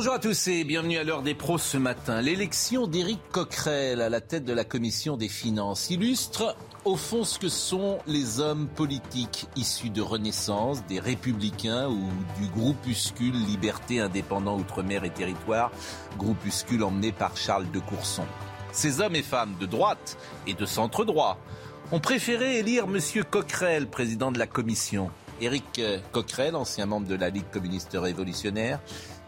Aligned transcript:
Bonjour 0.00 0.14
à 0.14 0.18
tous 0.18 0.48
et 0.48 0.64
bienvenue 0.64 0.96
à 0.96 1.04
l'heure 1.04 1.20
des 1.20 1.34
pros 1.34 1.58
ce 1.58 1.76
matin. 1.76 2.22
L'élection 2.22 2.86
d'Éric 2.86 3.20
Coquerel 3.32 4.00
à 4.00 4.08
la 4.08 4.22
tête 4.22 4.46
de 4.46 4.54
la 4.54 4.64
commission 4.64 5.18
des 5.18 5.28
finances 5.28 5.90
illustre 5.90 6.56
au 6.86 6.96
fond 6.96 7.22
ce 7.22 7.38
que 7.38 7.50
sont 7.50 7.98
les 8.06 8.40
hommes 8.40 8.66
politiques 8.66 9.46
issus 9.56 9.90
de 9.90 10.00
Renaissance, 10.00 10.86
des 10.86 11.00
républicains 11.00 11.88
ou 11.88 12.08
du 12.40 12.48
groupuscule 12.48 13.34
Liberté, 13.44 14.00
Indépendant, 14.00 14.56
Outre-mer 14.56 15.04
et 15.04 15.10
Territoire, 15.10 15.70
groupuscule 16.16 16.82
emmené 16.82 17.12
par 17.12 17.36
Charles 17.36 17.70
de 17.70 17.78
Courson. 17.78 18.24
Ces 18.72 19.02
hommes 19.02 19.16
et 19.16 19.22
femmes 19.22 19.54
de 19.60 19.66
droite 19.66 20.16
et 20.46 20.54
de 20.54 20.64
centre 20.64 21.04
droit 21.04 21.38
ont 21.92 22.00
préféré 22.00 22.56
élire 22.56 22.84
M. 22.84 22.98
Coquerel, 23.30 23.86
président 23.86 24.32
de 24.32 24.38
la 24.38 24.46
commission. 24.46 25.10
Éric 25.42 25.80
Coquerel, 26.12 26.54
ancien 26.54 26.86
membre 26.86 27.06
de 27.06 27.14
la 27.16 27.30
Ligue 27.30 27.50
communiste 27.50 27.96
révolutionnaire, 28.00 28.80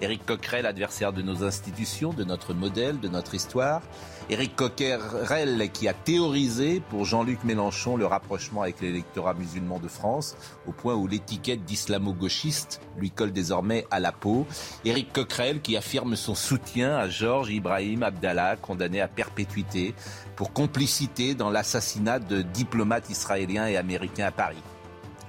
Éric 0.02 0.26
Coquerel, 0.26 0.66
adversaire 0.66 1.12
de 1.12 1.22
nos 1.22 1.44
institutions, 1.44 2.12
de 2.12 2.24
notre 2.24 2.54
modèle, 2.54 2.98
de 2.98 3.06
notre 3.06 3.36
histoire. 3.36 3.82
Éric 4.30 4.56
Coquerel 4.56 5.70
qui 5.70 5.86
a 5.86 5.94
théorisé 5.94 6.82
pour 6.90 7.04
Jean-Luc 7.04 7.44
Mélenchon 7.44 7.96
le 7.96 8.04
rapprochement 8.04 8.62
avec 8.62 8.80
l'électorat 8.80 9.34
musulman 9.34 9.78
de 9.78 9.86
France, 9.86 10.36
au 10.66 10.72
point 10.72 10.96
où 10.96 11.06
l'étiquette 11.06 11.64
d'islamo-gauchiste 11.64 12.80
lui 12.98 13.12
colle 13.12 13.32
désormais 13.32 13.86
à 13.92 14.00
la 14.00 14.10
peau. 14.10 14.44
Éric 14.84 15.12
Coquerel 15.12 15.60
qui 15.60 15.76
affirme 15.76 16.16
son 16.16 16.34
soutien 16.34 16.96
à 16.96 17.08
Georges 17.08 17.50
Ibrahim 17.50 18.02
Abdallah, 18.02 18.56
condamné 18.56 19.00
à 19.00 19.06
perpétuité 19.06 19.94
pour 20.34 20.52
complicité 20.52 21.36
dans 21.36 21.50
l'assassinat 21.50 22.18
de 22.18 22.42
diplomates 22.42 23.08
israéliens 23.08 23.68
et 23.68 23.76
américains 23.76 24.26
à 24.26 24.32
Paris. 24.32 24.62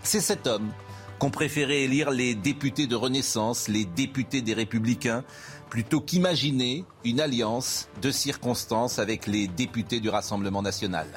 C'est 0.02 0.20
cet 0.20 0.48
homme 0.48 0.72
qu'ont 1.24 1.30
préféré 1.30 1.86
élire 1.86 2.12
les 2.12 2.36
députés 2.36 2.86
de 2.86 2.98
Renaissance, 2.98 3.70
les 3.70 3.86
députés 3.86 4.42
des 4.42 4.54
Républicains, 4.54 5.24
plutôt 5.70 6.02
qu'imaginer 6.02 6.84
une 7.06 7.22
alliance 7.22 7.88
de 8.02 8.12
circonstances 8.12 9.00
avec 9.00 9.26
les 9.26 9.48
députés 9.48 10.02
du 10.02 10.10
Rassemblement 10.10 10.62
national. 10.62 11.08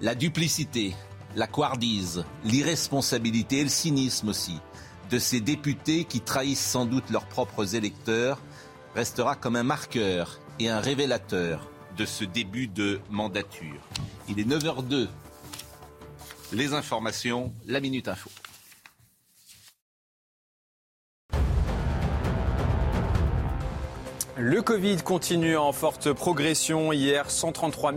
La 0.00 0.14
duplicité, 0.14 0.94
la 1.34 1.48
couardise, 1.48 2.24
l'irresponsabilité 2.44 3.58
et 3.58 3.62
le 3.64 3.68
cynisme 3.68 4.28
aussi 4.28 4.60
de 5.10 5.18
ces 5.18 5.40
députés 5.40 6.04
qui 6.04 6.20
trahissent 6.20 6.64
sans 6.64 6.86
doute 6.86 7.10
leurs 7.10 7.26
propres 7.26 7.74
électeurs 7.74 8.40
restera 8.94 9.34
comme 9.34 9.56
un 9.56 9.64
marqueur 9.64 10.38
et 10.60 10.68
un 10.68 10.78
révélateur 10.78 11.68
de 11.96 12.04
ce 12.04 12.22
début 12.22 12.68
de 12.68 13.00
mandature. 13.10 13.80
Il 14.28 14.38
est 14.38 14.48
9h02. 14.48 15.08
Les 16.52 16.74
informations, 16.74 17.52
la 17.66 17.80
Minute 17.80 18.06
Info. 18.06 18.30
Le 24.38 24.62
Covid 24.62 24.96
continue 25.02 25.58
en 25.58 25.72
forte 25.72 26.10
progression. 26.14 26.90
Hier, 26.90 27.30
133 27.30 27.92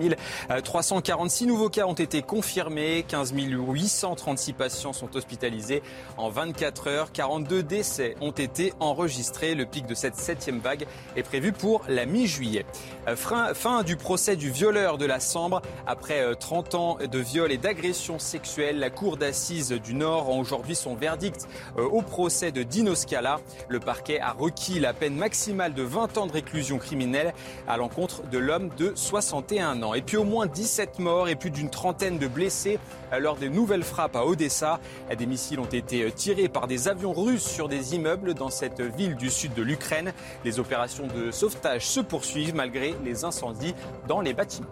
346 0.66 1.46
nouveaux 1.46 1.70
cas 1.70 1.86
ont 1.86 1.94
été 1.94 2.22
confirmés. 2.24 3.06
15 3.08 3.34
836 3.34 4.52
patients 4.52 4.92
sont 4.92 5.16
hospitalisés 5.16 5.82
en 6.18 6.28
24 6.30 6.88
heures. 6.90 7.12
42 7.14 7.64
décès 7.64 8.16
ont 8.20 8.32
été 8.32 8.74
enregistrés. 8.82 9.56
Le 9.56 9.66
pic 9.66 9.88
de 9.88 9.96
cette 9.96 10.18
septième 10.18 10.60
vague 10.60 10.86
est 11.16 11.24
prévu 11.24 11.54
pour 11.54 11.84
la 11.88 12.06
mi-juillet. 12.06 12.66
Fin 13.16 13.84
du 13.84 13.96
procès 13.96 14.36
du 14.36 14.52
violeur 14.52 14.98
de 14.98 15.06
la 15.06 15.22
Sambre. 15.22 15.62
Après 15.88 16.36
30 16.36 16.76
ans 16.76 16.98
de 17.10 17.20
viol 17.20 17.50
et 17.54 17.58
d'agression 17.58 18.20
sexuelle, 18.20 18.80
la 18.80 18.90
Cour 18.90 19.16
d'assises 19.16 19.72
du 19.72 19.94
Nord 19.94 20.28
a 20.28 20.34
aujourd'hui 20.34 20.76
son 20.76 20.96
verdict 20.96 21.48
au 21.78 22.02
procès 22.02 22.52
de 22.52 22.64
Dino 22.64 22.94
Scala. 22.94 23.40
Le 23.70 23.80
parquet 23.80 24.20
a 24.20 24.34
requis 24.34 24.82
la 24.82 24.94
peine 24.94 25.16
maximale 25.16 25.74
de 25.74 25.84
20 25.84 26.18
ans 26.18 26.25
de 26.28 26.32
réclusion 26.32 26.78
criminelle 26.78 27.34
à 27.68 27.78
l'encontre 27.78 28.24
de 28.30 28.38
l'homme 28.38 28.70
de 28.78 28.94
61 28.96 29.82
ans. 29.84 29.94
Et 29.94 30.02
puis 30.02 30.18
au 30.18 30.24
moins 30.24 30.48
17 30.48 31.00
morts 31.00 31.28
et 31.28 31.36
plus 31.36 31.52
d'une 31.52 31.70
trentaine 31.70 32.18
de 32.18 32.28
blessés 32.28 32.80
lors 33.20 33.38
des 33.38 33.50
nouvelles 33.50 33.84
frappes 33.84 34.16
à 34.16 34.26
Odessa. 34.26 34.80
Des 35.18 35.26
missiles 35.26 35.60
ont 35.60 35.66
été 35.66 36.12
tirés 36.12 36.50
par 36.50 36.68
des 36.68 36.88
avions 36.88 37.14
russes 37.14 37.46
sur 37.46 37.68
des 37.68 37.96
immeubles 37.96 38.34
dans 38.34 38.50
cette 38.50 38.82
ville 38.82 39.16
du 39.16 39.30
sud 39.30 39.54
de 39.54 39.62
l'Ukraine. 39.62 40.14
Les 40.44 40.60
opérations 40.60 41.08
de 41.08 41.32
sauvetage 41.32 41.86
se 41.88 42.00
poursuivent 42.00 42.56
malgré 42.56 42.96
les 43.04 43.24
incendies 43.24 43.74
dans 44.08 44.22
les 44.22 44.34
bâtiments. 44.34 44.68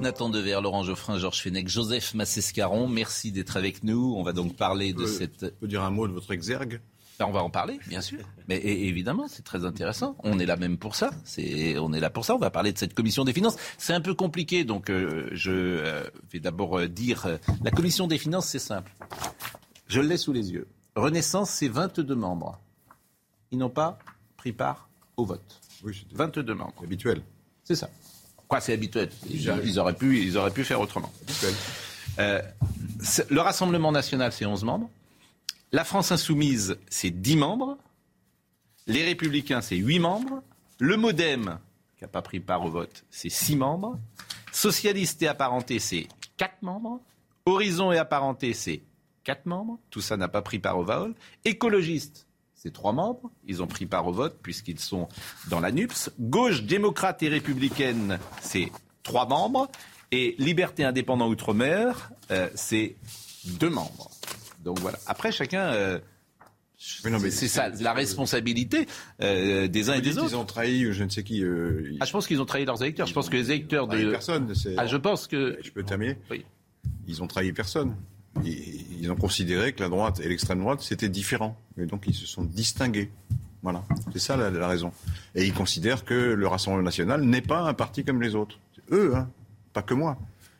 Nathan 0.00 0.28
Dever, 0.28 0.58
Laurent 0.62 0.82
Geoffrin, 0.82 1.18
Georges 1.18 1.42
Fenech, 1.42 1.68
Joseph 1.68 2.14
Massescaron, 2.14 2.88
merci 2.88 3.30
d'être 3.32 3.56
avec 3.56 3.84
nous. 3.84 4.14
On 4.16 4.22
va 4.22 4.32
donc 4.32 4.56
parler 4.56 4.92
de 4.92 5.06
cette... 5.06 5.44
Je 5.44 5.50
peux 5.60 5.68
dire 5.68 5.82
un 5.82 5.90
mot 5.90 6.08
de 6.08 6.12
votre 6.12 6.32
exergue? 6.32 6.80
Ben, 7.18 7.26
on 7.26 7.32
va 7.32 7.42
en 7.42 7.50
parler, 7.50 7.80
bien 7.86 8.02
sûr. 8.02 8.20
Mais 8.48 8.58
évidemment, 8.58 9.26
c'est 9.28 9.44
très 9.44 9.64
intéressant. 9.64 10.16
On 10.22 10.38
est 10.38 10.44
là 10.44 10.56
même 10.56 10.76
pour 10.76 10.94
ça. 10.94 11.10
C'est, 11.24 11.78
on 11.78 11.92
est 11.92 12.00
là 12.00 12.10
pour 12.10 12.24
ça. 12.24 12.34
On 12.34 12.38
va 12.38 12.50
parler 12.50 12.72
de 12.72 12.78
cette 12.78 12.94
commission 12.94 13.24
des 13.24 13.32
finances. 13.32 13.56
C'est 13.78 13.94
un 13.94 14.02
peu 14.02 14.14
compliqué, 14.14 14.64
donc 14.64 14.90
euh, 14.90 15.28
je 15.32 15.50
euh, 15.50 16.04
vais 16.30 16.40
d'abord 16.40 16.78
euh, 16.78 16.88
dire 16.88 17.26
la 17.64 17.70
commission 17.70 18.06
des 18.06 18.18
finances, 18.18 18.48
c'est 18.48 18.58
simple. 18.58 18.92
Je 19.88 20.00
l'ai 20.00 20.18
sous 20.18 20.32
les 20.32 20.52
yeux. 20.52 20.66
Renaissance, 20.94 21.50
c'est 21.50 21.68
22 21.68 22.14
membres. 22.14 22.60
Ils 23.50 23.58
n'ont 23.58 23.70
pas 23.70 23.98
pris 24.36 24.52
part 24.52 24.88
au 25.16 25.24
vote. 25.24 25.60
Oui, 25.84 26.06
22 26.12 26.54
membres. 26.54 26.74
Habituel. 26.82 27.22
C'est 27.64 27.76
ça. 27.76 27.88
Quoi, 28.46 28.60
c'est 28.60 28.74
habituel? 28.74 29.08
Ils, 29.28 29.78
auraient 29.80 29.94
pu, 29.94 30.20
ils 30.20 30.36
auraient 30.36 30.50
pu 30.50 30.64
faire 30.64 30.80
autrement. 30.80 31.12
le 32.18 33.40
Rassemblement 33.40 33.90
national, 33.90 34.32
c'est 34.32 34.44
11 34.44 34.64
membres. 34.64 34.90
La 35.72 35.84
France 35.84 36.12
insoumise, 36.12 36.78
c'est 36.88 37.10
10 37.10 37.36
membres. 37.36 37.78
Les 38.86 39.04
Républicains, 39.04 39.60
c'est 39.60 39.76
8 39.76 39.98
membres. 39.98 40.42
Le 40.78 40.96
Modem, 40.96 41.58
qui 41.96 42.04
n'a 42.04 42.08
pas 42.08 42.22
pris 42.22 42.40
part 42.40 42.64
au 42.64 42.70
vote, 42.70 43.04
c'est 43.10 43.30
6 43.30 43.56
membres. 43.56 43.98
Socialiste 44.52 45.22
et 45.22 45.28
apparenté, 45.28 45.78
c'est 45.78 46.06
4 46.36 46.62
membres. 46.62 47.00
Horizon 47.46 47.90
et 47.92 47.98
apparenté, 47.98 48.54
c'est 48.54 48.82
4 49.24 49.46
membres. 49.46 49.78
Tout 49.90 50.00
ça 50.00 50.16
n'a 50.16 50.28
pas 50.28 50.42
pris 50.42 50.60
part 50.60 50.78
au 50.78 50.84
vote. 50.84 51.16
Écologiste, 51.44 52.26
c'est 52.54 52.72
3 52.72 52.92
membres. 52.92 53.30
Ils 53.44 53.62
ont 53.62 53.66
pris 53.66 53.86
part 53.86 54.06
au 54.06 54.12
vote 54.12 54.38
puisqu'ils 54.40 54.78
sont 54.78 55.08
dans 55.48 55.60
la 55.60 55.72
NUPS. 55.72 56.10
Gauche, 56.20 56.62
démocrate 56.62 57.22
et 57.24 57.28
républicaine, 57.28 58.20
c'est 58.40 58.70
3 59.02 59.26
membres. 59.26 59.68
Et 60.12 60.36
Liberté 60.38 60.84
indépendant 60.84 61.28
outre-mer, 61.28 62.12
euh, 62.30 62.48
c'est 62.54 62.94
2 63.46 63.68
membres. 63.68 64.10
Donc 64.66 64.80
voilà. 64.80 64.98
Après, 65.06 65.32
chacun. 65.32 65.62
Euh, 65.72 65.98
c'est 66.78 67.48
ça, 67.48 67.70
la 67.70 67.94
responsabilité 67.94 68.86
euh, 69.22 69.66
des 69.66 69.88
uns 69.88 69.94
et 69.94 70.02
des 70.02 70.18
autres. 70.18 70.32
Ils 70.32 70.36
ont 70.36 70.44
trahi, 70.44 70.92
je 70.92 71.04
ne 71.04 71.08
sais 71.08 71.22
qui. 71.22 71.42
Euh, 71.42 71.96
ah, 72.00 72.04
je 72.04 72.12
pense 72.12 72.26
qu'ils 72.26 72.42
ont 72.42 72.44
trahi 72.44 72.66
leurs 72.66 72.82
électeurs. 72.82 73.06
Je 73.06 73.14
pense 73.14 73.30
que 73.30 73.36
les 73.36 73.50
électeurs 73.50 73.86
de. 73.86 74.10
Personne. 74.10 74.52
Ah, 74.76 74.86
je 74.86 74.96
pense 74.98 75.26
que. 75.28 75.56
Je 75.62 75.70
peux 75.70 75.84
terminer. 75.84 76.18
Oui. 76.30 76.44
Ils 77.06 77.22
ont 77.22 77.28
trahi 77.28 77.52
personne. 77.52 77.96
Ils, 78.44 79.10
ont 79.10 79.16
considéré 79.16 79.72
que 79.72 79.82
la 79.82 79.88
droite 79.88 80.20
et 80.20 80.28
l'extrême 80.28 80.58
droite 80.58 80.82
c'était 80.82 81.08
différent, 81.08 81.56
et 81.78 81.86
donc 81.86 82.02
ils 82.06 82.14
se 82.14 82.26
sont 82.26 82.44
distingués. 82.44 83.10
Voilà, 83.62 83.82
c'est 84.12 84.18
ça 84.18 84.36
la, 84.36 84.50
la, 84.50 84.68
raison. 84.68 84.92
Et 85.34 85.46
ils 85.46 85.54
considèrent 85.54 86.04
que 86.04 86.12
le 86.12 86.46
Rassemblement 86.46 86.84
national 86.84 87.22
n'est 87.22 87.40
pas 87.40 87.60
un 87.60 87.72
parti 87.72 88.04
comme 88.04 88.20
les 88.20 88.34
autres. 88.34 88.58
Eux, 88.90 89.14
hein, 89.16 89.30
pas 89.72 89.82
que 89.82 89.94
moi. 89.94 90.18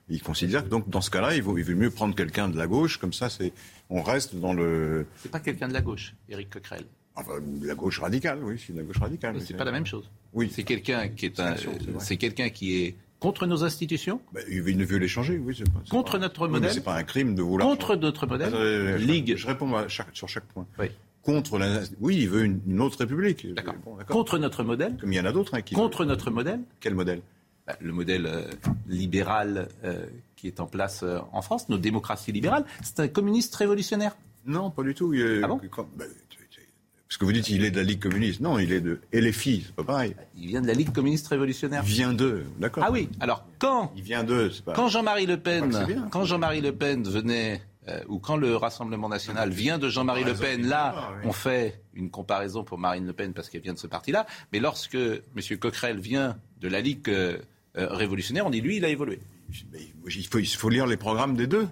Ils 0.09 0.23
considèrent 0.23 0.65
que 0.65 0.69
donc 0.69 0.89
dans 0.89 1.01
ce 1.01 1.11
cas-là, 1.11 1.35
il 1.35 1.43
vaut, 1.43 1.59
il 1.59 1.65
vaut 1.65 1.75
mieux 1.75 1.91
prendre 1.91 2.15
quelqu'un 2.15 2.49
de 2.49 2.57
la 2.57 2.67
gauche, 2.67 2.99
comme 2.99 3.13
ça, 3.13 3.29
c'est 3.29 3.53
on 3.91 4.03
reste 4.03 4.37
dans 4.37 4.53
le. 4.53 5.07
C'est 5.17 5.31
pas 5.31 5.41
quelqu'un 5.41 5.69
de 5.69 5.73
la 5.73 5.83
gauche, 5.83 6.15
Éric 6.29 6.51
Coquerel. 6.51 6.85
Enfin, 7.15 7.33
la 7.63 7.75
gauche 7.75 7.99
radicale, 7.99 8.41
oui, 8.43 8.63
c'est 8.65 8.75
la 8.75 8.83
gauche 8.83 8.99
radicale. 8.99 9.41
C'est 9.41 9.57
pas 9.57 9.65
la 9.65 9.73
même 9.73 9.87
chose. 9.87 10.11
Oui. 10.35 10.51
C'est 10.53 10.65
quelqu'un 10.65 11.09
qui 11.09 11.27
est 11.27 11.41
un. 11.41 11.55
C'est 11.99 12.17
quelqu'un 12.17 12.51
qui 12.51 12.83
est 12.83 12.97
contre 13.19 13.47
nos 13.47 13.65
institutions. 13.65 14.21
Ben, 14.33 14.45
il 14.49 14.63
veut 14.63 14.99
les 14.99 15.09
changer, 15.09 15.39
oui. 15.39 15.57
Pas, 15.65 15.91
contre 15.91 16.19
notre 16.19 16.49
modèle. 16.49 16.73
c'est 16.73 16.85
pas 16.85 16.97
un 16.97 17.05
crime 17.05 17.35
de 17.35 17.43
vouloir. 17.43 17.69
Contre 17.69 17.97
notre 17.97 18.27
modèle. 18.27 18.97
Ligue. 18.97 19.37
Je 19.37 19.47
réponds 19.47 19.73
sur 19.89 20.29
chaque 20.29 20.47
point. 20.47 20.67
Oui. 20.79 20.89
Contre 21.23 21.59
la... 21.59 21.81
Oui, 22.01 22.19
il 22.19 22.29
veut 22.29 22.45
une, 22.45 22.81
autre 22.81 22.99
république. 23.01 23.53
D'accord. 23.53 23.75
contre 24.07 24.39
notre 24.39 24.63
modèle. 24.63 24.97
Comme 25.01 25.13
il 25.13 25.17
y 25.17 25.21
en 25.21 25.25
a 25.25 25.33
d'autres. 25.33 25.55
Hein, 25.55 25.63
qui 25.63 25.75
contre 25.75 26.05
notre 26.05 26.31
modèle. 26.31 26.61
Quel 26.79 26.95
modèle? 26.95 27.21
Bah, 27.67 27.77
Le 27.81 27.93
modèle 27.93 28.27
euh, 28.27 28.45
libéral 28.87 29.67
euh, 29.83 30.07
qui 30.37 30.47
est 30.47 30.61
en 30.61 30.67
place 30.67 31.03
euh, 31.03 31.19
en 31.33 31.43
France, 31.43 31.69
nos 31.69 31.79
démocraties 31.79 32.33
libérales. 32.33 32.65
C'est 32.83 33.01
un 33.01 33.09
communiste 33.09 33.55
révolutionnaire. 33.57 34.17
Non, 34.47 34.71
pas 34.71 34.83
du 34.85 34.95
tout. 34.95 35.13
Ah 35.43 35.49
bon? 35.49 35.61
bah, 35.97 36.05
parce 37.09 37.19
que 37.19 37.25
vous 37.25 37.33
dites 37.33 37.45
qu'il 37.45 37.65
est 37.65 37.71
de 37.71 37.77
la 37.77 37.85
Ligue 37.85 38.01
communiste. 38.03 38.41
Non, 38.41 38.59
il 38.59 38.73
est 38.73 38.81
de 38.81 39.01
LFI, 39.13 39.63
c'est 39.67 39.75
pas 39.77 39.85
pareil. 39.85 40.17
Il 40.37 40.49
vient 40.49 40.61
de 40.61 40.67
la 40.67 40.73
Ligue 40.73 40.93
communiste 40.93 41.29
révolutionnaire. 41.29 41.83
Il 41.87 41.89
vient 41.93 42.13
d'eux, 42.13 42.45
d'accord. 42.59 42.83
Ah 42.87 42.91
oui, 42.91 43.09
alors 43.21 43.45
quand 43.61 43.93
Il 43.97 44.03
vient 44.03 44.25
d'eux, 44.25 44.51
c'est 44.51 44.65
pas. 44.65 44.73
Quand 44.73 44.89
Jean-Marie 44.89 45.27
Le 45.27 45.37
Pen, 45.37 45.73
Ah, 45.75 45.85
bien. 45.85 46.09
quand 46.11 46.25
Jean-Marie 46.25 46.61
Le 46.61 46.73
Pen 46.73 47.05
venait, 47.05 47.63
euh, 47.89 48.01
ou 48.09 48.19
quand 48.19 48.37
le 48.37 48.57
Rassemblement 48.57 49.09
national 49.09 49.51
vient 49.51 49.79
de 49.79 49.89
Jean-Marie 49.89 50.25
Le 50.25 50.33
raison, 50.33 50.43
Pen, 50.43 50.61
il 50.61 50.69
là, 50.69 50.91
est 50.91 50.95
pas, 51.01 51.13
oui. 51.13 51.29
on 51.29 51.33
fait 51.33 51.81
une 51.95 52.11
comparaison 52.11 52.65
pour 52.65 52.77
Marine 52.79 53.07
Le 53.07 53.13
Pen 53.13 53.33
parce 53.33 53.49
qu'elle 53.51 53.63
vient 53.63 53.75
de 53.75 53.79
ce 53.79 53.87
parti-là. 53.87 54.27
Mais 54.53 54.59
lorsque 54.59 54.97
M. 54.97 55.59
Coquerel 55.61 56.01
vient 56.01 56.37
de 56.61 56.67
la 56.69 56.81
Ligue 56.81 57.09
euh, 57.09 57.39
euh, 57.79 57.87
révolutionnaire, 57.89 58.47
on 58.47 58.51
dit 58.51 58.61
lui, 58.61 58.79
il 58.79 58.85
a 58.85 58.89
évolué. 58.89 59.21
Il, 59.51 60.27
faut, 60.27 60.39
il 60.39 60.47
faut 60.47 60.69
lire 60.69 60.87
les 60.87 60.97
programmes 60.97 61.37
des 61.37 61.47
deux. 61.47 61.69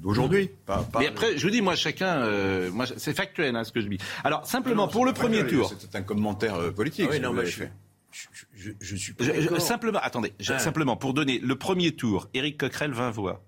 D'aujourd'hui. 0.00 0.50
Pas, 0.66 0.82
pas- 0.82 1.00
Mais 1.00 1.08
après, 1.08 1.36
je 1.36 1.42
vous 1.44 1.50
dis, 1.50 1.60
moi, 1.60 1.74
chacun, 1.74 2.22
euh, 2.22 2.70
moi, 2.70 2.86
c'est 2.96 3.14
factuel 3.14 3.54
hein, 3.56 3.64
ce 3.64 3.72
que 3.72 3.80
je 3.80 3.86
dis. 3.88 3.98
Alors, 4.24 4.46
simplement, 4.46 4.88
pour 4.88 5.04
le 5.04 5.12
premier 5.12 5.46
tour, 5.46 5.72
C'est 5.78 5.94
un 5.96 6.02
commentaire 6.02 6.54
euh, 6.56 6.70
politique. 6.70 7.06
Ah 7.08 7.10
oui, 7.12 7.16
si 7.16 7.22
non, 7.22 7.32
l'avez 7.32 7.50
je, 7.50 7.64
je, 8.10 8.28
je, 8.54 8.70
je 8.80 8.96
suis 8.96 9.12
pas 9.12 9.24
je- 9.24 9.32
je- 9.32 9.40
d'accord. 9.42 9.60
simplement, 9.60 9.98
attendez, 10.02 10.32
Ah. 10.48 10.58
simplement 10.58 10.96
pour 10.96 11.14
donner 11.14 11.38
le 11.38 11.56
premier 11.56 11.92
tour, 11.92 12.28
Éric 12.34 12.58
Coquerel, 12.58 12.92
20 12.92 13.10
voix. 13.10 13.42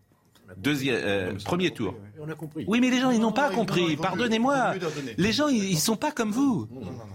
Deuxième, 0.56 0.97
euh, 1.03 1.32
premier 1.44 1.71
tour. 1.73 1.94
On 2.21 2.29
a 2.29 2.35
compris. 2.35 2.65
Oui, 2.69 2.81
mais 2.81 2.91
les 2.91 3.00
gens, 3.00 3.11
ils 3.11 3.19
n'ont 3.21 3.32
pas 3.32 3.50
non, 3.50 3.56
compris. 3.56 3.97
Pardonnez-moi. 3.97 4.75
Les 5.19 5.32
gens, 5.32 5.49
ils, 5.49 5.65
ils 5.65 5.79
sont 5.79 5.97
pas 5.97 6.12
comme 6.12 6.31
vous. 6.31 6.69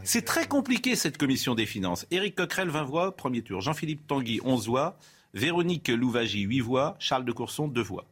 C'est 0.03 0.25
très 0.25 0.47
compliqué, 0.47 0.95
cette 0.95 1.17
commission 1.17 1.56
des 1.56 1.65
finances. 1.65 2.06
Éric 2.11 2.35
Coquerel, 2.35 2.69
20 2.69 2.83
voix, 2.83 3.15
premier 3.15 3.41
tour. 3.41 3.61
Jean-Philippe 3.61 4.07
Tanguy, 4.07 4.39
11 4.44 4.67
voix. 4.67 4.97
Véronique 5.33 5.87
Louvagie, 5.89 6.41
8 6.41 6.59
voix. 6.61 6.95
Charles 6.99 7.25
de 7.25 7.31
Courson, 7.31 7.67
2 7.67 7.81
voix. 7.81 8.05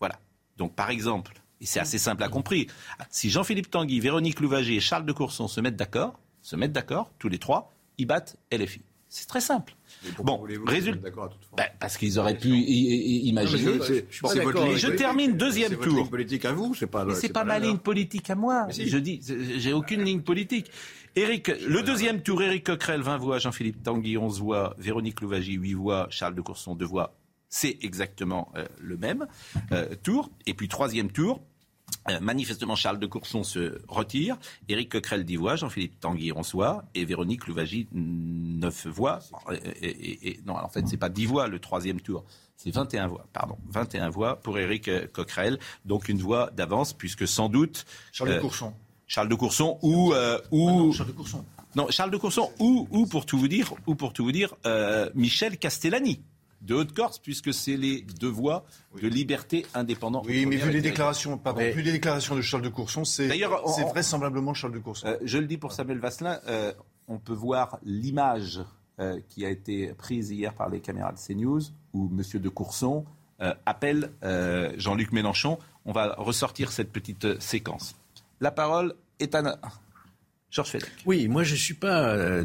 Voilà. 0.00 0.18
Donc, 0.56 0.74
par 0.74 0.90
exemple, 0.90 1.32
et 1.60 1.66
c'est 1.66 1.80
assez 1.80 1.98
simple 1.98 2.22
à 2.22 2.28
compris, 2.28 2.66
si 3.10 3.30
Jean-Philippe 3.30 3.70
Tanguy, 3.70 4.00
Véronique 4.00 4.40
Louvagie 4.40 4.76
et 4.76 4.80
Charles 4.80 5.06
de 5.06 5.12
Courson 5.12 5.48
se 5.48 5.60
mettent 5.60 5.76
d'accord, 5.76 6.18
se 6.42 6.56
mettent 6.56 6.72
d'accord, 6.72 7.10
tous 7.18 7.28
les 7.28 7.38
trois, 7.38 7.72
ils 7.98 8.06
battent 8.06 8.36
LFI. 8.52 8.80
C'est 9.08 9.28
très 9.28 9.40
simple. 9.40 9.76
Bon, 10.24 10.42
résultat-. 10.66 11.08
Ben, 11.56 11.66
parce 11.78 11.96
qu'ils 11.96 12.18
auraient 12.18 12.36
pu 12.36 12.48
i- 12.48 12.52
i- 12.58 13.28
imaginer. 13.28 13.78
C'est- 13.80 14.06
c'est 14.10 14.76
je 14.76 14.88
termine 14.96 15.36
deuxième 15.36 15.70
C'est 15.70 15.76
tour. 15.76 15.98
ligne 15.98 16.08
politique 16.08 16.44
à 16.44 16.52
vous, 16.52 16.74
c'est 16.74 16.88
pas. 16.88 17.06
C'est 17.14 17.32
pas 17.32 17.44
ma 17.44 17.60
ligne 17.60 17.78
politique 17.78 18.28
à 18.30 18.34
moi. 18.34 18.66
si. 18.70 18.88
Je 18.88 18.98
dis, 18.98 19.20
c'est- 19.22 19.60
j'ai 19.60 19.72
aucune 19.72 20.02
ligne 20.02 20.20
politique. 20.22 20.68
Eric, 21.16 21.48
le 21.48 21.82
deuxième 21.82 22.22
tour, 22.22 22.42
Éric 22.42 22.66
Coquerel, 22.66 23.00
20 23.02 23.18
voix, 23.18 23.38
Jean-Philippe 23.38 23.82
Tanguy, 23.82 24.16
11 24.18 24.40
voix, 24.40 24.74
Véronique 24.78 25.20
Louvagie, 25.20 25.52
8 25.54 25.74
voix, 25.74 26.06
Charles 26.10 26.34
de 26.34 26.40
Courson, 26.40 26.74
2 26.74 26.84
voix. 26.84 27.14
C'est 27.48 27.78
exactement 27.82 28.50
euh, 28.56 28.66
le 28.80 28.96
même 28.96 29.26
euh, 29.70 29.94
tour. 30.02 30.30
Et 30.46 30.54
puis 30.54 30.66
troisième 30.66 31.12
tour, 31.12 31.40
euh, 32.10 32.18
manifestement 32.18 32.74
Charles 32.74 32.98
de 32.98 33.06
Courson 33.06 33.44
se 33.44 33.78
retire, 33.86 34.36
Éric 34.68 34.90
Coquerel 34.90 35.24
10 35.24 35.36
voix, 35.36 35.54
Jean-Philippe 35.54 36.00
Tanguy 36.00 36.32
11 36.32 36.52
voix 36.52 36.84
et 36.96 37.04
Véronique 37.04 37.46
Louvagie 37.46 37.86
9 37.92 38.88
voix. 38.88 39.20
Et, 39.82 39.86
et- 39.86 40.28
et- 40.30 40.40
non, 40.44 40.54
en 40.56 40.68
fait, 40.68 40.84
c'est 40.88 40.96
pas 40.96 41.10
10 41.10 41.26
voix 41.26 41.46
le 41.46 41.60
troisième 41.60 42.00
tour, 42.00 42.24
c'est 42.56 42.72
21 42.72 43.06
voix, 43.06 43.28
pardon. 43.32 43.56
21 43.68 44.08
voix 44.10 44.40
pour 44.40 44.58
Éric 44.58 44.90
Coquerel, 45.12 45.60
donc 45.84 46.08
une 46.08 46.18
voix 46.18 46.50
d'avance 46.50 46.92
puisque 46.92 47.28
sans 47.28 47.48
doute 47.48 47.84
Charles 48.10 48.30
Euh, 48.30 48.36
de 48.36 48.40
Courson. 48.40 48.74
Charles 49.06 49.28
de 49.28 49.34
Courson 49.34 49.78
ou 49.82 50.12
euh, 50.14 50.38
ou 50.50 50.92
Charles 50.92 51.08
de 51.10 51.14
Courson. 51.16 51.44
non 51.76 51.86
Charles 51.90 52.10
de 52.10 52.16
Courson 52.16 52.50
ou 52.58 52.88
ou 52.90 53.06
pour 53.06 53.26
tout 53.26 53.38
vous 53.38 53.48
dire 53.48 53.72
ou 53.86 53.94
pour 53.94 54.12
tout 54.12 54.24
vous 54.24 54.32
dire 54.32 54.54
euh, 54.66 55.10
Michel 55.14 55.58
Castellani 55.58 56.22
de 56.62 56.74
Haute-Corse 56.74 57.18
puisque 57.18 57.52
c'est 57.52 57.76
les 57.76 58.00
deux 58.00 58.28
voix 58.28 58.64
de 59.02 59.06
liberté 59.06 59.66
indépendant. 59.74 60.22
Oui, 60.24 60.46
mais 60.46 60.56
vu 60.56 60.70
les 60.70 60.80
déclarations, 60.80 61.36
pardon, 61.36 61.60
Mais- 61.60 61.72
vu 61.72 61.82
les 61.82 61.92
déclarations 61.92 62.34
de 62.36 62.40
Charles 62.40 62.62
de 62.62 62.70
Courson, 62.70 63.04
c'est 63.04 63.28
vraisemblablement 63.90 64.54
Charles 64.54 64.72
de 64.72 64.78
Courson. 64.78 65.06
Euh, 65.06 65.18
je 65.22 65.36
le 65.38 65.46
dis 65.46 65.58
pour 65.58 65.72
Samuel 65.72 65.98
Vasselin, 65.98 66.40
euh, 66.48 66.72
on 67.06 67.18
peut 67.18 67.34
voir 67.34 67.78
l'image 67.84 68.60
euh, 68.98 69.20
qui 69.28 69.44
a 69.44 69.50
été 69.50 69.88
prise 69.88 70.30
hier 70.30 70.54
par 70.54 70.70
les 70.70 70.80
caméras 70.80 71.12
de 71.12 71.18
CNews 71.18 71.60
où 71.92 72.10
M. 72.10 72.40
de 72.40 72.48
Courson 72.48 73.04
euh, 73.42 73.52
appelle 73.66 74.12
euh, 74.22 74.72
Jean-Luc 74.78 75.12
Mélenchon. 75.12 75.58
On 75.84 75.92
va 75.92 76.14
ressortir 76.16 76.72
cette 76.72 76.90
petite 76.92 77.24
euh, 77.26 77.36
séquence. 77.40 77.94
La 78.44 78.50
parole 78.50 78.92
est 79.20 79.34
à 79.34 79.58
Georges 80.50 80.68
Fedec. 80.68 80.90
Oui, 81.06 81.28
moi 81.28 81.44
je 81.44 81.52
ne 81.54 81.58
suis 81.58 81.72
pas, 81.72 82.10
euh, 82.10 82.44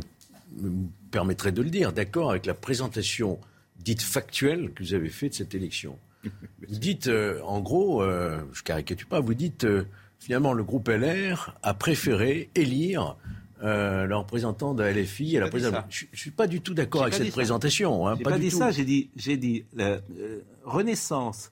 me 0.58 0.88
permettrai 1.12 1.52
de 1.52 1.62
le 1.62 1.70
dire, 1.70 1.92
d'accord 1.92 2.30
avec 2.32 2.46
la 2.46 2.54
présentation 2.54 3.38
dite 3.76 4.02
factuelle 4.02 4.72
que 4.74 4.82
vous 4.82 4.94
avez 4.94 5.10
faite 5.10 5.32
de 5.32 5.36
cette 5.36 5.56
élection. 5.56 6.00
Vous 6.24 6.32
dites, 6.80 7.08
euh, 7.08 7.42
en 7.44 7.60
gros, 7.60 8.02
euh, 8.02 8.40
je 8.54 8.64
caricature 8.64 9.10
pas, 9.10 9.20
vous 9.20 9.34
dites 9.34 9.66
euh, 9.66 9.84
finalement 10.20 10.54
le 10.54 10.64
groupe 10.64 10.88
LR 10.88 11.58
a 11.64 11.74
préféré 11.74 12.50
élire 12.56 13.18
euh, 13.62 14.06
le 14.06 14.16
représentant 14.16 14.74
de 14.74 14.84
la 14.84 14.94
LFI 14.94 15.36
à 15.36 15.42
la 15.42 15.50
présidente. 15.50 15.84
Je 15.90 16.06
ne 16.10 16.18
suis 16.18 16.32
pas 16.32 16.48
du 16.48 16.62
tout 16.62 16.74
d'accord 16.74 17.02
avec 17.02 17.14
cette 17.14 17.26
ça. 17.26 17.32
présentation. 17.34 18.08
Hein, 18.08 18.16
J'ai 18.18 18.24
pas 18.24 18.40
dit 18.40 18.52
tout. 18.52 18.58
ça, 18.58 18.72
j'ai 18.72 18.86
dit, 18.86 19.10
j'ai 19.18 19.36
dit 19.36 19.66
euh, 19.80 20.00
euh, 20.18 20.40
Renaissance, 20.64 21.52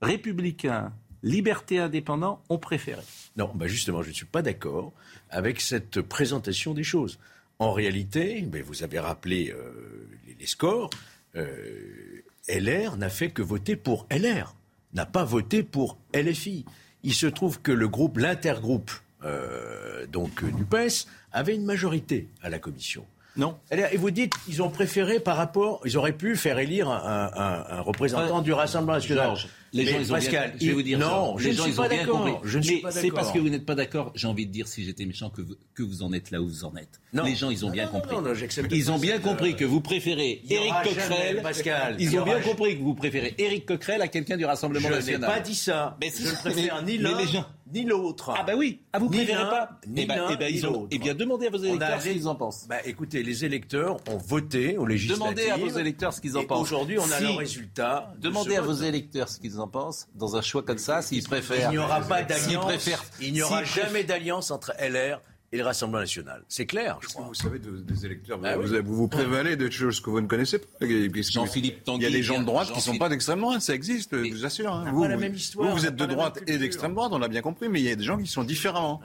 républicain, 0.00 0.94
liberté 1.22 1.78
indépendant 1.78 2.42
ont 2.48 2.58
préféré. 2.58 3.02
Non, 3.36 3.50
bah 3.54 3.66
justement, 3.66 4.02
je 4.02 4.08
ne 4.08 4.14
suis 4.14 4.26
pas 4.26 4.42
d'accord 4.42 4.92
avec 5.30 5.60
cette 5.60 6.00
présentation 6.00 6.74
des 6.74 6.84
choses. 6.84 7.18
En 7.58 7.72
réalité, 7.72 8.42
ben 8.42 8.62
vous 8.62 8.82
avez 8.82 8.98
rappelé 8.98 9.50
euh, 9.50 10.08
les, 10.38 10.46
scores. 10.46 10.90
euh, 11.36 12.22
LR 12.48 12.96
n'a 12.96 13.08
fait 13.08 13.30
que 13.30 13.42
voter 13.42 13.76
pour 13.76 14.06
LR, 14.10 14.54
n'a 14.94 15.06
pas 15.06 15.24
voté 15.24 15.62
pour 15.62 15.96
LFI. 16.12 16.64
Il 17.04 17.14
se 17.14 17.26
trouve 17.26 17.60
que 17.60 17.72
le 17.72 17.88
groupe, 17.88 18.18
l'intergroupe, 18.18 18.90
euh, 19.24 20.06
donc 20.06 20.44
du 20.44 20.64
PES, 20.64 21.06
avait 21.32 21.54
une 21.54 21.64
majorité 21.64 22.28
à 22.42 22.50
la 22.50 22.58
commission. 22.58 23.06
Non 23.36 23.56
Et 23.70 23.96
vous 23.96 24.10
dites, 24.10 24.34
ils 24.46 24.62
ont 24.62 24.68
préféré 24.68 25.18
par 25.18 25.36
rapport, 25.38 25.80
ils 25.86 25.96
auraient 25.96 26.12
pu 26.16 26.36
faire 26.36 26.58
élire 26.58 26.88
un, 26.90 27.30
un- 27.34 27.76
un 27.78 27.80
représentant 27.80 28.38
Ouais. 28.38 28.44
du 28.44 28.52
Rassemblement 28.52 28.92
national. 28.98 29.24
Georges, 29.24 29.48
les 29.72 29.84
Mais 29.84 29.90
gens, 29.90 29.98
ils 30.00 30.10
ont 30.12 30.14
Pascal, 30.16 30.50
bien, 30.50 30.58
je 30.60 30.66
vais 30.66 30.72
vous 30.72 30.82
dire, 30.82 30.98
non, 30.98 31.36
les 31.38 31.48
ne 31.48 31.52
gens, 31.54 31.62
suis 31.62 31.72
ils 31.72 31.76
pas 31.76 31.82
ont 31.84 31.88
bien 31.88 31.98
d'accord. 32.00 32.24
compris. 32.24 32.34
Je 32.44 32.58
ne 32.58 32.62
suis 32.62 32.74
Mais 32.76 32.80
pas 32.82 32.90
c'est 32.90 33.10
parce 33.10 33.32
que 33.32 33.38
vous 33.38 33.48
n'êtes 33.48 33.64
pas 33.64 33.74
d'accord, 33.74 34.12
j'ai 34.14 34.26
envie 34.26 34.46
de 34.46 34.52
dire, 34.52 34.68
si 34.68 34.84
j'étais 34.84 35.06
méchant, 35.06 35.30
que 35.30 35.40
vous, 35.40 35.54
que 35.74 35.82
vous 35.82 36.02
en 36.02 36.12
êtes 36.12 36.30
là 36.30 36.42
où 36.42 36.46
vous 36.46 36.64
en 36.66 36.76
êtes. 36.76 37.00
Non. 37.14 37.24
Les 37.24 37.34
gens, 37.34 37.48
ils 37.48 37.64
ont 37.64 37.68
Non, 37.68 37.72
bien 37.72 37.86
non, 37.86 37.92
compris. 37.92 38.14
non, 38.16 38.20
non, 38.20 38.34
j'accepte 38.34 38.70
ils 38.70 38.84
pas 38.84 38.90
ont 38.92 38.98
bien 38.98 39.18
compris 39.18 39.52
euh, 39.52 39.56
que 39.56 39.64
vous 39.64 39.80
préférez 39.80 40.42
Éric 40.50 40.74
Coquerel. 40.84 41.40
Pascal, 41.42 41.96
il 41.98 42.12
ils 42.12 42.18
ont 42.18 42.24
bien 42.24 42.40
compris 42.40 42.76
que 42.76 42.82
vous 42.82 42.94
préférez 42.94 43.34
Éric 43.38 43.64
Coquerel 43.64 44.02
à 44.02 44.08
quelqu'un 44.08 44.36
du 44.36 44.44
Rassemblement 44.44 44.88
Je 44.88 44.92
n'ai 44.92 44.98
national. 44.98 45.30
pas 45.30 45.40
dit 45.40 45.54
ça. 45.54 45.96
Mais 46.02 46.10
si, 46.10 46.24
je 46.24 46.32
ne 46.32 46.34
préfère 46.36 46.82
mais- 46.84 46.92
ni 46.92 46.98
mais 46.98 47.04
l'un 47.10 47.18
les 47.18 47.26
gens- 47.28 47.46
ni 47.72 47.84
l'autre. 47.84 48.32
Ah 48.36 48.42
bah 48.42 48.52
oui, 48.56 48.80
ah 48.92 48.98
vous 48.98 49.08
l'un, 49.10 49.46
pas 49.46 49.70
ni 49.86 50.02
Eh 50.02 50.06
ben, 50.06 50.16
l'un, 50.16 50.28
eh 50.30 50.36
ben, 50.36 50.60
l'autre. 50.62 50.88
Eh 50.90 50.98
bien, 50.98 51.14
demandez 51.14 51.46
à 51.46 51.50
vos 51.50 51.58
électeurs 51.58 52.00
ce 52.02 52.08
qu'ils 52.08 52.28
en 52.28 52.34
pensent. 52.34 52.66
Bah, 52.68 52.76
écoutez, 52.84 53.22
les 53.22 53.44
électeurs 53.44 53.96
ont 54.10 54.16
voté 54.18 54.76
aux 54.76 54.86
législatives. 54.86 55.22
Demandez 55.24 55.48
à 55.50 55.56
vos 55.56 55.78
électeurs 55.78 56.12
ce 56.12 56.20
qu'ils 56.20 56.36
en 56.36 56.44
pensent. 56.44 56.60
Aujourd'hui, 56.62 56.98
on 56.98 57.10
a 57.10 57.18
Si- 57.18 57.22
le 57.24 57.30
résultat. 57.30 58.12
de 58.16 58.20
Demandez 58.28 58.56
à 58.56 58.62
vos 58.62 58.72
électeurs 58.74 59.28
ce 59.28 59.38
qu'ils 59.38 59.58
en 59.60 59.68
pensent 59.68 60.06
dans 60.14 60.36
un 60.36 60.42
choix 60.42 60.62
comme 60.62 60.78
ça, 60.78 61.02
s'ils 61.02 61.18
Il 61.18 61.24
préfèrent. 61.24 61.70
n'y 61.70 61.78
aura 61.78 62.00
pas 62.00 62.18
S'ils 62.18 62.26
d'alliance. 62.26 62.64
préfèrent. 62.64 63.04
Il 63.20 63.32
n'y 63.32 63.42
aura 63.42 63.64
jamais 63.64 64.04
d'alliance 64.04 64.50
entre 64.50 64.72
LR 64.78 65.20
et 65.52 65.58
le 65.58 65.64
Rassemblement 65.64 66.00
national. 66.00 66.42
C'est 66.48 66.64
clair, 66.66 66.96
je 67.00 67.06
Qu'est-ce 67.06 67.12
que 67.14 67.18
crois. 67.18 67.28
vous 67.28 67.34
savez 67.34 67.58
de- 67.58 67.76
des 67.78 68.06
électeurs 68.06 68.38
Bah 68.38 68.56
vous, 68.56 68.72
oui. 68.72 68.80
vous 68.82 68.94
vous 68.96 69.08
prévalez 69.08 69.56
de 69.56 69.68
choses 69.70 70.00
que 70.00 70.08
vous 70.10 70.20
ne 70.20 70.26
connaissez 70.26 70.58
pas. 70.58 70.66
Jean-Philippe 70.80 71.84
Tanguy 71.84 72.00
Il 72.00 72.04
y 72.04 72.06
a 72.06 72.16
des 72.16 72.22
gens 72.22 72.40
de 72.40 72.44
droite 72.46 72.68
qui 72.70 72.76
ne 72.76 72.80
sont 72.80 72.96
pas 72.96 73.08
d'extrême 73.10 73.40
droite, 73.40 73.60
ça 73.60 73.74
existe, 73.74 74.12
Mais- 74.14 74.28
je 74.30 74.34
vous 74.34 74.44
assure. 74.46 74.72
hein. 74.72 74.90
Vous, 74.92 75.02
pas 75.02 75.08
la 75.08 75.16
même 75.18 75.34
histoire, 75.34 75.74
vous, 75.76 75.84
êtes 75.86 75.96
de 75.96 76.06
droite 76.06 76.42
et 76.46 76.56
d'extrême 76.58 76.94
droite, 76.94 77.10
on 77.12 77.18
l'a 77.18 77.28
bien 77.28 77.42
compris, 77.42 77.68
mais 77.68 77.80
il 77.80 77.84
y 77.86 77.90
a 77.90 77.96
des 77.96 78.04
gens 78.04 78.16
qui 78.18 78.26
sont 78.26 78.44
différents. 78.44 79.00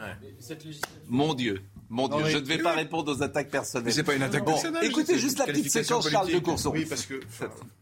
Mon 1.09 1.33
Dieu, 1.33 1.61
mon 1.89 2.07
Dieu, 2.07 2.25
je 2.27 2.37
ne 2.37 2.45
vais 2.45 2.57
pas 2.59 2.73
répondre 2.73 3.13
aux 3.15 3.21
attaques 3.23 3.49
personnelles. 3.49 3.85
Mais 3.87 3.91
c'est 3.91 4.03
pas 4.03 4.15
une 4.15 4.23
attaque 4.23 4.45
Bon, 4.45 4.53
personnelle. 4.53 4.85
écoutez 4.85 5.17
juste 5.19 5.39
la 5.39 5.45
petite 5.45 5.69
séquence 5.71 6.09
Charles 6.09 6.27
de 6.27 6.31
politique. 6.31 6.43
Courson. 6.49 6.71
Oui, 6.73 6.85
parce 6.85 7.05
que 7.05 7.19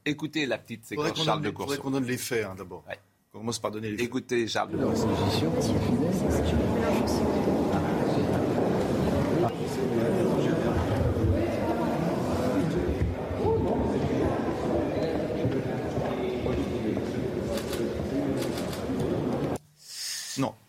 Écoutez 0.05 0.45
la 0.47 0.57
petite 0.57 0.85
faudrait 0.87 1.09
séquence 1.09 1.25
Charles 1.25 1.41
de 1.41 1.47
les- 1.47 1.51
faudrait 1.53 1.67
Courson. 1.77 1.81
qu'on 1.83 1.91
donne 1.91 2.05
les 2.05 2.17
faits 2.17 2.45
hein, 2.45 2.55
d'abord. 2.57 2.83
Ouais. 2.89 2.97
On 3.33 3.39
commence 3.39 3.59
par 3.59 3.69
donner 3.71 3.89
les 3.91 3.97
faits. 3.97 4.05
Écoutez 4.05 4.47
Charles 4.47 4.71
de 4.71 4.77
Courson. 4.77 5.09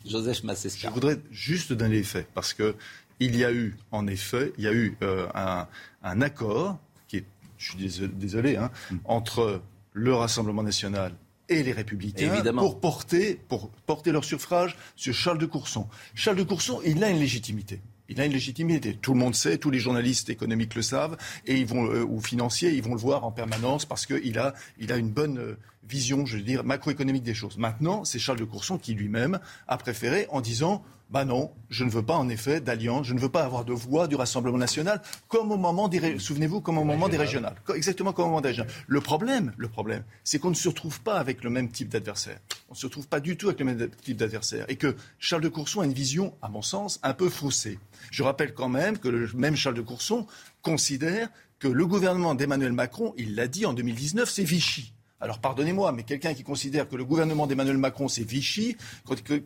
Joseph 0.09 0.41
je 0.43 0.47
Massesca. 0.47 0.91
voudrais 0.91 1.19
juste 1.31 1.73
donner 1.73 1.97
les 1.97 2.03
faits 2.03 2.29
parce 2.35 2.55
que 2.55 2.75
il 3.19 3.35
y 3.37 3.45
a 3.45 3.53
eu, 3.53 3.77
en 3.93 4.07
effet, 4.07 4.53
il 4.59 4.65
y 4.65 4.67
a 4.69 4.73
eu 4.73 4.97
euh, 5.03 5.27
un, 5.35 5.67
un 6.03 6.21
accord 6.21 6.79
qui 7.09 7.17
est, 7.19 7.25
je 7.57 7.71
suis 7.73 8.09
désolé, 8.09 8.57
hein, 8.57 8.71
entre 9.07 9.63
le 9.93 10.15
Rassemblement 10.15 10.63
national 10.63 11.15
et 11.49 11.63
les 11.63 11.73
Républicains 11.73 12.35
Évidemment. 12.35 12.61
pour 12.63 12.81
porter, 12.81 13.41
pour 13.49 13.71
porter 13.87 14.13
leur 14.13 14.25
suffrage 14.25 14.77
sur 14.97 15.15
Charles 15.15 15.39
de 15.39 15.47
Courson. 15.47 15.87
Charles 16.15 16.37
de 16.37 16.43
Courson, 16.43 16.81
il 16.85 17.03
a 17.03 17.09
une 17.09 17.19
légitimité. 17.21 17.81
Il 18.09 18.21
a 18.21 18.27
une 18.27 18.33
légitimité. 18.33 18.95
Tout 19.01 19.15
le 19.15 19.19
monde 19.19 19.35
sait, 19.35 19.57
tous 19.59 19.71
les 19.71 19.79
journalistes 19.81 20.29
économiques 20.29 20.75
le 20.75 20.83
savent, 20.83 21.17
et 21.47 21.57
ils 21.57 21.67
vont, 21.67 21.87
euh, 21.91 22.05
ou 22.05 22.21
financiers, 22.21 22.71
ils 22.73 22.83
vont 22.83 22.95
le 22.95 23.01
voir 23.01 23.25
en 23.25 23.33
permanence 23.33 23.87
parce 23.87 24.07
qu'il 24.07 24.39
a, 24.39 24.55
il 24.79 24.93
a 24.93 24.97
une 24.97 25.09
bonne 25.11 25.39
euh, 25.39 25.57
vision, 25.89 26.27
je 26.27 26.37
veux 26.37 26.43
dire, 26.43 26.65
macroéconomique 26.65 27.23
des 27.23 27.35
choses. 27.35 27.57
Maintenant, 27.59 28.05
c'est 28.05 28.19
Charles 28.19 28.39
de 28.39 28.45
Courson 28.45 28.79
qui 28.79 28.95
lui-même 28.95 29.39
a 29.69 29.77
préféré 29.77 30.27
en 30.31 30.41
disant 30.41 30.83
bah 31.11 31.25
non, 31.25 31.53
je 31.71 31.85
ne 31.85 31.91
veux 31.91 32.03
pas 32.03 32.17
en 32.17 32.29
effet 32.29 32.61
d'alliance, 32.61 33.07
je 33.07 33.15
ne 33.15 33.21
veux 33.21 33.29
pas 33.29 33.45
avoir 33.45 33.65
de 33.65 33.73
voix 33.73 34.09
du 34.09 34.17
Rassemblement 34.17 34.59
national, 34.59 35.01
comme 35.29 35.53
au 35.53 35.57
moment 35.57 35.89
des, 35.89 36.19
souvenez-vous, 36.19 36.61
comme 36.61 36.79
au 36.79 36.85
moment 36.85 37.09
des 37.09 37.17
régionales, 37.17 37.55
exactement 37.75 38.13
comme 38.13 38.25
au 38.25 38.29
moment 38.29 38.41
des 38.41 38.49
régionales. 38.49 38.73
Le 38.89 39.01
problème, 39.01 39.53
le 39.57 39.69
problème, 39.69 40.03
c'est 40.25 40.39
qu'on 40.39 40.51
ne 40.51 40.55
se 40.55 40.69
retrouve 40.69 41.01
pas 41.01 41.19
avec 41.19 41.45
le 41.45 41.51
même 41.51 41.71
type 41.71 41.89
d'adversaire. 41.89 42.41
On 42.69 42.73
ne 42.73 42.77
se 42.77 42.87
retrouve 42.87 43.07
pas 43.07 43.21
du 43.21 43.37
tout 43.37 43.47
avec 43.47 43.61
le 43.61 43.67
même 43.67 43.89
type 44.03 44.17
d'adversaire, 44.17 44.65
et 44.69 44.77
que 44.77 44.97
Charles 45.19 45.43
de 45.43 45.49
Courson 45.49 45.81
a 45.81 45.85
une 45.85 45.93
vision, 45.93 46.35
à 46.43 46.49
mon 46.49 46.63
sens, 46.63 46.99
un 47.05 47.15
peu 47.15 47.29
faussée. 47.29 47.79
Je 48.11 48.23
rappelle 48.25 48.53
quand 48.53 48.69
même 48.69 48.99
que 48.99 49.09
le 49.09 49.31
même 49.35 49.55
Charles 49.55 49.77
de 49.77 49.83
Courson 49.83 50.27
considère 50.63 51.29
que 51.59 51.69
le 51.69 51.87
gouvernement 51.87 52.35
d'Emmanuel 52.35 52.73
Macron, 52.73 53.15
il 53.17 53.35
l'a 53.35 53.47
dit 53.47 53.65
en 53.65 53.73
2019, 53.73 54.29
c'est 54.29 54.45
Vichy. 54.45 54.93
Alors 55.21 55.39
pardonnez-moi, 55.39 55.93
mais 55.93 56.03
quelqu'un 56.03 56.35
qui 56.35 56.43
considère 56.43 56.89
que 56.89 56.97
le 56.97 57.05
gouvernement 57.05 57.47
d'Emmanuel 57.47 57.79
Macron 57.79 58.09
c'est 58.09 58.25
Vichy, 58.25 58.77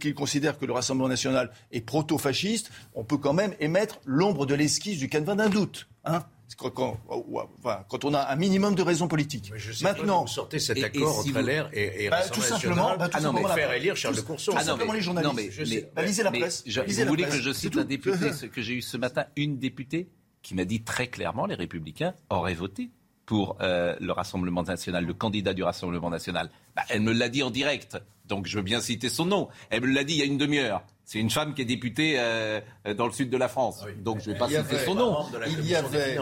qui 0.00 0.15
considère 0.15 0.59
que 0.59 0.67
le 0.67 0.73
Rassemblement 0.73 1.09
national 1.09 1.50
est 1.73 1.81
proto-fasciste, 1.81 2.71
on 2.95 3.05
peut 3.05 3.19
quand 3.19 3.33
même 3.33 3.55
émettre 3.61 4.00
l'ombre 4.05 4.47
de 4.47 4.55
l'esquisse 4.55 4.99
du 4.99 5.09
canevas 5.09 5.37
d'un 5.37 5.49
doute. 5.49 5.89
Hein 6.05 6.25
quand, 6.57 8.05
on 8.05 8.15
a 8.15 8.33
un 8.33 8.37
minimum 8.37 8.75
de 8.75 8.83
raisons 8.83 9.09
politiques. 9.09 9.53
Maintenant, 9.83 10.23
vous 10.23 10.29
sortez 10.29 10.59
cet 10.59 10.83
accord 10.83 11.19
entre 11.19 11.41
LR 11.41 11.71
et, 11.73 12.05
et 12.05 12.11
bah, 12.11 12.29
tout 12.29 12.43
simplement, 12.43 12.97
bah, 12.97 13.09
tout 13.09 13.19
ah 13.19 13.21
non, 13.21 13.33
mais 13.33 13.45
faire 13.55 13.73
élire 13.73 13.97
Charles 13.97 14.17
de 14.17 14.21
Courson. 14.21 14.53
Ah 14.57 14.65
simplement 14.65 14.93
les 14.93 15.00
journalistes. 15.00 15.35
Non, 15.35 15.67
mais, 15.69 15.91
bah, 15.95 16.03
lisez 16.03 16.23
la 16.23 16.33
presse. 16.33 16.65
vous 16.67 17.07
voulez 17.07 17.25
que 17.25 17.41
je 17.41 17.53
cite 17.53 17.77
un 17.77 17.85
député, 17.85 18.33
ce 18.33 18.47
que 18.47 18.62
j'ai 18.62 18.75
eu 18.75 18.83
ce 18.83 18.97
matin, 18.97 19.25
une 19.37 19.59
députée 19.59 20.09
qui 20.43 20.55
m'a 20.55 20.65
dit 20.65 20.83
très 20.83 21.09
clairement 21.09 21.45
les 21.45 21.55
Républicains 21.55 22.15
auraient 22.31 22.55
voté 22.55 22.91
pour 23.30 23.58
euh, 23.60 23.94
le 24.00 24.10
Rassemblement 24.10 24.64
national, 24.64 25.06
le 25.06 25.14
candidat 25.14 25.54
du 25.54 25.62
Rassemblement 25.62 26.10
national. 26.10 26.50
Bah, 26.75 26.82
elle 26.88 27.00
me 27.00 27.12
l'a 27.12 27.28
dit 27.28 27.44
en 27.44 27.50
direct, 27.50 27.96
donc 28.26 28.49
je 28.49 28.56
veux 28.56 28.64
bien 28.64 28.80
citer 28.80 29.08
son 29.08 29.25
nom. 29.25 29.49
Elle 29.70 29.82
me 29.82 29.87
l'a 29.87 30.02
dit 30.02 30.14
il 30.14 30.18
y 30.18 30.22
a 30.22 30.25
une 30.25 30.37
demi-heure. 30.37 30.82
C'est 31.04 31.20
une 31.20 31.30
femme 31.30 31.54
qui 31.54 31.62
est 31.62 31.64
députée 31.64 32.14
euh, 32.18 32.60
dans 32.99 33.06
le 33.06 33.12
sud 33.12 33.30
de 33.30 33.37
la 33.37 33.46
France. 33.46 33.84
Ah 33.84 33.90
donc 34.02 34.18
je 34.18 34.30
ne 34.30 34.32
vais 34.32 34.38
pas 34.40 34.49
citer 34.49 34.78
son 34.84 34.96
nom. 34.96 35.16
Il 35.46 35.64
y 35.64 35.76
avait 35.76 36.16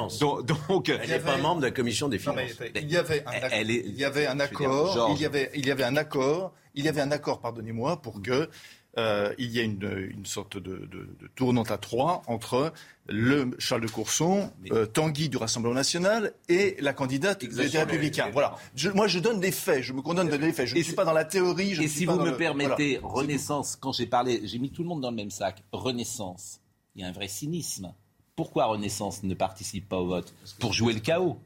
donc, 0.68 0.90
elle 0.90 1.08
n'est 1.08 1.18
pas 1.18 1.38
membre 1.38 1.62
de 1.62 1.66
la 1.68 1.72
commission 1.72 2.08
des 2.08 2.18
finances. 2.18 2.40
il 2.74 2.92
y 2.92 2.98
avait 2.98 3.24
un, 3.24 3.62
il 3.62 3.96
y 3.96 4.04
avait 4.04 4.26
un 4.26 4.38
accord. 4.38 5.10
Il 5.16 5.22
y 5.22 5.24
avait, 5.24 5.50
il 5.54 5.66
y 5.66 5.70
avait 5.70 5.84
un 5.84 5.96
accord. 5.96 6.52
Il 6.74 6.84
y 6.84 6.88
avait 6.88 7.00
un 7.00 7.10
accord, 7.10 7.40
pardonnez-moi, 7.40 8.02
pour 8.02 8.20
que 8.20 8.50
euh, 8.98 9.32
il 9.38 9.50
y 9.52 9.60
a 9.60 9.62
une, 9.62 10.24
sorte 10.24 10.58
de, 10.58 10.88
tournante 11.36 11.70
à 11.70 11.78
trois 11.78 12.22
entre 12.26 12.72
le 13.06 13.50
Charles 13.58 13.82
de 13.82 13.88
Courson, 13.88 14.50
euh, 14.72 14.86
Tanguy 14.86 15.28
du 15.28 15.36
Rassemblement 15.36 15.74
national 15.74 16.32
et 16.48 16.76
la 16.80 16.92
candidate 16.92 17.44
des 17.44 17.78
Républicains. 17.78 18.30
Voilà. 18.32 18.56
moi, 18.94 19.06
je 19.06 19.20
donne 19.20 19.38
des 19.38 19.52
faits. 19.52 19.82
Je 19.82 19.92
me 19.92 20.02
condamne 20.02 20.26
de 20.26 20.32
donner 20.32 20.48
des 20.48 20.52
faits. 20.52 20.66
Je 20.66 20.76
ne 20.76 20.82
suis 20.82 20.94
pas 20.94 21.04
dans 21.04 21.12
la 21.12 21.24
théorie. 21.24 21.72
et 21.80 21.86
si 21.86 22.06
vous 22.06 22.18
me 22.18 22.36
permettez, 22.36 22.98
Renaissance, 23.02 23.76
quand 23.76 23.92
j'ai 23.92 24.06
parlé, 24.06 24.40
j'ai 24.44 24.58
mis 24.58 24.70
tout 24.70 24.82
le 24.82 24.88
monde 24.88 25.00
dans 25.00 25.10
le 25.10 25.16
même 25.16 25.30
sac. 25.30 25.62
Renaissance, 25.72 26.60
il 26.96 27.02
y 27.02 27.04
a 27.04 27.08
un 27.08 27.12
vrai 27.12 27.28
cynisme. 27.28 27.94
Pourquoi 28.34 28.66
Renaissance 28.66 29.22
ne 29.22 29.34
participe 29.34 29.88
pas 29.88 29.98
au 29.98 30.06
vote? 30.06 30.34
Pour 30.58 30.72
jouer 30.72 30.92
le 30.92 31.00
chaos. 31.00 31.38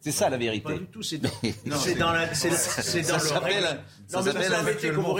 C'est 0.00 0.12
ça 0.12 0.30
la 0.30 0.36
vérité. 0.36 0.62
Pas 0.64 0.78
du 0.78 0.86
tout. 0.86 1.02
C'est 1.02 1.18
dans, 1.18 1.28
dans, 1.98 2.12
la, 2.12 2.32
c'est, 2.34 3.02
dans 3.02 3.18
le 3.18 3.38
règlement. 3.38 5.16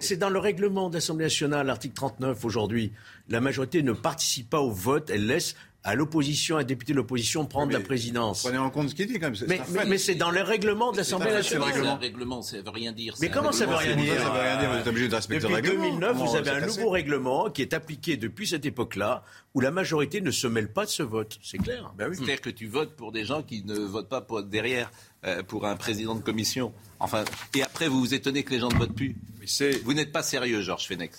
C'est 0.00 0.16
dans 0.16 0.30
le 0.30 0.38
règlement 0.38 0.90
d'Assemblée 0.90 1.26
nationale, 1.26 1.66
l'article 1.66 1.94
39 1.94 2.44
aujourd'hui. 2.44 2.92
La 3.28 3.40
majorité 3.40 3.82
ne 3.82 3.92
participe 3.92 4.50
pas 4.50 4.60
au 4.60 4.70
vote, 4.70 5.10
elle 5.10 5.26
laisse 5.26 5.56
à 5.84 5.94
l'opposition, 5.94 6.56
un 6.56 6.64
député 6.64 6.92
de 6.92 6.96
l'opposition 6.96 7.44
prendre 7.44 7.70
la 7.70 7.80
présidence. 7.80 8.42
Prenez 8.42 8.56
en 8.56 8.70
compte 8.70 8.88
ce 8.88 8.94
qu'il 8.94 9.06
dit 9.06 9.18
quand 9.18 9.30
même. 9.30 9.36
Mais, 9.46 9.60
mais, 9.86 9.98
c'est 9.98 10.14
dans 10.14 10.30
le 10.30 10.40
règlement 10.40 10.92
de 10.92 10.96
l'Assemblée 10.96 11.30
nationale. 11.30 11.72
C'est 11.74 11.86
un 11.86 11.96
règlement, 11.96 12.40
ça 12.40 12.56
veut 12.62 12.70
rien 12.70 12.92
dire. 12.92 13.14
Mais 13.20 13.28
comment 13.28 13.52
ça 13.52 13.66
ne 13.66 13.70
veut 13.70 13.76
rien 13.76 13.94
dire 13.94 14.14
Ça 14.18 14.30
veut 14.30 14.40
rien 14.40 14.58
dire, 14.58 14.70
vous 14.70 14.78
êtes 14.78 14.86
obligé 14.86 15.08
de 15.08 15.14
respecter 15.14 15.46
le 15.46 15.54
règlement. 15.54 15.84
Depuis 15.84 15.98
2009, 16.00 16.16
vous 16.16 16.36
avez 16.36 16.50
un 16.50 16.66
nouveau 16.66 16.88
règlement 16.88 17.50
qui 17.50 17.60
est 17.60 17.74
appliqué 17.74 18.16
depuis 18.16 18.46
cette 18.46 18.64
époque-là, 18.64 19.24
où 19.52 19.60
la 19.60 19.70
majorité 19.70 20.22
ne 20.22 20.30
se 20.30 20.46
mêle 20.46 20.72
pas 20.72 20.86
de 20.86 20.90
ce 20.90 21.02
vote. 21.02 21.38
C'est 21.42 21.58
clair. 21.58 21.92
Ben 21.98 22.08
oui. 22.08 22.16
C'est-à-dire 22.16 22.40
que 22.40 22.50
tu 22.50 22.66
votes 22.66 22.96
pour 22.96 23.12
des 23.12 23.26
gens 23.26 23.42
qui 23.42 23.62
ne 23.64 23.78
votent 23.78 24.08
pas 24.08 24.22
pour 24.22 24.42
derrière 24.42 24.90
euh, 25.26 25.42
pour 25.42 25.66
un 25.66 25.76
président 25.76 26.14
de 26.14 26.22
commission. 26.22 26.72
Enfin, 26.98 27.24
et 27.54 27.62
après, 27.62 27.88
vous 27.88 28.00
vous 28.00 28.14
étonnez 28.14 28.42
que 28.42 28.50
les 28.50 28.60
gens 28.60 28.70
ne 28.70 28.76
votent 28.76 28.94
plus. 28.94 29.16
Vous 29.84 29.94
n'êtes 29.94 30.12
pas 30.12 30.22
sérieux, 30.22 30.62
Georges 30.62 30.86
Fenech, 30.86 31.12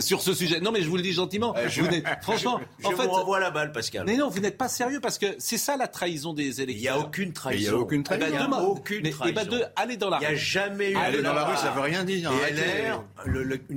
sur 0.00 0.22
ce 0.22 0.34
sujet. 0.34 0.60
Non, 0.60 0.72
mais 0.72 0.82
je 0.82 0.88
vous 0.88 0.96
le 0.96 1.02
dis 1.02 1.12
gentiment. 1.12 1.54
Euh, 1.56 1.68
franchement, 2.22 2.60
je, 2.78 2.86
en 2.86 2.90
fait, 2.90 3.04
vous 3.04 3.10
renvoie 3.10 3.40
la 3.40 3.50
balle, 3.50 3.72
Pascal. 3.72 4.04
Mais 4.06 4.16
non, 4.16 4.28
vous 4.28 4.40
n'êtes 4.40 4.58
pas 4.58 4.68
sérieux 4.68 5.00
parce 5.00 5.18
que 5.18 5.26
c'est 5.38 5.58
ça 5.58 5.76
la 5.76 5.88
trahison 5.88 6.32
des 6.32 6.60
électeurs. 6.60 6.76
Il 6.76 6.80
n'y 6.80 6.88
a 6.88 6.98
aucune 6.98 7.32
trahison. 7.32 7.60
Il 7.60 7.70
n'y 7.70 7.76
a 7.76 7.78
aucune 7.78 8.02
trahison. 8.02 8.26
il 8.26 8.32
n'y 8.32 8.38
a 8.38 8.62
aucune 8.62 9.10
trahison. 9.10 9.24
Eh 9.26 9.32
ben, 9.32 9.44
de, 9.44 9.62
allez 9.76 9.96
dans 9.96 10.10
la 10.10 10.18
rue. 10.18 10.24
Il 10.24 10.28
n'y 10.28 10.34
a 10.34 10.36
jamais 10.36 10.92
eu. 10.92 10.96
Aller 10.96 11.22
dans 11.22 11.34
la 11.34 11.44
rue, 11.44 11.56
ça 11.56 11.70
ne 11.70 11.74
veut 11.74 11.80
rien 11.82 12.04
dire. 12.04 12.30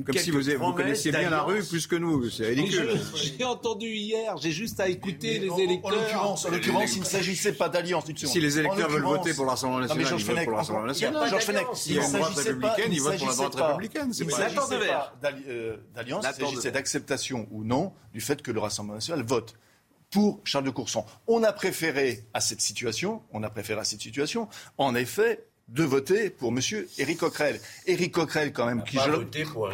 Comme 0.06 0.18
si 0.18 0.32
vous, 0.32 0.42
vous 0.42 0.74
connaissiez 0.74 1.12
bien 1.12 1.30
la 1.30 1.42
rue 1.42 1.64
plus 1.64 1.88
que 1.88 1.96
nous. 1.96 2.30
C'est 2.30 2.48
ridicule. 2.48 3.00
J'ai 3.16 3.44
entendu 3.44 3.88
hier, 3.88 4.38
j'ai 4.38 4.52
juste 4.52 4.80
à 4.80 4.88
écouter 4.88 5.40
les 5.40 5.62
électeurs. 5.62 5.92
En 5.92 6.50
l'occurrence, 6.52 6.96
il 6.96 7.02
ne 7.02 7.06
s'agissait 7.06 7.54
pas 7.54 7.70
d'alliance. 7.70 8.06
Si 8.16 8.40
les 8.40 8.60
électeurs 8.60 8.90
veulent 8.90 9.04
voter 9.04 9.34
pour 9.34 9.46
l'Assemblée 9.46 9.88
nationale, 9.88 10.20
ils 10.20 10.26
votent 10.26 10.44
pour 10.44 10.58
l'Assemblée 10.58 10.88
nationale. 10.88 11.30
Georges 11.30 11.44
Fenech, 11.44 11.68
il 11.88 11.96
y 11.96 12.00
a 12.00 12.06
une 12.06 12.12
droite 12.14 12.36
républicaine, 12.36 12.92
ils 12.92 13.02
votent 13.02 13.18
pour 13.18 13.28
la 13.28 13.34
droite 13.34 13.56
républicaine. 13.56 13.77
C'est 14.12 14.26
pas 14.26 14.74
euh, 15.48 15.78
d'alliance, 15.94 16.26
il 16.38 16.46
s'agissait 16.46 16.72
d'acceptation 16.72 17.48
ou 17.52 17.64
non 17.64 17.94
du 18.14 18.22
fait 18.22 18.42
que 18.42 18.52
le 18.52 18.60
Rassemblement 18.60 18.96
national 18.96 19.24
vote 19.24 19.56
pour 20.12 20.40
Charles 20.44 20.66
de 20.66 20.70
Courson. 20.70 21.06
On 21.28 21.44
a 21.44 21.52
préféré 21.52 22.26
à 22.34 22.42
cette 22.42 22.62
situation, 22.62 23.22
on 23.32 23.44
a 23.44 23.50
préféré 23.50 23.82
à 23.82 23.84
cette 23.84 24.02
situation, 24.02 24.48
en 24.78 24.96
effet, 24.96 25.46
de 25.68 25.84
voter 25.84 26.30
pour 26.30 26.50
M. 26.50 26.60
Éric 26.98 27.18
Coquerel. 27.18 27.60
Éric 27.86 28.14
Coquerel, 28.14 28.54
quand 28.54 28.66
même, 28.66 28.84
qui, 28.84 28.98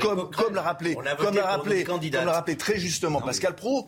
comme, 0.01 0.31
comme 0.31 0.55
l'a 0.55 0.63
rappelé, 0.63 0.95
comme 0.95 1.35
l'a 1.35 1.45
rappelé, 1.45 1.83
comme 1.83 2.01
l'a 2.01 2.31
rappelé 2.31 2.57
très 2.57 2.79
justement 2.79 3.21
Pascal 3.21 3.55
Pro, 3.55 3.87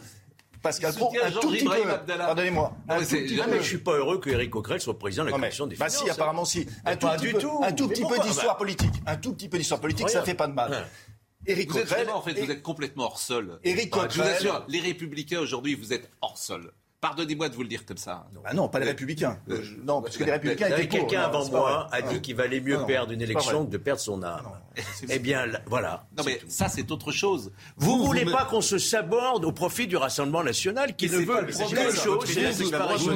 Pascal 0.65 0.93
Pro, 0.95 1.13
un 1.23 1.29
tout 1.31 1.51
petit 1.51 1.63
peu. 1.63 2.15
Pardonnez-moi. 2.17 2.73
Non, 2.89 2.95
mais 2.97 3.57
je 3.59 3.63
suis 3.63 3.77
pas 3.77 3.93
heureux 3.93 4.19
que 4.19 4.31
Éric 4.31 4.49
Coquerel 4.49 4.81
soit 4.81 4.97
président 4.97 5.23
de 5.23 5.29
la 5.29 5.37
commission 5.37 5.67
des 5.67 5.75
bah 5.75 5.89
si, 5.89 6.09
apparemment 6.09 6.43
si. 6.43 6.65
Un 6.85 6.95
tout, 6.95 7.07
petit 7.07 7.33
peu, 7.33 7.47
un 7.61 7.71
tout 7.71 7.87
petit 7.87 8.03
peu 8.03 8.17
d'histoire 8.19 8.57
politique. 8.57 8.93
Un 9.05 9.15
tout 9.17 9.33
petit 9.33 9.47
peu 9.47 9.59
d'histoire 9.59 9.79
politique, 9.79 10.09
ça 10.09 10.23
fait 10.23 10.33
pas 10.33 10.47
de 10.47 10.53
mal. 10.53 10.87
Éric 11.47 11.69
Coquerel, 11.69 12.09
en 12.09 12.21
fait, 12.21 12.33
vous 12.33 12.49
êtes 12.49 12.63
complètement 12.63 13.03
hors 13.03 13.19
sol. 13.19 13.59
Éric 13.63 13.91
Coquerel, 13.91 14.11
je 14.11 14.21
vous 14.21 14.27
assure, 14.27 14.65
les 14.67 14.79
Républicains 14.79 15.39
aujourd'hui, 15.39 15.75
vous 15.75 15.93
êtes 15.93 16.09
hors 16.21 16.39
sol. 16.39 16.71
Pardonnez-moi 17.01 17.49
de 17.49 17.55
vous 17.55 17.61
le 17.61 17.67
dire 17.67 17.85
comme 17.85 17.97
ça. 17.97 18.25
Non, 18.33 18.41
ah 18.45 18.53
non 18.53 18.67
pas 18.67 18.79
les 18.79 18.87
Républicains. 18.87 19.37
Euh, 19.49 19.61
non, 19.83 20.01
parce 20.01 20.17
que 20.17 20.23
les 20.23 20.31
Républicains 20.31 20.67
étaient 20.67 20.87
Quelqu'un 20.87 21.21
avant 21.21 21.47
moi 21.49 21.87
a 21.91 22.01
dit 22.01 22.21
qu'il 22.21 22.35
valait 22.35 22.61
mieux 22.61 22.83
perdre 22.85 23.11
une 23.11 23.21
élection 23.21 23.65
que 23.65 23.71
de 23.71 23.77
perdre 23.77 24.01
son 24.01 24.23
âme. 24.23 24.49
Eh 25.09 25.19
bien, 25.19 25.45
voilà. 25.67 26.07
Non, 26.17 26.23
mais 26.25 26.39
ça, 26.47 26.67
c'est 26.67 26.89
autre 26.91 27.11
chose. 27.11 27.51
Vous 27.77 27.99
ne 27.99 28.05
voulez 28.05 28.25
pas 28.25 28.45
qu'on 28.45 28.61
se 28.61 28.77
saborde 28.77 29.45
au 29.45 29.51
profit 29.51 29.87
du 29.87 29.97
Rassemblement 29.97 30.43
national 30.43 30.95
qui 30.95 31.09
ne 31.09 31.17
veut 31.17 31.47
c'est 31.51 32.41
la 32.41 32.51
disparition 32.51 33.15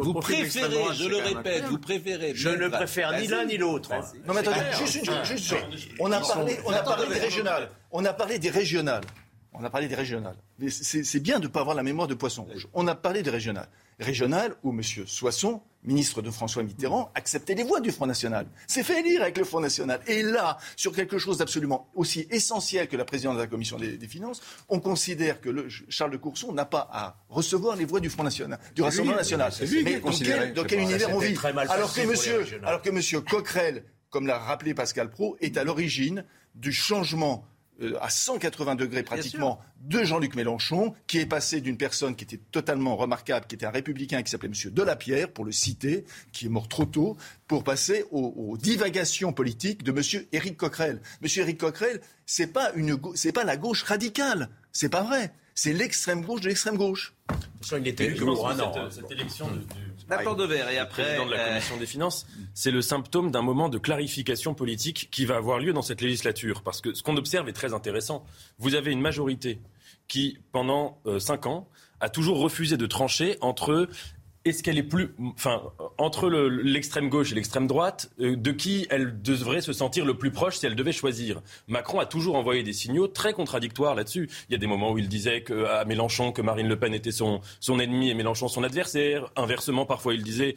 Vous 0.00 0.14
préférez, 0.14 0.94
je 0.94 1.08
le 1.08 1.16
répète, 1.18 1.64
vous 1.66 1.78
préférez. 1.78 2.32
Je 2.34 2.48
ne 2.48 2.68
préfère 2.68 3.18
ni 3.20 3.28
l'un 3.28 3.44
ni 3.44 3.56
l'autre. 3.56 3.90
Non, 4.26 4.34
mais 4.34 4.40
attendez, 4.40 4.60
juste 4.78 4.96
une 4.96 5.04
chose. 5.38 5.56
On 6.00 6.10
a 6.10 6.20
parlé 6.82 7.06
des 7.06 7.20
régionales. 7.20 7.68
On 7.92 8.04
a 8.04 8.12
parlé 8.12 8.38
des 8.38 8.50
régionales. 8.50 9.04
On 9.54 9.62
a 9.62 9.70
parlé 9.70 9.86
des 9.86 9.94
régionales. 9.94 10.36
C'est 10.68 11.20
bien 11.20 11.38
de 11.38 11.44
ne 11.44 11.48
pas 11.48 11.60
avoir 11.60 11.76
la 11.76 11.84
mémoire 11.84 12.08
de 12.08 12.14
poisson 12.14 12.42
rouge. 12.42 12.66
On 12.74 12.88
a 12.88 12.96
parlé 12.96 13.22
des 13.22 13.30
régionales. 13.30 13.68
Régionales 14.00 14.56
où 14.64 14.72
M. 14.72 14.82
Soisson, 14.82 15.62
ministre 15.84 16.20
de 16.22 16.30
François 16.32 16.64
Mitterrand, 16.64 17.12
acceptait 17.14 17.54
les 17.54 17.62
voix 17.62 17.80
du 17.80 17.92
Front 17.92 18.06
National. 18.06 18.46
C'est 18.66 18.82
fait 18.82 18.98
élire 18.98 19.22
avec 19.22 19.38
le 19.38 19.44
Front 19.44 19.60
National. 19.60 20.00
Et 20.08 20.22
là, 20.24 20.58
sur 20.74 20.92
quelque 20.92 21.18
chose 21.18 21.38
d'absolument 21.38 21.88
aussi 21.94 22.26
essentiel 22.30 22.88
que 22.88 22.96
la 22.96 23.04
présidente 23.04 23.36
de 23.36 23.42
la 23.42 23.46
Commission 23.46 23.78
des, 23.78 23.96
Finances, 24.08 24.42
on 24.68 24.80
considère 24.80 25.40
que 25.40 25.50
le, 25.50 25.68
Charles 25.88 26.10
de 26.10 26.16
Courson 26.16 26.52
n'a 26.52 26.64
pas 26.64 26.88
à 26.92 27.16
recevoir 27.28 27.76
les 27.76 27.84
voix 27.84 28.00
du 28.00 28.10
Front 28.10 28.24
National, 28.24 28.58
du 28.74 28.82
Rassemblement 28.82 29.16
National. 29.16 29.52
Mais 29.84 30.00
dans 30.52 30.64
quel, 30.64 30.80
univers 30.80 31.14
on 31.14 31.18
vit 31.18 31.38
alors 31.70 31.94
que, 31.94 32.06
monsieur, 32.06 32.44
alors 32.64 32.82
que 32.82 32.88
M. 32.88 33.22
Coquerel, 33.22 33.84
comme 34.10 34.26
l'a 34.26 34.38
rappelé 34.38 34.74
Pascal 34.74 35.10
Pro, 35.10 35.36
est 35.40 35.56
à 35.56 35.62
l'origine 35.62 36.24
du 36.56 36.72
changement 36.72 37.44
à 38.00 38.08
180 38.08 38.76
degrés 38.76 39.02
pratiquement 39.02 39.60
de 39.80 40.02
Jean-Luc 40.04 40.34
Mélenchon, 40.36 40.94
qui 41.06 41.18
est 41.18 41.26
passé 41.26 41.60
d'une 41.60 41.76
personne 41.76 42.16
qui 42.16 42.24
était 42.24 42.40
totalement 42.50 42.96
remarquable, 42.96 43.46
qui 43.46 43.54
était 43.54 43.66
un 43.66 43.70
républicain 43.70 44.22
qui 44.22 44.30
s'appelait 44.30 44.48
M. 44.48 44.70
Delapierre, 44.72 45.30
pour 45.30 45.44
le 45.44 45.52
citer, 45.52 46.04
qui 46.32 46.46
est 46.46 46.48
mort 46.48 46.68
trop 46.68 46.84
tôt, 46.84 47.16
pour 47.46 47.64
passer 47.64 48.04
aux, 48.10 48.56
divagations 48.60 49.32
politiques 49.32 49.82
de 49.82 49.90
M. 49.90 50.24
Éric 50.32 50.56
Coquerel. 50.56 51.00
M. 51.22 51.28
Éric 51.36 51.58
Coquerel, 51.58 52.00
c'est 52.26 52.52
pas 52.52 52.72
une, 52.74 52.98
c'est 53.14 53.32
pas 53.32 53.44
la 53.44 53.56
gauche 53.56 53.82
radicale, 53.82 54.50
c'est 54.72 54.88
pas 54.88 55.02
vrai. 55.02 55.32
C'est 55.56 55.72
l'extrême 55.72 56.24
gauche 56.24 56.40
de 56.40 56.48
l'extrême 56.48 56.76
gauche. 56.76 57.14
il 57.72 57.86
était 57.86 58.14
cette, 58.16 58.92
cette 58.92 59.10
élection 59.10 59.48
du 59.50 59.60
D'accord 59.60 59.83
de 60.08 60.44
verre 60.44 60.68
et 60.70 60.78
après. 60.78 61.02
Président 61.02 61.26
de 61.26 61.32
la 61.32 61.40
euh, 61.40 61.48
Commission 61.48 61.76
des 61.76 61.86
Finances, 61.86 62.26
c'est 62.54 62.70
le 62.70 62.82
symptôme 62.82 63.30
d'un 63.30 63.42
moment 63.42 63.68
de 63.68 63.78
clarification 63.78 64.54
politique 64.54 65.08
qui 65.10 65.24
va 65.24 65.36
avoir 65.36 65.58
lieu 65.58 65.72
dans 65.72 65.82
cette 65.82 66.00
législature. 66.00 66.62
Parce 66.62 66.80
que 66.80 66.94
ce 66.94 67.02
qu'on 67.02 67.16
observe 67.16 67.48
est 67.48 67.52
très 67.52 67.74
intéressant. 67.74 68.24
Vous 68.58 68.74
avez 68.74 68.92
une 68.92 69.00
majorité 69.00 69.60
qui, 70.08 70.38
pendant 70.52 70.98
euh, 71.06 71.18
cinq 71.18 71.46
ans, 71.46 71.68
a 72.00 72.08
toujours 72.08 72.38
refusé 72.38 72.76
de 72.76 72.86
trancher 72.86 73.38
entre 73.40 73.88
est-ce 74.44 74.62
qu'elle 74.62 74.78
est 74.78 74.82
plus, 74.82 75.14
enfin, 75.20 75.62
entre 75.98 76.28
l'extrême 76.28 77.08
gauche 77.08 77.32
et 77.32 77.34
l'extrême 77.34 77.66
droite, 77.66 78.10
euh, 78.20 78.36
de 78.36 78.52
qui 78.52 78.86
elle 78.90 79.22
devrait 79.22 79.62
se 79.62 79.72
sentir 79.72 80.04
le 80.04 80.14
plus 80.14 80.30
proche 80.30 80.58
si 80.58 80.66
elle 80.66 80.76
devait 80.76 80.92
choisir? 80.92 81.42
Macron 81.68 81.98
a 81.98 82.06
toujours 82.06 82.36
envoyé 82.36 82.62
des 82.62 82.72
signaux 82.72 83.08
très 83.08 83.32
contradictoires 83.32 83.94
là-dessus. 83.94 84.28
Il 84.48 84.52
y 84.52 84.54
a 84.54 84.58
des 84.58 84.66
moments 84.66 84.92
où 84.92 84.98
il 84.98 85.08
disait 85.08 85.44
à 85.68 85.84
Mélenchon 85.84 86.32
que 86.32 86.42
Marine 86.42 86.68
Le 86.68 86.78
Pen 86.78 86.94
était 86.94 87.12
son, 87.12 87.40
son 87.60 87.78
ennemi 87.78 88.10
et 88.10 88.14
Mélenchon 88.14 88.48
son 88.48 88.64
adversaire. 88.64 89.30
Inversement, 89.36 89.86
parfois, 89.86 90.14
il 90.14 90.22
disait 90.22 90.56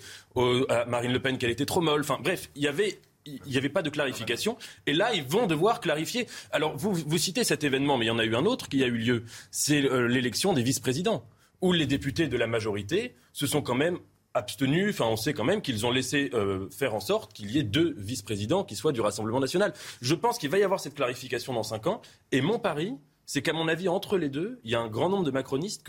à 0.70 0.86
Marine 0.86 1.14
Le 1.14 1.20
Pen 1.20 1.38
qu'elle 1.38 1.52
était 1.52 1.66
trop 1.66 1.82
molle. 1.82 2.02
Enfin, 2.02 2.20
bref, 2.22 2.50
il 2.56 2.64
y 2.64 2.68
avait 2.68 3.00
n'y 3.46 3.58
avait 3.58 3.70
pas 3.70 3.82
de 3.82 3.90
clarification. 3.90 4.58
Et 4.86 4.94
là, 4.94 5.14
ils 5.14 5.24
vont 5.24 5.48
devoir 5.48 5.80
clarifier. 5.80 6.28
Alors, 6.52 6.76
vous, 6.78 6.94
vous 6.94 7.18
citez 7.18 7.44
cet 7.44 7.64
événement, 7.64 7.98
mais 7.98 8.06
il 8.06 8.10
y 8.10 8.12
en 8.12 8.20
a 8.20 8.26
eu 8.26 8.36
un 8.36 8.46
autre 8.46 8.70
qui 8.70 8.84
a 8.84 8.88
eu 8.88 8.98
lieu. 8.98 9.24
C'est 9.52 9.84
euh, 9.84 10.08
l'élection 10.08 10.54
des 10.54 10.64
vice-présidents, 10.64 11.26
où 11.62 11.74
les 11.74 11.86
députés 11.86 12.28
de 12.28 12.38
la 12.38 12.48
majorité 12.48 13.16
se 13.34 13.48
sont 13.48 13.62
quand 13.62 13.76
même 13.76 14.00
abstenus. 14.34 14.90
Enfin, 14.90 15.10
on 15.10 15.18
sait 15.18 15.34
quand 15.34 15.44
même 15.44 15.62
qu'ils 15.62 15.86
ont 15.86 15.92
laissé 15.92 16.30
euh, 16.34 16.70
faire 16.70 16.94
en 16.96 17.00
sorte 17.00 17.34
qu'il 17.34 17.52
y 17.52 17.60
ait 17.60 17.64
deux 17.64 17.96
vice-présidents 17.98 18.64
qui 18.64 18.76
soient 18.76 18.92
du 18.92 19.02
Rassemblement 19.02 19.40
national. 19.40 19.74
Je 20.02 20.16
pense 20.16 20.38
qu'il 20.38 20.50
va 20.50 20.58
y 20.58 20.64
avoir 20.64 20.80
cette 20.80 20.96
clarification 20.96 21.54
dans 21.54 21.64
cinq 21.64 21.88
ans. 21.88 22.02
Et 22.32 22.42
mon 22.42 22.60
pari, 22.60 22.96
c'est 23.26 23.42
qu'à 23.42 23.54
mon 23.54 23.68
avis, 23.68 23.90
entre 23.90 24.18
les 24.18 24.30
deux, 24.30 24.60
il 24.64 24.72
y 24.72 24.76
a 24.76 24.80
un 24.80 24.88
grand 24.88 25.10
nombre 25.10 25.24
de 25.24 25.32
macronistes 25.32 25.84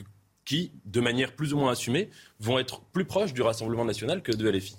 qui, 0.45 0.73
de 0.87 1.01
manière 1.01 1.37
plus 1.37 1.53
ou 1.53 1.59
moins 1.59 1.73
assumée, 1.73 2.11
vont 2.41 2.59
être 2.59 2.81
plus 2.81 3.05
proches 3.05 3.35
du 3.35 3.43
Rassemblement 3.43 3.85
national 3.85 4.23
que 4.23 4.33
de 4.33 4.49
LFI. 4.49 4.77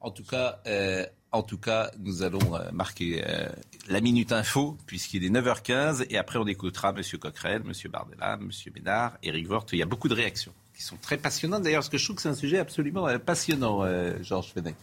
En 0.00 0.10
tout 0.10 0.24
cas, 0.24 0.60
euh, 0.66 1.06
en 1.32 1.42
tout 1.42 1.58
cas, 1.58 1.90
nous 1.98 2.22
allons 2.22 2.54
euh, 2.54 2.70
marquer 2.72 3.22
euh, 3.26 3.48
la 3.88 4.00
minute 4.00 4.32
info, 4.32 4.76
puisqu'il 4.86 5.24
est 5.24 5.30
9h15, 5.30 6.06
et 6.10 6.18
après 6.18 6.38
on 6.38 6.46
écoutera 6.46 6.90
M. 6.96 7.02
Coquerel, 7.18 7.62
M. 7.64 7.72
Bardella, 7.90 8.38
M. 8.40 8.50
Ménard, 8.74 9.16
Éric 9.22 9.46
Vort. 9.46 9.66
Il 9.72 9.78
y 9.78 9.82
a 9.82 9.86
beaucoup 9.86 10.08
de 10.08 10.14
réactions 10.14 10.52
qui 10.74 10.82
sont 10.82 10.96
très 11.00 11.16
passionnantes. 11.16 11.62
D'ailleurs, 11.62 11.80
parce 11.80 11.88
que 11.88 11.98
je 11.98 12.04
trouve 12.04 12.16
que 12.16 12.22
c'est 12.22 12.28
un 12.28 12.34
sujet 12.34 12.58
absolument 12.58 13.08
euh, 13.08 13.18
passionnant, 13.18 13.84
Georges 14.22 14.52
Fenech. 14.52 14.74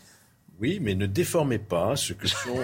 Oui, 0.60 0.80
mais 0.82 0.94
ne 0.94 1.06
déformez 1.06 1.60
pas 1.60 1.96
ce 1.96 2.12
que 2.12 2.28
sont, 2.28 2.58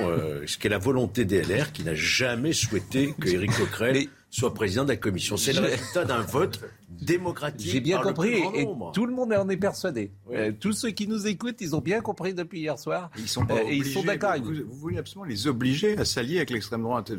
ce 0.46 0.58
qu'est 0.58 0.68
la 0.68 0.78
volonté 0.78 1.24
des 1.24 1.42
LR, 1.42 1.72
qui 1.72 1.84
n'a 1.84 1.96
jamais 1.96 2.52
souhaité 2.52 3.16
que 3.18 3.30
Éric 3.30 3.52
Coquerel 3.52 4.08
soit 4.36 4.54
président 4.54 4.84
de 4.84 4.90
la 4.90 4.98
commission. 4.98 5.38
C'est 5.38 5.54
le 5.54 5.62
résultat 5.62 6.04
d'un 6.04 6.22
vote 6.22 6.60
démocratique. 6.90 7.72
J'ai 7.72 7.80
bien 7.80 8.00
compris, 8.00 8.42
et, 8.54 8.68
tout 8.94 9.06
le 9.06 9.14
monde 9.14 9.34
en 9.34 9.48
est 9.50 9.58
persuadé. 9.58 10.12
Euh, 10.32 10.52
tous 10.60 10.74
ceux 10.74 10.92
qui 10.92 11.08
nous 11.08 11.28
écoutent, 11.28 11.62
ils 11.62 11.76
ont 11.76 11.80
bien 11.80 12.02
compris 12.02 12.34
depuis 12.34 12.60
hier 12.60 12.78
soir. 12.78 13.10
Ils 13.18 13.28
sont 13.28 13.46
pas 13.46 13.56
euh, 13.56 13.68
et 13.68 13.78
ils 13.78 13.86
sont 13.86 14.04
d'accord 14.04 14.32
avec 14.32 14.44
vous. 14.44 14.54
Vous 14.68 14.76
voulez 14.76 14.98
absolument 14.98 15.26
les 15.26 15.48
obliger 15.48 15.98
à 15.98 16.06
s'allier 16.06 16.38
avec 16.38 16.50
l'extrême 16.50 16.82
droite. 16.82 17.12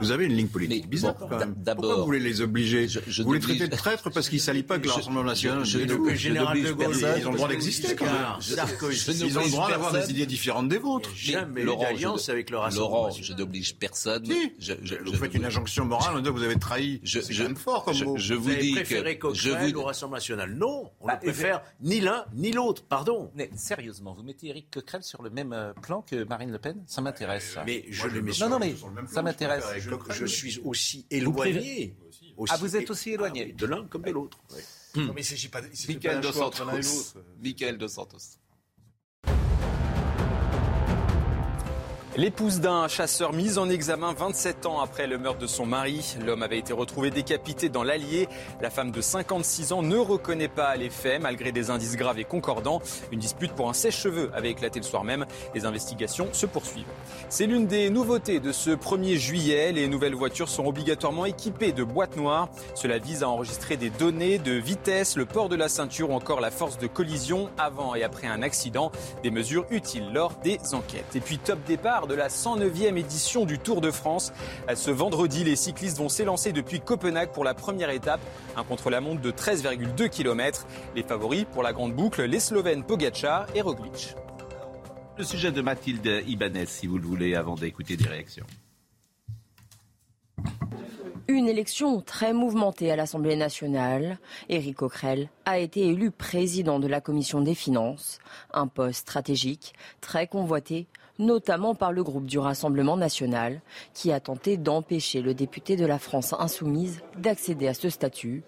Vous 0.00 0.10
avez 0.10 0.24
une 0.24 0.34
ligne 0.34 0.48
politique 0.48 0.88
bizarre. 0.88 1.16
Pourquoi 1.16 1.96
vous 1.96 2.04
voulez 2.04 2.20
les 2.20 2.40
obliger 2.40 2.86
Vous 3.22 3.32
les 3.32 3.40
traitez 3.40 3.68
de 3.68 3.76
traîtres 3.76 4.10
parce 4.10 4.28
qu'ils 4.28 4.38
ne 4.38 4.42
s'allient 4.42 4.62
pas 4.62 4.74
avec 4.74 4.86
le 4.86 4.92
Rassemblement 4.92 5.24
national. 5.24 5.64
Je, 5.64 5.78
le 5.78 6.14
général 6.14 6.62
de 6.62 6.72
Gaulle, 6.72 6.96
ils 7.18 7.26
ont 7.26 7.32
le 7.32 7.36
droit 7.36 7.48
d'exister 7.48 7.94
quand 7.94 8.06
même. 8.06 8.14
Ils 8.40 9.38
ont 9.38 9.44
le 9.44 9.50
droit 9.50 9.68
d'avoir 9.68 9.92
des 9.92 10.10
idées 10.10 10.26
différentes 10.26 10.68
des 10.68 10.78
vôtres. 10.78 11.10
Jamais 11.14 11.64
d'alliance 11.64 12.30
avec 12.30 12.48
le 12.50 12.58
Rassemblement 12.58 13.04
Laurent, 13.04 13.10
je 13.10 13.32
n'oblige 13.34 13.76
personne. 13.76 14.24
Vous 14.24 15.14
faites 15.14 15.34
une 15.34 15.44
injonction 15.44 15.84
morale, 15.84 16.26
vous 16.26 16.42
avez 16.42 16.53
trahi. 16.58 17.00
Fort 17.56 17.84
comme 17.84 18.04
mot. 18.04 18.16
Je 18.16 18.34
vous 18.34 18.54
dis 18.54 18.74
que 18.74 19.34
je 19.34 19.50
vous... 19.50 19.78
au 19.78 19.84
Rassemblement 19.84 20.16
national? 20.16 20.54
Non, 20.54 20.90
on 21.00 21.06
bah, 21.06 21.14
ne 21.14 21.20
préfère 21.20 21.62
ni 21.80 22.00
l'un 22.00 22.24
ni 22.34 22.52
l'autre, 22.52 22.84
pardon. 22.84 23.30
Mais 23.34 23.50
sérieusement, 23.54 24.14
vous 24.14 24.22
mettez 24.22 24.48
Éric 24.48 24.70
Coquerel 24.70 25.02
sur 25.02 25.22
le 25.22 25.30
même 25.30 25.52
euh, 25.52 25.72
plan 25.72 26.02
que 26.02 26.24
Marine 26.24 26.50
Le 26.50 26.58
Pen? 26.58 26.82
Ça 26.86 27.00
m'intéresse. 27.00 27.56
mais 27.66 27.84
je 27.90 28.06
le 28.08 28.22
mets 28.22 28.32
Non, 28.40 28.48
non, 28.48 28.58
mais 28.58 28.74
ça 29.06 29.22
m'intéresse. 29.22 29.64
Je, 30.10 30.26
suis 30.26 30.60
aussi 30.64 31.06
éloigné. 31.10 31.96
ah, 32.48 32.56
vous 32.56 32.76
êtes 32.76 32.90
aussi 32.90 33.10
éloigné 33.10 33.52
De 33.52 33.66
l'un 33.66 33.86
comme 33.86 34.02
de 34.02 34.10
l'autre. 34.10 34.38
Non, 34.96 35.12
mais 35.12 35.22
il 35.22 35.24
ne 35.24 35.28
s'agit 35.28 35.48
pas, 35.48 35.60
Michael 35.88 36.20
Dos 36.20 36.32
Santos. 36.32 37.18
Michael 37.42 37.78
Dos 37.78 37.88
Santos. 37.88 38.38
L'épouse 42.16 42.60
d'un 42.60 42.86
chasseur 42.86 43.32
mise 43.32 43.58
en 43.58 43.68
examen 43.68 44.12
27 44.12 44.66
ans 44.66 44.80
après 44.80 45.08
le 45.08 45.18
meurtre 45.18 45.40
de 45.40 45.48
son 45.48 45.66
mari. 45.66 46.14
L'homme 46.24 46.44
avait 46.44 46.60
été 46.60 46.72
retrouvé 46.72 47.10
décapité 47.10 47.68
dans 47.68 47.82
l'Allier. 47.82 48.28
La 48.60 48.70
femme 48.70 48.92
de 48.92 49.00
56 49.00 49.72
ans 49.72 49.82
ne 49.82 49.96
reconnaît 49.96 50.46
pas 50.46 50.76
les 50.76 50.90
faits 50.90 51.20
malgré 51.20 51.50
des 51.50 51.70
indices 51.70 51.96
graves 51.96 52.20
et 52.20 52.24
concordants. 52.24 52.80
Une 53.10 53.18
dispute 53.18 53.50
pour 53.50 53.68
un 53.68 53.72
sèche-cheveux 53.72 54.30
avait 54.32 54.50
éclaté 54.50 54.78
le 54.78 54.84
soir 54.84 55.02
même. 55.02 55.26
Les 55.56 55.66
investigations 55.66 56.28
se 56.32 56.46
poursuivent. 56.46 56.86
C'est 57.30 57.46
l'une 57.46 57.66
des 57.66 57.90
nouveautés 57.90 58.38
de 58.38 58.52
ce 58.52 58.70
1er 58.70 59.16
juillet. 59.16 59.72
Les 59.72 59.88
nouvelles 59.88 60.14
voitures 60.14 60.48
sont 60.48 60.66
obligatoirement 60.66 61.26
équipées 61.26 61.72
de 61.72 61.82
boîtes 61.82 62.16
noires. 62.16 62.48
Cela 62.76 62.98
vise 62.98 63.24
à 63.24 63.28
enregistrer 63.28 63.76
des 63.76 63.90
données 63.90 64.38
de 64.38 64.52
vitesse, 64.52 65.16
le 65.16 65.26
port 65.26 65.48
de 65.48 65.56
la 65.56 65.68
ceinture 65.68 66.10
ou 66.10 66.14
encore 66.14 66.40
la 66.40 66.52
force 66.52 66.78
de 66.78 66.86
collision 66.86 67.50
avant 67.58 67.96
et 67.96 68.04
après 68.04 68.28
un 68.28 68.42
accident. 68.42 68.92
Des 69.24 69.32
mesures 69.32 69.66
utiles 69.70 70.12
lors 70.12 70.34
des 70.44 70.60
enquêtes. 70.74 71.16
Et 71.16 71.20
puis 71.20 71.38
top 71.38 71.58
départ 71.66 72.03
de 72.06 72.14
la 72.14 72.28
109e 72.28 72.96
édition 72.96 73.44
du 73.44 73.58
Tour 73.58 73.80
de 73.80 73.90
France. 73.90 74.32
Ce 74.74 74.90
vendredi, 74.90 75.44
les 75.44 75.56
cyclistes 75.56 75.98
vont 75.98 76.08
s'élancer 76.08 76.52
depuis 76.52 76.80
Copenhague 76.80 77.30
pour 77.30 77.44
la 77.44 77.54
première 77.54 77.90
étape, 77.90 78.20
un 78.56 78.64
contre-la-montre 78.64 79.20
de 79.20 79.30
13,2 79.30 80.08
km. 80.08 80.66
Les 80.94 81.02
favoris 81.02 81.44
pour 81.52 81.62
la 81.62 81.72
grande 81.72 81.94
boucle, 81.94 82.22
les 82.22 82.40
Slovènes 82.40 82.84
Pogacar 82.84 83.46
et 83.54 83.60
Roglic. 83.60 84.14
Le 85.16 85.24
sujet 85.24 85.52
de 85.52 85.62
Mathilde 85.62 86.22
Ibanez, 86.26 86.66
si 86.66 86.86
vous 86.86 86.98
le 86.98 87.06
voulez, 87.06 87.34
avant 87.34 87.54
d'écouter 87.54 87.96
des 87.96 88.08
réactions. 88.08 88.46
Une 91.26 91.48
élection 91.48 92.02
très 92.02 92.34
mouvementée 92.34 92.90
à 92.90 92.96
l'Assemblée 92.96 93.36
nationale. 93.36 94.18
Éric 94.50 94.76
Coquerel 94.76 95.30
a 95.46 95.58
été 95.58 95.86
élu 95.86 96.10
président 96.10 96.78
de 96.78 96.86
la 96.86 97.00
commission 97.00 97.40
des 97.40 97.54
finances, 97.54 98.18
un 98.52 98.66
poste 98.66 99.00
stratégique 99.00 99.72
très 100.02 100.26
convoité 100.26 100.86
notamment 101.18 101.74
par 101.74 101.92
le 101.92 102.02
groupe 102.02 102.26
du 102.26 102.38
Rassemblement 102.38 102.96
national, 102.96 103.60
qui 103.92 104.12
a 104.12 104.20
tenté 104.20 104.56
d'empêcher 104.56 105.22
le 105.22 105.34
député 105.34 105.76
de 105.76 105.86
la 105.86 105.98
France 105.98 106.34
insoumise 106.38 107.00
d'accéder 107.18 107.68
à 107.68 107.74
ce 107.74 107.88
statut, 107.88 108.42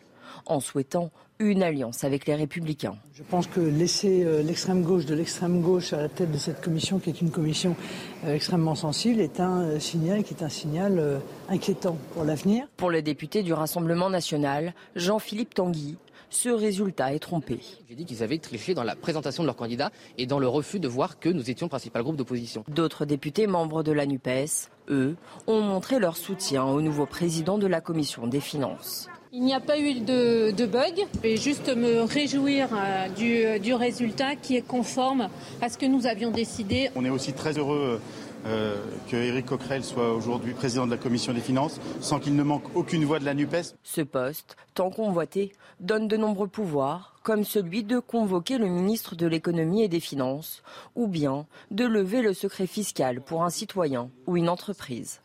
en 0.46 0.60
souhaitant 0.60 1.10
une 1.38 1.62
alliance 1.62 2.04
avec 2.04 2.26
les 2.26 2.34
républicains. 2.34 2.96
Je 3.14 3.22
pense 3.22 3.46
que 3.46 3.60
laisser 3.60 4.24
euh, 4.24 4.42
l'extrême 4.42 4.82
gauche 4.82 5.04
de 5.04 5.14
l'extrême 5.14 5.60
gauche 5.60 5.92
à 5.92 5.98
la 5.98 6.08
tête 6.08 6.32
de 6.32 6.38
cette 6.38 6.62
commission, 6.62 6.98
qui 6.98 7.10
est 7.10 7.20
une 7.20 7.30
commission 7.30 7.76
euh, 8.24 8.34
extrêmement 8.34 8.74
sensible, 8.74 9.20
est 9.20 9.40
un 9.40 9.60
euh, 9.60 9.78
signal 9.78 10.22
qui 10.22 10.32
est 10.32 10.42
un 10.42 10.48
signal 10.48 11.20
inquiétant 11.48 11.98
pour 12.14 12.24
l'avenir. 12.24 12.66
Pour 12.76 12.90
le 12.90 13.02
député 13.02 13.42
du 13.42 13.52
Rassemblement 13.52 14.08
national, 14.08 14.74
Jean-Philippe 14.94 15.54
Tanguy, 15.54 15.96
ce 16.30 16.48
résultat 16.48 17.14
est 17.14 17.18
trompé. 17.18 17.60
J'ai 17.88 17.94
dit 17.94 18.04
qu'ils 18.04 18.22
avaient 18.22 18.38
triché 18.38 18.74
dans 18.74 18.84
la 18.84 18.96
présentation 18.96 19.42
de 19.42 19.46
leur 19.46 19.56
candidat 19.56 19.90
et 20.18 20.26
dans 20.26 20.38
le 20.38 20.48
refus 20.48 20.80
de 20.80 20.88
voir 20.88 21.18
que 21.18 21.28
nous 21.28 21.50
étions 21.50 21.66
le 21.66 21.70
principal 21.70 22.02
groupe 22.02 22.16
d'opposition. 22.16 22.64
D'autres 22.68 23.04
députés 23.04 23.46
membres 23.46 23.82
de 23.82 23.92
la 23.92 24.06
NUPES, 24.06 24.70
eux, 24.88 25.16
ont 25.46 25.60
montré 25.60 25.98
leur 25.98 26.16
soutien 26.16 26.64
au 26.64 26.80
nouveau 26.80 27.06
président 27.06 27.58
de 27.58 27.66
la 27.66 27.80
Commission 27.80 28.26
des 28.26 28.40
finances. 28.40 29.08
Il 29.32 29.42
n'y 29.42 29.54
a 29.54 29.60
pas 29.60 29.78
eu 29.78 30.00
de, 30.00 30.50
de 30.52 30.66
bug. 30.66 31.04
Je 31.16 31.20
vais 31.20 31.36
juste 31.36 31.68
me 31.74 32.02
réjouir 32.02 32.68
euh, 32.72 33.08
du, 33.08 33.60
du 33.60 33.74
résultat 33.74 34.34
qui 34.34 34.56
est 34.56 34.66
conforme 34.66 35.28
à 35.60 35.68
ce 35.68 35.76
que 35.76 35.84
nous 35.84 36.06
avions 36.06 36.30
décidé. 36.30 36.90
On 36.94 37.04
est 37.04 37.10
aussi 37.10 37.32
très 37.32 37.58
heureux 37.58 38.00
euh, 38.46 38.76
que 39.10 39.16
Éric 39.16 39.46
Coquerel 39.46 39.84
soit 39.84 40.12
aujourd'hui 40.14 40.54
président 40.54 40.86
de 40.86 40.90
la 40.90 40.96
Commission 40.96 41.32
des 41.32 41.40
finances, 41.40 41.80
sans 42.00 42.20
qu'il 42.20 42.36
ne 42.36 42.42
manque 42.42 42.64
aucune 42.74 43.04
voix 43.04 43.18
de 43.18 43.24
la 43.24 43.34
NUPES. 43.34 43.74
Ce 43.82 44.00
poste, 44.00 44.56
tant 44.74 44.90
convoité, 44.90 45.52
donne 45.80 46.08
de 46.08 46.16
nombreux 46.16 46.48
pouvoirs, 46.48 47.18
comme 47.22 47.44
celui 47.44 47.82
de 47.82 47.98
convoquer 47.98 48.58
le 48.58 48.68
ministre 48.68 49.16
de 49.16 49.26
l'économie 49.26 49.82
et 49.82 49.88
des 49.88 50.00
finances, 50.00 50.62
ou 50.94 51.08
bien 51.08 51.46
de 51.70 51.84
lever 51.84 52.22
le 52.22 52.34
secret 52.34 52.66
fiscal 52.66 53.20
pour 53.20 53.42
un 53.42 53.50
citoyen 53.50 54.10
ou 54.26 54.36
une 54.36 54.48
entreprise. 54.48 55.20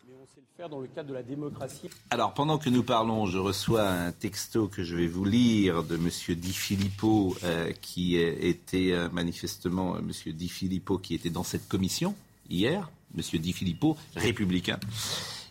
Dans 0.70 0.80
le 0.80 0.88
cadre 0.88 1.10
de 1.10 1.14
la 1.16 1.24
démocratie. 1.24 1.90
Alors, 2.12 2.36
pendant 2.36 2.60
que 2.60 2.70
nous 2.70 2.84
parlons, 2.84 3.26
je 3.26 3.40
reçois 3.40 3.90
un 3.90 4.12
texto 4.12 4.68
que 4.68 4.84
je 4.84 4.96
vais 4.96 5.08
vous 5.08 5.26
lire 5.26 5.84
de 5.84 5.96
M. 5.96 6.36
Di 6.36 6.54
Filippo, 6.54 7.36
euh, 7.44 7.72
qui 7.82 8.16
était 8.16 8.92
euh, 8.92 9.10
manifestement 9.10 9.98
M. 9.98 10.12
Di 10.28 10.50
Filippo, 10.50 11.00
qui 11.00 11.16
était 11.16 11.32
dans 11.32 11.42
cette 11.42 11.68
commission 11.68 12.14
hier. 12.48 12.92
M. 13.16 13.40
Di 13.40 13.54
Filippo, 13.54 13.98
républicain, 14.16 14.80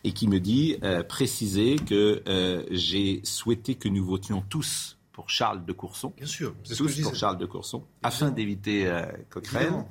et 0.04 0.12
qui 0.12 0.28
me 0.28 0.40
dit 0.40 0.76
euh, 0.82 1.02
préciser 1.02 1.76
que 1.76 2.22
euh, 2.26 2.64
j'ai 2.70 3.20
souhaité 3.24 3.74
que 3.74 3.88
nous 3.88 4.04
votions 4.04 4.42
tous 4.48 4.96
pour 5.12 5.28
Charles 5.28 5.64
de 5.64 5.72
Courson. 5.72 6.12
Bien 6.16 6.26
sûr, 6.26 6.54
tous 6.66 7.00
pour 7.02 7.14
Charles 7.14 7.38
de 7.38 7.46
Courson, 7.46 7.84
afin 8.02 8.30
d'éviter 8.30 8.86
euh, 8.86 9.04
Cochrane. 9.28 9.84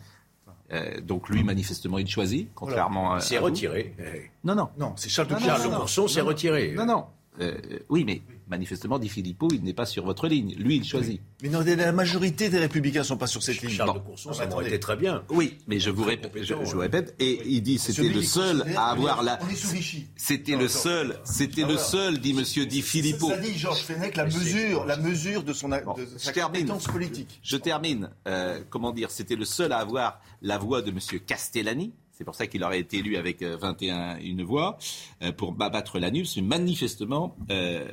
Euh, 0.72 1.02
donc 1.02 1.30
lui, 1.30 1.44
manifestement, 1.44 1.98
il 1.98 2.08
choisit, 2.08 2.50
contrairement 2.54 3.14
à. 3.14 3.18
Il 3.18 3.22
s'est 3.24 3.38
retiré. 3.40 3.96
Non, 4.44 4.56
non. 4.56 4.70
Non, 4.78 4.94
c'est 4.98 5.10
Charles 5.10 5.28
de, 5.28 5.76
Courson, 5.76 6.08
s'est 6.08 6.22
retiré. 6.22 6.74
Non, 6.76 6.86
non. 6.86 7.06
Euh, 7.40 7.80
oui, 7.90 8.04
mais 8.04 8.22
manifestement, 8.48 9.00
Di 9.00 9.10
Filippo, 9.10 9.48
il 9.54 9.64
n'est 9.64 9.74
pas 9.74 9.86
sur 9.86 10.04
votre 10.06 10.28
ligne. 10.28 10.56
Lui, 10.58 10.78
il 10.78 10.84
choisit. 10.84 11.22
Mais 11.42 11.50
non, 11.50 11.62
la 11.64 11.92
majorité 11.92 12.50
des 12.50 12.60
Républicains 12.60 13.00
ne 13.00 13.06
sont 13.06 13.18
pas 13.18 13.28
sur 13.28 13.42
cette 13.44 13.62
ligne. 13.62 13.72
Charles 13.72 13.94
de 13.94 14.00
Courson, 14.00 14.34
ça 14.34 14.50
aurait 14.52 14.68
été 14.68 14.80
très 14.80 14.96
bien. 14.96 15.24
Oui, 15.30 15.58
mais 15.68 15.80
je 15.80 15.90
vous 15.90 16.04
répète, 16.04 16.32
je, 16.36 16.44
je 16.44 16.54
vous 16.54 16.80
répète, 16.80 17.16
et 17.20 17.42
il 17.46 17.62
dit 17.62 17.78
c'était 17.78 18.10
le 18.10 18.22
seul 18.22 18.66
à 18.76 18.92
avoir 18.92 19.24
la. 19.24 19.40
On 19.44 19.50
est 19.50 19.56
sous 19.56 19.70
Vichy. 19.70 20.08
C'était 20.16 20.56
le 20.58 20.68
seul, 20.68 21.20
c'était 21.24 21.66
le 21.66 21.78
seul, 21.78 22.20
dit 22.20 22.34
Monsieur 22.34 22.66
Di 22.66 22.82
Filippo. 22.82 23.30
Ça 23.30 23.38
dit 23.38 23.58
Georges 23.58 23.82
Fenech 23.84 24.16
la 24.16 24.26
mesure, 24.26 24.86
la 24.86 24.98
mesure 24.98 25.44
de 25.44 25.54
son 25.54 25.70
Bon, 25.70 25.94
de 25.94 26.06
je 26.14 26.18
sa 26.18 26.32
termine. 26.32 26.62
compétence 26.68 26.86
politique. 26.88 27.40
Je 27.44 27.56
termine. 27.58 28.10
Euh, 28.28 28.60
comment 28.70 28.92
dire 28.92 29.12
C'était 29.12 29.36
le 29.36 29.46
seul 29.46 29.72
à 29.72 29.78
avoir 29.78 30.20
la 30.42 30.58
voix 30.58 30.82
de 30.82 30.92
Monsieur 30.92 31.20
Castellani. 31.20 31.94
C'est 32.20 32.26
pour 32.26 32.36
ça 32.36 32.48
qu'il 32.48 32.66
aurait 32.66 32.82
été 32.82 32.98
élu 32.98 33.16
avec 33.16 33.42
euh, 33.42 33.56
21 33.56 34.18
une 34.18 34.44
voix 34.44 34.78
euh, 35.22 35.32
pour 35.32 35.56
abattre 35.62 36.00
l'anus. 36.00 36.36
Mais 36.36 36.42
manifestement, 36.42 37.34
euh, 37.50 37.88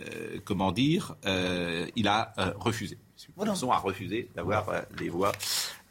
comment 0.45 0.73
dire, 0.73 1.15
euh, 1.27 1.87
il 1.95 2.09
a 2.09 2.33
euh, 2.39 2.53
refusé. 2.59 2.99
Monsieur 3.15 3.33
Courson 3.39 3.71
a 3.71 3.79
refusé 3.79 4.29
d'avoir 4.35 4.69
euh, 4.69 4.81
les 4.99 5.11
voix, 5.11 5.31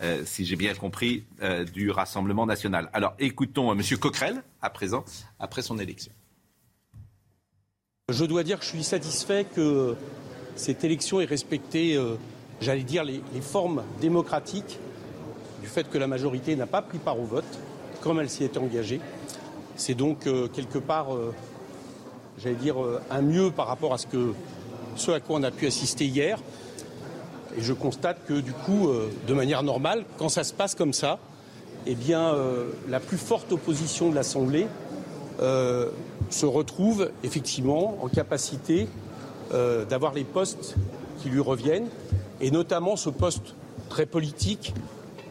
euh, 0.01 0.23
si 0.25 0.43
j'ai 0.43 0.57
bien 0.57 0.73
compris, 0.73 1.23
euh, 1.41 1.63
du 1.63 1.89
Rassemblement 1.91 2.45
national. 2.45 2.89
Alors 2.91 3.13
écoutons 3.19 3.71
euh, 3.71 3.73
Monsieur 3.73 3.95
Coquerel 3.95 4.43
à 4.61 4.69
présent, 4.69 5.05
après 5.39 5.61
son 5.61 5.79
élection. 5.79 6.11
Je 8.09 8.25
dois 8.25 8.43
dire 8.43 8.59
que 8.59 8.65
je 8.65 8.69
suis 8.71 8.83
satisfait 8.83 9.45
que 9.45 9.95
cette 10.57 10.83
élection 10.83 11.21
ait 11.21 11.25
respecté, 11.25 11.95
euh, 11.95 12.17
j'allais 12.59 12.83
dire, 12.83 13.05
les, 13.05 13.21
les 13.33 13.41
formes 13.41 13.85
démocratiques 14.01 14.77
du 15.61 15.67
fait 15.67 15.89
que 15.89 15.97
la 15.97 16.07
majorité 16.07 16.57
n'a 16.57 16.67
pas 16.67 16.81
pris 16.81 16.97
part 16.97 17.17
au 17.17 17.23
vote, 17.23 17.45
comme 18.05 18.19
elle 18.19 18.29
s'y 18.29 18.43
était 18.43 18.59
engagée. 18.59 19.01
C'est 19.75 19.95
donc 19.95 20.27
euh, 20.27 20.47
quelque 20.47 20.77
part, 20.77 21.15
euh, 21.15 21.33
j'allais 22.37 22.53
dire, 22.53 22.79
euh, 22.79 23.01
un 23.09 23.23
mieux 23.23 23.49
par 23.49 23.65
rapport 23.65 23.95
à 23.95 23.97
ce, 23.97 24.05
que, 24.05 24.33
ce 24.95 25.09
à 25.09 25.19
quoi 25.19 25.37
on 25.39 25.43
a 25.43 25.49
pu 25.49 25.65
assister 25.65 26.05
hier. 26.05 26.37
Et 27.57 27.63
je 27.63 27.73
constate 27.73 28.19
que 28.27 28.35
du 28.35 28.51
coup, 28.51 28.89
de 29.27 29.33
manière 29.33 29.63
normale, 29.63 30.03
quand 30.17 30.29
ça 30.29 30.43
se 30.43 30.53
passe 30.53 30.75
comme 30.75 30.91
ça, 30.91 31.19
eh 31.87 31.95
bien, 31.95 32.35
la 32.89 32.99
plus 32.99 33.17
forte 33.17 33.53
opposition 33.53 34.09
de 34.09 34.15
l'Assemblée 34.15 34.67
se 35.39 36.45
retrouve 36.45 37.11
effectivement 37.23 37.97
en 38.01 38.09
capacité 38.09 38.89
d'avoir 39.89 40.13
les 40.13 40.25
postes 40.25 40.75
qui 41.21 41.29
lui 41.29 41.39
reviennent, 41.39 41.87
et 42.41 42.51
notamment 42.51 42.97
ce 42.97 43.09
poste 43.09 43.55
très 43.87 44.05
politique 44.05 44.73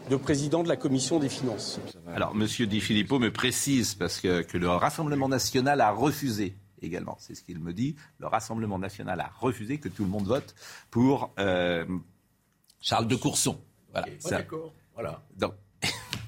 de 0.09 0.15
président 0.15 0.63
de 0.63 0.67
la 0.67 0.75
commission 0.75 1.19
des 1.19 1.29
finances. 1.29 1.79
Alors, 2.13 2.35
Monsieur 2.35 2.67
Di 2.67 2.79
Filippo 2.81 3.19
me 3.19 3.31
précise 3.31 3.95
parce 3.95 4.19
que, 4.19 4.41
que 4.43 4.57
le 4.57 4.69
Rassemblement 4.69 5.27
national 5.27 5.81
a 5.81 5.91
refusé 5.91 6.55
également. 6.81 7.15
C'est 7.19 7.33
ce 7.35 7.41
qu'il 7.43 7.59
me 7.59 7.73
dit. 7.73 7.95
Le 8.19 8.27
Rassemblement 8.27 8.77
national 8.77 9.19
a 9.19 9.31
refusé 9.39 9.79
que 9.79 9.89
tout 9.89 10.03
le 10.03 10.09
monde 10.09 10.27
vote 10.27 10.53
pour 10.91 11.33
euh, 11.39 11.85
Charles 12.81 13.07
de 13.07 13.15
Courson. 13.15 13.59
Voilà. 13.91 14.07
Ouais, 14.07 14.15
Ça- 14.19 14.37
D'accord. 14.37 14.73
Voilà. 14.93 15.23
donc, 15.37 15.53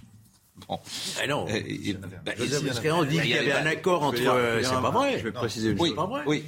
Ah 0.69 1.27
non. 1.27 1.45
Euh, 1.49 1.59
il- 1.67 1.97
Bah, 2.25 2.33
Joseph 2.37 2.73
Scréant 2.73 3.03
dit 3.05 3.19
qu'il 3.21 3.29
y 3.29 3.33
avait 3.37 3.51
un 3.53 3.65
accord 3.65 4.03
entre. 4.03 4.19
euh, 4.21 4.61
C'est 4.61 4.69
pas 4.71 4.91
vrai. 4.91 5.17
Je 5.19 5.23
vais 5.23 5.31
préciser 5.31 5.69
une 5.71 5.79
Oui, 5.79 5.93
pas 5.95 6.05
vrai. 6.05 6.21
oui. 6.27 6.43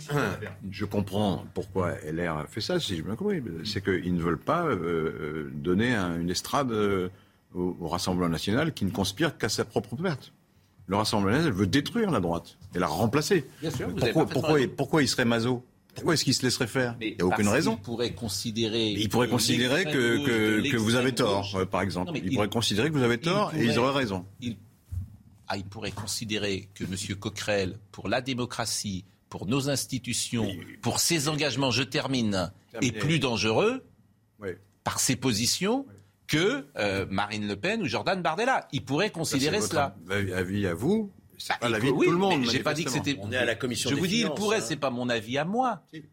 Je 0.72 0.86
comprends 0.86 1.46
pourquoi 1.54 1.94
LR 2.04 2.38
a 2.38 2.46
fait 2.48 2.62
ça, 2.62 2.80
si 2.80 2.96
j'ai 2.96 3.02
bien 3.02 3.16
compris. 3.16 3.42
C'est 3.64 3.84
qu'ils 3.84 4.14
ne 4.14 4.22
veulent 4.22 4.38
pas 4.40 4.66
euh, 4.66 5.50
donner 5.54 5.94
un- 5.96 6.20
une 6.20 6.30
estrade 6.30 6.72
euh, 6.72 7.10
au, 7.56 7.78
au 7.80 7.88
Rassemblement 7.88 8.30
national 8.30 8.74
qui 8.74 8.86
ne 8.86 8.92
conspire 8.92 9.38
qu'à 9.38 9.50
sa 9.50 9.64
propre 9.66 9.96
perte. 9.96 10.34
Le 10.88 10.96
Rassemblement 10.98 11.32
national 11.32 11.54
veut 11.58 11.68
détruire 11.68 12.12
la 12.12 12.20
droite 12.20 12.58
et 12.76 12.80
la 12.80 12.88
remplacer. 12.88 13.46
Bien 13.62 13.72
sûr, 13.72 13.88
vous 13.90 14.02
avez 14.04 14.12
pourquoi, 14.12 14.26
pourquoi, 14.34 14.60
pourquoi 14.76 15.02
il 15.04 15.08
serait 15.08 15.26
maso? 15.26 15.64
Pourquoi 16.00 16.14
est-ce 16.16 16.24
qu'il 16.24 16.34
se 16.34 16.42
laisserait 16.44 16.68
faire 16.68 16.96
Mais 17.00 17.10
Il 17.10 17.16
n'y 17.16 17.22
a 17.22 17.26
aucune 17.26 17.48
raison. 17.48 17.76
qu'il 17.76 17.84
pourrait 17.84 18.12
considérer. 18.14 18.90
Il 18.92 19.10
pourrait 19.10 19.28
que 19.28 19.32
considérer 19.32 19.84
que, 19.86 20.78
vous 20.78 20.96
avez 20.96 21.14
tort, 21.14 21.50
gauche- 21.54 21.66
par 21.66 21.82
exemple. 21.82 22.08
Non, 22.12 22.16
il, 22.16 22.26
il- 22.28 22.34
pourrait 22.36 22.50
considérer 22.50 22.90
que 22.90 22.94
vous 22.98 23.04
avez 23.04 23.16
il 23.16 23.22
tort 23.22 23.54
et 23.56 23.64
ils 23.64 23.78
auraient 23.78 23.98
raison. 23.98 24.26
il, 24.42 24.58
ah, 25.48 25.58
il 25.58 25.66
pourrait 25.66 25.92
considérer 25.92 26.70
que 26.76 26.84
M. 26.84 27.16
Coquerel, 27.18 27.78
pour 27.92 28.08
la 28.08 28.22
démocratie, 28.22 29.06
pour 29.30 29.46
nos 29.46 29.70
institutions, 29.70 30.48
pour 30.82 31.00
ses 31.00 31.28
engagements, 31.28 31.72
je 31.72 31.84
termine, 31.84 32.52
est 32.70 32.72
Terminé. 32.72 33.00
plus 33.00 33.20
dangereux 33.20 33.84
Oui. 34.40 34.50
par 34.84 35.00
ses 35.00 35.16
positions 35.16 35.86
que 36.28 36.66
euh, 36.78 37.06
Marine 37.10 37.48
Le 37.48 37.56
Pen 37.56 37.82
ou 37.82 37.86
Jordan 37.86 38.22
Bardella. 38.22 38.68
Il 38.72 38.86
pourrait 38.86 39.10
considérer 39.10 39.62
Ça, 39.62 39.68
cela. 39.68 39.96
avis 40.36 40.68
à 40.68 40.74
vous. 40.76 41.12
Bah, 41.48 41.56
pas 41.60 41.68
il 41.68 41.72
l'avis 41.72 41.88
peut- 41.88 41.94
de 41.94 41.98
oui, 41.98 42.06
tout 42.06 42.12
le 42.12 42.18
monde. 42.18 42.46
J'ai 42.50 42.60
pas 42.60 42.74
dit 42.74 42.84
que 42.86 42.92
c'était. 42.92 43.18
On 43.22 43.32
est 43.32 43.38
à 43.38 43.46
la 43.46 43.56
commission 43.56 43.90
Je 43.90 43.96
des 43.96 44.02
vous 44.02 44.08
dis, 44.08 44.16
il 44.18 44.22
finances, 44.24 44.40
pourrait, 44.40 44.58
hein. 44.58 44.66
c'est 44.68 44.76
pas 44.76 44.90
mon 44.90 45.10
avis 45.10 45.38
à 45.38 45.46
moi. 45.46 45.82
Si. 45.94 46.04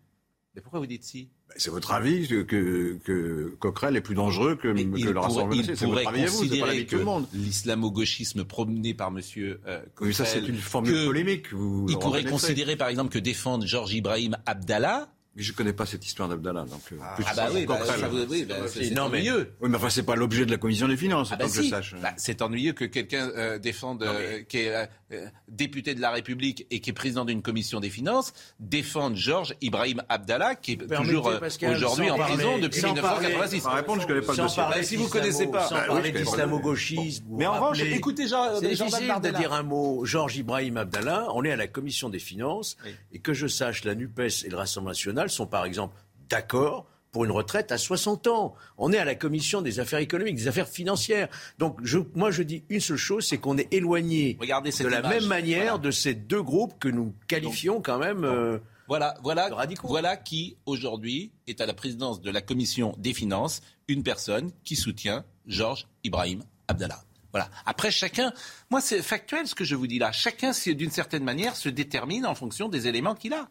Mais 0.55 0.63
pourquoi 0.63 0.81
vous 0.81 0.87
dites 0.87 1.05
si? 1.05 1.29
Bah, 1.49 1.55
C'est 1.59 1.71
votre 1.71 1.93
avis 1.93 2.27
que, 2.29 2.43
que, 2.43 2.99
que 3.05 3.55
Coquerel 3.59 3.95
est 3.97 4.01
plus 4.01 4.15
dangereux 4.15 4.57
que, 4.57 4.69
que 4.73 4.79
il 4.79 4.91
le 5.05 5.13
pourrait, 5.13 5.27
Rassemblement 5.27 5.53
il 5.53 5.57
national. 5.59 5.77
C'est 5.77 5.85
pourrait 5.85 6.05
votre 6.05 6.15
avis 6.15 6.23
à 6.23 6.31
vous, 6.31 6.45
c'est 6.49 6.59
pas 6.61 6.67
l'avis 6.67 6.85
que 6.87 6.91
tout 6.91 6.97
le 6.99 7.05
monde. 7.05 7.27
l'islamo-gauchisme 7.35 8.45
promené 8.45 8.95
par 8.95 9.09
M. 9.09 9.21
Euh, 9.37 9.83
Oui, 10.01 10.15
ça, 10.15 10.25
c'est 10.25 10.37
Coquerel, 10.41 10.55
une 10.55 10.61
formule 10.61 10.93
que 10.93 11.07
polémique. 11.07 11.53
Vous 11.53 11.87
Il 11.91 11.99
pourrait 11.99 12.25
considérer, 12.25 12.77
par 12.77 12.89
exemple, 12.89 13.11
que 13.13 13.19
défendre 13.19 13.67
Georges 13.67 13.93
Ibrahim 13.95 14.37
Abdallah. 14.47 15.09
Mais 15.37 15.43
je 15.43 15.53
connais 15.53 15.75
pas 15.75 15.85
cette 15.87 16.05
histoire 16.07 16.29
d'Abdallah. 16.31 16.65
Donc, 16.65 16.81
euh, 16.93 16.97
plus 17.15 17.25
Ah 17.29 17.33
bah 17.37 17.49
oui, 17.53 17.67
bah, 17.67 17.79
ça 17.85 18.09
vous- 18.09 18.25
oui, 18.31 18.47
bah, 18.47 18.55
c'est 18.67 18.91
Non, 18.91 19.09
mais- 19.11 19.19
ennuyeux. 19.19 19.53
Oui, 19.61 19.69
mais 19.69 19.77
enfin, 19.77 19.91
c'est 19.91 20.03
pas 20.03 20.17
l'objet 20.17 20.47
de 20.47 20.51
la 20.51 20.57
commission 20.57 20.89
des 20.89 20.97
finances, 20.97 21.29
Ah 21.33 21.37
bah 21.37 21.45
tant 21.45 21.51
que 21.51 21.57
si. 21.59 21.65
je 21.67 21.71
sache. 21.71 21.95
Bah, 22.01 22.13
c'est 22.17 22.41
ennuyeux 22.41 22.73
que 22.73 22.87
quelqu'un 22.87 23.31
euh, 23.37 23.59
défende, 23.59 24.03
euh, 24.03 24.43
qui 24.49 24.59
est 24.61 24.89
euh, 25.13 25.27
député 25.49 25.95
de 25.95 26.01
la 26.01 26.11
République 26.11 26.67
et 26.71 26.81
qui 26.81 26.89
est 26.91 26.93
président 26.95 27.25
d'une 27.27 27.43
commission 27.43 27.81
des 27.81 27.91
finances, 27.91 28.33
défende 28.61 29.15
Georges 29.15 29.55
Ibrahim 29.61 30.03
Abdallah, 30.09 30.55
qui 30.55 30.73
est 30.73 30.77
Permettez, 30.79 31.13
toujours 31.15 31.39
Pascal, 31.39 31.75
aujourd'hui 31.77 32.11
en 32.11 32.17
parler- 32.17 32.35
prison 32.35 32.59
depuis 32.59 32.81
sans 32.81 32.89
1986. 32.95 33.61
Sans 33.61 33.75
répondre, 33.75 34.01
je 34.03 34.07
connais 34.07 34.21
pas 34.23 34.33
le 34.33 34.39
dossier. 34.39 34.57
parler 34.57 34.77
Bah, 34.81 34.83
si 34.85 34.97
vous 34.97 35.05
d'islamo- 35.05 35.11
connaissez 35.13 35.47
pas. 35.49 35.69
Sans 35.69 35.75
Bah 35.75 35.85
parler 35.87 36.13
d'islamo-gauchisme. 36.13 37.25
Mais 37.31 37.47
en 37.47 37.53
revanche, 37.55 37.81
écoutez 37.83 38.27
Jean- 38.29 38.59
C'est 38.61 38.69
difficile 38.69 39.13
de 39.23 39.31
dire 39.31 39.53
un 39.53 39.63
mot. 39.63 40.05
Georges 40.05 40.37
Ibrahim 40.37 40.77
Abdallah, 40.79 41.27
on 41.35 41.45
est 41.45 41.53
à 41.53 41.57
la 41.57 41.67
commission 41.67 42.09
des 42.09 42.19
finances, 42.19 42.77
et 43.13 43.19
que 43.19 43.35
je 43.35 43.47
sache, 43.47 43.85
la 43.85 43.95
NUPES 43.95 44.45
et 44.45 44.49
le 44.49 44.57
Rassemblement 44.57 44.91
national 44.91 45.26
sont 45.31 45.47
par 45.47 45.65
exemple 45.65 45.97
d'accord 46.29 46.87
pour 47.13 47.25
une 47.25 47.31
retraite 47.31 47.73
à 47.73 47.79
60 47.79 48.27
ans. 48.27 48.55
On 48.77 48.93
est 48.93 48.99
à 48.99 49.05
la 49.07 49.15
commission 49.15 49.63
des 49.63 49.81
affaires 49.81 50.01
économiques, 50.01 50.35
des 50.37 50.49
affaires 50.49 50.69
financières. 50.69 51.29
Donc 51.59 51.79
je, 51.83 51.99
moi 52.15 52.31
je 52.31 52.43
dis 52.43 52.65
une 52.69 52.81
seule 52.81 52.99
chose, 52.99 53.25
c'est 53.27 53.39
qu'on 53.39 53.57
est 53.57 53.73
éloigné 53.73 54.37
Regardez 54.39 54.71
de 54.71 54.87
la 54.87 54.99
image. 54.99 55.15
même 55.15 55.27
manière 55.27 55.63
Voilà. 55.75 55.79
de 55.79 55.91
ces 55.91 56.15
deux 56.15 56.43
groupes 56.43 56.79
que 56.79 56.89
nous 56.89 57.15
qualifions 57.27 57.81
quand 57.81 57.99
même... 57.99 58.25
euh, 58.25 58.59
Voilà, 58.89 59.15
voilà, 59.23 59.49
de 59.49 59.55
radicaux. 59.55 59.89
voilà 59.89 60.17
qui 60.19 60.59
aujourd'hui 60.67 61.33
est 61.47 61.61
à 61.63 61.67
la 61.67 61.73
présidence 61.75 62.21
de 62.21 62.31
la 62.31 62.43
commission 62.43 62.95
des 62.99 63.15
finances, 63.15 63.63
une 63.89 64.03
personne 64.03 64.51
qui 64.63 64.77
soutient 64.77 65.25
Georges 65.47 65.87
Ibrahim 66.05 66.43
Abdallah. 66.69 67.01
Voilà. 67.37 67.51
Après, 67.67 67.91
chacun, 67.91 68.33
moi 68.71 68.81
c'est 68.81 69.03
factuel 69.03 69.47
ce 69.47 69.55
que 69.55 69.63
je 69.65 69.75
vous 69.75 69.87
dis 69.87 69.99
là. 69.99 70.11
Chacun, 70.11 70.53
d'une 70.69 70.91
certaine 70.91 71.23
manière, 71.23 71.55
se 71.55 71.69
détermine 71.69 72.25
en 72.25 72.35
fonction 72.35 72.71
des 72.71 72.87
éléments 72.89 73.15
qu'il 73.15 73.35
a. 73.35 73.49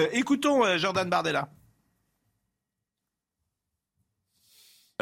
Euh, 0.00 0.08
écoutons 0.12 0.64
euh, 0.64 0.78
Jordan 0.78 1.08
Bardella. 1.08 1.48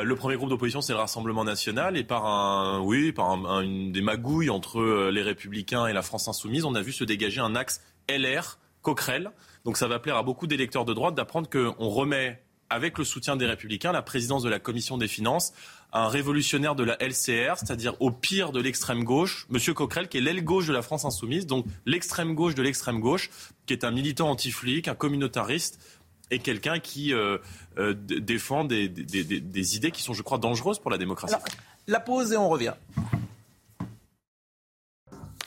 Le 0.01 0.15
premier 0.15 0.37
groupe 0.37 0.51
d'opposition, 0.51 0.81
c'est 0.83 0.93
le 0.93 0.99
Rassemblement 0.99 1.43
national, 1.43 1.97
et 1.97 2.05
par 2.05 2.25
un, 2.27 2.81
oui, 2.81 3.13
par 3.13 3.31
un- 3.31 3.45
un- 3.47 3.61
une 3.63 3.91
des 3.93 4.03
magouilles 4.03 4.51
entre 4.51 4.79
euh, 4.79 5.11
les 5.11 5.23
Républicains 5.23 5.87
et 5.89 5.93
la 5.95 6.03
France 6.03 6.29
insoumise, 6.29 6.65
on 6.67 6.75
a 6.77 6.83
vu 6.83 6.93
se 6.93 7.03
dégager 7.05 7.41
un 7.41 7.57
axe 7.57 7.81
LR 8.09 8.59
Coquerel. 8.83 9.33
Donc 9.65 9.77
ça 9.79 9.89
va 9.89 9.99
plaire 9.99 10.17
à 10.17 10.23
beaucoup 10.23 10.47
d'électeurs 10.47 10.85
de 10.85 10.93
droite 10.95 11.15
d'apprendre 11.17 11.49
qu'on 11.51 11.89
remet, 11.89 12.41
avec 12.71 12.99
le 12.99 13.05
soutien 13.05 13.35
des 13.37 13.47
Républicains, 13.47 13.91
la 13.91 14.03
présidence 14.03 14.43
de 14.43 14.49
la 14.51 14.61
Commission 14.61 14.99
des 14.99 15.09
finances 15.09 15.53
un 15.93 16.09
révolutionnaire 16.09 16.75
de 16.75 16.85
la 16.85 16.97
LCR, 17.03 17.57
c'est-à-dire 17.57 17.95
au 18.01 18.11
pire 18.11 18.53
de 18.53 18.61
l'extrême 18.61 19.05
gauche, 19.05 19.47
Monsieur 19.49 19.73
Coquerel, 19.75 20.09
qui 20.09 20.19
est 20.19 20.21
l'aile 20.21 20.45
gauche 20.45 20.67
de 20.67 20.73
la 20.73 20.83
France 20.83 21.05
insoumise, 21.07 21.47
donc 21.47 21.65
l'extrême 21.87 22.35
gauche 22.35 22.55
de 22.55 22.63
l'extrême 22.63 23.01
gauche, 23.01 23.31
qui 23.67 23.73
est 23.73 23.85
un 23.85 23.91
militant 23.91 24.29
anti-flic, 24.31 24.87
un 24.89 24.95
communautariste 24.95 25.81
et 26.31 26.41
quelqu'un 26.41 26.79
qui 26.79 27.15
euh, 27.15 27.39
euh, 27.79 27.95
défend 27.95 28.65
des, 28.65 28.89
des- 28.89 29.25
des- 29.25 29.41
des 29.41 29.77
idées 29.77 29.91
qui 29.91 30.03
sont, 30.03 30.13
je 30.13 30.23
crois, 30.23 30.37
dangereuses 30.37 30.79
pour 30.79 30.91
la 30.91 30.99
démocratie. 30.99 31.35
Alors, 31.35 31.47
la 31.87 32.01
pause 32.01 32.33
et 32.33 32.37
on 32.37 32.51
revient. 32.51 32.75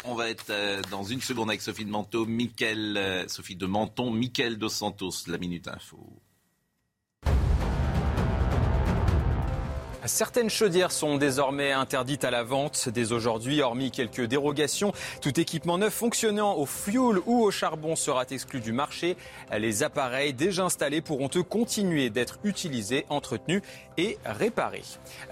On 0.04 0.16
va 0.16 0.30
être 0.30 0.50
euh, 0.50 0.82
dans 0.90 1.04
une 1.04 1.22
seconde 1.22 1.50
avec 1.50 1.62
Sophie 1.62 1.86
de 1.86 1.92
Menton, 1.92 2.26
Mickaël, 2.26 2.98
euh, 2.98 3.28
Sophie 3.28 3.56
de 3.56 3.68
Menton, 3.68 4.10
Mickaël 4.10 4.58
Dos 4.58 4.70
Santos, 4.70 5.12
la 5.28 5.38
Minute 5.38 5.68
Info. 5.68 6.00
Certaines 10.06 10.50
chaudières 10.50 10.92
sont 10.92 11.18
désormais 11.18 11.74
interdites 11.74 12.24
à 12.24 12.32
la 12.32 12.42
vente 12.42 12.90
dès 12.90 13.12
aujourd'hui, 13.12 13.62
hormis 13.62 13.92
quelques 13.92 14.24
dérogations. 14.24 14.94
Tout 15.22 15.40
équipement 15.40 15.78
neuf 15.78 15.94
fonctionnant 15.94 16.56
au 16.56 16.66
fioul 16.66 17.22
ou 17.28 17.44
au 17.44 17.52
charbon 17.52 17.96
sera 17.96 18.26
exclu 18.32 18.62
du 18.62 18.72
marché. 18.72 19.16
Les 19.56 19.84
appareils 19.84 20.34
déjà 20.34 20.64
installés 20.64 21.02
pourront 21.02 21.30
eux 21.36 21.44
continuer 21.44 22.10
d'être 22.10 22.40
utilisés, 22.44 23.06
entretenus 23.10 23.62
et 23.98 24.18
réparés. 24.26 24.82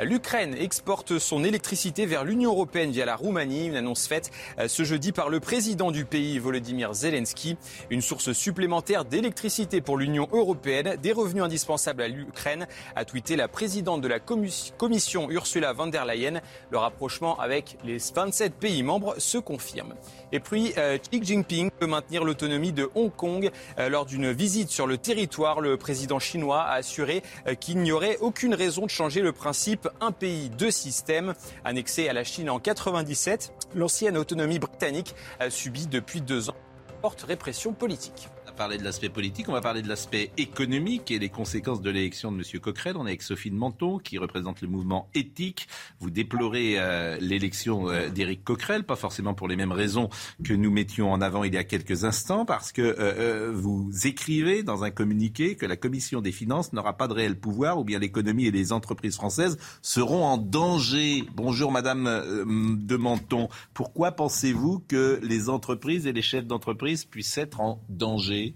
L'Ukraine 0.01 0.53
exporte 0.53 1.17
son 1.17 1.43
électricité 1.43 2.05
vers 2.05 2.23
l'Union 2.23 2.51
européenne 2.51 2.91
via 2.91 3.05
la 3.05 3.15
Roumanie, 3.15 3.65
une 3.65 3.75
annonce 3.75 4.05
faite 4.05 4.29
euh, 4.59 4.67
ce 4.67 4.83
jeudi 4.83 5.11
par 5.11 5.29
le 5.29 5.39
président 5.39 5.89
du 5.89 6.05
pays, 6.05 6.37
Volodymyr 6.37 6.93
Zelensky. 6.93 7.57
Une 7.89 8.01
source 8.01 8.33
supplémentaire 8.33 9.05
d'électricité 9.05 9.81
pour 9.81 9.97
l'Union 9.97 10.27
européenne, 10.31 10.97
des 11.01 11.11
revenus 11.11 11.43
indispensables 11.43 12.03
à 12.03 12.07
l'Ukraine, 12.07 12.67
a 12.95 13.05
tweeté 13.05 13.35
la 13.35 13.47
présidente 13.47 14.01
de 14.01 14.07
la 14.07 14.19
Commission 14.19 14.58
Commission 14.77 15.29
Ursula 15.29 15.73
von 15.73 15.87
der 15.87 16.05
Leyen. 16.05 16.41
Le 16.71 16.77
rapprochement 16.77 17.39
avec 17.39 17.77
les 17.83 17.97
27 17.97 18.53
pays 18.53 18.83
membres 18.83 19.15
se 19.17 19.37
confirme. 19.37 19.95
Et 20.31 20.39
puis, 20.39 20.73
euh, 20.77 20.97
Xi 20.97 21.23
Jinping 21.23 21.71
peut 21.71 21.87
maintenir 21.87 22.23
l'autonomie 22.23 22.71
de 22.71 22.89
Hong 22.95 23.11
Kong. 23.15 23.49
Euh, 23.77 23.89
lors 23.89 24.05
d'une 24.05 24.31
visite 24.31 24.69
sur 24.69 24.87
le 24.87 24.97
territoire, 24.97 25.61
le 25.61 25.77
président 25.77 26.19
chinois 26.19 26.61
a 26.61 26.73
assuré 26.73 27.23
euh, 27.47 27.55
qu'il 27.55 27.79
n'y 27.79 27.91
aurait 27.91 28.17
aucune 28.19 28.53
raison 28.53 28.85
de 28.85 28.91
changer 28.91 29.21
le 29.21 29.31
principe 29.31 29.89
un 30.01 30.11
pays, 30.11 30.49
deux 30.49 30.71
systèmes. 30.71 31.33
Annexé 31.65 32.09
à 32.09 32.13
la 32.13 32.23
Chine 32.23 32.49
en 32.49 32.59
97, 32.59 33.53
l'ancienne 33.75 34.17
autonomie 34.17 34.59
britannique 34.59 35.15
a 35.39 35.49
subi 35.49 35.87
depuis 35.87 36.21
deux 36.21 36.49
ans 36.49 36.55
forte 37.01 37.21
répression 37.23 37.73
politique 37.73 38.29
parler 38.59 38.77
de 38.77 38.83
l'aspect 38.83 39.07
politique, 39.07 39.47
on 39.47 39.53
va 39.53 39.61
parler 39.61 39.81
de 39.81 39.87
l'aspect 39.87 40.31
économique 40.37 41.11
et 41.11 41.17
les 41.17 41.29
conséquences 41.29 41.81
de 41.81 41.89
l'élection 41.89 42.29
de 42.29 42.37
M. 42.39 42.59
Coquerel. 42.59 42.97
On 42.97 43.05
est 43.05 43.11
avec 43.11 43.21
Sophie 43.21 43.51
de 43.51 43.55
Menton, 43.55 43.99
qui 43.99 44.17
représente 44.17 44.59
le 44.59 44.67
mouvement 44.67 45.09
éthique. 45.13 45.69
Vous 46.01 46.09
déplorez 46.09 46.73
euh, 46.75 47.17
l'élection 47.21 47.89
euh, 47.89 48.09
d'Éric 48.09 48.43
Coquerel, 48.43 48.83
pas 48.83 48.97
forcément 48.97 49.33
pour 49.33 49.47
les 49.47 49.55
mêmes 49.55 49.71
raisons 49.71 50.09
que 50.43 50.53
nous 50.53 50.71
mettions 50.71 51.09
en 51.09 51.21
avant 51.21 51.45
il 51.45 51.53
y 51.53 51.57
a 51.57 51.63
quelques 51.63 52.03
instants, 52.03 52.43
parce 52.43 52.73
que 52.73 52.81
euh, 52.81 53.53
vous 53.55 53.89
écrivez 54.03 54.61
dans 54.61 54.83
un 54.83 54.91
communiqué 54.91 55.55
que 55.55 55.65
la 55.65 55.77
Commission 55.77 56.19
des 56.19 56.33
finances 56.33 56.73
n'aura 56.73 56.97
pas 56.97 57.07
de 57.07 57.13
réel 57.13 57.39
pouvoir, 57.39 57.79
ou 57.79 57.85
bien 57.85 57.97
l'économie 57.97 58.47
et 58.47 58.51
les 58.51 58.73
entreprises 58.73 59.15
françaises 59.15 59.57
seront 59.81 60.25
en 60.25 60.37
danger. 60.37 61.23
Bonjour 61.33 61.71
Madame 61.71 62.03
de 62.05 62.97
Menton. 62.97 63.47
Pourquoi 63.73 64.11
pensez-vous 64.11 64.83
que 64.85 65.17
les 65.23 65.47
entreprises 65.47 66.07
et 66.07 66.11
les 66.11 66.21
chefs 66.21 66.45
d'entreprise 66.45 67.05
puissent 67.05 67.37
être 67.37 67.61
en 67.61 67.81
danger? 67.87 68.48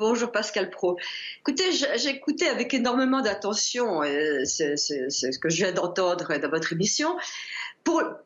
Bonjour 0.00 0.32
Pascal 0.32 0.70
Pro. 0.70 0.96
Écoutez, 1.40 1.68
écouté 2.08 2.48
avec 2.48 2.72
énormément 2.72 3.20
d'attention 3.20 4.02
euh, 4.02 4.46
ce, 4.46 5.38
que 5.38 5.50
je 5.50 5.56
viens 5.56 5.72
d'entendre 5.72 6.34
dans 6.38 6.48
votre 6.48 6.72
émission. 6.72 7.18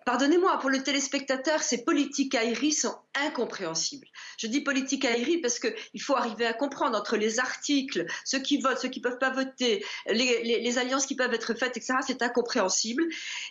Pardonnez-moi, 0.06 0.56
pour 0.60 0.70
le 0.70 0.84
téléspectateur, 0.84 1.64
ces 1.64 1.82
politiques 1.82 2.36
aériennes 2.36 2.70
sont 2.70 2.94
incompréhensibles. 3.26 4.06
Je 4.38 4.46
dis 4.46 4.60
politique 4.60 5.04
aérienne 5.04 5.40
parce 5.40 5.58
qu'il 5.58 6.00
faut 6.00 6.14
arriver 6.14 6.46
à 6.46 6.52
comprendre 6.52 6.96
entre 6.96 7.16
les 7.16 7.40
articles, 7.40 8.06
ceux 8.24 8.38
qui 8.38 8.58
votent, 8.58 8.78
ceux 8.78 8.88
qui 8.88 9.00
ne 9.00 9.08
peuvent 9.08 9.18
pas 9.18 9.30
voter, 9.30 9.84
les, 10.06 10.78
alliances 10.78 11.06
qui 11.06 11.16
peuvent 11.16 11.34
être 11.34 11.54
faites, 11.54 11.76
etc. 11.76 11.94
C'est 12.06 12.22
incompréhensible. 12.22 13.02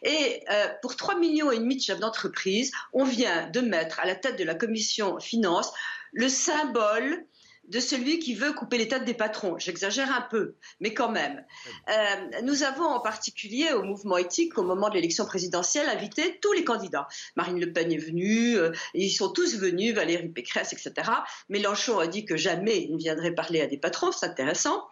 Et 0.02 0.42
euh, 0.50 0.70
pour 0.82 0.96
3 0.96 1.20
millions 1.20 1.50
de 1.50 1.80
chefs 1.82 2.00
d'entreprise, 2.00 2.72
on 2.94 3.04
vient 3.04 3.50
de 3.50 3.60
mettre 3.60 4.00
à 4.00 4.06
la 4.06 4.16
tête 4.16 4.40
de 4.40 4.46
la 4.46 4.56
commission 4.56 5.20
finance 5.20 5.74
le 6.14 6.30
symbole 6.30 7.26
de 7.68 7.80
celui 7.80 8.20
qui 8.20 8.36
veut 8.36 8.54
couper 8.54 8.78
les 8.78 8.88
têtes 8.88 9.06
des 9.06 9.14
patrons. 9.14 9.58
J'exagère 9.58 10.14
un 10.14 10.22
peu, 10.22 10.56
mais 10.80 10.94
quand 10.94 11.10
même. 11.10 11.46
Euh, 11.90 12.42
nous 12.44 12.64
avons 12.64 12.84
en 12.84 13.00
particulier 13.00 13.72
au 13.72 13.84
mouvement 13.84 14.18
éthique, 14.18 14.58
au 14.58 14.64
moment 14.64 14.90
de 14.90 14.96
l'élection 14.96 15.26
présidentielle, 15.26 15.88
invité 15.88 16.40
tous 16.42 16.52
les 16.54 16.64
candidats. 16.64 17.08
Marine 17.36 17.60
Le 17.60 17.72
Pen 17.72 17.92
est 17.92 17.98
venue, 17.98 18.58
euh, 18.58 18.72
ils 18.94 19.12
sont 19.12 19.32
tous 19.32 19.56
venus, 19.56 19.96
Valérie 19.96 20.28
Pécresse, 20.30 20.74
etc. 20.74 21.10
Mélenchon 21.50 22.00
a 22.00 22.08
dit 22.08 22.26
que 22.26 22.36
jamais 22.36 22.82
il 22.82 22.94
ne 22.94 22.98
viendrait 22.98 23.34
parler 23.34 23.62
à 23.62 23.68
des 23.68 23.78
patrons, 23.78 24.12
c'est 24.12 24.26
intéressant. 24.26 24.88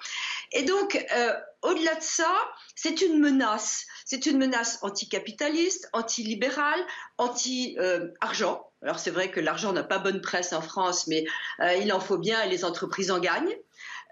Et 0.54 0.64
donc, 0.64 1.06
euh, 1.16 1.34
au-delà 1.62 1.96
de 1.96 2.04
ça, 2.04 2.34
c'est 2.76 3.02
une 3.02 3.20
menace. 3.20 3.86
C'est 4.06 4.26
une 4.26 4.38
menace 4.38 4.80
anticapitaliste, 4.82 5.90
antilibérale, 5.94 6.80
anti-argent. 7.18 8.71
Alors 8.84 9.00
c'est 9.00 9.12
vrai 9.12 9.30
que 9.30 9.40
l'argent 9.40 9.74
n'a 9.74 9.84
pas 9.84 10.00
bonne 10.00 10.22
presse 10.22 10.54
en 10.54 10.62
France, 10.62 11.08
mais 11.08 11.26
euh, 11.60 11.74
il 11.76 11.94
en 11.94 12.00
faut 12.00 12.18
bien 12.18 12.42
et 12.44 12.50
les 12.50 12.66
entreprises 12.66 13.12
en 13.12 13.20
gagnent. 13.20 13.56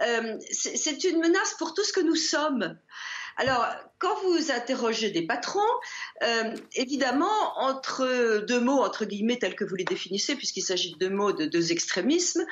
Euh, 0.02 0.38
c'est 0.52 1.04
une 1.04 1.20
menace 1.20 1.56
pour 1.58 1.74
tout 1.74 1.84
ce 1.84 1.92
que 1.92 2.02
nous 2.02 2.16
sommes. 2.16 2.78
Alors, 3.38 3.66
quand 4.00 4.16
vous 4.24 4.52
interrogez 4.52 5.12
des 5.12 5.26
patrons, 5.26 5.60
euh, 6.24 6.54
évidemment, 6.74 7.58
entre 7.58 8.44
deux 8.46 8.60
mots, 8.60 8.82
entre 8.82 9.06
guillemets, 9.06 9.40
tels 9.40 9.56
que 9.56 9.64
vous 9.64 9.76
les 9.76 9.86
définissez, 9.86 10.36
puisqu'il 10.36 10.62
s'agit 10.62 10.94
de 10.94 10.98
deux 10.98 11.10
mots 11.10 11.32
de 11.32 11.46
deux 11.46 11.72
extrémismes, 11.72 12.46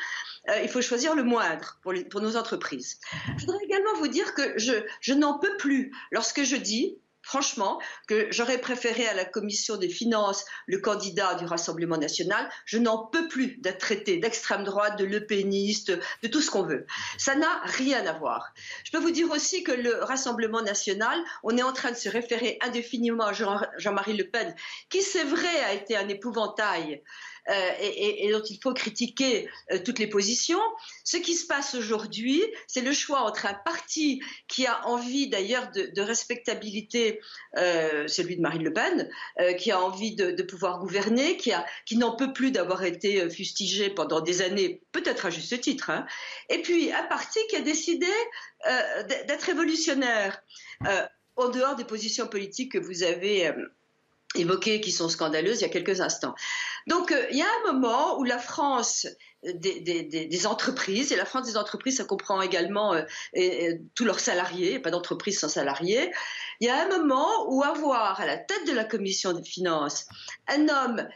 il 0.64 0.70
faut 0.70 0.82
choisir 0.82 1.14
le 1.14 1.24
moindre 1.24 1.78
pour, 1.82 2.22
nos 2.22 2.38
entreprises. 2.38 3.00
Je 3.38 3.46
voudrais 3.46 3.66
également 3.66 3.96
vous 3.96 4.08
dire 4.08 4.34
que 4.34 4.58
je 4.58 5.14
n'en 5.14 5.40
peux 5.40 5.58
plus 5.58 5.92
lorsque 6.12 6.44
je 6.44 6.56
dis 6.56 6.98
franchement, 7.28 7.82
que 8.08 8.28
j'aurais 8.32 8.58
préféré 8.58 9.06
à 9.06 9.14
la 9.14 9.26
commission 9.26 9.76
des 9.76 9.90
finances 9.90 10.46
le 10.66 10.80
candidat 10.80 11.36
du 11.36 11.44
Rassemblement 11.46 11.98
national. 11.98 12.50
Je 12.64 12.78
n'en 12.78 13.06
peux 13.06 13.28
plus 13.28 13.58
d'être 13.58 13.80
traité 13.80 14.16
d'extrême 14.16 14.64
droite, 14.64 14.98
de 14.98 15.04
lepéniste, 15.04 15.92
de 16.24 16.28
tout 16.30 16.42
ce 16.42 16.50
qu'on 16.50 16.64
veut. 16.64 16.86
Ça 17.18 17.36
n'a 17.36 17.62
rien 17.66 18.06
à 18.06 18.14
voir. 18.14 18.54
Je 18.86 18.92
peux 18.92 19.00
vous 19.00 19.12
dire 19.12 19.30
aussi 19.30 19.62
que 19.64 19.74
le 19.74 19.96
Rassemblement 20.04 20.62
national, 20.62 21.20
on 21.44 21.58
est 21.58 21.64
en 21.64 21.74
train 21.74 21.92
de 21.92 21.98
se 21.98 22.08
référer 22.08 22.58
indéfiniment 22.62 23.26
à 23.26 23.34
Jean-Marie 23.34 24.16
Le 24.16 24.30
Pen, 24.30 24.56
qui 24.90 25.02
c'est 25.02 25.26
vrai 25.26 25.60
a 25.66 25.74
été 25.74 25.98
un 25.98 26.08
épouvantail. 26.08 27.04
Euh, 27.50 27.72
et, 27.80 28.30
dont 28.32 28.44
il 28.44 28.60
faut 28.62 28.74
critiquer 28.74 29.50
euh, 29.72 29.80
toutes 29.84 30.00
les 30.00 30.08
positions. 30.08 30.60
Ce 31.06 31.16
qui 31.16 31.34
se 31.34 31.48
passe 31.48 31.76
aujourd'hui, 31.76 32.44
c'est 32.68 32.82
le 32.82 32.92
choix 32.92 33.22
entre 33.22 33.46
un 33.46 33.54
parti 33.54 34.22
qui 34.50 34.68
a 34.68 34.86
envie 34.86 35.30
d'ailleurs 35.30 35.72
de, 35.72 36.02
respectabilité, 36.02 37.22
euh, 37.58 38.06
celui 38.08 38.36
de 38.36 38.42
Marine 38.42 38.64
Le 38.64 38.74
Pen, 38.74 39.10
qui 39.58 39.72
a 39.72 39.82
envie 39.82 40.16
de, 40.16 40.42
pouvoir 40.44 40.80
gouverner, 40.80 41.38
qui, 41.38 41.98
n'en 41.98 42.16
peut 42.16 42.34
plus 42.34 42.52
d'avoir 42.52 42.84
été 42.84 43.30
fustigé 43.30 43.90
pendant 43.90 44.20
des 44.20 44.42
années, 44.42 44.82
peut-être 44.92 45.26
à 45.26 45.30
juste 45.30 45.60
titre, 45.62 45.90
hein, 45.90 46.06
et 46.50 46.62
puis 46.62 46.92
un 46.92 47.04
parti 47.04 47.40
qui 47.50 47.56
a 47.56 47.62
décidé 47.62 48.08
d'être 49.28 49.44
révolutionnaire 49.44 50.42
en 51.36 51.50
dehors 51.50 51.76
des 51.76 51.86
positions 51.86 52.28
politiques 52.28 52.74
que 52.74 52.78
vous 52.78 53.04
avez 53.04 53.54
évoquées 54.36 54.82
qui 54.82 54.92
sont 54.92 55.10
scandaleuses 55.10 55.60
il 55.60 55.64
y 55.64 55.66
a 55.66 55.70
quelques 55.70 56.02
instants. 56.02 56.36
Donc 56.88 57.12
euh, 57.12 57.26
il 57.30 57.38
y 57.38 57.42
a 57.42 57.46
un 57.46 57.74
moment 57.74 58.18
où 58.18 58.24
la 58.24 58.40
France 58.40 59.08
euh, 59.46 59.52
des, 59.54 60.48
entreprises, 60.48 61.12
et 61.12 61.16
la 61.18 61.26
France 61.26 61.46
des 61.46 61.58
entreprises, 61.58 61.98
ça 61.98 62.06
comprend 62.06 62.42
également 62.42 62.94
euh, 62.94 63.74
tous 63.94 64.06
leurs 64.06 64.22
salariés, 64.22 64.80
pas 64.80 64.90
d'entreprise 64.90 65.40
sans 65.40 65.50
salariés, 65.50 66.12
il 66.60 66.68
y 66.68 66.70
a 66.70 66.84
un 66.84 66.98
moment 66.98 67.52
où 67.52 67.64
avoir 67.64 68.20
à 68.20 68.26
la 68.26 68.38
tête 68.38 68.66
de 68.68 68.74
la 68.74 68.86
commission 68.86 69.34
des 69.34 69.44
finances 69.44 70.08
un 70.48 70.68
homme 70.70 71.08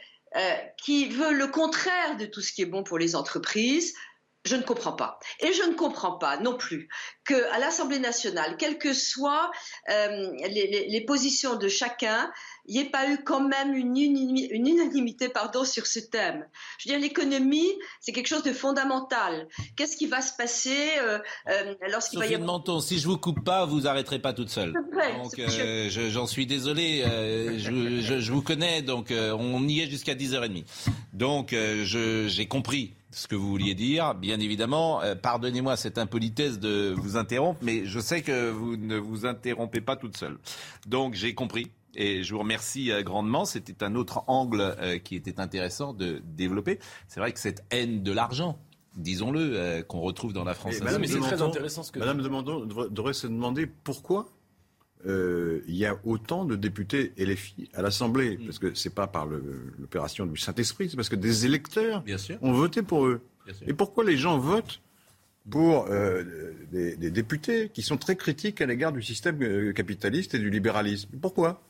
qui 0.77 1.09
veut 1.09 1.33
le 1.33 1.47
contraire 1.47 2.15
de 2.15 2.25
tout 2.25 2.39
ce 2.39 2.53
qui 2.53 2.61
est 2.61 2.65
bon 2.65 2.83
pour 2.83 2.97
les 2.97 3.17
entreprises, 3.17 3.95
je 4.43 4.55
ne 4.55 4.63
comprends 4.63 4.93
pas. 4.93 5.19
Et 5.39 5.53
je 5.53 5.63
ne 5.63 5.73
comprends 5.73 6.17
pas 6.17 6.37
non 6.37 6.57
plus 6.57 6.89
qu'à 7.25 7.59
l'Assemblée 7.59 7.99
nationale, 7.99 8.55
quelles 8.57 8.77
que 8.77 8.93
soient 8.93 9.51
les, 9.87 11.03
positions 11.07 11.55
de 11.55 11.67
chacun, 11.67 12.31
il 12.65 12.75
n'y 12.75 12.81
ait 12.81 12.89
pas 12.89 13.09
eu 13.09 13.23
quand 13.23 13.41
même 13.41 13.73
une, 13.73 13.97
unanimité 13.97 15.29
pardon, 15.29 15.63
sur 15.63 15.85
ce 15.85 15.99
thème. 15.99 16.45
Je 16.77 16.89
veux 16.89 16.95
dire, 16.95 17.01
l'économie, 17.01 17.71
c'est 17.99 18.11
quelque 18.11 18.27
chose 18.27 18.43
de 18.43 18.53
fondamental. 18.53 19.47
Qu'est-ce 19.75 19.97
qui 19.97 20.07
va 20.07 20.21
se 20.21 20.35
passer 20.35 20.77
euh, 20.99 21.19
euh, 21.49 21.75
lorsqu'il 21.89 22.19
va 22.19 22.27
y 22.27 22.35
avoir... 22.35 22.47
Menton, 22.47 22.79
si 22.79 22.99
je 22.99 23.07
vous 23.07 23.17
coupe 23.17 23.43
pas, 23.43 23.65
vous 23.65 23.87
arrêterez 23.87 24.19
pas 24.19 24.33
toute 24.33 24.49
seule. 24.49 24.73
Vrai, 24.91 25.13
donc, 25.17 25.37
euh, 25.37 25.89
j'en 25.89 26.27
suis 26.27 26.45
désolé. 26.45 27.03
Je, 27.57 28.19
je, 28.19 28.31
vous 28.31 28.41
connais, 28.41 28.81
donc 28.81 29.11
on 29.11 29.67
y 29.67 29.81
est 29.81 29.89
jusqu'à 29.89 30.15
10h30. 30.15 30.63
Donc, 31.13 31.55
j'ai 31.83 32.47
compris 32.47 32.93
ce 33.11 33.27
que 33.27 33.35
vous 33.35 33.49
vouliez 33.49 33.75
dire. 33.75 34.15
Bien 34.15 34.39
évidemment, 34.39 35.01
pardonnez-moi 35.21 35.75
cette 35.75 35.97
impolitesse 35.97 36.59
de 36.59 36.93
vous 36.97 37.17
interrompre, 37.17 37.59
mais 37.61 37.85
je 37.85 37.99
sais 37.99 38.21
que 38.21 38.49
vous 38.49 38.77
ne 38.77 38.97
vous 38.97 39.25
interrompez 39.25 39.81
pas 39.81 39.95
toute 39.95 40.17
seule. 40.17 40.37
Donc, 40.87 41.13
j'ai 41.13 41.33
compris. 41.33 41.71
Et 41.95 42.23
je 42.23 42.33
vous 42.33 42.39
remercie 42.39 42.91
euh, 42.91 43.03
grandement. 43.03 43.45
C'était 43.45 43.83
un 43.83 43.95
autre 43.95 44.23
angle 44.27 44.61
euh, 44.61 44.97
qui 44.97 45.15
était 45.15 45.39
intéressant 45.39 45.93
de 45.93 46.21
développer. 46.25 46.79
C'est 47.07 47.19
vrai 47.19 47.31
que 47.31 47.39
cette 47.39 47.63
haine 47.69 48.03
de 48.03 48.11
l'argent, 48.11 48.57
disons-le, 48.95 49.39
euh, 49.39 49.83
qu'on 49.83 49.99
retrouve 49.99 50.33
dans 50.33 50.43
la 50.43 50.53
France. 50.53 50.75
mais 50.81 51.07
c'est 51.07 51.19
très 51.19 51.41
intéressant 51.41 51.83
ce 51.83 51.91
que 51.91 51.99
Madame 51.99 52.21
devrait 52.21 53.13
se 53.13 53.27
demander 53.27 53.67
pourquoi 53.67 54.27
il 55.05 55.75
y 55.75 55.85
a 55.85 55.97
autant 56.05 56.45
de 56.45 56.55
députés 56.55 57.13
LFI 57.17 57.69
à 57.73 57.81
l'Assemblée. 57.81 58.37
Mm. 58.37 58.45
Parce 58.45 58.59
que 58.59 58.73
ce 58.73 58.87
n'est 58.87 58.95
pas 58.95 59.07
par 59.07 59.25
l'opération 59.25 60.25
du 60.25 60.37
Saint-Esprit, 60.39 60.89
c'est 60.89 60.95
parce 60.95 61.09
que 61.09 61.15
des 61.15 61.45
électeurs 61.45 62.03
ont 62.41 62.53
voté 62.53 62.81
pour 62.81 63.05
eux. 63.05 63.21
Et 63.65 63.73
pourquoi 63.73 64.03
les 64.03 64.17
gens 64.17 64.37
votent 64.37 64.81
pour 65.49 65.87
euh, 65.89 66.23
des, 66.71 66.95
des 66.95 67.11
députés 67.11 67.69
qui 67.73 67.81
sont 67.81 67.97
très 67.97 68.15
critiques 68.15 68.61
à 68.61 68.65
l'égard 68.67 68.91
du 68.91 69.01
système 69.01 69.41
euh, 69.41 69.73
capitaliste 69.73 70.35
et 70.35 70.39
du 70.39 70.49
libéralisme? 70.49 71.09
Pourquoi? 71.19 71.63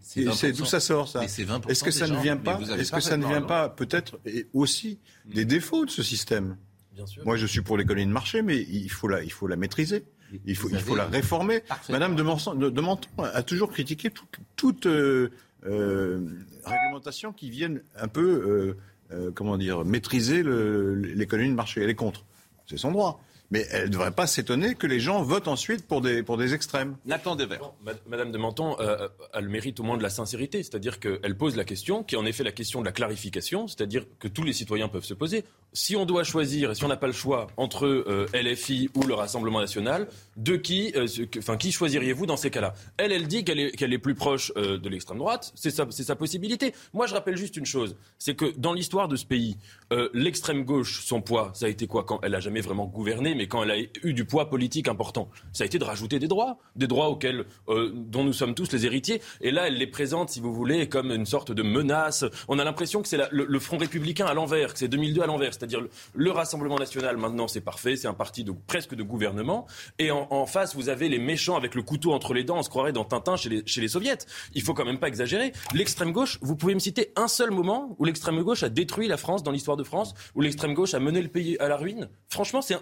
C'est 0.00 0.20
Et 0.20 0.24
20%. 0.24 0.32
c'est 0.34 0.52
d'où 0.52 0.64
ça 0.64 0.80
sort 0.80 1.08
ça? 1.08 1.20
Mais 1.20 1.28
c'est 1.28 1.44
20% 1.44 1.70
Est-ce 1.70 1.84
que 1.84 1.90
ça 1.90 2.06
ne 2.08 2.18
vient 2.20 2.36
pas? 2.36 2.60
Est-ce 2.78 2.92
que 2.92 3.00
ça 3.00 3.16
ne 3.16 3.26
vient 3.26 3.42
pas 3.42 3.68
peut-être 3.68 4.18
et 4.26 4.46
aussi 4.52 4.98
des 5.26 5.44
défauts 5.44 5.84
de 5.84 5.90
ce 5.90 6.02
système? 6.02 6.56
Bien 6.94 7.06
sûr. 7.06 7.24
Moi, 7.24 7.36
je 7.36 7.46
suis 7.46 7.60
pour 7.60 7.76
l'économie 7.76 8.06
de 8.06 8.12
marché, 8.12 8.42
mais 8.42 8.58
il 8.58 8.90
faut 8.90 9.08
la, 9.08 9.22
il 9.22 9.30
faut 9.32 9.46
la 9.46 9.56
maîtriser. 9.56 10.04
Il 10.44 10.56
faut, 10.56 10.68
Vous 10.68 10.74
il 10.74 10.80
faut 10.80 10.96
la 10.96 11.06
réformer. 11.06 11.62
Madame 11.88 12.14
de, 12.14 12.22
Menton, 12.22 12.54
de, 12.54 12.70
de 12.70 12.80
Menton 12.80 13.08
a 13.22 13.42
toujours 13.42 13.70
critiqué 13.70 14.10
toute, 14.10 14.38
toute, 14.56 14.86
euh, 14.86 15.30
euh, 15.66 16.20
réglementation 16.64 17.32
qui 17.32 17.50
vienne 17.50 17.82
un 17.96 18.08
peu, 18.08 18.76
euh, 19.10 19.30
comment 19.34 19.56
dire, 19.56 19.84
maîtriser 19.84 20.42
l'économie 20.42 21.50
de 21.50 21.54
marché. 21.54 21.82
Elle 21.82 21.90
est 21.90 21.94
contre. 21.94 22.24
C'est 22.66 22.76
son 22.76 22.92
droit. 22.92 23.22
Mais 23.50 23.66
elle 23.70 23.84
ne 23.84 23.88
devrait 23.92 24.10
pas 24.10 24.26
s'étonner 24.26 24.74
que 24.74 24.86
les 24.86 25.00
gens 25.00 25.22
votent 25.22 25.48
ensuite 25.48 25.86
pour 25.86 26.02
des, 26.02 26.22
pour 26.22 26.36
des 26.36 26.52
extrêmes. 26.52 26.96
Nathan 27.06 27.34
Dever. 27.34 27.56
Non, 27.60 27.72
Mad- 27.82 27.98
Madame 28.06 28.30
de 28.30 28.36
Menton 28.36 28.76
euh, 28.80 29.08
a 29.32 29.40
le 29.40 29.48
mérite 29.48 29.80
au 29.80 29.82
moins 29.84 29.96
de 29.96 30.02
la 30.02 30.10
sincérité, 30.10 30.62
c'est-à-dire 30.62 31.00
qu'elle 31.00 31.36
pose 31.36 31.56
la 31.56 31.64
question, 31.64 32.02
qui 32.04 32.14
est 32.14 32.18
en 32.18 32.26
effet 32.26 32.44
la 32.44 32.52
question 32.52 32.80
de 32.80 32.84
la 32.86 32.92
clarification, 32.92 33.66
c'est-à-dire 33.66 34.04
que 34.18 34.28
tous 34.28 34.42
les 34.42 34.52
citoyens 34.52 34.88
peuvent 34.88 35.04
se 35.04 35.14
poser. 35.14 35.44
Si 35.72 35.96
on 35.96 36.04
doit 36.04 36.24
choisir, 36.24 36.70
et 36.70 36.74
si 36.74 36.84
on 36.84 36.88
n'a 36.88 36.96
pas 36.96 37.06
le 37.06 37.12
choix 37.14 37.46
entre 37.56 37.86
euh, 37.86 38.26
LFI 38.34 38.90
ou 38.94 39.02
le 39.04 39.14
Rassemblement 39.14 39.60
national, 39.60 40.08
de 40.36 40.56
qui, 40.56 40.92
euh, 40.96 41.06
ce 41.06 41.22
que- 41.22 41.38
enfin, 41.38 41.56
qui 41.56 41.72
choisiriez-vous 41.72 42.26
dans 42.26 42.36
ces 42.36 42.50
cas-là? 42.50 42.74
Elle, 42.98 43.12
elle 43.12 43.26
dit 43.28 43.44
qu'elle 43.44 43.60
est, 43.60 43.70
qu'elle 43.72 43.92
est 43.94 43.98
plus 43.98 44.14
proche 44.14 44.52
euh, 44.56 44.76
de 44.78 44.88
l'extrême 44.90 45.18
droite, 45.18 45.52
c'est 45.54 45.70
sa, 45.70 45.86
c'est 45.90 46.04
sa 46.04 46.16
possibilité. 46.16 46.74
Moi, 46.92 47.06
je 47.06 47.14
rappelle 47.14 47.36
juste 47.36 47.56
une 47.56 47.66
chose, 47.66 47.96
c'est 48.18 48.34
que 48.34 48.52
dans 48.58 48.74
l'histoire 48.74 49.08
de 49.08 49.16
ce 49.16 49.24
pays, 49.26 49.56
euh, 49.92 50.08
l'extrême 50.12 50.64
gauche, 50.64 51.02
son 51.04 51.20
poids, 51.22 51.50
ça 51.54 51.64
a 51.66 51.68
été 51.70 51.86
quoi 51.86 52.04
quand 52.04 52.20
elle 52.22 52.34
a 52.34 52.40
jamais 52.40 52.60
vraiment 52.60 52.86
gouverné, 52.86 53.34
mais 53.38 53.46
quand 53.48 53.62
elle 53.62 53.70
a 53.70 53.78
eu 54.02 54.12
du 54.12 54.24
poids 54.24 54.50
politique 54.50 54.88
important, 54.88 55.30
ça 55.52 55.64
a 55.64 55.66
été 55.66 55.78
de 55.78 55.84
rajouter 55.84 56.18
des 56.18 56.28
droits, 56.28 56.58
des 56.76 56.86
droits 56.86 57.08
auxquels 57.08 57.44
euh, 57.68 57.90
dont 57.94 58.24
nous 58.24 58.32
sommes 58.32 58.54
tous 58.54 58.70
les 58.72 58.84
héritiers. 58.84 59.22
Et 59.40 59.50
là, 59.50 59.68
elle 59.68 59.76
les 59.78 59.86
présente, 59.86 60.28
si 60.30 60.40
vous 60.40 60.52
voulez, 60.52 60.88
comme 60.88 61.10
une 61.12 61.24
sorte 61.26 61.52
de 61.52 61.62
menace. 61.62 62.24
On 62.48 62.58
a 62.58 62.64
l'impression 62.64 63.00
que 63.02 63.08
c'est 63.08 63.18
le, 63.30 63.58
Front 63.58 63.78
républicain 63.78 64.26
à 64.26 64.34
l'envers, 64.34 64.72
que 64.72 64.78
c'est 64.78 64.88
2002 64.88 65.22
à 65.22 65.26
l'envers, 65.26 65.52
c'est-à-dire 65.54 65.80
le, 65.80 65.90
le 66.14 66.30
Rassemblement 66.30 66.78
national. 66.78 67.16
Maintenant, 67.16 67.48
c'est 67.48 67.60
parfait, 67.60 67.96
c'est 67.96 68.08
un 68.08 68.14
parti 68.14 68.44
de 68.44 68.52
presque 68.66 68.94
de 68.94 69.02
gouvernement. 69.02 69.66
Et 69.98 70.10
en, 70.10 70.26
en 70.30 70.46
face, 70.46 70.74
vous 70.74 70.88
avez 70.88 71.08
les 71.08 71.18
méchants 71.18 71.56
avec 71.56 71.74
le 71.74 71.82
couteau 71.82 72.12
entre 72.12 72.34
les 72.34 72.44
dents. 72.44 72.58
On 72.58 72.62
se 72.62 72.68
croirait 72.68 72.92
dans 72.92 73.04
Tintin 73.04 73.36
chez 73.36 73.48
les, 73.48 73.62
chez 73.66 73.80
les 73.80 73.88
soviets. 73.88 74.18
Il 74.54 74.62
faut 74.62 74.74
quand 74.74 74.84
même 74.84 74.98
pas 74.98 75.08
exagérer. 75.08 75.52
L'extrême 75.74 76.12
gauche, 76.12 76.38
vous 76.42 76.56
pouvez 76.56 76.74
me 76.74 76.78
citer 76.80 77.12
un 77.16 77.28
seul 77.28 77.50
moment 77.50 77.94
où 77.98 78.04
l'extrême 78.04 78.42
gauche 78.42 78.62
a 78.62 78.68
détruit 78.68 79.06
la 79.08 79.16
France 79.16 79.42
dans 79.42 79.50
l'histoire 79.52 79.76
de 79.76 79.84
France, 79.84 80.14
où 80.34 80.40
l'extrême 80.40 80.74
gauche 80.74 80.94
a 80.94 81.00
mené 81.00 81.20
le 81.22 81.28
pays 81.28 81.56
à 81.58 81.68
la 81.68 81.76
ruine. 81.76 82.08
Franchement, 82.28 82.62
c'est 82.62 82.74
un- 82.74 82.80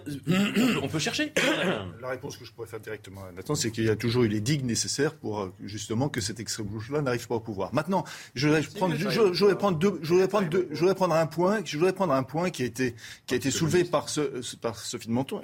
on, 0.49 0.53
peut, 0.53 0.79
on 0.83 0.87
peut 0.87 0.99
chercher. 0.99 1.33
La 2.01 2.09
réponse 2.09 2.37
que 2.37 2.45
je 2.45 2.51
pourrais 2.53 2.67
faire 2.67 2.79
directement 2.79 3.23
à 3.25 3.31
Nathan, 3.31 3.55
c'est 3.55 3.71
qu'il 3.71 3.83
y 3.85 3.89
a 3.89 3.95
toujours 3.95 4.23
eu 4.23 4.27
les 4.27 4.39
digues 4.41 4.63
nécessaires 4.65 5.15
pour 5.15 5.39
euh, 5.41 5.53
justement 5.63 6.09
que 6.09 6.21
cette 6.21 6.39
extrême 6.39 6.67
gauche-là 6.67 7.01
n'arrive 7.01 7.27
pas 7.27 7.35
au 7.35 7.39
pouvoir. 7.39 7.73
Maintenant, 7.73 8.03
je 8.35 8.47
voudrais 8.47 8.61
prendre, 8.63 8.95
je, 8.95 9.09
je- 9.09 9.33
je 9.33 9.39
voudrais 9.39 9.57
prendre 9.57 9.77
deux, 9.77 9.99
je 10.01 10.09
voudrais 10.13 10.27
prendre 10.27 10.49
deux, 10.49 10.67
je 10.71 10.79
voudrais 10.79 10.95
prendre 10.95 11.15
un 11.15 11.27
point, 11.27 11.61
je 11.65 11.77
voudrais 11.77 11.93
prendre 11.93 12.13
un 12.13 12.23
point 12.23 12.49
qui 12.49 12.63
a 12.63 12.65
été, 12.65 12.95
qui 13.25 13.33
a 13.33 13.37
été 13.37 13.51
soulevé 13.51 13.83
par 13.83 14.09
ce, 14.09 14.41
ce- 14.41 14.55
par 14.55 14.77
Sophie 14.79 15.07
de 15.07 15.13
Menton, 15.13 15.41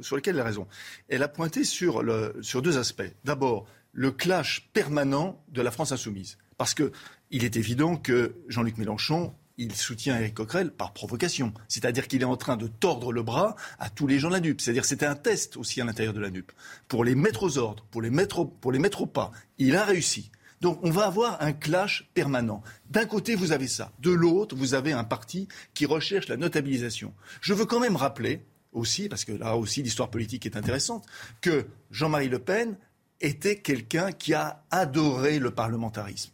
sur 0.00 0.16
lequel 0.16 0.34
elle 0.36 0.40
a 0.40 0.44
raison. 0.44 0.66
Elle 1.08 1.22
a 1.22 1.28
pointé 1.28 1.64
sur 1.64 2.02
le, 2.02 2.34
sur 2.40 2.62
deux 2.62 2.78
aspects. 2.78 3.02
D'abord, 3.24 3.66
le 3.92 4.10
clash 4.12 4.68
permanent 4.72 5.42
de 5.48 5.62
la 5.62 5.70
France 5.70 5.92
insoumise, 5.92 6.38
parce 6.56 6.74
que 6.74 6.92
il 7.32 7.44
est 7.44 7.56
évident 7.56 7.96
que 7.96 8.34
Jean-Luc 8.48 8.76
Mélenchon 8.78 9.34
il 9.60 9.76
soutient 9.76 10.18
Éric 10.18 10.34
Coquerel 10.34 10.72
par 10.72 10.94
provocation. 10.94 11.52
C'est-à-dire 11.68 12.08
qu'il 12.08 12.22
est 12.22 12.24
en 12.24 12.38
train 12.38 12.56
de 12.56 12.66
tordre 12.66 13.12
le 13.12 13.22
bras 13.22 13.56
à 13.78 13.90
tous 13.90 14.06
les 14.06 14.18
gens 14.18 14.28
de 14.28 14.34
la 14.34 14.40
NUP. 14.40 14.58
C'est-à-dire 14.60 14.86
c'était 14.86 15.06
un 15.06 15.14
test 15.14 15.58
aussi 15.58 15.82
à 15.82 15.84
l'intérieur 15.84 16.14
de 16.14 16.20
la 16.20 16.30
NUP. 16.30 16.50
Pour 16.88 17.04
les 17.04 17.14
mettre 17.14 17.42
aux 17.42 17.58
ordres, 17.58 17.84
pour 17.90 18.00
les 18.00 18.08
mettre 18.08 18.38
au, 18.40 18.46
pour 18.46 18.72
les 18.72 18.78
mettre 18.78 19.02
au 19.02 19.06
pas. 19.06 19.30
Il 19.58 19.76
a 19.76 19.84
réussi. 19.84 20.30
Donc 20.62 20.80
on 20.82 20.90
va 20.90 21.04
avoir 21.04 21.42
un 21.42 21.52
clash 21.52 22.08
permanent. 22.14 22.62
D'un 22.88 23.04
côté, 23.04 23.34
vous 23.34 23.52
avez 23.52 23.68
ça. 23.68 23.92
De 24.00 24.10
l'autre, 24.10 24.56
vous 24.56 24.72
avez 24.72 24.92
un 24.92 25.04
parti 25.04 25.46
qui 25.74 25.84
recherche 25.84 26.28
la 26.28 26.38
notabilisation. 26.38 27.14
Je 27.42 27.52
veux 27.52 27.66
quand 27.66 27.80
même 27.80 27.96
rappeler 27.96 28.42
aussi, 28.72 29.10
parce 29.10 29.26
que 29.26 29.32
là 29.32 29.56
aussi 29.56 29.82
l'histoire 29.82 30.10
politique 30.10 30.46
est 30.46 30.56
intéressante, 30.56 31.04
que 31.42 31.66
Jean-Marie 31.90 32.28
Le 32.28 32.38
Pen 32.38 32.78
était 33.20 33.56
quelqu'un 33.56 34.12
qui 34.12 34.32
a 34.32 34.64
adoré 34.70 35.38
le 35.38 35.50
parlementarisme. 35.50 36.30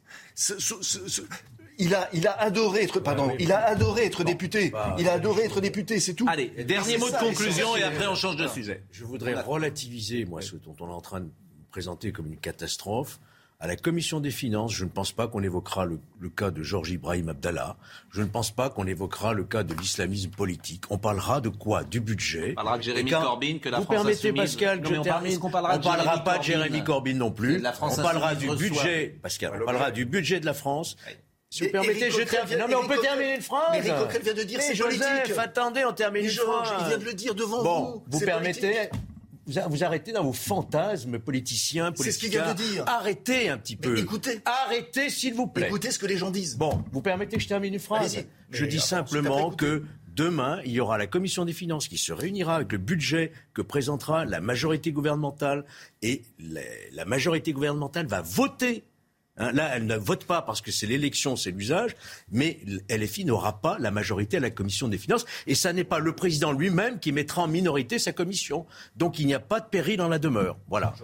Il 1.78 1.94
a, 1.94 2.08
il 2.12 2.26
a 2.26 2.32
adoré 2.40 2.82
être, 2.84 3.00
pardon, 3.00 3.32
il 3.38 3.52
a 3.52 3.64
adoré 3.66 4.04
être 4.06 4.24
député. 4.24 4.72
Il 4.98 5.08
a 5.08 5.12
adoré 5.14 5.44
être 5.44 5.60
député, 5.60 6.00
c'est 6.00 6.14
tout. 6.14 6.26
Allez, 6.28 6.48
dernier 6.64 6.98
mot 6.98 7.06
de 7.06 7.12
ça, 7.12 7.18
conclusion 7.18 7.76
et 7.76 7.82
après 7.82 8.06
on 8.06 8.14
change 8.14 8.36
de 8.36 8.46
sujet. 8.48 8.82
Je 8.92 9.04
voudrais 9.04 9.34
relativiser, 9.40 10.24
moi, 10.24 10.40
ce 10.42 10.56
dont 10.56 10.74
on 10.80 10.88
est 10.88 10.92
en 10.94 11.00
train 11.00 11.20
de 11.20 11.28
présenter 11.70 12.12
comme 12.12 12.26
une 12.26 12.38
catastrophe. 12.38 13.18
À 13.58 13.66
la 13.66 13.76
commission 13.76 14.20
des 14.20 14.30
finances, 14.30 14.74
je 14.74 14.84
ne 14.84 14.90
pense 14.90 15.12
pas 15.12 15.28
qu'on 15.28 15.42
évoquera 15.42 15.86
le, 15.86 15.98
le 16.20 16.28
cas 16.28 16.50
de 16.50 16.62
Georges 16.62 16.90
Ibrahim 16.90 17.30
Abdallah. 17.30 17.78
Je 18.10 18.20
ne 18.20 18.26
pense 18.26 18.50
pas 18.50 18.68
qu'on 18.68 18.86
évoquera 18.86 19.32
le 19.32 19.44
cas 19.44 19.62
de 19.62 19.72
l'islamisme 19.72 20.28
politique. 20.30 20.84
On 20.90 20.98
parlera 20.98 21.40
de 21.40 21.48
quoi? 21.48 21.82
Du 21.82 22.00
budget. 22.00 22.50
On 22.50 22.54
parlera 22.56 22.76
de 22.76 22.82
Jérémy 22.82 23.10
quand- 23.12 23.22
Corbyn, 23.22 23.58
que 23.58 23.70
la 23.70 23.78
Vous 23.78 23.84
France 23.84 23.96
permettez, 23.96 24.28
insoumise- 24.28 24.42
Pascal, 24.42 24.76
Non, 24.80 24.82
que 24.82 24.88
mais 24.90 24.94
je 24.96 25.00
on 25.00 25.04
termine 25.04 25.38
qu'on 25.38 25.48
parlera 25.50 26.18
pas 26.22 26.36
de 26.36 26.42
Jérémy 26.42 26.84
Corbyn? 26.84 27.14
Non 27.14 27.30
plus. 27.30 27.56
La 27.58 27.72
France 27.72 27.96
on 27.98 28.02
parlera 28.02 28.34
du 28.34 28.46
budget, 28.50 29.18
Pascal. 29.22 29.58
On 29.62 29.64
parlera 29.64 29.90
du 29.90 30.04
budget 30.04 30.38
de 30.38 30.44
la 30.44 30.52
France. 30.54 30.98
Si 31.56 31.64
vous 31.64 31.70
permettez, 31.70 32.10
je 32.10 32.22
termine. 32.22 32.58
Non, 32.58 32.66
mais 32.68 32.74
on 32.74 32.86
peut 32.86 33.00
terminer 33.00 33.36
une 33.36 33.40
phrase. 33.42 33.68
Mais 33.72 33.78
Éric 33.78 33.96
Coquerel 33.96 34.22
vient 34.22 34.34
de 34.34 34.42
dire, 34.42 34.58
Mais 34.58 34.64
c'est 34.64 34.74
Joseph, 34.74 34.98
politique. 35.00 35.38
attendez, 35.38 35.84
on 35.84 35.92
termine 35.92 36.24
une 36.24 36.30
phrase. 36.30 36.68
il 36.80 36.86
vient 36.88 36.98
de 36.98 37.04
le 37.04 37.14
dire 37.14 37.34
devant 37.34 37.62
vous. 37.62 38.02
Vous 38.08 38.20
permettez 38.20 38.90
vous, 39.46 39.84
arrêtez 39.84 40.10
dans 40.10 40.24
vos 40.24 40.32
fantasmes 40.32 41.20
politiciens, 41.20 41.92
C'est 41.94 42.10
ce 42.10 42.18
qu'il 42.18 42.30
vient 42.30 42.42
de 42.42 42.46
politiciens. 42.54 42.82
dire. 42.84 42.92
Arrêtez 42.92 43.48
un 43.48 43.58
petit 43.58 43.76
Mais 43.80 43.88
peu. 43.88 43.98
écoutez. 43.98 44.40
Arrêtez, 44.44 45.08
s'il 45.08 45.34
vous 45.34 45.46
plaît. 45.46 45.68
Écoutez 45.68 45.92
ce 45.92 46.00
que 46.00 46.06
les 46.06 46.16
gens 46.16 46.30
disent. 46.32 46.56
Bon, 46.56 46.82
vous 46.90 47.00
permettez 47.00 47.36
que 47.36 47.42
je 47.42 47.48
termine 47.48 47.72
une 47.74 47.80
phrase. 47.80 48.24
Je 48.50 48.64
dis 48.64 48.80
simplement 48.80 49.50
que 49.52 49.84
demain, 50.08 50.60
il 50.64 50.72
y 50.72 50.80
aura 50.80 50.98
la 50.98 51.06
commission 51.06 51.44
des 51.44 51.52
finances 51.52 51.86
qui 51.86 51.96
se 51.98 52.12
réunira 52.12 52.56
avec 52.56 52.72
le 52.72 52.78
budget 52.78 53.30
que 53.54 53.62
présentera 53.62 54.24
la 54.24 54.40
majorité 54.40 54.90
gouvernementale 54.90 55.64
et 56.02 56.22
la 56.92 57.04
majorité 57.04 57.52
gouvernementale 57.52 58.06
va 58.06 58.22
voter. 58.22 58.82
Hein, 59.38 59.52
là, 59.52 59.70
elle 59.76 59.86
ne 59.86 59.96
vote 59.96 60.24
pas 60.24 60.40
parce 60.42 60.60
que 60.62 60.70
c'est 60.72 60.86
l'élection, 60.86 61.36
c'est 61.36 61.50
l'usage, 61.50 61.94
mais 62.30 62.58
LFI 62.88 63.24
n'aura 63.26 63.60
pas 63.60 63.76
la 63.78 63.90
majorité 63.90 64.38
à 64.38 64.40
la 64.40 64.50
commission 64.50 64.88
des 64.88 64.96
finances 64.98 65.26
et 65.46 65.54
ça 65.54 65.72
n'est 65.72 65.84
pas 65.84 65.98
le 65.98 66.14
président 66.14 66.52
lui-même 66.52 66.98
qui 67.00 67.12
mettra 67.12 67.42
en 67.42 67.48
minorité 67.48 67.98
sa 67.98 68.12
commission. 68.12 68.66
Donc 68.96 69.18
il 69.18 69.26
n'y 69.26 69.34
a 69.34 69.40
pas 69.40 69.60
de 69.60 69.66
péril 69.66 69.98
dans 69.98 70.08
la 70.08 70.18
demeure. 70.18 70.56
Voilà. 70.68 70.94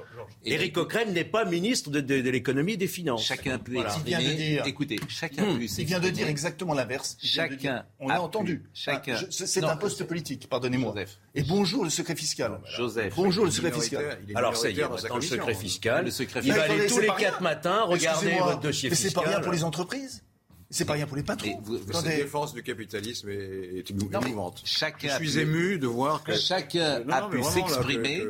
Éric 0.45 0.73
Coquerel 0.75 1.13
n'est 1.13 1.25
pas 1.25 1.45
ministre 1.45 1.91
de, 1.91 2.01
de- 2.01 2.21
de 2.23 2.31
l'économie 2.31 2.73
et 2.73 2.77
des 2.77 2.87
finances. 2.89 3.23
Chacun 3.25 3.59
peut 3.59 3.73
Voilà. 3.75 3.95
Il 3.99 4.05
vient 4.05 4.19
de 4.21 4.35
dire. 4.35 4.67
Écoutez, 4.67 4.99
chacun 5.09 5.45
Hum, 5.45 5.59
peut 5.59 5.65
il 5.79 5.85
vient 5.85 6.01
de 6.01 6.09
dire 6.11 6.27
exactement 6.29 6.75
l'inverse. 6.75 7.17
Chacun 7.23 7.55
dire- 7.57 7.85
On 8.01 8.09
a 8.09 8.15
l'a 8.15 8.23
entendu. 8.23 8.63
chacun- 8.73 9.17
Ah, 9.19 9.25
je- 9.31 9.45
C'est 9.45 9.61
Non, 9.61 9.69
un 9.69 9.77
poste 9.77 10.05
politique, 10.05 10.49
pardonnez-moi. 10.49 10.93
Joseph. 10.95 11.19
Et 11.35 11.43
bonjour 11.43 11.85
le 11.85 11.91
secret 11.91 12.15
fiscal. 12.15 12.61
Joseph. 12.77 13.15
Bonjour 13.17 13.45
le 13.47 13.51
secret 13.51 13.73
fiscal. 13.73 14.19
Alors 14.35 14.57
ça 14.57 14.69
y 14.69 14.79
est, 14.79 14.89
maintenant 14.89 15.17
le 15.17 15.21
secret 15.23 15.55
fiscal, 15.55 16.05
Le 16.05 16.11
secret 16.11 16.41
il 16.45 16.49
va 16.53 16.55
fiscal. 16.63 16.79
aller 16.81 16.87
tous 16.89 16.99
les 17.01 17.09
quatre 17.19 17.41
matins 17.41 17.83
regarder 17.85 18.35
votre 18.39 18.61
dossier 18.61 18.91
Mais 18.91 18.97
fiscal. 18.97 19.11
c'est 19.11 19.15
pas 19.25 19.31
rien 19.31 19.41
pour 19.41 19.53
les 19.53 19.65
entreprises. 19.65 20.23
C'est 20.69 20.85
pas 20.87 20.95
rien 20.95 21.07
pour 21.07 21.17
les 21.19 21.23
patrons. 21.23 21.49
Mais 21.49 21.59
vous- 21.63 21.79
vous- 21.79 21.93
Cette 21.93 22.05
défense 22.17 22.55
du 22.55 22.63
capitalisme 22.63 23.29
est, 23.29 23.35
est 23.79 23.91
mais 23.91 24.19
émouvante. 24.29 24.63
chacun 24.65 25.09
Je 25.09 25.13
a 25.13 25.17
suis 25.19 25.31
pu- 25.33 25.39
ému 25.41 25.79
de 25.79 25.87
voir 25.87 26.23
que 26.23 26.35
Chacun 26.35 27.03
a 27.11 27.21
non, 27.23 27.29
pu 27.31 27.37
mais 27.39 27.43
s'exprimer. 27.43 28.23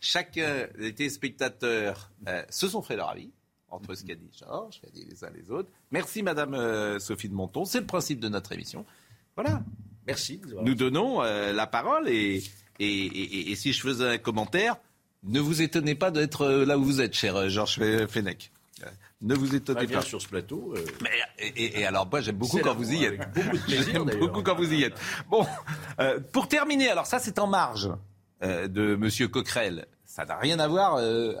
Chacun 0.00 0.68
des 0.78 0.94
téléspectateurs 0.94 2.10
euh, 2.28 2.42
se 2.50 2.66
sont 2.68 2.80
fait 2.82 2.96
leur 2.96 3.10
avis 3.10 3.30
entre 3.68 3.94
ce 3.94 4.04
qu'a 4.04 4.14
dit 4.14 4.30
Georges, 4.38 4.76
ce 4.76 4.80
qu'a 4.80 4.90
dit 4.92 5.06
les 5.08 5.22
uns 5.24 5.30
les 5.34 5.50
autres. 5.50 5.68
Merci 5.90 6.22
Madame 6.22 6.54
euh, 6.54 6.98
Sophie 6.98 7.28
de 7.28 7.34
Monton. 7.34 7.64
C'est 7.66 7.80
le 7.80 7.86
principe 7.86 8.20
de 8.20 8.28
notre 8.28 8.52
émission. 8.52 8.84
Voilà. 9.36 9.62
Merci. 10.06 10.40
Nous 10.62 10.74
donnons 10.74 11.22
euh, 11.22 11.52
la 11.52 11.66
parole 11.66 12.08
et, 12.08 12.42
et, 12.80 12.86
et- 13.06 13.50
et 13.52 13.54
si 13.56 13.72
je 13.72 13.80
faisais 13.80 14.08
un 14.08 14.18
commentaire, 14.18 14.76
ne 15.24 15.38
vous 15.40 15.62
étonnez 15.62 15.94
pas 15.94 16.10
d'être 16.10 16.42
euh, 16.42 16.64
là 16.64 16.76
où 16.78 16.84
vous 16.84 17.00
êtes, 17.00 17.14
cher 17.14 17.36
euh, 17.36 17.48
Georges 17.48 17.78
Fe- 17.78 18.08
Fenech. 18.08 18.50
Ne 19.20 19.36
vous 19.36 19.54
étonnez 19.54 19.86
pas. 19.86 20.02
sur 20.02 20.20
ce 20.20 20.26
plateau. 20.26 20.74
euh, 20.76 20.84
Mais, 21.00 21.10
et, 21.56 21.86
alors 21.86 22.08
moi 22.10 22.20
j'aime 22.20 22.34
beaucoup 22.34 22.58
quand 22.58 22.74
vous 22.74 22.92
y 22.92 23.04
êtes. 23.04 23.20
beaucoup 23.32 23.56
de 23.56 23.62
plaisir, 23.62 24.04
beaucoup 24.18 24.42
quand 24.42 24.56
vous 24.56 24.72
y 24.72 24.82
êtes. 24.82 24.94
Bon, 25.30 25.46
euh, 26.00 26.18
pour 26.32 26.48
terminer, 26.48 26.88
alors 26.88 27.06
ça 27.06 27.20
c'est 27.20 27.38
en 27.38 27.46
marge 27.46 27.88
euh, 28.42 28.66
de 28.66 28.96
Monsieur 28.96 29.28
Coquerel. 29.28 29.86
Ça 30.04 30.24
n'a 30.24 30.36
rien 30.36 30.58
à 30.58 30.66
voir 30.66 30.96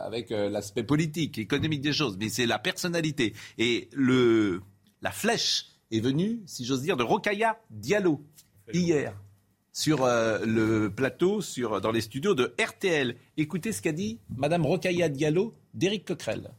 avec 0.06 0.30
l'aspect 0.30 0.84
politique, 0.84 1.36
économique 1.38 1.80
des 1.80 1.92
choses, 1.92 2.16
mais 2.18 2.28
c'est 2.28 2.46
la 2.46 2.60
personnalité. 2.60 3.34
Et 3.58 3.88
le, 3.92 4.62
la 5.02 5.10
flèche 5.10 5.66
est 5.90 6.00
venue, 6.00 6.40
si 6.46 6.64
j'ose 6.64 6.80
dire, 6.82 6.96
de 6.96 7.02
Rokaya 7.02 7.58
Diallo 7.68 8.22
hier 8.72 9.14
sur 9.72 10.04
euh, 10.04 10.38
le 10.44 10.90
plateau, 10.90 11.40
sur, 11.40 11.80
dans 11.80 11.90
les 11.90 12.02
studios 12.02 12.34
de 12.34 12.54
RTL. 12.62 13.16
Écoutez 13.36 13.72
ce 13.72 13.80
qu'a 13.80 13.92
dit 13.92 14.18
Madame 14.36 14.66
Rokaya 14.66 15.08
Diallo 15.08 15.54
d'Éric 15.74 16.06
Coquerel. 16.06 16.50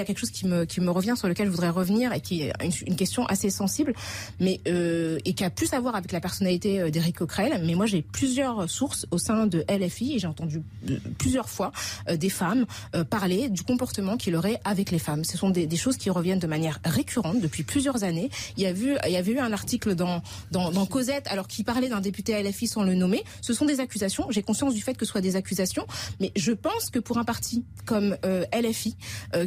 Il 0.00 0.04
y 0.04 0.04
a 0.04 0.06
quelque 0.06 0.18
chose 0.18 0.30
qui 0.30 0.46
me, 0.46 0.64
qui 0.64 0.80
me 0.80 0.90
revient 0.90 1.14
sur 1.14 1.28
lequel 1.28 1.46
je 1.46 1.50
voudrais 1.50 1.68
revenir 1.68 2.14
et 2.14 2.22
qui 2.22 2.42
est 2.42 2.52
une, 2.86 2.96
question 2.96 3.26
assez 3.26 3.50
sensible, 3.50 3.92
mais 4.40 4.60
euh, 4.66 5.18
et 5.26 5.34
qui 5.34 5.44
a 5.44 5.50
plus 5.50 5.74
à 5.74 5.80
voir 5.80 5.94
avec 5.94 6.10
la 6.12 6.20
personnalité 6.20 6.80
euh, 6.80 6.90
d'Éric 6.90 7.18
Coquerel. 7.18 7.60
Mais 7.64 7.74
moi, 7.74 7.84
j'ai 7.86 8.00
plusieurs 8.00 8.68
sources 8.68 9.06
au 9.10 9.18
sein 9.18 9.46
de 9.46 9.62
LFI 9.68 10.14
et 10.14 10.18
j'ai 10.18 10.26
entendu 10.26 10.62
euh, 10.88 10.98
plusieurs 11.18 11.48
fois 11.50 11.72
euh, 12.08 12.16
des 12.16 12.30
femmes 12.30 12.66
parler 13.10 13.48
du 13.48 13.62
comportement 13.62 14.16
qu'il 14.16 14.34
aurait 14.36 14.60
avec 14.64 14.90
les 14.90 14.98
femmes. 14.98 15.24
Ce 15.24 15.36
sont 15.36 15.50
des, 15.50 15.68
choses 15.76 15.96
qui 15.96 16.10
reviennent 16.10 16.38
de 16.38 16.46
manière 16.46 16.78
récurrente 16.84 17.40
depuis 17.40 17.62
plusieurs 17.62 18.04
années. 18.04 18.30
Il 18.56 18.62
y 18.62 18.66
a, 18.66 18.72
vu, 18.72 18.96
il 19.06 19.12
y 19.12 19.16
avait 19.16 19.32
eu 19.32 19.38
un 19.38 19.52
article 19.52 19.94
dans, 19.94 20.22
dans, 20.50 20.70
dans 20.70 20.86
Cosette, 20.86 21.26
alors 21.28 21.46
qu'il 21.46 21.64
parlait 21.64 21.88
d'un 21.88 22.00
député 22.00 22.40
LFI 22.42 22.66
sans 22.66 22.82
le 22.82 22.94
nommer. 22.94 23.24
Ce 23.40 23.52
sont 23.52 23.64
des 23.64 23.80
accusations. 23.80 24.26
J'ai 24.30 24.42
conscience 24.42 24.74
du 24.74 24.82
fait 24.82 24.94
que 24.94 25.04
ce 25.04 25.12
soit 25.12 25.20
des 25.20 25.36
accusations, 25.36 25.86
mais 26.20 26.32
je 26.36 26.52
pense 26.52 26.90
que 26.90 26.98
pour 26.98 27.18
un 27.18 27.24
parti 27.24 27.64
comme 27.86 28.16
LFI, 28.52 28.96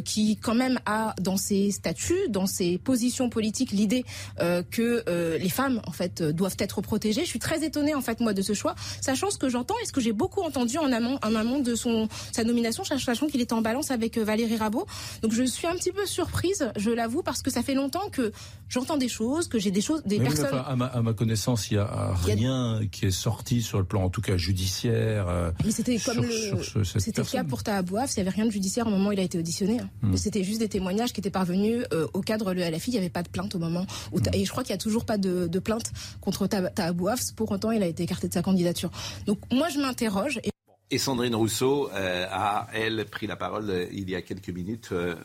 qui 0.04 0.36
quand 0.44 0.54
même 0.54 0.78
a 0.84 1.14
dans 1.20 1.38
ses 1.38 1.70
statuts, 1.70 2.28
dans 2.28 2.46
ses 2.46 2.78
positions 2.78 3.30
politiques, 3.30 3.72
l'idée 3.72 4.04
euh, 4.40 4.62
que 4.70 5.02
euh, 5.08 5.38
les 5.38 5.48
femmes 5.48 5.80
en 5.86 5.90
fait 5.90 6.22
doivent 6.22 6.56
être 6.58 6.82
protégées. 6.82 7.22
Je 7.22 7.28
suis 7.28 7.38
très 7.38 7.64
étonnée 7.64 7.94
en 7.94 8.02
fait 8.02 8.20
moi 8.20 8.34
de 8.34 8.42
ce 8.42 8.52
choix, 8.52 8.74
sachant 9.00 9.30
ce 9.30 9.38
que 9.38 9.48
j'entends 9.48 9.74
et 9.82 9.86
ce 9.86 9.92
que 9.92 10.02
j'ai 10.02 10.12
beaucoup 10.12 10.42
entendu 10.42 10.76
en 10.78 10.92
amont, 10.92 11.18
en 11.24 11.34
amont 11.34 11.60
de 11.60 11.74
son 11.74 12.08
sa 12.30 12.44
nomination, 12.44 12.84
sachant 12.84 13.26
qu'il 13.26 13.40
était 13.40 13.54
en 13.54 13.62
balance 13.62 13.90
avec 13.90 14.18
euh, 14.18 14.24
Valérie 14.24 14.56
Rabault. 14.56 14.86
Donc 15.22 15.32
je 15.32 15.42
suis 15.44 15.66
un 15.66 15.74
petit 15.76 15.92
peu 15.92 16.04
surprise, 16.04 16.70
je 16.76 16.90
l'avoue, 16.90 17.22
parce 17.22 17.40
que 17.40 17.50
ça 17.50 17.62
fait 17.62 17.74
longtemps 17.74 18.10
que 18.12 18.30
j'entends 18.68 18.96
des 18.96 19.08
choses, 19.08 19.48
que 19.48 19.58
j'ai 19.58 19.70
des 19.70 19.80
choses, 19.80 20.02
des 20.04 20.18
personnes. 20.18 20.46
Enfin, 20.46 20.64
à, 20.66 20.76
ma, 20.76 20.86
à, 20.86 21.02
ma, 21.02 21.12
connaissance, 21.12 21.70
il 21.70 21.74
y 21.74 21.78
a 21.78 22.14
rien 22.14 22.80
a... 22.80 22.86
qui 22.86 23.06
est 23.06 23.10
sorti 23.10 23.62
sur 23.62 23.78
le 23.78 23.84
plan, 23.84 24.02
en 24.02 24.10
tout 24.10 24.20
cas 24.20 24.36
judiciaire. 24.36 25.28
Euh, 25.28 25.50
Mais 25.64 25.70
c'était 25.70 25.98
comme 25.98 26.22
le, 26.22 26.84
c'était 26.84 27.22
le 27.22 27.26
cas 27.26 27.44
pour 27.44 27.62
Tahabouaf, 27.62 28.12
il 28.16 28.20
n'y 28.20 28.28
avait 28.28 28.34
rien 28.34 28.46
de 28.46 28.50
judiciaire 28.50 28.86
au 28.86 28.90
moment 28.90 29.10
où 29.10 29.12
il 29.12 29.20
a 29.20 29.22
été 29.22 29.38
auditionné. 29.38 29.80
Hein. 29.80 29.90
Hmm. 30.02 30.16
C'était 30.16 30.44
juste 30.44 30.60
des 30.60 30.68
témoignages 30.68 31.12
qui 31.12 31.20
étaient 31.20 31.30
parvenus 31.30 31.84
euh, 31.92 32.06
au 32.14 32.20
cadre 32.20 32.54
de 32.54 32.60
LFI. 32.60 32.90
Il 32.90 32.94
n'y 32.94 32.98
avait 32.98 33.08
pas 33.10 33.22
de 33.22 33.28
plainte 33.28 33.54
au 33.54 33.58
moment 33.58 33.86
où. 34.12 34.18
Hmm. 34.18 34.22
Et 34.32 34.44
je 34.44 34.50
crois 34.50 34.62
qu'il 34.62 34.72
n'y 34.72 34.80
a 34.80 34.82
toujours 34.82 35.04
pas 35.04 35.18
de, 35.18 35.46
de 35.46 35.58
plainte 35.58 35.92
contre 36.20 36.46
Tahabouaf. 36.46 37.32
Pour 37.36 37.50
autant, 37.50 37.70
il 37.70 37.82
a 37.82 37.86
été 37.86 38.02
écarté 38.02 38.28
de 38.28 38.32
sa 38.32 38.42
candidature. 38.42 38.90
Donc 39.26 39.38
moi, 39.52 39.68
je 39.68 39.78
m'interroge. 39.78 40.40
Et... 40.44 40.50
et... 40.90 40.98
Sandrine 40.98 41.34
Rousseau 41.34 41.90
euh, 41.92 42.26
a, 42.30 42.68
elle, 42.72 43.04
pris 43.06 43.26
la 43.26 43.36
parole 43.36 43.70
euh, 43.70 43.86
il 43.92 44.08
y 44.10 44.14
a 44.14 44.22
quelques 44.22 44.50
minutes. 44.50 44.90
Euh, 44.92 45.16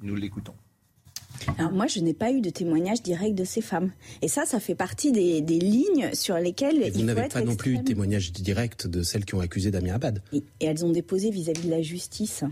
nous 0.00 0.14
l'écoutons. 0.16 0.54
Alors 1.58 1.72
moi, 1.72 1.86
je 1.86 2.00
n'ai 2.00 2.14
pas 2.14 2.30
eu 2.32 2.40
de 2.40 2.50
témoignage 2.50 3.02
direct 3.02 3.34
de 3.34 3.44
ces 3.44 3.60
femmes. 3.60 3.92
Et 4.22 4.28
ça, 4.28 4.44
ça 4.46 4.60
fait 4.60 4.74
partie 4.74 5.12
des, 5.12 5.40
des 5.40 5.58
lignes 5.58 6.10
sur 6.12 6.36
lesquelles 6.36 6.82
et 6.82 6.90
vous 6.90 7.02
n'avez 7.02 7.22
pas 7.22 7.26
extrême... 7.26 7.46
non 7.46 7.56
plus 7.56 7.72
eu 7.74 7.78
de 7.78 7.84
témoignage 7.84 8.32
direct 8.32 8.86
de 8.86 9.02
celles 9.02 9.24
qui 9.24 9.34
ont 9.34 9.40
accusé 9.40 9.70
Damien 9.70 9.94
Abad? 9.94 10.22
Et, 10.32 10.38
et 10.60 10.66
elles 10.66 10.84
ont 10.84 10.90
déposé 10.90 11.30
vis-à-vis 11.30 11.62
-vis 11.62 11.66
de 11.66 11.70
la 11.70 11.82
justice. 11.82 12.44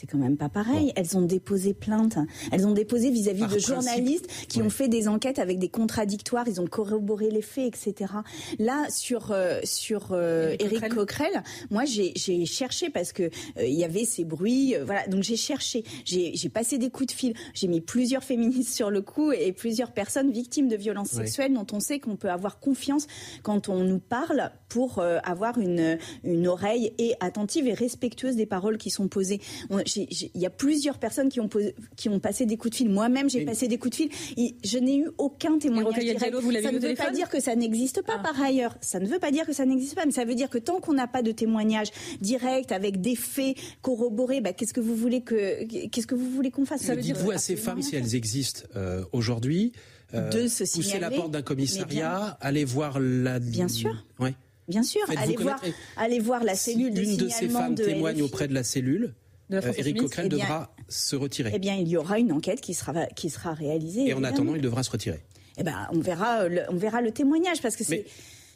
C'est 0.00 0.06
quand 0.06 0.18
même 0.18 0.38
pas 0.38 0.48
pareil. 0.48 0.86
Bon. 0.86 0.92
Elles 0.96 1.18
ont 1.18 1.22
déposé 1.22 1.74
plainte. 1.74 2.16
Elles 2.52 2.66
ont 2.66 2.72
déposé 2.72 3.10
vis-à-vis 3.10 3.42
-vis 3.42 3.44
de 3.44 3.48
principe, 3.50 3.68
journalistes 3.68 4.26
qui 4.48 4.62
ont 4.62 4.70
fait 4.70 4.88
des 4.88 5.08
enquêtes 5.08 5.38
avec 5.38 5.58
des 5.58 5.68
contradictoires. 5.68 6.48
Ils 6.48 6.58
ont 6.58 6.66
corroboré 6.66 7.30
les 7.30 7.42
faits, 7.42 7.66
etc. 7.66 8.14
Là, 8.58 8.86
sur 8.88 9.30
euh, 9.30 9.60
sur 9.62 10.12
euh, 10.12 10.56
Éric 10.58 10.88
Coquerel, 10.88 11.42
moi 11.70 11.84
j'ai 11.84 12.14
cherché 12.46 12.88
parce 12.88 13.12
que 13.12 13.30
il 13.56 13.62
euh, 13.62 13.66
y 13.66 13.84
avait 13.84 14.06
ces 14.06 14.24
bruits. 14.24 14.74
euh, 14.74 14.84
voilà, 14.86 15.06
donc 15.06 15.22
j'ai 15.22 15.36
cherché. 15.36 15.84
J'ai 16.06 16.48
passé 16.48 16.78
des 16.78 16.88
coups 16.88 17.08
de 17.08 17.12
fil. 17.12 17.34
J'ai 17.52 17.68
mis 17.68 17.82
plusieurs 17.82 18.24
féministes 18.24 18.74
sur 18.74 18.90
le 18.90 19.02
coup 19.02 19.32
et 19.32 19.52
plusieurs 19.52 19.92
personnes 19.92 20.30
victimes 20.30 20.68
de 20.68 20.76
violences 20.76 21.10
sexuelles 21.10 21.52
dont 21.52 21.66
on 21.72 21.80
sait 21.80 21.98
qu'on 21.98 22.16
peut 22.16 22.30
avoir 22.30 22.58
confiance 22.58 23.06
quand 23.42 23.68
on 23.68 23.84
nous 23.84 23.98
parle 23.98 24.50
pour 24.70 24.98
euh, 24.98 25.18
avoir 25.24 25.58
une 25.58 25.98
une 26.24 26.46
oreille 26.46 26.92
et 26.96 27.12
attentive 27.20 27.66
et 27.66 27.74
respectueuse 27.74 28.36
des 28.36 28.46
paroles 28.46 28.78
qui 28.78 28.90
sont 28.90 29.08
posées. 29.08 29.40
Il 29.70 30.30
y 30.34 30.46
a 30.46 30.50
plusieurs 30.50 30.98
personnes 30.98 31.28
qui 31.28 31.40
ont, 31.40 31.48
posé, 31.48 31.74
qui 31.96 32.08
ont 32.08 32.20
passé 32.20 32.46
des 32.46 32.56
coups 32.56 32.70
de 32.70 32.76
fil. 32.76 32.90
Moi-même, 32.90 33.28
j'ai 33.28 33.44
passé 33.44 33.68
des 33.68 33.78
coups 33.78 33.90
de 33.90 33.96
fil. 33.96 34.10
Et 34.36 34.54
je 34.64 34.78
n'ai 34.78 34.96
eu 34.96 35.08
aucun 35.18 35.58
témoignage 35.58 35.98
direct. 35.98 36.20
Diallo, 36.20 36.40
vous 36.40 36.52
ça 36.52 36.72
ne 36.72 36.78
veut 36.78 36.94
pas 36.94 37.10
dire 37.10 37.28
que 37.28 37.40
ça 37.40 37.54
n'existe 37.54 38.02
pas 38.02 38.16
ah. 38.18 38.22
par 38.22 38.40
ailleurs. 38.40 38.76
Ça 38.80 39.00
ne 39.00 39.06
veut 39.06 39.18
pas 39.18 39.30
dire 39.30 39.44
que 39.44 39.52
ça 39.52 39.66
n'existe 39.66 39.94
pas, 39.94 40.06
mais 40.06 40.12
ça 40.12 40.24
veut 40.24 40.34
dire 40.34 40.48
que 40.48 40.58
tant 40.58 40.80
qu'on 40.80 40.94
n'a 40.94 41.06
pas 41.06 41.22
de 41.22 41.32
témoignage 41.32 41.88
direct 42.20 42.72
avec 42.72 43.00
des 43.00 43.16
faits 43.16 43.56
corroborés, 43.82 44.40
bah, 44.40 44.52
qu'est-ce 44.52 44.72
que 44.72 44.80
vous 44.80 44.96
voulez 44.96 45.22
que 45.22 45.64
qu'est-ce 45.64 46.06
que 46.06 46.14
vous 46.14 46.30
voulez 46.30 46.50
qu'on 46.50 46.64
fasse? 46.64 46.88
Dites-vous 46.90 47.32
à 47.32 47.38
ces 47.38 47.56
femmes 47.56 47.82
si 47.82 47.96
elles 47.96 48.14
existent 48.14 48.62
euh, 48.76 49.04
aujourd'hui. 49.12 49.72
Euh, 50.12 50.28
de 50.30 50.48
se 50.48 50.64
pousser 50.64 50.98
la 50.98 51.08
porte 51.08 51.30
d'un 51.30 51.42
commissariat, 51.42 52.36
aller 52.40 52.64
voir 52.64 52.98
la. 52.98 53.38
Bien 53.38 53.68
sûr. 53.68 54.04
Ouais. 54.18 54.34
Bien 54.70 54.82
sûr, 54.82 55.02
allez 55.16 55.36
voir, 55.36 55.60
allez 55.96 56.20
voir 56.20 56.44
la 56.44 56.54
cellule 56.54 56.96
si 56.96 57.02
de 57.02 57.02
Une 57.02 57.16
de 57.16 57.28
ces 57.28 57.48
femmes 57.48 57.74
de 57.74 57.84
témoigne 57.84 58.16
LFI. 58.16 58.22
auprès 58.22 58.48
de 58.48 58.54
la 58.54 58.62
cellule. 58.62 59.14
Euh, 59.52 59.60
Éric 59.76 59.98
Coquerel 59.98 60.26
eh 60.26 60.28
bien, 60.28 60.38
devra 60.38 60.74
se 60.88 61.16
retirer. 61.16 61.50
Eh 61.52 61.58
bien, 61.58 61.74
il 61.74 61.88
y 61.88 61.96
aura 61.96 62.20
une 62.20 62.30
enquête 62.30 62.60
qui 62.60 62.72
sera, 62.72 63.06
qui 63.06 63.30
sera 63.30 63.52
réalisée. 63.52 64.02
Et 64.02 64.04
évidemment. 64.04 64.28
en 64.28 64.30
attendant, 64.30 64.54
il 64.54 64.62
devra 64.62 64.84
se 64.84 64.90
retirer. 64.90 65.20
Eh 65.58 65.64
ben, 65.64 65.88
on 65.92 65.98
verra, 65.98 66.48
le, 66.48 66.62
on 66.68 66.76
verra 66.76 67.02
le 67.02 67.10
témoignage 67.10 67.60
parce 67.60 67.74
que 67.74 67.82
c'est. 67.82 68.06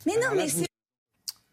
Mais, 0.07 0.13
mais, 0.15 0.23
non, 0.23 0.37
mais 0.37 0.49
c'est. 0.49 0.67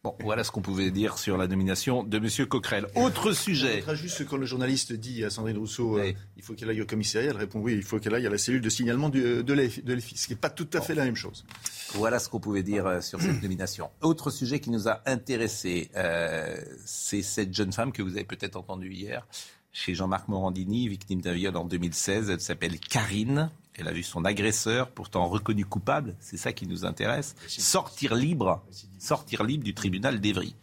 Bon, 0.04 0.16
voilà 0.22 0.44
ce 0.44 0.50
qu'on 0.50 0.64
pouvait 0.64 0.90
dire 0.90 1.20
sur 1.20 1.38
la 1.38 1.48
nomination 1.48 2.04
de 2.04 2.18
M. 2.18 2.48
Coquerel. 2.48 2.88
Autre 2.96 3.34
sujet. 3.34 3.84
Je 3.88 3.94
juste 3.94 4.26
quand 4.28 4.38
le 4.38 4.48
journaliste 4.48 4.94
dit 4.94 5.24
à 5.24 5.30
Sandrine 5.30 5.60
Rousseau 5.60 6.00
oui. 6.00 6.10
euh, 6.10 6.14
il 6.38 6.42
faut 6.42 6.56
qu'elle 6.56 6.72
aille 6.72 6.82
au 6.82 6.88
commissariat, 6.88 7.30
elle 7.30 7.38
répond 7.38 7.60
oui, 7.60 7.74
il 7.74 7.84
faut 7.84 8.00
qu'elle 8.00 8.16
aille 8.16 8.26
à 8.26 8.32
la 8.32 8.40
cellule 8.40 8.62
de 8.62 8.70
signalement 8.70 9.10
du, 9.10 9.44
de 9.44 9.54
l'EFI, 9.54 10.18
ce 10.18 10.26
qui 10.26 10.34
n'est 10.34 10.40
pas 10.40 10.50
tout 10.50 10.68
à 10.74 10.80
bon. 10.80 10.84
fait 10.86 10.96
la 10.96 11.06
même 11.06 11.16
chose. 11.16 11.46
Voilà 11.94 12.18
ce 12.18 12.30
qu'on 12.30 12.40
pouvait 12.40 12.64
dire 12.64 12.88
euh, 12.88 13.02
sur 13.02 13.22
cette 13.22 13.42
nomination. 13.44 13.92
Autre 14.02 14.32
sujet 14.32 14.60
qui 14.60 14.72
nous 14.72 14.88
a 14.88 15.04
intéressés, 15.06 15.92
euh, 15.96 16.58
c'est 16.84 17.22
cette 17.22 17.54
jeune 17.54 17.72
femme 17.72 17.92
que 17.92 18.02
vous 18.02 18.16
avez 18.16 18.24
peut-être 18.26 18.56
entendue 18.56 18.92
hier 18.92 19.28
chez 19.72 19.94
Jean-Marc 19.94 20.28
Morandini, 20.28 20.88
victime 20.90 21.22
d'un 21.22 21.34
viol 21.34 21.56
en 21.56 21.64
2016. 21.66 22.32
Elle 22.32 22.42
s'appelle 22.42 22.80
Karine. 22.80 23.52
Elle 23.76 23.88
a 23.88 23.94
vu 23.94 24.04
son 24.04 24.26
agresseur, 24.26 24.90
pourtant 24.90 25.28
reconnu 25.28 25.66
coupable, 25.66 26.16
c'est 26.20 26.38
ça 26.38 26.52
qui 26.52 26.68
nous 26.68 26.86
intéresse, 26.86 27.36
sortir 27.48 28.16
libre, 28.16 28.64
sortir 29.00 29.44
libre 29.44 29.64
du 29.64 29.74
tribunal 29.74 30.20
d'Evry. 30.20 30.56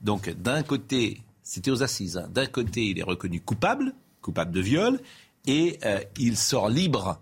Donc 0.00 0.30
d'un 0.30 0.62
côté, 0.62 1.20
c'était 1.42 1.70
aux 1.70 1.82
assises, 1.82 2.16
hein, 2.16 2.28
d'un 2.32 2.46
côté 2.46 2.86
il 2.86 2.98
est 2.98 3.04
reconnu 3.04 3.40
coupable, 3.40 3.94
coupable 4.22 4.50
de 4.52 4.60
viol, 4.60 5.00
et 5.46 5.78
euh, 5.84 6.00
il 6.18 6.38
sort 6.38 6.70
libre 6.70 7.20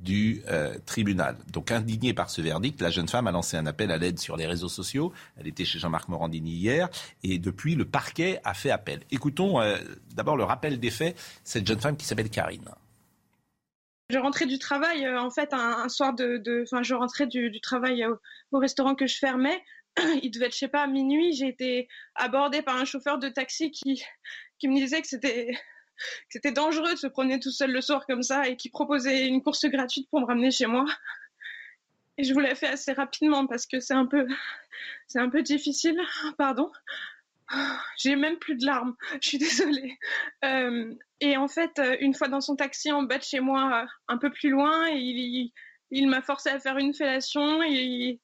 du 0.00 0.42
euh, 0.48 0.78
tribunal. 0.86 1.36
Donc 1.52 1.70
indignée 1.70 2.14
par 2.14 2.30
ce 2.30 2.40
verdict, 2.40 2.80
la 2.80 2.90
jeune 2.90 3.08
femme 3.08 3.26
a 3.26 3.32
lancé 3.32 3.56
un 3.56 3.66
appel 3.66 3.90
à 3.90 3.98
l'aide 3.98 4.18
sur 4.18 4.36
les 4.36 4.46
réseaux 4.46 4.68
sociaux. 4.68 5.12
Elle 5.36 5.48
était 5.48 5.64
chez 5.64 5.78
Jean-Marc 5.78 6.08
Morandini 6.08 6.52
hier 6.52 6.88
et 7.24 7.38
depuis 7.38 7.74
le 7.74 7.84
parquet 7.84 8.40
a 8.44 8.54
fait 8.54 8.70
appel. 8.70 9.00
Écoutons 9.10 9.60
euh, 9.60 9.76
d'abord 10.14 10.36
le 10.36 10.44
rappel 10.44 10.78
des 10.78 10.90
faits, 10.90 11.18
cette 11.42 11.66
jeune 11.66 11.80
femme 11.80 11.96
qui 11.96 12.06
s'appelle 12.06 12.30
Karine. 12.30 12.70
Je 14.10 14.18
rentrais 14.18 14.46
du 14.46 14.58
travail, 14.58 15.04
euh, 15.04 15.20
en 15.20 15.30
fait, 15.30 15.52
un, 15.52 15.88
soir 15.90 16.14
de, 16.14 16.62
enfin, 16.62 16.82
je 16.82 16.94
rentrais 16.94 17.26
du, 17.26 17.60
travail 17.60 18.06
au, 18.06 18.18
au, 18.52 18.58
restaurant 18.58 18.94
que 18.94 19.06
je 19.06 19.18
fermais. 19.18 19.62
Il 20.22 20.30
devait 20.30 20.46
être, 20.46 20.54
je 20.54 20.58
sais 20.58 20.68
pas, 20.68 20.82
à 20.82 20.86
minuit. 20.86 21.34
J'ai 21.34 21.48
été 21.48 21.88
abordée 22.14 22.62
par 22.62 22.76
un 22.76 22.86
chauffeur 22.86 23.18
de 23.18 23.28
taxi 23.28 23.70
qui, 23.70 24.02
qui 24.58 24.68
me 24.68 24.74
disait 24.76 25.02
que 25.02 25.08
c'était, 25.08 25.50
c'était 26.30 26.52
dangereux 26.52 26.92
de 26.92 26.98
se 26.98 27.06
promener 27.06 27.38
tout 27.38 27.50
seul 27.50 27.70
le 27.70 27.82
soir 27.82 28.06
comme 28.06 28.22
ça 28.22 28.48
et 28.48 28.56
qui 28.56 28.70
proposait 28.70 29.26
une 29.26 29.42
course 29.42 29.66
gratuite 29.66 30.08
pour 30.10 30.20
me 30.20 30.26
ramener 30.26 30.50
chez 30.50 30.66
moi. 30.66 30.86
Et 32.16 32.24
je 32.24 32.32
vous 32.32 32.40
l'ai 32.40 32.54
fait 32.54 32.68
assez 32.68 32.92
rapidement 32.92 33.46
parce 33.46 33.66
que 33.66 33.78
c'est 33.78 33.94
un 33.94 34.08
c'est 35.06 35.20
un 35.20 35.28
peu 35.28 35.42
difficile. 35.42 36.00
Pardon. 36.38 36.72
J'ai 37.98 38.16
même 38.16 38.38
plus 38.38 38.56
de 38.56 38.66
larmes. 38.66 38.94
Je 39.22 39.28
suis 39.28 39.38
désolée. 39.38 39.98
Euh, 40.44 40.94
et 41.20 41.36
en 41.36 41.48
fait, 41.48 41.80
une 42.00 42.14
fois 42.14 42.28
dans 42.28 42.40
son 42.40 42.56
taxi 42.56 42.92
en 42.92 43.02
bas 43.02 43.18
de 43.18 43.22
chez 43.22 43.40
moi, 43.40 43.86
un 44.08 44.18
peu 44.18 44.30
plus 44.30 44.50
loin, 44.50 44.88
il, 44.88 45.50
il, 45.90 46.08
m'a 46.08 46.22
forcé 46.22 46.50
à 46.50 46.60
faire 46.60 46.78
une 46.78 46.94
fellation. 46.94 47.62
Il, 47.62 48.20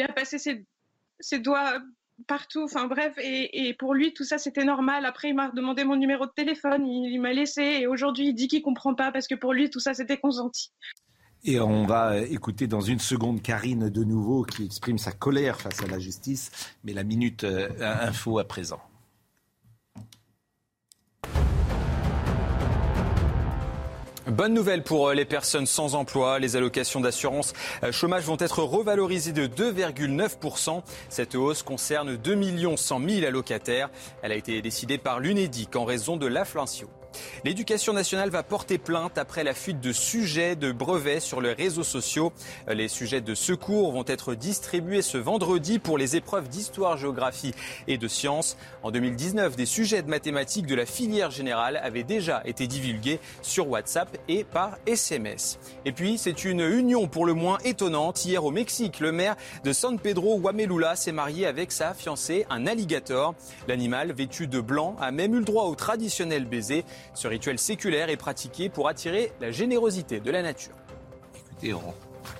a 0.00 0.08
passé 0.08 0.38
ses, 0.38 1.38
doigts 1.38 1.80
partout. 2.26 2.62
Enfin 2.62 2.86
bref, 2.86 3.14
et, 3.18 3.68
et 3.68 3.74
pour 3.74 3.94
lui, 3.94 4.12
tout 4.12 4.24
ça, 4.24 4.38
c'était 4.38 4.64
normal. 4.64 5.06
Après, 5.06 5.28
il 5.28 5.34
m'a 5.34 5.50
demandé 5.50 5.84
mon 5.84 5.96
numéro 5.96 6.26
de 6.26 6.32
téléphone. 6.32 6.86
Il, 6.86 7.12
il 7.12 7.20
m'a 7.20 7.32
laissé. 7.32 7.62
Et 7.62 7.86
aujourd'hui, 7.86 8.28
il 8.28 8.34
dit 8.34 8.48
qu'il 8.48 8.62
comprend 8.62 8.94
pas 8.94 9.12
parce 9.12 9.28
que 9.28 9.34
pour 9.34 9.52
lui, 9.52 9.70
tout 9.70 9.80
ça, 9.80 9.94
c'était 9.94 10.18
consenti. 10.18 10.72
Et 11.48 11.60
on 11.60 11.86
va 11.86 12.18
écouter 12.18 12.66
dans 12.66 12.80
une 12.80 12.98
seconde 12.98 13.40
Karine 13.40 13.88
de 13.88 14.02
nouveau 14.02 14.42
qui 14.42 14.64
exprime 14.64 14.98
sa 14.98 15.12
colère 15.12 15.60
face 15.60 15.80
à 15.80 15.86
la 15.86 16.00
justice. 16.00 16.50
Mais 16.82 16.92
la 16.92 17.04
minute 17.04 17.44
euh, 17.44 17.68
info 17.80 18.40
à 18.40 18.44
présent. 18.44 18.80
Bonne 24.26 24.54
nouvelle 24.54 24.82
pour 24.82 25.12
les 25.12 25.24
personnes 25.24 25.66
sans 25.66 25.94
emploi. 25.94 26.40
Les 26.40 26.56
allocations 26.56 27.00
d'assurance 27.00 27.52
chômage 27.92 28.24
vont 28.24 28.38
être 28.40 28.64
revalorisées 28.64 29.32
de 29.32 29.46
2,9%. 29.46 30.82
Cette 31.08 31.36
hausse 31.36 31.62
concerne 31.62 32.16
2 32.16 32.76
100 32.76 33.08
000 33.08 33.24
allocataires. 33.24 33.88
Elle 34.22 34.32
a 34.32 34.34
été 34.34 34.60
décidée 34.62 34.98
par 34.98 35.20
l'UNEDIC 35.20 35.76
en 35.76 35.84
raison 35.84 36.16
de 36.16 36.26
l'inflation. 36.26 36.88
L'éducation 37.44 37.92
nationale 37.92 38.30
va 38.30 38.42
porter 38.42 38.78
plainte 38.78 39.18
après 39.18 39.44
la 39.44 39.54
fuite 39.54 39.80
de 39.80 39.92
sujets 39.92 40.56
de 40.56 40.72
brevets 40.72 41.20
sur 41.20 41.40
les 41.40 41.52
réseaux 41.52 41.84
sociaux. 41.84 42.32
Les 42.68 42.88
sujets 42.88 43.20
de 43.20 43.34
secours 43.34 43.92
vont 43.92 44.04
être 44.06 44.34
distribués 44.34 45.02
ce 45.02 45.18
vendredi 45.18 45.78
pour 45.78 45.98
les 45.98 46.16
épreuves 46.16 46.48
d'histoire, 46.48 46.96
géographie 46.96 47.54
et 47.88 47.98
de 47.98 48.08
sciences. 48.08 48.56
En 48.82 48.90
2019, 48.90 49.56
des 49.56 49.66
sujets 49.66 50.02
de 50.02 50.08
mathématiques 50.08 50.66
de 50.66 50.74
la 50.74 50.86
filière 50.86 51.30
générale 51.30 51.80
avaient 51.82 52.02
déjà 52.02 52.42
été 52.44 52.66
divulgués 52.66 53.20
sur 53.42 53.68
WhatsApp 53.68 54.16
et 54.28 54.44
par 54.44 54.78
SMS. 54.86 55.58
Et 55.84 55.92
puis, 55.92 56.18
c'est 56.18 56.44
une 56.44 56.60
union 56.60 57.08
pour 57.08 57.26
le 57.26 57.34
moins 57.34 57.58
étonnante. 57.64 58.24
Hier 58.24 58.44
au 58.44 58.50
Mexique, 58.50 59.00
le 59.00 59.12
maire 59.12 59.36
de 59.64 59.72
San 59.72 59.98
Pedro 59.98 60.38
Guamelula 60.38 60.96
s'est 60.96 61.12
marié 61.12 61.46
avec 61.46 61.72
sa 61.72 61.94
fiancée, 61.94 62.46
un 62.50 62.66
alligator. 62.66 63.34
L'animal, 63.68 64.12
vêtu 64.12 64.46
de 64.46 64.60
blanc, 64.60 64.96
a 65.00 65.10
même 65.10 65.34
eu 65.34 65.38
le 65.38 65.44
droit 65.44 65.64
au 65.64 65.74
traditionnel 65.74 66.44
baiser. 66.44 66.84
Ce 67.14 67.28
rituel 67.28 67.58
séculaire 67.58 68.10
est 68.10 68.16
pratiqué 68.16 68.68
pour 68.68 68.88
attirer 68.88 69.32
la 69.40 69.50
générosité 69.50 70.20
de 70.20 70.30
la 70.30 70.42
nature. 70.42 70.74
Écoutez, 71.34 71.74
on 71.74 71.94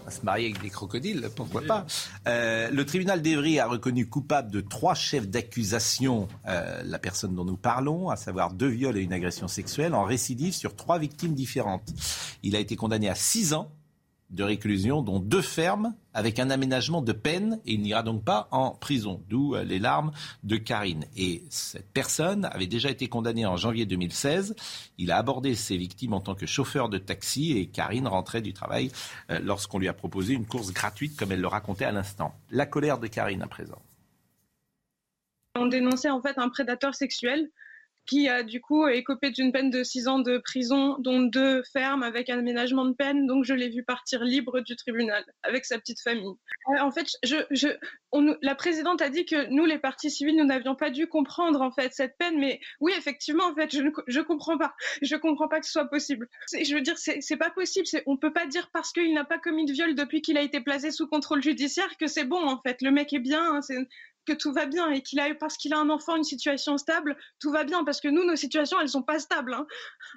va 0.04 0.10
se 0.10 0.22
marier 0.22 0.46
avec 0.46 0.62
des 0.62 0.70
crocodiles, 0.70 1.28
pourquoi 1.34 1.62
pas 1.62 1.86
euh, 2.28 2.70
Le 2.70 2.86
tribunal 2.86 3.22
d'Evry 3.22 3.58
a 3.58 3.66
reconnu 3.66 4.08
coupable 4.08 4.50
de 4.50 4.60
trois 4.60 4.94
chefs 4.94 5.28
d'accusation 5.28 6.28
euh, 6.48 6.82
la 6.84 6.98
personne 6.98 7.34
dont 7.34 7.44
nous 7.44 7.56
parlons, 7.56 8.10
à 8.10 8.16
savoir 8.16 8.52
deux 8.52 8.68
viols 8.68 8.96
et 8.98 9.02
une 9.02 9.12
agression 9.12 9.48
sexuelle, 9.48 9.94
en 9.94 10.04
récidive 10.04 10.54
sur 10.54 10.76
trois 10.76 10.98
victimes 10.98 11.34
différentes. 11.34 11.92
Il 12.42 12.56
a 12.56 12.58
été 12.58 12.76
condamné 12.76 13.08
à 13.08 13.14
six 13.14 13.54
ans 13.54 13.70
de 14.30 14.42
réclusion, 14.42 15.02
dont 15.02 15.20
deux 15.20 15.42
fermes, 15.42 15.94
avec 16.12 16.38
un 16.38 16.50
aménagement 16.50 17.00
de 17.00 17.12
peine, 17.12 17.60
et 17.64 17.74
il 17.74 17.82
n'ira 17.82 18.02
donc 18.02 18.24
pas 18.24 18.48
en 18.50 18.70
prison, 18.70 19.22
d'où 19.28 19.54
euh, 19.54 19.62
les 19.62 19.78
larmes 19.78 20.10
de 20.42 20.56
Karine. 20.56 21.04
Et 21.16 21.44
cette 21.50 21.92
personne 21.92 22.44
avait 22.46 22.66
déjà 22.66 22.90
été 22.90 23.08
condamnée 23.08 23.46
en 23.46 23.56
janvier 23.56 23.86
2016. 23.86 24.56
Il 24.98 25.10
a 25.12 25.18
abordé 25.18 25.54
ses 25.54 25.76
victimes 25.76 26.12
en 26.12 26.20
tant 26.20 26.34
que 26.34 26.46
chauffeur 26.46 26.88
de 26.88 26.98
taxi, 26.98 27.56
et 27.56 27.66
Karine 27.66 28.08
rentrait 28.08 28.42
du 28.42 28.52
travail 28.52 28.90
euh, 29.30 29.38
lorsqu'on 29.38 29.78
lui 29.78 29.88
a 29.88 29.94
proposé 29.94 30.34
une 30.34 30.46
course 30.46 30.72
gratuite, 30.72 31.16
comme 31.16 31.32
elle 31.32 31.40
le 31.40 31.48
racontait 31.48 31.84
à 31.84 31.92
l'instant. 31.92 32.34
La 32.50 32.66
colère 32.66 32.98
de 32.98 33.06
Karine 33.06 33.42
à 33.42 33.46
présent. 33.46 33.80
On 35.54 35.66
dénonçait 35.66 36.10
en 36.10 36.20
fait 36.20 36.38
un 36.38 36.48
prédateur 36.48 36.94
sexuel 36.94 37.48
qui 38.06 38.28
a 38.28 38.42
du 38.42 38.60
coup 38.60 38.86
écopé 38.88 39.30
d'une 39.30 39.52
peine 39.52 39.70
de 39.70 39.82
6 39.82 40.08
ans 40.08 40.18
de 40.18 40.38
prison, 40.38 40.96
dont 40.98 41.20
deux 41.20 41.62
fermes 41.72 42.02
avec 42.02 42.30
un 42.30 42.38
aménagement 42.38 42.84
de 42.84 42.92
peine. 42.92 43.26
Donc 43.26 43.44
je 43.44 43.54
l'ai 43.54 43.68
vu 43.68 43.82
partir 43.82 44.22
libre 44.24 44.60
du 44.60 44.76
tribunal 44.76 45.24
avec 45.42 45.64
sa 45.64 45.78
petite 45.78 46.00
famille. 46.00 46.34
Euh, 46.70 46.80
en 46.80 46.90
fait, 46.90 47.08
la 48.42 48.54
présidente 48.54 49.02
a 49.02 49.08
dit 49.08 49.24
que 49.24 49.48
nous, 49.50 49.64
les 49.64 49.78
partis 49.78 50.10
civils, 50.10 50.36
nous 50.36 50.44
n'avions 50.44 50.74
pas 50.74 50.90
dû 50.90 51.06
comprendre 51.06 51.60
en 51.60 51.72
fait 51.72 51.92
cette 51.92 52.16
peine. 52.18 52.38
Mais 52.38 52.60
oui, 52.80 52.92
effectivement, 52.96 53.44
en 53.44 53.54
fait, 53.54 53.74
je 53.74 53.82
ne 53.82 53.90
je 54.06 54.20
comprends 54.20 54.58
pas. 54.58 54.74
Je 55.02 55.16
comprends 55.16 55.48
pas 55.48 55.60
que 55.60 55.66
ce 55.66 55.72
soit 55.72 55.88
possible. 55.88 56.28
Je 56.52 56.74
veux 56.74 56.82
dire, 56.82 56.96
c'est 56.98 57.36
pas 57.36 57.50
possible. 57.50 57.86
On 58.06 58.16
peut 58.16 58.32
pas 58.32 58.46
dire 58.46 58.70
parce 58.72 58.92
qu'il 58.92 59.12
n'a 59.14 59.24
pas 59.24 59.38
commis 59.38 59.66
de 59.66 59.72
viol 59.72 59.94
depuis 59.94 60.22
qu'il 60.22 60.36
a 60.38 60.42
été 60.42 60.60
placé 60.60 60.90
sous 60.90 61.06
contrôle 61.06 61.42
judiciaire 61.42 61.96
que 61.98 62.06
c'est 62.06 62.24
bon 62.24 62.46
en 62.48 62.60
fait. 62.62 62.80
Le 62.82 62.90
mec 62.90 63.12
est 63.12 63.18
bien. 63.18 63.56
Hein, 63.56 63.60
que 64.26 64.32
tout 64.32 64.52
va 64.52 64.66
bien 64.66 64.90
et 64.90 65.02
qu'il 65.02 65.20
a 65.20 65.26
parce 65.34 65.56
qu'il 65.56 65.72
a 65.72 65.78
un 65.78 65.90
enfant 65.90 66.16
une 66.16 66.24
situation 66.24 66.76
stable, 66.78 67.16
tout 67.40 67.50
va 67.50 67.64
bien 67.64 67.84
parce 67.84 68.00
que 68.00 68.08
nous 68.08 68.24
nos 68.24 68.36
situations 68.36 68.78
elles 68.80 68.88
sont 68.88 69.02
pas 69.02 69.18
stables. 69.18 69.54
Hein. 69.54 69.66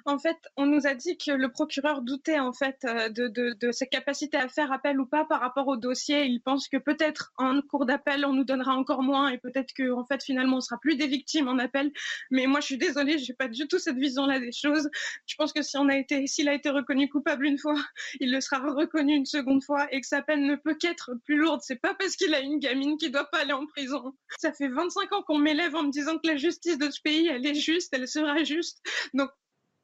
En 0.04 0.18
fait, 0.18 0.36
on 0.56 0.66
nous 0.66 0.86
a 0.86 0.94
dit 0.94 1.16
que 1.16 1.30
le 1.30 1.50
procureur 1.50 2.02
doutait 2.02 2.38
en 2.38 2.52
fait 2.52 2.78
euh, 2.84 3.08
de, 3.08 3.28
de, 3.28 3.72
ses 3.72 3.86
capacités 3.86 4.36
à 4.36 4.48
faire 4.48 4.72
appel 4.72 5.00
ou 5.00 5.06
pas 5.06 5.24
par 5.24 5.40
rapport 5.40 5.68
au 5.68 5.76
dossier. 5.76 6.24
Il 6.26 6.40
pense 6.40 6.68
que 6.68 6.76
peut-être 6.76 7.32
en 7.38 7.60
cours 7.62 7.86
d'appel 7.86 8.24
on 8.24 8.32
nous 8.32 8.44
donnera 8.44 8.74
encore 8.74 9.02
moins 9.02 9.28
et 9.28 9.38
peut-être 9.38 9.72
que 9.72 9.92
en 9.92 10.04
fait 10.04 10.22
finalement 10.22 10.58
on 10.58 10.60
sera 10.60 10.78
plus 10.78 10.96
des 10.96 11.06
victimes 11.06 11.48
en 11.48 11.58
appel. 11.58 11.92
Mais 12.30 12.46
moi 12.46 12.60
je 12.60 12.66
suis 12.66 12.78
désolée, 12.78 13.18
j'ai 13.18 13.34
pas 13.34 13.48
du 13.48 13.68
tout 13.68 13.78
cette 13.78 13.96
vision-là 13.96 14.40
des 14.40 14.52
choses. 14.52 14.88
Je 15.26 15.36
pense 15.36 15.52
que 15.52 15.62
si 15.62 15.76
on 15.76 15.88
a 15.88 15.96
été, 15.96 16.26
s'il 16.26 16.48
a 16.48 16.54
été 16.54 16.70
reconnu 16.70 17.08
coupable 17.08 17.46
une 17.46 17.58
fois, 17.58 17.74
il 18.20 18.32
le 18.32 18.40
sera 18.40 18.58
reconnu 18.58 19.14
une 19.14 19.26
seconde 19.26 19.62
fois 19.62 19.86
et 19.92 20.00
que 20.00 20.06
sa 20.06 20.22
peine 20.22 20.46
ne 20.46 20.56
peut 20.56 20.74
qu'être 20.74 21.12
plus 21.24 21.36
lourde. 21.36 21.60
C'est 21.62 21.80
pas 21.80 21.94
parce 21.94 22.16
qu'il 22.16 22.34
a 22.34 22.40
une 22.40 22.58
gamine 22.58 22.96
qui 22.98 23.10
doit 23.10 23.28
pas 23.30 23.38
aller 23.38 23.52
en 23.52 23.66
prison 23.66 23.99
ça 24.38 24.52
fait 24.52 24.68
25 24.68 25.12
ans 25.12 25.22
qu'on 25.22 25.38
m'élève 25.38 25.74
en 25.74 25.84
me 25.84 25.90
disant 25.90 26.18
que 26.18 26.26
la 26.26 26.36
justice 26.36 26.78
de 26.78 26.90
ce 26.90 27.00
pays, 27.02 27.28
elle 27.28 27.46
est 27.46 27.54
juste, 27.54 27.92
elle 27.92 28.08
sera 28.08 28.42
juste. 28.44 28.80
Donc, 29.14 29.30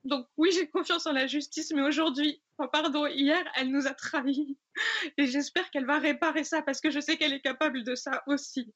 donc 0.04 0.26
oui, 0.36 0.50
j'ai 0.54 0.68
confiance 0.68 1.06
en 1.06 1.12
la 1.12 1.26
justice, 1.26 1.72
mais 1.74 1.82
aujourd'hui, 1.82 2.40
pardon, 2.72 3.06
hier, 3.06 3.44
elle 3.56 3.70
nous 3.70 3.86
a 3.86 3.94
trahis. 3.94 4.56
Et 5.18 5.26
j'espère 5.26 5.70
qu'elle 5.70 5.86
va 5.86 5.98
réparer 5.98 6.44
ça 6.44 6.62
parce 6.62 6.80
que 6.80 6.90
je 6.90 7.00
sais 7.00 7.16
qu'elle 7.16 7.32
est 7.32 7.40
capable 7.40 7.82
de 7.82 7.94
ça 7.94 8.22
aussi. 8.26 8.72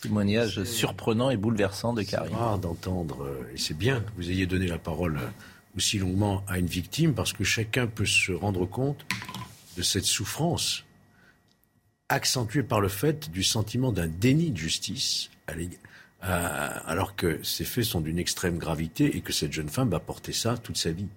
Témoignage 0.00 0.62
surprenant 0.62 1.30
et 1.30 1.36
bouleversant 1.36 1.92
de 1.92 2.02
Karine. 2.02 2.36
rare 2.36 2.58
d'entendre, 2.58 3.24
euh, 3.24 3.52
et 3.52 3.58
c'est 3.58 3.76
bien 3.76 4.00
que 4.00 4.10
vous 4.16 4.30
ayez 4.30 4.46
donné 4.46 4.68
la 4.68 4.78
parole 4.78 5.16
euh, 5.16 5.28
aussi 5.76 5.98
longuement 5.98 6.44
à 6.46 6.60
une 6.60 6.66
victime 6.66 7.14
parce 7.14 7.32
que 7.32 7.42
chacun 7.42 7.88
peut 7.88 8.06
se 8.06 8.30
rendre 8.30 8.64
compte 8.64 9.04
de 9.76 9.82
cette 9.82 10.04
souffrance 10.04 10.84
accentué 12.08 12.62
par 12.62 12.80
le 12.80 12.88
fait 12.88 13.30
du 13.30 13.42
sentiment 13.42 13.92
d'un 13.92 14.06
déni 14.06 14.50
de 14.50 14.56
justice, 14.56 15.30
alors 16.20 17.16
que 17.16 17.42
ces 17.42 17.64
faits 17.64 17.84
sont 17.84 18.00
d'une 18.00 18.18
extrême 18.18 18.58
gravité 18.58 19.16
et 19.16 19.20
que 19.20 19.32
cette 19.32 19.52
jeune 19.52 19.68
femme 19.68 19.90
va 19.90 20.00
porter 20.00 20.32
ça 20.32 20.56
toute 20.56 20.76
sa 20.76 20.90
vie. 20.90 21.08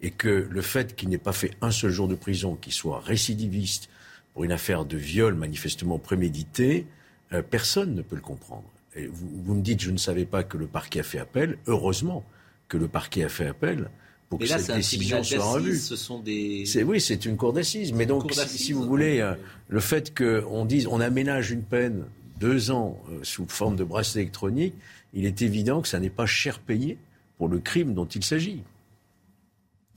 Et 0.00 0.10
que 0.10 0.48
le 0.50 0.62
fait 0.62 0.96
qu'il 0.96 1.10
n'ait 1.10 1.18
pas 1.18 1.32
fait 1.32 1.52
un 1.60 1.70
seul 1.70 1.90
jour 1.90 2.08
de 2.08 2.16
prison, 2.16 2.56
qu'il 2.56 2.72
soit 2.72 2.98
récidiviste 3.00 3.88
pour 4.34 4.42
une 4.42 4.50
affaire 4.50 4.84
de 4.84 4.96
viol 4.96 5.34
manifestement 5.34 5.98
prémédité, 5.98 6.86
euh, 7.32 7.40
personne 7.40 7.94
ne 7.94 8.02
peut 8.02 8.16
le 8.16 8.22
comprendre. 8.22 8.64
Vous, 8.96 9.28
vous 9.44 9.54
me 9.54 9.62
dites, 9.62 9.80
je 9.80 9.92
ne 9.92 9.98
savais 9.98 10.24
pas 10.24 10.42
que 10.42 10.56
le 10.56 10.66
parquet 10.66 11.00
a 11.00 11.04
fait 11.04 11.20
appel. 11.20 11.56
Heureusement 11.68 12.24
que 12.68 12.76
le 12.76 12.88
parquet 12.88 13.22
a 13.22 13.28
fait 13.28 13.46
appel 13.46 13.90
pour 14.38 14.48
là, 14.48 14.58
cette 14.58 14.76
décision 14.76 15.22
soit 15.22 15.44
revue. 15.44 15.76
Ce 15.76 15.96
sont 15.96 16.20
des... 16.20 16.64
Oui, 16.84 17.00
c'est 17.00 17.24
une 17.24 17.36
cour 17.36 17.52
d'assises. 17.52 17.92
Mais 17.92 18.06
donc, 18.06 18.32
si, 18.32 18.72
vous 18.72 18.84
voulez, 18.84 19.20
euh, 19.20 19.34
le 19.68 19.80
fait 19.80 20.16
qu'on 20.16 20.64
dise 20.64 20.86
on 20.86 21.00
aménage 21.00 21.50
une 21.50 21.62
peine 21.62 22.04
deux 22.40 22.70
ans 22.70 22.98
euh, 23.10 23.20
sous 23.22 23.46
forme 23.46 23.76
de 23.76 23.84
bracelet 23.84 24.22
électronique, 24.22 24.74
il 25.14 25.26
est 25.26 25.42
évident 25.42 25.82
que 25.82 25.88
ça 25.88 26.00
n'est 26.00 26.10
pas 26.10 26.26
cher 26.26 26.58
payé 26.58 26.98
pour 27.38 27.48
le 27.48 27.58
crime 27.58 27.94
dont 27.94 28.06
il 28.06 28.24
s'agit. 28.24 28.62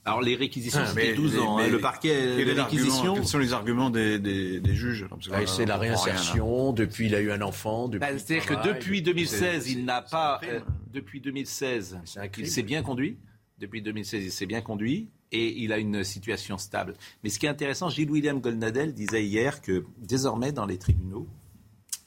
Alors 0.08 0.22
les 0.22 0.36
réquisitions, 0.36 0.82
ah, 0.84 0.88
c'était 0.88 1.16
12 1.16 1.40
ans. 1.40 1.58
Hein. 1.58 1.68
le 1.68 1.80
parquet, 1.80 2.36
les 2.38 2.54
réquisitions. 2.54 3.16
Quels 3.16 3.26
sont 3.26 3.40
les 3.40 3.54
arguments 3.54 3.90
des, 3.90 4.20
des, 4.20 4.60
des 4.60 4.76
juges? 4.76 5.08
Ah, 5.32 5.40
C'est 5.48 5.66
la 5.66 5.78
réinsertion. 5.78 6.74
depuis, 6.74 7.08
il 7.08 7.16
a 7.16 7.22
eu 7.22 7.32
un 7.32 7.42
enfant. 7.42 7.88
Bah, 7.88 8.08
c'est-à-dire 8.18 8.46
que 8.46 8.68
depuis 8.68 9.02
2016, 9.02 9.72
il 9.72 9.84
n'a 9.84 10.04
pas. 10.04 10.40
Euh, 10.44 10.60
depuis 10.94 11.22
2016, 11.22 12.00
il 12.38 12.48
s'est 12.48 12.62
bien 12.62 12.84
conduit? 12.84 13.18
Depuis 13.58 13.82
2016, 13.82 14.24
il 14.24 14.32
s'est 14.32 14.46
bien 14.46 14.62
conduit 14.62 15.08
et 15.32 15.64
il 15.64 15.72
a 15.72 15.78
une 15.78 16.04
situation 16.04 16.58
stable. 16.58 16.96
Mais 17.24 17.30
ce 17.30 17.40
qui 17.40 17.46
est 17.46 17.50
intéressant, 17.50 17.90
Gilles 17.90 18.12
William 18.12 18.42
Goldnadel 18.42 18.94
disait 18.94 19.26
hier 19.26 19.62
que 19.62 19.86
désormais 19.98 20.52
dans 20.52 20.66
les 20.66 20.78
tribunaux, 20.78 21.28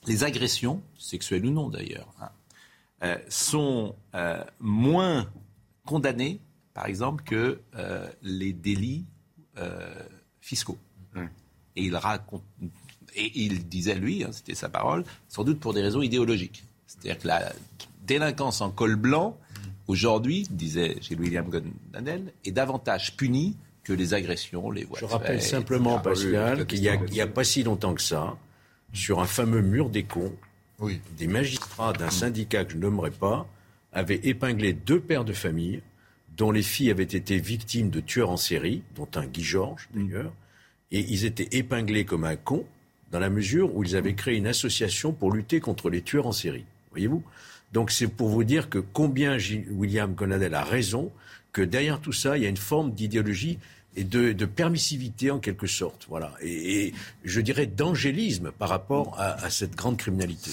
les 0.06 0.24
agressions, 0.24 0.82
sexuelles 0.98 1.46
ou 1.46 1.50
non 1.50 1.68
d'ailleurs, 1.68 2.12
hein, 2.20 2.30
euh, 3.02 3.16
sont 3.28 3.94
euh, 4.14 4.42
moins 4.60 5.30
condamnées, 5.86 6.40
par 6.74 6.86
exemple, 6.86 7.24
que 7.24 7.60
euh, 7.76 8.08
les 8.22 8.52
délits 8.52 9.06
fiscaux. 10.40 10.78
Et 11.74 11.82
il 11.82 11.96
raconte, 11.96 12.44
et 13.16 13.32
il 13.34 13.68
disait 13.68 13.96
lui, 13.96 14.22
hein, 14.22 14.30
c'était 14.30 14.54
sa 14.54 14.68
parole, 14.68 15.04
sans 15.28 15.42
doute 15.42 15.58
pour 15.58 15.74
des 15.74 15.82
raisons 15.82 16.00
idéologiques. 16.00 16.62
C'est-à-dire 16.86 17.18
que 17.18 17.26
la 17.26 17.52
délinquance 18.02 18.60
en 18.60 18.70
col 18.70 18.94
blanc 18.94 19.36
aujourd'hui, 19.88 20.46
disait 20.50 20.96
chez 21.00 21.16
William 21.16 21.48
Godnadel, 21.48 22.32
est 22.44 22.52
davantage 22.52 23.16
puni 23.16 23.56
que 23.82 23.92
les 23.92 24.14
agressions, 24.14 24.70
les 24.70 24.84
voies 24.84 24.98
Je 25.00 25.06
rappelle 25.06 25.42
simplement, 25.42 25.98
Pascal, 25.98 26.66
qu'il 26.66 26.80
n'y 26.82 27.20
a, 27.20 27.26
pas 27.26 27.44
si 27.44 27.62
longtemps 27.62 27.94
que 27.94 28.02
ça, 28.02 28.36
sur 28.92 29.20
un 29.20 29.26
fameux 29.26 29.62
mur 29.62 29.88
des 29.88 30.04
cons, 30.04 30.34
des 31.16 31.26
magistrats 31.26 31.92
d'un 31.92 32.10
syndicat 32.10 32.64
que 32.64 32.74
je 32.74 32.78
nommerai 32.78 33.10
pas 33.10 33.48
avaient 33.92 34.20
épinglé 34.22 34.74
deux 34.74 35.00
pères 35.00 35.24
de 35.24 35.32
famille 35.32 35.80
dont 36.36 36.52
les 36.52 36.62
filles 36.62 36.90
avaient 36.90 37.02
été 37.02 37.38
victimes 37.38 37.90
de 37.90 38.00
tueurs 38.00 38.30
en 38.30 38.36
série, 38.36 38.82
dont 38.94 39.08
un 39.16 39.26
Guy 39.26 39.42
Georges 39.42 39.88
d'ailleurs, 39.92 40.32
et 40.92 41.00
ils 41.00 41.24
étaient 41.24 41.48
épinglés 41.52 42.04
comme 42.04 42.24
un 42.24 42.36
con 42.36 42.64
dans 43.10 43.18
la 43.18 43.30
mesure 43.30 43.74
où 43.74 43.82
ils 43.82 43.96
avaient 43.96 44.14
créé 44.14 44.36
une 44.36 44.46
association 44.46 45.12
pour 45.12 45.32
lutter 45.32 45.60
contre 45.60 45.90
les 45.90 46.02
tueurs 46.02 46.26
en 46.26 46.32
série. 46.32 46.64
Voyez-vous? 46.90 47.22
Donc 47.72 47.90
c'est 47.90 48.06
pour 48.08 48.28
vous 48.28 48.44
dire 48.44 48.68
que 48.70 48.78
combien 48.78 49.36
William 49.70 50.14
Conadel 50.14 50.54
a 50.54 50.64
raison, 50.64 51.12
que 51.52 51.62
derrière 51.62 52.00
tout 52.00 52.12
ça, 52.12 52.36
il 52.36 52.42
y 52.42 52.46
a 52.46 52.48
une 52.48 52.56
forme 52.56 52.92
d'idéologie 52.92 53.58
et 53.96 54.04
de, 54.04 54.32
permissivité 54.44 55.30
en 55.30 55.38
quelque 55.38 55.66
sorte. 55.66 56.06
Voilà. 56.08 56.32
Et, 56.42 56.92
je 57.24 57.40
dirais 57.40 57.66
d'angélisme 57.66 58.52
par 58.52 58.68
rapport 58.68 59.18
à, 59.18 59.50
cette 59.50 59.74
grande 59.74 59.96
criminalité. 59.96 60.50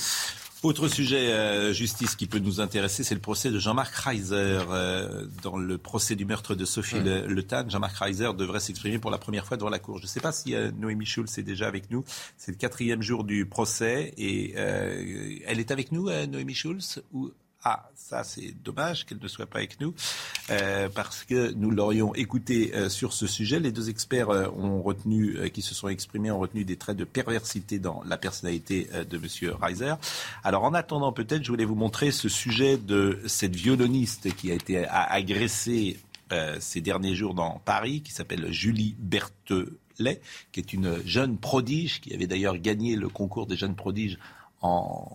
Autre 0.63 0.87
sujet, 0.87 1.31
euh, 1.31 1.73
justice, 1.73 2.15
qui 2.15 2.25
peut 2.25 2.39
nous 2.39 2.59
intéresser, 2.59 3.03
c'est 3.03 3.13
le 3.13 3.21
procès 3.21 3.51
de 3.51 3.59
Jean-Marc 3.59 3.93
Reiser. 3.93 4.35
Euh, 4.35 5.25
dans 5.43 5.57
le 5.57 5.77
procès 5.77 6.15
du 6.15 6.25
meurtre 6.25 6.55
de 6.55 6.65
Sophie 6.65 6.99
Le, 6.99 7.43
Tan, 7.43 7.69
Jean-Marc 7.69 7.97
Reiser 7.97 8.31
devrait 8.35 8.59
s'exprimer 8.59 8.97
pour 8.97 9.11
la 9.11 9.17
première 9.17 9.45
fois 9.45 9.57
devant 9.57 9.69
la 9.69 9.79
Cour. 9.79 9.97
Je 9.97 10.03
ne 10.03 10.07
sais 10.07 10.21
pas 10.21 10.31
si 10.31 10.55
euh, 10.55 10.71
Noémie 10.79 11.05
Schulz 11.05 11.37
est 11.37 11.43
déjà 11.43 11.67
avec 11.67 11.91
nous. 11.91 12.03
C'est 12.37 12.51
le 12.51 12.57
quatrième 12.57 13.01
jour 13.01 13.23
du 13.23 13.45
procès 13.45 14.13
et 14.17 14.53
elle 14.55 15.59
est 15.59 15.71
avec 15.71 15.91
nous, 15.91 16.09
Noémie 16.27 16.55
Schulz 16.55 17.03
ou... 17.13 17.31
Ah, 17.67 17.89
ça 17.95 18.23
c'est 18.23 18.53
dommage 18.63 19.07
qu'elle 19.07 19.17
ne 19.19 19.27
soit 19.27 19.47
pas 19.47 19.57
avec 19.57 19.81
nous, 19.81 19.95
euh, 20.51 20.87
parce 20.93 21.23
que 21.23 21.51
nous 21.53 21.71
l'aurions 21.71 22.13
écouté 22.13 22.75
euh, 22.75 22.89
sur 22.89 23.11
ce 23.11 23.25
sujet. 23.25 23.59
Les 23.59 23.71
deux 23.71 23.89
experts 23.89 24.29
euh, 24.29 24.47
ont 24.51 24.83
retenu, 24.83 25.49
qui 25.49 25.63
se 25.63 25.73
sont 25.73 25.87
exprimés, 25.87 26.29
ont 26.29 26.37
retenu 26.37 26.63
des 26.63 26.77
traits 26.77 26.95
de 26.95 27.05
perversité 27.05 27.79
dans 27.79 28.03
la 28.05 28.17
personnalité 28.17 28.87
de 29.09 29.17
M. 29.17 29.55
Reiser. 29.59 29.95
Alors 30.43 30.63
en 30.63 30.75
attendant, 30.75 31.11
peut-être, 31.11 31.43
je 31.43 31.49
voulais 31.49 31.65
vous 31.65 31.73
montrer 31.73 32.11
ce 32.11 32.29
sujet 32.29 32.77
de 32.77 33.19
cette 33.25 33.55
violoniste 33.55 34.35
qui 34.35 34.51
a 34.51 34.53
été 34.53 34.85
agressée 34.87 35.97
ces 36.59 36.81
derniers 36.81 37.15
jours 37.15 37.33
dans 37.33 37.59
Paris, 37.65 38.01
qui 38.01 38.11
s'appelle 38.11 38.51
Julie 38.51 38.95
Berthelet, 38.99 40.21
qui 40.51 40.59
est 40.59 40.71
une 40.71 41.01
jeune 41.03 41.37
prodige, 41.39 41.99
qui 41.99 42.13
avait 42.13 42.27
d'ailleurs 42.27 42.59
gagné 42.59 42.95
le 42.95 43.09
concours 43.09 43.47
des 43.47 43.57
jeunes 43.57 43.75
prodiges 43.75 44.19
en 44.61 45.11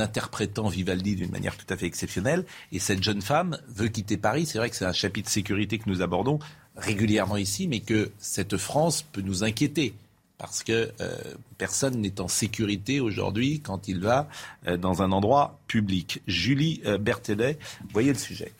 interprétant 0.00 0.68
Vivaldi 0.68 1.16
d'une 1.16 1.30
manière 1.30 1.56
tout 1.56 1.66
à 1.68 1.76
fait 1.76 1.86
exceptionnelle. 1.86 2.44
Et 2.72 2.78
cette 2.78 3.02
jeune 3.02 3.22
femme 3.22 3.58
veut 3.68 3.88
quitter 3.88 4.16
Paris. 4.16 4.46
C'est 4.46 4.58
vrai 4.58 4.70
que 4.70 4.76
c'est 4.76 4.84
un 4.84 4.92
chapitre 4.92 5.30
sécurité 5.30 5.78
que 5.78 5.88
nous 5.88 6.02
abordons 6.02 6.38
régulièrement 6.76 7.36
ici, 7.36 7.68
mais 7.68 7.80
que 7.80 8.10
cette 8.18 8.56
France 8.56 9.02
peut 9.02 9.22
nous 9.22 9.44
inquiéter. 9.44 9.94
Parce 10.38 10.62
que 10.62 10.90
euh, 11.00 11.16
personne 11.56 11.98
n'est 12.00 12.20
en 12.20 12.28
sécurité 12.28 13.00
aujourd'hui 13.00 13.60
quand 13.60 13.88
il 13.88 14.00
va 14.00 14.28
euh, 14.66 14.76
dans 14.76 15.02
un 15.02 15.12
endroit 15.12 15.58
public. 15.66 16.20
Julie 16.26 16.82
euh, 16.84 16.98
Berthelet, 16.98 17.58
voyez 17.90 18.12
le 18.12 18.18
sujet. 18.18 18.52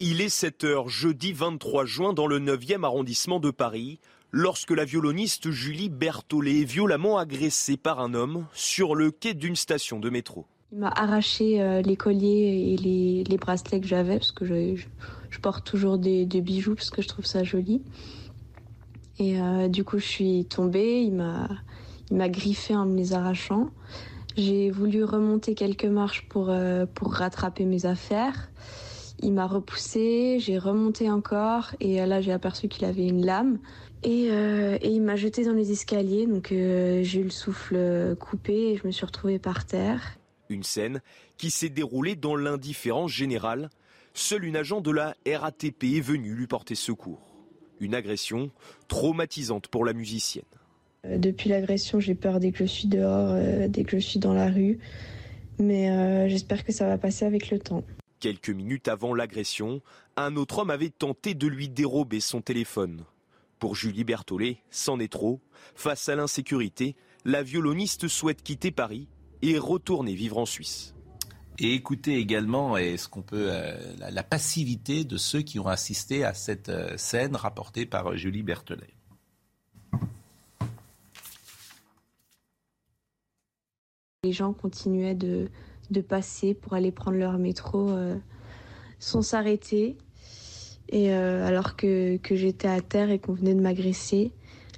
Il 0.00 0.20
est 0.20 0.28
7 0.28 0.64
heures 0.64 0.88
jeudi 0.88 1.32
23 1.32 1.86
juin 1.86 2.12
dans 2.12 2.26
le 2.26 2.40
9e 2.40 2.84
arrondissement 2.84 3.38
de 3.38 3.50
Paris 3.50 3.98
lorsque 4.36 4.72
la 4.72 4.84
violoniste 4.84 5.50
Julie 5.50 5.88
Berthollet 5.88 6.60
est 6.60 6.64
violemment 6.64 7.16
agressée 7.16 7.78
par 7.78 8.00
un 8.00 8.12
homme 8.12 8.46
sur 8.52 8.94
le 8.94 9.10
quai 9.10 9.32
d'une 9.32 9.56
station 9.56 9.98
de 9.98 10.10
métro. 10.10 10.44
Il 10.72 10.78
m'a 10.78 10.90
arraché 10.90 11.62
euh, 11.62 11.80
les 11.80 11.96
colliers 11.96 12.74
et 12.74 12.76
les, 12.76 13.38
bracelets 13.38 13.80
que 13.80 13.86
j'avais 13.86 14.18
parce 14.18 14.32
que 14.32 14.44
je, 14.44 15.38
porte 15.40 15.64
toujours 15.64 15.96
des, 15.96 16.26
bijoux 16.26 16.74
parce 16.74 16.90
que 16.90 17.00
je 17.00 17.08
trouve 17.08 17.24
ça 17.24 17.44
joli. 17.44 17.82
Et 19.18 19.40
euh, 19.40 19.68
du 19.68 19.84
coup, 19.84 19.98
je 19.98 20.04
suis 20.04 20.44
tombée. 20.44 21.00
Il 21.00 21.14
m'a, 21.14 21.48
il 22.10 22.18
m'a 22.18 22.28
griffé 22.28 22.76
en 22.76 22.84
me 22.84 22.94
les 22.94 23.14
arrachant. 23.14 23.70
J'ai 24.36 24.70
voulu 24.70 25.02
remonter 25.02 25.54
quelques 25.54 25.86
marches 25.86 26.28
pour, 26.28 26.50
euh, 26.50 26.84
pour 26.84 27.14
rattraper 27.14 27.64
mes 27.64 27.86
affaires. 27.86 28.50
Il 29.22 29.32
m'a 29.32 29.46
repoussé, 29.46 30.36
j'ai 30.40 30.58
remonté 30.58 31.10
encore 31.10 31.70
et 31.80 32.04
là 32.04 32.20
j'ai 32.20 32.32
aperçu 32.32 32.68
qu'il 32.68 32.84
avait 32.84 33.06
une 33.06 33.24
lame. 33.24 33.58
Euh, 34.06 34.78
et, 34.80 34.90
il 34.90 35.02
m'a 35.02 35.16
jeté 35.16 35.44
dans 35.44 35.52
les 35.52 35.72
escaliers, 35.72 36.26
donc 36.26 36.52
euh, 36.52 37.02
j'ai 37.02 37.20
eu 37.20 37.24
le 37.24 37.30
souffle 37.30 38.16
coupé 38.16 38.52
et 38.52 38.76
je 38.76 38.86
me 38.86 38.92
suis 38.92 39.04
retrouvée 39.04 39.38
par 39.38 39.66
terre. 39.66 40.18
Une 40.48 40.62
scène 40.62 41.00
qui 41.36 41.50
s'est 41.50 41.68
déroulée 41.68 42.14
dans 42.14 42.36
l'indifférence 42.36 43.10
générale. 43.10 43.68
Seule 44.14 44.44
une 44.44 44.56
agent 44.56 44.80
de 44.80 44.90
la 44.90 45.14
RATP 45.26 45.84
est 45.96 46.00
venue 46.00 46.34
lui 46.34 46.46
porter 46.46 46.74
secours. 46.74 47.20
Une 47.80 47.94
agression 47.94 48.50
traumatisante 48.88 49.66
pour 49.68 49.84
la 49.84 49.92
musicienne. 49.92 50.44
Euh, 51.04 51.18
depuis 51.18 51.50
l'agression, 51.50 51.98
j'ai 51.98 52.14
peur 52.14 52.38
dès 52.38 52.52
que 52.52 52.58
je 52.58 52.64
suis 52.64 52.88
dehors, 52.88 53.36
dès 53.68 53.84
que 53.84 53.98
je 53.98 54.04
suis 54.04 54.20
dans 54.20 54.34
la 54.34 54.48
rue. 54.48 54.78
Mais 55.58 56.28
j'espère 56.28 56.64
que 56.64 56.72
ça 56.72 56.86
va 56.86 56.98
passer 56.98 57.24
avec 57.24 57.50
le 57.50 57.58
temps. 57.58 57.82
Quelques 58.20 58.50
minutes 58.50 58.88
avant 58.88 59.14
l'agression, 59.14 59.80
un 60.16 60.36
autre 60.36 60.60
homme 60.60 60.70
avait 60.70 60.90
tenté 60.90 61.34
de 61.34 61.46
lui 61.46 61.68
dérober 61.68 62.20
son 62.20 62.40
téléphone. 62.40 63.04
Pour 63.58 63.74
Julie 63.74 64.04
Berthollet, 64.04 64.58
c'en 64.70 64.98
est 65.00 65.12
trop. 65.12 65.40
Face 65.74 66.08
à 66.08 66.14
l'insécurité, 66.14 66.96
la 67.24 67.42
violoniste 67.42 68.08
souhaite 68.08 68.42
quitter 68.42 68.70
Paris 68.70 69.08
et 69.42 69.58
retourner 69.58 70.14
vivre 70.14 70.38
en 70.38 70.46
Suisse. 70.46 70.94
Et 71.58 71.72
écoutez 71.72 72.16
également 72.18 72.76
est-ce 72.76 73.08
qu'on 73.08 73.22
peut 73.22 73.48
euh, 73.50 73.76
la, 73.98 74.22
passivité 74.22 75.04
de 75.04 75.16
ceux 75.16 75.40
qui 75.40 75.58
ont 75.58 75.68
assisté 75.68 76.22
à 76.22 76.34
cette 76.34 76.68
euh, 76.68 76.96
scène 76.98 77.34
rapportée 77.34 77.86
par 77.86 78.08
euh, 78.08 78.16
Julie 78.16 78.42
Berthollet. 78.42 78.92
Les 84.24 84.32
gens 84.32 84.52
continuaient 84.52 85.14
de, 85.14 85.48
passer 86.06 86.52
pour 86.52 86.74
aller 86.74 86.92
prendre 86.92 87.16
leur 87.16 87.38
métro 87.38 87.96
sans 88.98 89.22
s'arrêter. 89.22 89.96
Et 90.88 91.12
euh, 91.12 91.46
alors 91.46 91.76
que, 91.76 92.18
j'étais 92.30 92.68
à 92.68 92.80
terre 92.80 93.10
et 93.10 93.18
qu'on 93.18 93.32
venait 93.32 93.54
de 93.54 93.60
m'agresser, 93.60 94.32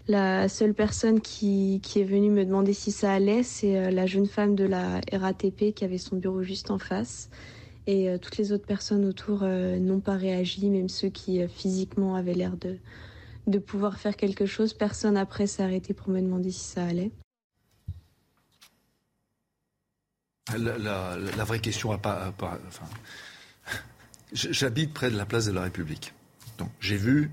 la 0.06 0.48
seule 0.48 0.72
personne 0.72 1.20
qui, 1.20 1.82
est 1.96 2.02
venue 2.02 2.30
me 2.30 2.44
demander 2.44 2.72
si 2.72 2.92
ça 2.92 3.12
allait, 3.12 3.42
c'est 3.42 3.76
euh, 3.76 3.90
la 3.90 4.06
jeune 4.06 4.26
femme 4.26 4.54
de 4.54 4.64
la 4.64 5.00
RATP 5.12 5.74
qui 5.74 5.84
avait 5.84 5.98
son 5.98 6.16
bureau 6.16 6.42
juste 6.42 6.70
en 6.70 6.78
face. 6.78 7.28
Et 7.86 8.08
euh, 8.08 8.18
toutes 8.18 8.38
les 8.38 8.52
autres 8.52 8.66
personnes 8.66 9.04
autour 9.04 9.42
n'ont 9.42 10.00
pas 10.00 10.16
réagi, 10.16 10.68
même 10.70 10.88
ceux 10.88 11.08
qui 11.08 11.46
physiquement 11.48 12.14
avaient 12.14 12.34
l'air 12.34 12.54
de, 12.56 13.58
pouvoir 13.58 13.98
faire 13.98 14.16
quelque 14.16 14.46
chose. 14.46 14.72
Personne 14.72 15.16
après 15.16 15.46
s'est 15.46 15.62
arrêté 15.62 15.94
pour 15.94 16.08
me 16.08 16.20
demander 16.20 16.50
si 16.50 16.64
ça 16.64 16.84
allait. 16.84 17.10
La, 20.56 21.44
vraie 21.44 21.60
question 21.60 21.92
à 21.92 21.98
pas, 21.98 22.32
J'habite 24.32 24.92
près 24.92 25.10
de 25.10 25.16
la 25.16 25.26
place 25.26 25.46
de 25.46 25.52
la 25.52 25.62
République. 25.62 26.14
Donc 26.58 26.70
j'ai 26.80 26.96
vu 26.96 27.30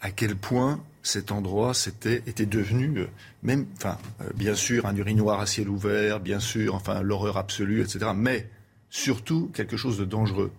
à 0.00 0.10
quel 0.10 0.36
point 0.36 0.82
cet 1.02 1.32
endroit 1.32 1.72
était, 1.86 2.46
devenu, 2.46 2.98
euh, 2.98 3.06
même, 3.42 3.66
enfin, 3.76 3.98
euh, 4.22 4.30
bien 4.34 4.54
sûr, 4.54 4.86
un 4.86 4.96
urinoir 4.96 5.40
à 5.40 5.46
ciel 5.46 5.68
ouvert, 5.68 6.18
bien 6.18 6.40
sûr, 6.40 6.74
enfin, 6.74 7.02
l'horreur 7.02 7.36
absolue, 7.36 7.82
etc. 7.82 8.10
Mais 8.16 8.48
surtout 8.90 9.50
quelque 9.54 9.76
chose 9.76 9.98
de 9.98 10.04
dangereux. 10.04 10.50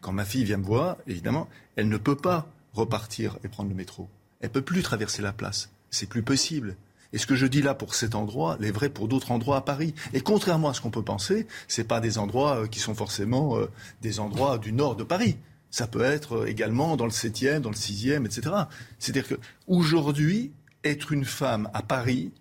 Quand 0.00 0.12
ma 0.12 0.24
fille 0.24 0.44
vient 0.44 0.58
me 0.58 0.64
voir, 0.64 0.96
évidemment, 1.06 1.48
elle 1.76 1.88
ne 1.88 1.96
peut 1.96 2.16
pas 2.16 2.48
repartir 2.72 3.38
et 3.44 3.48
prendre 3.48 3.68
le 3.68 3.74
métro. 3.74 4.08
Elle 4.40 4.50
peut 4.50 4.62
plus 4.62 4.82
traverser 4.82 5.22
la 5.22 5.32
place. 5.32 5.70
C'est 5.90 6.08
plus 6.08 6.22
possible. 6.22 6.76
Et 7.14 7.18
ce 7.18 7.26
que 7.26 7.36
je 7.36 7.46
dis 7.46 7.62
là 7.62 7.74
pour 7.74 7.94
cet 7.94 8.16
endroit 8.16 8.58
est 8.60 8.72
vrai 8.72 8.88
pour 8.88 9.06
d'autres 9.06 9.30
endroits 9.30 9.58
à 9.58 9.60
Paris. 9.60 9.94
Et 10.14 10.20
contrairement 10.20 10.70
à 10.70 10.74
ce 10.74 10.80
qu'on 10.80 10.90
peut 10.90 11.04
penser, 11.04 11.46
ce 11.68 11.80
pas 11.80 12.00
des 12.00 12.18
endroits 12.18 12.62
euh, 12.62 12.66
qui 12.66 12.80
sont 12.80 12.96
forcément 12.96 13.56
euh, 13.56 13.70
des 14.02 14.18
endroits 14.18 14.58
du 14.58 14.72
nord 14.72 14.96
de 14.96 15.04
Paris. 15.04 15.36
Ça 15.70 15.86
peut 15.86 16.02
être 16.02 16.38
euh, 16.38 16.46
également 16.46 16.96
dans 16.96 17.04
le 17.04 17.12
7e, 17.12 17.60
dans 17.60 17.70
le 17.70 17.76
6e, 17.76 18.26
etc. 18.26 18.56
C'est-à-dire 18.98 19.28
qu'aujourd'hui, 19.28 20.50
être 20.82 21.12
une 21.12 21.24
femme 21.24 21.70
à 21.72 21.82
Paris, 21.82 22.32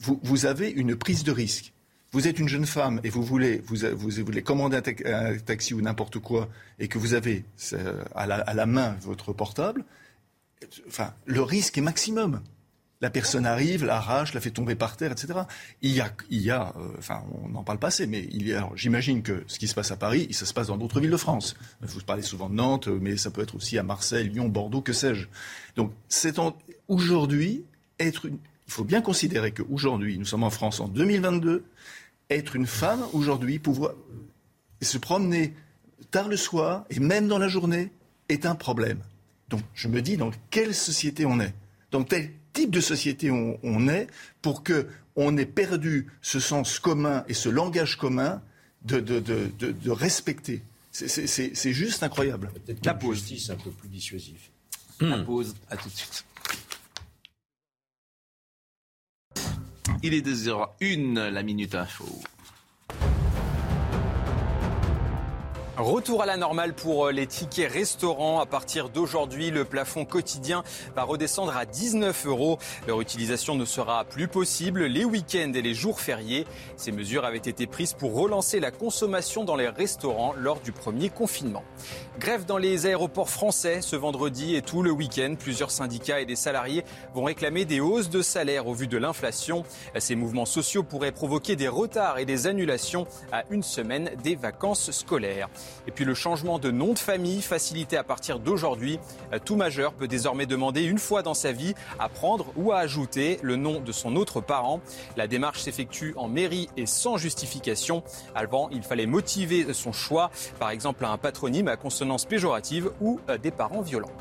vous, 0.00 0.44
avez 0.44 0.70
une 0.70 0.94
prise 0.94 1.24
de 1.24 1.32
risque. 1.32 1.72
Vous 2.12 2.28
êtes 2.28 2.38
une 2.38 2.48
jeune 2.48 2.66
femme 2.66 3.00
et 3.04 3.08
vous 3.08 3.22
voulez, 3.22 3.62
vous, 3.64 3.78
voulez 4.24 4.42
commander 4.42 4.76
un, 5.06 5.38
taxi 5.38 5.72
ou 5.72 5.80
n'importe 5.80 6.18
quoi 6.18 6.48
et 6.78 6.86
que 6.86 6.98
vous 6.98 7.14
avez 7.14 7.44
à 8.14 8.26
la, 8.26 8.36
à 8.36 8.54
la 8.54 8.66
main 8.66 8.96
votre 9.00 9.32
portable, 9.32 9.84
enfin, 10.86 11.14
le 11.26 11.42
risque 11.42 11.78
est 11.78 11.82
maximum 11.82 12.42
la 13.00 13.10
personne 13.10 13.46
arrive, 13.46 13.84
l'arrache, 13.84 14.34
la 14.34 14.40
fait 14.40 14.50
tomber 14.50 14.74
par 14.74 14.96
terre, 14.96 15.12
etc. 15.12 15.40
Il 15.82 15.92
y 15.92 16.00
a, 16.00 16.12
il 16.30 16.40
y 16.40 16.50
a 16.50 16.74
euh, 16.76 16.88
enfin, 16.98 17.22
on 17.42 17.48
n'en 17.48 17.62
parle 17.62 17.78
pas 17.78 17.88
assez, 17.88 18.06
mais 18.06 18.28
il 18.32 18.60
j'imagine 18.74 19.22
que 19.22 19.44
ce 19.46 19.58
qui 19.58 19.68
se 19.68 19.74
passe 19.74 19.92
à 19.92 19.96
Paris, 19.96 20.28
ça 20.32 20.46
se 20.46 20.52
passe 20.52 20.66
dans 20.68 20.76
d'autres 20.76 21.00
villes 21.00 21.10
de 21.10 21.16
France. 21.16 21.54
Vous 21.80 22.00
parlez 22.00 22.22
souvent 22.22 22.48
de 22.48 22.54
Nantes, 22.54 22.88
mais 22.88 23.16
ça 23.16 23.30
peut 23.30 23.42
être 23.42 23.54
aussi 23.54 23.78
à 23.78 23.82
Marseille, 23.82 24.28
Lyon, 24.28 24.48
Bordeaux, 24.48 24.80
que 24.80 24.92
sais-je. 24.92 25.28
Donc, 25.76 25.92
aujourd'hui, 26.88 27.64
être 28.00 28.28
il 28.68 28.72
faut 28.74 28.84
bien 28.84 29.00
considérer 29.00 29.52
qu'aujourd'hui, 29.52 30.18
nous 30.18 30.26
sommes 30.26 30.44
en 30.44 30.50
France 30.50 30.78
en 30.80 30.88
2022, 30.88 31.64
être 32.28 32.54
une 32.54 32.66
femme 32.66 33.02
aujourd'hui, 33.14 33.58
pouvoir 33.58 33.94
se 34.82 34.98
promener 34.98 35.54
tard 36.10 36.28
le 36.28 36.36
soir 36.36 36.84
et 36.90 37.00
même 37.00 37.28
dans 37.28 37.38
la 37.38 37.48
journée 37.48 37.90
est 38.28 38.44
un 38.44 38.54
problème. 38.54 38.98
Donc, 39.48 39.62
je 39.72 39.88
me 39.88 40.02
dis 40.02 40.18
dans 40.18 40.30
quelle 40.50 40.74
société 40.74 41.24
on 41.24 41.40
est? 41.40 41.54
Dans 41.90 42.04
quelle 42.04 42.30
type 42.52 42.70
de 42.70 42.80
société 42.80 43.30
on, 43.30 43.88
est 43.88 44.08
pour 44.42 44.62
que 44.62 44.86
on 45.16 45.36
ait 45.36 45.46
perdu 45.46 46.08
ce 46.22 46.40
sens 46.40 46.78
commun 46.78 47.24
et 47.28 47.34
ce 47.34 47.48
langage 47.48 47.96
commun 47.96 48.42
de, 48.82 49.00
de, 49.00 49.20
de, 49.20 49.50
de 49.58 49.90
respecter. 49.90 50.62
C'est 50.90 51.72
juste 51.72 52.02
incroyable. 52.02 52.50
Peut-être 52.66 52.84
la 52.84 52.94
pause. 52.94 53.18
justice 53.18 53.50
un 53.50 53.56
peu 53.56 53.70
plus 53.70 53.88
dissuasif. 53.88 54.50
La 55.00 55.18
pause, 55.18 55.54
à 55.70 55.76
tout 55.76 55.88
de 55.88 55.94
suite. 55.94 56.24
Il 60.02 60.14
est 60.14 60.26
2h01, 60.26 61.28
la 61.30 61.42
minute 61.42 61.74
info. 61.74 62.04
Retour 65.78 66.22
à 66.22 66.26
la 66.26 66.36
normale 66.36 66.74
pour 66.74 67.06
euh, 67.06 67.12
les 67.12 67.28
tickets 67.28 67.70
restaurants. 67.70 68.40
À 68.40 68.46
partir 68.46 68.88
d'aujourd'hui, 68.88 69.52
le 69.52 69.64
plafond 69.64 70.04
quotidien 70.04 70.64
va 70.96 71.04
redescendre 71.04 71.56
à 71.56 71.66
19 71.66 72.26
euros. 72.26 72.58
Leur 72.88 73.00
utilisation 73.00 73.54
ne 73.54 73.64
sera 73.64 74.04
plus 74.04 74.26
possible 74.26 74.86
les 74.86 75.04
week-ends 75.04 75.52
et 75.54 75.62
les 75.62 75.74
jours 75.74 76.00
fériés. 76.00 76.46
Ces 76.76 76.90
mesures 76.90 77.24
avaient 77.24 77.38
été 77.38 77.68
prises 77.68 77.92
pour 77.92 78.16
relancer 78.16 78.58
la 78.58 78.72
consommation 78.72 79.44
dans 79.44 79.54
les 79.54 79.68
restaurants 79.68 80.34
lors 80.36 80.58
du 80.58 80.72
premier 80.72 81.10
confinement. 81.10 81.62
Grève 82.18 82.44
dans 82.44 82.58
les 82.58 82.86
aéroports 82.86 83.30
français 83.30 83.80
ce 83.80 83.94
vendredi 83.94 84.56
et 84.56 84.62
tout 84.62 84.82
le 84.82 84.90
week-end. 84.90 85.36
Plusieurs 85.38 85.70
syndicats 85.70 86.20
et 86.20 86.26
des 86.26 86.34
salariés 86.34 86.84
vont 87.14 87.22
réclamer 87.22 87.64
des 87.64 87.78
hausses 87.78 88.10
de 88.10 88.20
salaire 88.20 88.66
au 88.66 88.74
vu 88.74 88.88
de 88.88 88.98
l'inflation. 88.98 89.62
Ces 89.96 90.16
mouvements 90.16 90.44
sociaux 90.44 90.82
pourraient 90.82 91.12
provoquer 91.12 91.54
des 91.54 91.68
retards 91.68 92.18
et 92.18 92.24
des 92.24 92.48
annulations 92.48 93.06
à 93.30 93.44
une 93.50 93.62
semaine 93.62 94.10
des 94.24 94.34
vacances 94.34 94.90
scolaires. 94.90 95.48
Et 95.86 95.90
puis 95.90 96.04
le 96.04 96.14
changement 96.14 96.58
de 96.58 96.70
nom 96.70 96.92
de 96.92 96.98
famille 96.98 97.42
facilité 97.42 97.96
à 97.96 98.04
partir 98.04 98.38
d'aujourd'hui. 98.38 98.98
Tout 99.44 99.56
majeur 99.56 99.92
peut 99.92 100.08
désormais 100.08 100.46
demander 100.46 100.82
une 100.82 100.98
fois 100.98 101.22
dans 101.22 101.34
sa 101.34 101.52
vie 101.52 101.74
à 101.98 102.08
prendre 102.08 102.52
ou 102.56 102.72
à 102.72 102.78
ajouter 102.78 103.38
le 103.42 103.56
nom 103.56 103.80
de 103.80 103.92
son 103.92 104.16
autre 104.16 104.40
parent. 104.40 104.80
La 105.16 105.26
démarche 105.26 105.60
s'effectue 105.60 106.14
en 106.16 106.28
mairie 106.28 106.68
et 106.76 106.86
sans 106.86 107.16
justification. 107.16 108.02
Avant, 108.34 108.68
il 108.70 108.82
fallait 108.82 109.06
motiver 109.06 109.72
son 109.72 109.92
choix, 109.92 110.30
par 110.58 110.70
exemple 110.70 111.04
à 111.04 111.10
un 111.10 111.18
patronyme 111.18 111.68
à 111.68 111.76
consonance 111.76 112.24
péjorative 112.24 112.90
ou 113.00 113.20
des 113.42 113.50
parents 113.50 113.82
violents. 113.82 114.12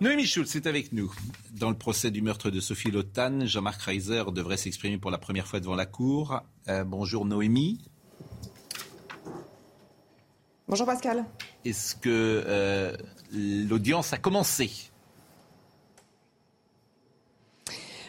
Noémie 0.00 0.24
Schulz 0.24 0.56
est 0.56 0.66
avec 0.66 0.92
nous. 0.92 1.12
Dans 1.52 1.68
le 1.68 1.76
procès 1.76 2.10
du 2.10 2.22
meurtre 2.22 2.50
de 2.50 2.58
Sophie 2.58 2.90
Lotan, 2.90 3.44
Jean-Marc 3.44 3.82
Reiser 3.82 4.22
devrait 4.32 4.56
s'exprimer 4.56 4.96
pour 4.96 5.10
la 5.10 5.18
première 5.18 5.46
fois 5.46 5.60
devant 5.60 5.74
la 5.74 5.84
Cour. 5.84 6.40
Euh, 6.68 6.84
bonjour 6.84 7.26
Noémie. 7.26 7.89
Bonjour 10.70 10.86
Pascal. 10.86 11.24
Est-ce 11.64 11.96
que 11.96 12.44
euh, 12.46 12.96
l'audience 13.32 14.12
a 14.12 14.18
commencé? 14.18 14.70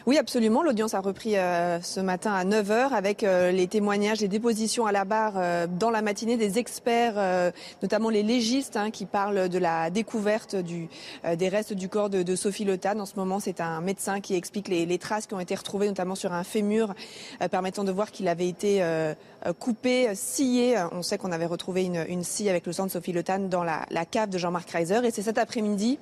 Oui, 0.04 0.18
absolument. 0.18 0.64
L'audience 0.64 0.94
a 0.94 1.00
repris 1.00 1.36
euh, 1.36 1.80
ce 1.80 2.00
matin 2.00 2.32
à 2.32 2.44
9h 2.44 2.92
avec 2.92 3.22
euh, 3.22 3.52
les 3.52 3.68
témoignages 3.68 4.20
et 4.24 4.26
dépositions 4.26 4.84
à 4.84 4.90
la 4.90 5.04
barre 5.04 5.34
euh, 5.36 5.68
dans 5.68 5.90
la 5.90 6.02
matinée 6.02 6.36
des 6.36 6.58
experts, 6.58 7.52
notamment 7.82 8.10
les 8.10 8.24
légistes, 8.24 8.76
hein, 8.76 8.90
qui 8.90 9.06
parlent 9.06 9.48
de 9.48 9.58
la 9.58 9.90
découverte 9.90 10.56
des 10.56 11.48
restes 11.48 11.72
du 11.72 11.88
corps 11.88 12.10
de, 12.10 12.34
Sophie 12.34 12.64
Lotan. 12.64 12.98
En 12.98 13.06
ce 13.06 13.14
moment, 13.16 13.38
c'est 13.38 13.60
un 13.60 13.80
médecin 13.80 14.20
qui 14.20 14.34
explique 14.34 14.68
les, 14.68 14.86
les, 14.86 14.98
traces 14.98 15.26
qui 15.26 15.34
ont 15.34 15.40
été 15.40 15.54
retrouvées, 15.54 15.86
notamment 15.86 16.14
sur 16.14 16.32
un 16.32 16.44
fémur, 16.44 16.94
permettant 17.50 17.84
de 17.84 17.92
voir 17.92 18.10
qu'il 18.10 18.28
avait 18.28 18.48
été 18.48 18.84
coupé, 19.58 20.14
scié. 20.14 20.76
On 20.92 21.02
sait 21.02 21.18
qu'on 21.18 21.32
avait 21.32 21.46
retrouvé 21.46 21.84
une, 21.84 22.04
une 22.08 22.24
scie 22.24 22.48
avec 22.48 22.66
le 22.66 22.72
sang 22.72 22.86
de 22.86 22.90
Sophie 22.90 23.12
Lotan 23.12 23.40
dans 23.40 23.64
la, 23.64 23.86
cave 24.10 24.30
de 24.30 24.38
Jean-Marc 24.38 24.70
Reiser. 24.70 25.04
Et 25.04 25.10
c'est 25.10 25.22
cet 25.22 25.38
après-midi 25.38 25.98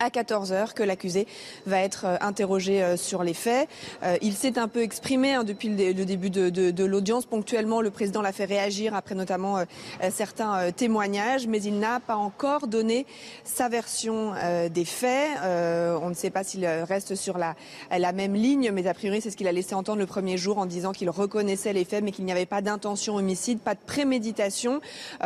à 0.00 0.08
14h 0.08 0.74
que 0.74 0.82
l'accusé 0.82 1.26
va 1.66 1.80
être 1.80 2.04
euh, 2.06 2.16
interrogé 2.20 2.82
euh, 2.82 2.96
sur 2.96 3.22
les 3.22 3.34
faits. 3.34 3.68
Euh, 4.02 4.16
il 4.22 4.34
s'est 4.34 4.58
un 4.58 4.68
peu 4.68 4.82
exprimé 4.82 5.34
hein, 5.34 5.44
depuis 5.44 5.68
le, 5.68 6.04
début 6.04 6.30
de, 6.30 6.84
l'audience. 6.84 7.26
Ponctuellement, 7.26 7.80
le 7.80 7.90
président 7.90 8.22
l'a 8.22 8.32
fait 8.32 8.44
réagir 8.44 8.94
après 8.94 9.14
notamment 9.14 9.64
certains 10.10 10.70
témoignages, 10.72 11.46
mais 11.46 11.62
il 11.62 11.78
n'a 11.78 12.00
pas 12.00 12.16
encore 12.16 12.66
donné 12.66 13.06
sa 13.44 13.68
version 13.68 14.32
des 14.72 14.84
faits. 14.84 15.38
on 15.42 16.08
ne 16.08 16.14
sait 16.14 16.30
pas 16.30 16.44
s'il 16.44 16.66
reste 16.66 17.14
sur 17.14 17.38
la, 17.38 17.54
la 17.96 18.12
même 18.12 18.34
ligne, 18.34 18.70
mais 18.72 18.86
a 18.86 18.94
priori 18.94 19.20
c'est 19.20 19.30
ce 19.30 19.36
qu'il 19.36 19.48
a 19.48 19.52
laissé 19.52 19.74
entendre 19.74 19.98
le 19.98 20.06
premier 20.06 20.36
jour 20.36 20.58
en 20.58 20.66
disant 20.66 20.92
qu'il 20.92 21.10
reconnaissait 21.10 21.72
les 21.72 21.84
faits, 21.84 22.04
mais 22.04 22.12
qu'il 22.12 22.24
n'y 22.24 22.32
avait 22.32 22.46
pas 22.46 22.60
d'intention 22.60 23.16
homicide, 23.16 23.60
pas 23.60 23.74
de 23.74 23.80
préméditation. 23.86 24.80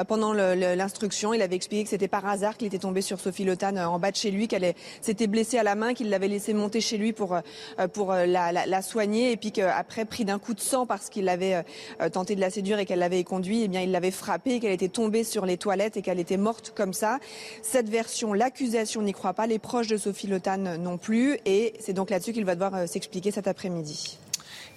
pendant 0.07 0.33
l'instruction, 0.33 1.35
il 1.35 1.43
avait 1.43 1.57
expliqué 1.57 1.85
que 1.85 1.91
c'était 1.91 2.09
par 2.09 2.27
hasard 2.27 2.57
qu'il 2.57 2.69
était 2.69 2.79
tombé 2.79 3.03
sur 3.03 3.19
Sophie 3.21 3.45
Lotan 3.45 3.77
en 3.77 3.99
bas 3.99 4.11
de 4.11 4.16
chez 4.16 4.31
lui, 4.31 4.49
qu'elle 4.59 4.75
s'était 5.01 5.27
blessée 5.27 5.59
à 5.59 5.63
la 5.63 5.75
main, 5.75 5.95
qu'il 5.95 6.11
l'avait 6.11 6.29
laissé 6.29 6.55
monter 6.55 6.81
chez 6.81 6.99
lui 6.99 7.13
pour, 7.13 7.35
euh, 7.35 7.89
pour 7.89 8.13
euh, 8.13 8.27
la, 8.27 8.83
soigner 8.83 9.33
et 9.33 9.37
puis 9.37 9.53
qu'après, 9.53 10.05
pris 10.05 10.25
d'un 10.25 10.39
coup 10.39 10.55
de 10.55 10.61
sang 10.61 10.87
parce 10.87 11.09
qu'il 11.09 11.29
avait 11.29 11.63
euh, 12.01 12.09
tenté 12.09 12.37
de 12.37 12.41
la 12.41 12.51
séduire 12.51 12.79
et 12.79 12.87
qu'elle 12.87 13.01
l'avait 13.01 13.25
conduit, 13.25 13.63
eh 13.65 13.69
bien, 13.69 13.81
il 13.81 13.91
l'avait 13.91 14.11
frappée 14.11 14.61
qu'elle 14.61 14.73
était 14.73 14.89
tombée 14.89 15.25
sur 15.25 15.47
les 15.47 15.57
toilettes 15.57 15.97
et 15.97 16.03
qu'elle 16.03 16.21
était 16.21 16.37
morte 16.37 16.73
comme 16.75 16.93
ça. 16.93 17.19
Cette 17.63 17.89
version, 17.89 18.33
l'accusation 18.33 19.03
n'y 19.03 19.13
croit 19.13 19.35
pas, 19.35 19.47
les 19.47 19.59
proches 19.59 19.89
de 19.89 19.97
Sophie 19.97 20.27
Lotan 20.27 20.59
non 20.79 20.99
plus 20.99 21.39
et 21.45 21.75
c'est 21.81 21.93
donc 21.93 22.11
là-dessus 22.11 22.33
qu'il 22.33 22.45
va 22.45 22.55
devoir 22.55 22.89
s'expliquer 22.89 23.31
cet 23.31 23.49
après-midi. 23.49 24.19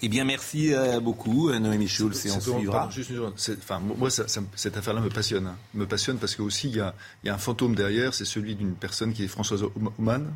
Eh 0.04 0.10
bien, 0.10 0.26
merci 0.26 0.74
euh, 0.74 1.00
beaucoup, 1.00 1.52
Noémie 1.52 1.88
Schulz, 1.88 2.26
et 2.26 2.32
on 2.32 2.40
suivra. 2.40 2.90
Juste 2.90 3.12
enfin, 3.60 3.80
moi, 3.80 4.10
ça, 4.10 4.28
ça, 4.28 4.42
cette 4.56 4.76
affaire-là 4.78 5.02
me 5.02 5.10
passionne. 5.10 5.48
Hein. 5.48 5.58
Me 5.76 5.86
passionne 5.86 6.18
parce 6.18 6.36
que 6.36 6.42
aussi 6.42 6.70
il 6.70 6.78
y 6.78 6.80
a, 6.80 6.96
y 7.24 7.30
a 7.30 7.36
un 7.36 7.38
fantôme 7.38 7.76
derrière, 7.76 8.14
c'est 8.14 8.26
celui 8.26 8.56
d'une 8.56 8.74
personne 8.74 9.14
qui 9.14 9.24
est 9.24 9.28
Françoise 9.28 9.64
Oman, 10.00 10.34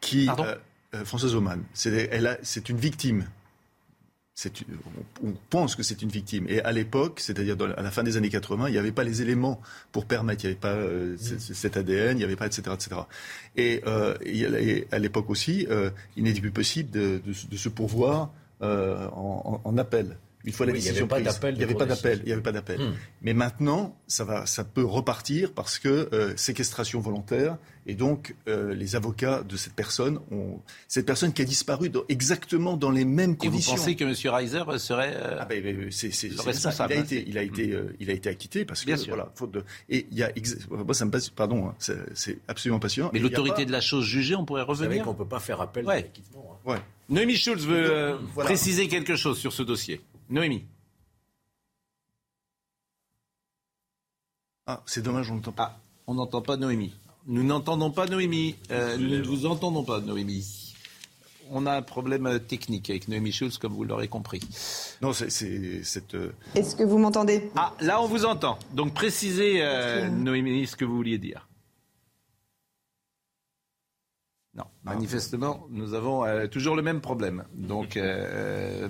qui 0.00 0.28
euh, 0.28 0.54
euh, 0.94 1.04
Françoise 1.04 1.34
Oman. 1.34 1.62
C'est, 1.74 2.08
elle 2.10 2.26
a, 2.26 2.38
c'est 2.42 2.68
une 2.70 2.78
victime. 2.78 3.26
On 5.22 5.32
pense 5.48 5.76
que 5.76 5.84
c'est 5.84 6.02
une 6.02 6.08
victime. 6.08 6.46
Et 6.48 6.60
à 6.62 6.72
l'époque, 6.72 7.20
c'est-à-dire 7.20 7.56
à 7.76 7.82
la 7.82 7.90
fin 7.92 8.02
des 8.02 8.16
années 8.16 8.30
80, 8.30 8.68
il 8.68 8.72
n'y 8.72 8.78
avait 8.78 8.90
pas 8.90 9.04
les 9.04 9.22
éléments 9.22 9.60
pour 9.92 10.06
permettre. 10.06 10.44
Il 10.44 10.48
n'y 10.48 10.52
avait 10.52 10.60
pas 10.60 10.72
euh, 10.72 11.14
mmh. 11.14 11.38
cet 11.54 11.76
ADN, 11.76 12.16
il 12.16 12.18
n'y 12.18 12.24
avait 12.24 12.34
pas, 12.34 12.46
etc., 12.46 12.62
etc. 12.74 13.02
Et, 13.56 13.82
euh, 13.86 14.16
et 14.24 14.88
à 14.90 14.98
l'époque 14.98 15.30
aussi, 15.30 15.68
euh, 15.70 15.90
il 16.16 16.24
n'était 16.24 16.40
plus 16.40 16.50
possible 16.50 16.90
de, 16.90 17.20
de, 17.24 17.32
de 17.48 17.56
se 17.56 17.68
pourvoir 17.68 18.32
euh, 18.64 19.08
en, 19.12 19.60
en, 19.64 19.78
appel. 19.78 20.16
Une 20.44 20.52
fois 20.52 20.66
la 20.66 20.72
oui, 20.72 20.78
décision 20.78 21.06
prise, 21.06 21.20
il 21.42 21.54
n'y 21.56 21.64
avait 21.64 21.74
pas 21.74 21.86
d'appel. 21.86 22.18
Il 22.22 22.26
n'y 22.26 22.32
avait 22.32 22.42
pas 22.42 22.52
d'appel. 22.52 22.80
Hmm. 22.80 22.94
Mais 23.22 23.32
maintenant, 23.32 23.96
ça 24.06 24.24
va, 24.24 24.44
ça 24.44 24.62
peut 24.62 24.84
repartir 24.84 25.52
parce 25.54 25.78
que 25.78 26.08
euh, 26.12 26.36
séquestration 26.36 27.00
volontaire 27.00 27.56
et 27.86 27.94
donc 27.94 28.34
euh, 28.48 28.74
les 28.74 28.96
avocats 28.96 29.42
de 29.42 29.56
cette 29.56 29.74
personne 29.74 30.18
ont 30.30 30.60
cette 30.88 31.06
personne 31.06 31.32
qui 31.32 31.42
a 31.42 31.44
disparu 31.44 31.88
dans, 31.88 32.04
exactement 32.08 32.76
dans 32.76 32.90
les 32.90 33.04
mêmes 33.04 33.36
conditions. 33.36 33.72
Et 33.72 33.76
vous 33.76 33.82
pensez 33.82 33.96
que 33.96 34.04
M. 34.04 34.34
Reiser 34.34 34.78
serait 34.78 35.14
euh, 35.16 35.36
ah 35.40 35.44
ben, 35.44 35.88
c'est, 35.90 36.12
c'est, 36.12 36.30
c'est 36.30 36.40
responsable 36.42 36.94
Il 36.94 36.98
a 36.98 37.00
été, 37.00 37.24
il 37.28 37.38
a 37.38 37.42
été, 37.42 37.72
euh, 37.72 37.96
il 38.00 38.10
a 38.10 38.12
été 38.12 38.28
acquitté 38.28 38.64
parce 38.64 38.80
que 38.82 38.86
Bien 38.86 38.96
sûr. 38.96 39.14
voilà, 39.14 39.30
faute 39.34 39.52
de. 39.52 39.64
Et 39.88 40.06
il 40.10 40.18
y 40.18 40.22
a, 40.22 40.30
moi 40.70 40.94
ça 40.94 41.04
me 41.04 41.10
passe, 41.10 41.28
pardon, 41.28 41.68
hein, 41.68 41.74
c'est, 41.78 41.98
c'est 42.14 42.38
absolument 42.48 42.80
passionnant. 42.80 43.10
Mais 43.12 43.18
l'autorité 43.18 43.62
pas... 43.62 43.64
de 43.64 43.72
la 43.72 43.80
chose 43.80 44.04
jugée, 44.04 44.34
on 44.34 44.44
pourrait 44.44 44.62
revenir. 44.62 44.88
Vous 44.88 44.94
savez 44.94 45.04
qu'on 45.04 45.14
peut 45.14 45.28
pas 45.28 45.40
faire 45.40 45.60
appel 45.60 45.84
ouais. 45.84 45.92
à 45.92 45.96
l'acquittement. 45.96 46.58
Hein. 46.66 46.70
Ouais. 46.70 46.78
Noémie 47.08 47.36
Schulz 47.36 47.66
veut 47.66 47.90
euh, 47.90 48.16
voilà. 48.32 48.48
préciser 48.48 48.88
quelque 48.88 49.16
chose 49.16 49.38
sur 49.38 49.52
ce 49.52 49.62
dossier. 49.62 50.00
Noémie. 50.30 50.64
Ah, 54.66 54.82
c'est 54.86 55.02
dommage, 55.02 55.30
on 55.30 55.34
n'entend 55.34 55.52
pas. 55.52 55.76
Ah, 55.76 55.80
on 56.06 56.14
n'entend 56.14 56.40
pas 56.40 56.56
Noémie. 56.56 56.94
Nous 57.26 57.42
n'entendons 57.42 57.90
pas 57.90 58.06
Noémie. 58.06 58.56
Euh, 58.70 58.96
nous 58.96 59.08
ne 59.08 59.22
vous 59.22 59.46
entendons 59.46 59.84
pas, 59.84 60.00
Noémie. 60.00 60.74
On 61.50 61.66
a 61.66 61.76
un 61.76 61.82
problème 61.82 62.40
technique 62.40 62.88
avec 62.88 63.08
Noémie 63.08 63.32
Schulz, 63.32 63.58
comme 63.58 63.74
vous 63.74 63.84
l'aurez 63.84 64.08
compris. 64.08 64.40
Non, 65.02 65.12
c'est 65.12 65.84
cette. 65.84 66.14
Euh... 66.14 66.32
Est-ce 66.54 66.74
que 66.74 66.82
vous 66.82 66.96
m'entendez? 66.96 67.50
Ah, 67.54 67.74
là, 67.80 68.00
on 68.00 68.06
vous 68.06 68.24
entend. 68.24 68.58
Donc, 68.72 68.94
précisez, 68.94 69.56
euh, 69.58 70.08
Noémie, 70.08 70.66
ce 70.66 70.76
que 70.76 70.86
vous 70.86 70.96
vouliez 70.96 71.18
dire. 71.18 71.46
Non, 74.56 74.64
manifestement, 74.84 75.66
nous 75.70 75.94
avons 75.94 76.24
euh, 76.24 76.46
toujours 76.46 76.76
le 76.76 76.82
même 76.82 77.00
problème. 77.00 77.42
Donc, 77.54 77.96
euh, 77.96 78.88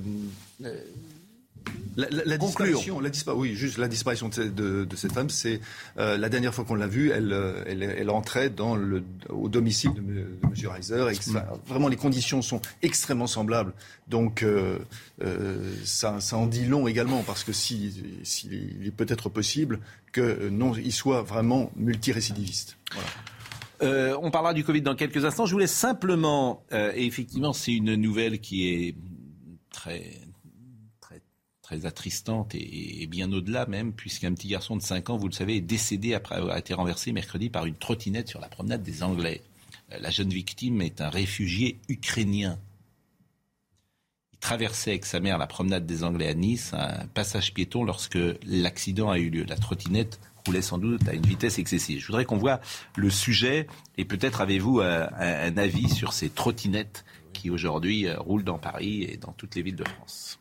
la, 1.96 2.10
la, 2.10 2.24
la 2.24 2.38
disparition, 2.38 3.00
la 3.00 3.08
dispa 3.08 3.32
oui, 3.32 3.54
juste 3.54 3.78
la 3.78 3.88
disparition 3.88 4.28
de, 4.28 4.44
de, 4.44 4.84
de 4.84 4.96
cette 4.96 5.12
femme, 5.12 5.30
c'est 5.30 5.60
euh, 5.96 6.18
la 6.18 6.28
dernière 6.28 6.52
fois 6.52 6.64
qu'on 6.64 6.74
l'a 6.74 6.86
vue, 6.86 7.10
elle, 7.10 7.32
elle, 7.66 7.82
elle, 7.82 8.10
entrait 8.10 8.50
dans 8.50 8.74
le, 8.74 9.02
au 9.30 9.48
domicile 9.48 9.94
de, 9.94 10.00
de 10.02 10.26
M. 10.42 10.70
Reiser. 10.70 10.96
Et, 10.96 11.30
mmh. 11.30 11.42
Vraiment, 11.66 11.88
les 11.88 11.96
conditions 11.96 12.42
sont 12.42 12.60
extrêmement 12.82 13.28
semblables. 13.28 13.72
Donc, 14.08 14.42
euh, 14.42 14.78
euh, 15.22 15.74
ça, 15.84 16.20
ça, 16.20 16.36
en 16.36 16.46
dit 16.46 16.66
long 16.66 16.88
également, 16.88 17.22
parce 17.22 17.44
que 17.44 17.52
si, 17.52 18.02
est 18.84 18.90
peut-être 18.90 19.28
possible 19.28 19.80
que 20.12 20.48
non, 20.48 20.74
il 20.74 20.92
soit 20.92 21.22
vraiment 21.22 21.70
multirécidiviste. 21.76 22.76
Voilà. 22.92 23.08
Euh, 23.82 24.16
on 24.22 24.30
parlera 24.30 24.54
du 24.54 24.64
Covid 24.64 24.82
dans 24.82 24.94
quelques 24.94 25.24
instants. 25.24 25.46
Je 25.46 25.52
voulais 25.52 25.66
simplement, 25.66 26.64
euh, 26.72 26.92
et 26.94 27.04
effectivement, 27.04 27.52
c'est 27.52 27.72
une 27.72 27.94
nouvelle 27.94 28.40
qui 28.40 28.68
est 28.68 28.96
très, 29.70 30.12
très, 31.00 31.20
très 31.62 31.86
attristante 31.86 32.54
et, 32.54 33.06
bien 33.08 33.32
au-delà 33.32 33.66
même, 33.66 33.92
puisqu'un 33.92 34.32
petit 34.32 34.48
garçon 34.48 34.76
de 34.76 34.82
5 34.82 35.10
ans, 35.10 35.16
vous 35.16 35.28
le 35.28 35.34
savez, 35.34 35.56
est 35.56 35.60
décédé 35.60 36.14
après 36.14 36.36
avoir 36.36 36.56
été 36.56 36.74
renversé 36.74 37.12
mercredi 37.12 37.50
par 37.50 37.66
une 37.66 37.74
trottinette 37.74 38.28
sur 38.28 38.40
la 38.40 38.48
promenade 38.48 38.82
des 38.82 39.02
Anglais. 39.02 39.42
Euh, 39.92 39.98
la 40.00 40.10
jeune 40.10 40.30
victime 40.30 40.80
est 40.80 41.00
un 41.00 41.10
réfugié 41.10 41.78
ukrainien. 41.88 42.58
Il 44.32 44.38
traversait 44.38 44.90
avec 44.90 45.06
sa 45.06 45.20
mère 45.20 45.38
la 45.38 45.46
promenade 45.46 45.86
des 45.86 46.04
Anglais 46.04 46.28
à 46.28 46.34
Nice, 46.34 46.74
un 46.74 47.06
passage 47.08 47.54
piéton, 47.54 47.82
lorsque 47.82 48.18
l'accident 48.46 49.10
a 49.10 49.18
eu 49.18 49.30
lieu. 49.30 49.44
La 49.44 49.56
trottinette 49.56 50.20
roulait 50.47 50.62
sans 50.62 50.78
doute 50.78 51.09
à 51.09 51.14
une 51.14 51.26
vitesse 51.26 51.59
excessive. 51.59 52.01
Je 52.01 52.07
voudrais 52.07 52.24
qu'on 52.24 52.36
voit 52.36 52.61
le 52.97 53.11
sujet 53.11 53.66
et 53.97 54.05
peut-être 54.05 54.40
avez-vous 54.40 54.80
un, 54.80 55.09
un, 55.18 55.57
avis 55.57 55.88
sur 55.88 56.12
ces 56.12 56.28
trottinettes 56.28 57.05
qui 57.32 57.51
aujourd'hui 57.51 58.09
roulent 58.12 58.45
dans 58.45 58.59
Paris 58.59 59.05
et 59.05 59.16
dans 59.16 59.32
toutes 59.32 59.55
les 59.55 59.62
villes 59.62 59.76
de 59.76 59.88
France. 59.88 60.38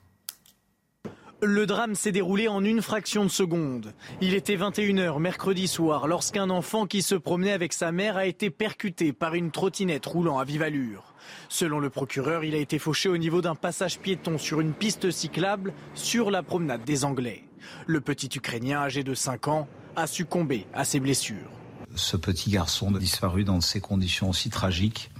Le 1.46 1.66
drame 1.66 1.94
s'est 1.94 2.14
déroulé 2.14 2.48
en 2.48 2.64
une 2.64 2.82
fraction 2.82 3.26
de 3.26 3.30
seconde. 3.30 3.94
Il 4.22 4.34
était 4.34 4.56
21h 4.56 5.20
mercredi 5.20 5.68
soir 5.68 6.08
lorsqu'un 6.08 6.50
enfant 6.50 6.86
qui 6.86 7.02
se 7.02 7.16
promenait 7.16 7.52
avec 7.52 7.74
sa 7.74 7.92
mère 7.92 8.16
a 8.16 8.26
été 8.26 8.50
percuté 8.50 9.12
par 9.12 9.34
une 9.34 9.52
trottinette 9.52 10.06
roulant 10.06 10.40
à 10.40 10.46
vive 10.46 10.62
allure. 10.62 11.14
Selon 11.50 11.80
le 11.80 11.90
procureur, 11.90 12.46
il 12.46 12.56
a 12.56 12.60
été 12.60 12.80
fauché 12.80 13.10
au 13.10 13.18
niveau 13.18 13.42
d'un 13.42 13.56
passage 13.56 14.00
piéton 14.00 14.38
sur 14.38 14.62
une 14.62 14.72
piste 14.72 15.12
cyclable 15.12 15.74
sur 15.96 16.32
la 16.32 16.44
promenade 16.44 16.86
des 16.86 17.04
Anglais. 17.04 17.44
Le 17.88 18.00
petit 18.00 18.30
Ukrainien 18.34 18.80
âgé 18.80 19.04
de 19.04 19.14
5 19.14 19.50
ans 19.50 19.68
a 19.96 20.08
succombé 20.08 20.66
à 20.74 20.86
ses 20.86 21.00
blessures. 21.00 21.50
Ce 21.96 22.18
petit 22.18 22.50
garçon 22.50 22.92
disparu 22.92 23.44
dans 23.44 23.62
ces 23.62 23.80
conditions 23.80 24.30
aussi 24.30 24.50
tragiques 24.50 25.12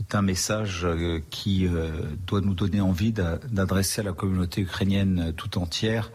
est 0.00 0.14
un 0.14 0.22
message 0.22 0.84
euh, 0.84 1.20
qui 1.30 1.66
euh, 1.66 1.90
doit 2.26 2.40
nous 2.40 2.54
donner 2.54 2.80
envie 2.80 3.12
d'adresser 3.12 4.00
à 4.00 4.04
la 4.04 4.12
communauté 4.12 4.62
ukrainienne 4.62 5.32
tout 5.36 5.58
entière 5.58 6.10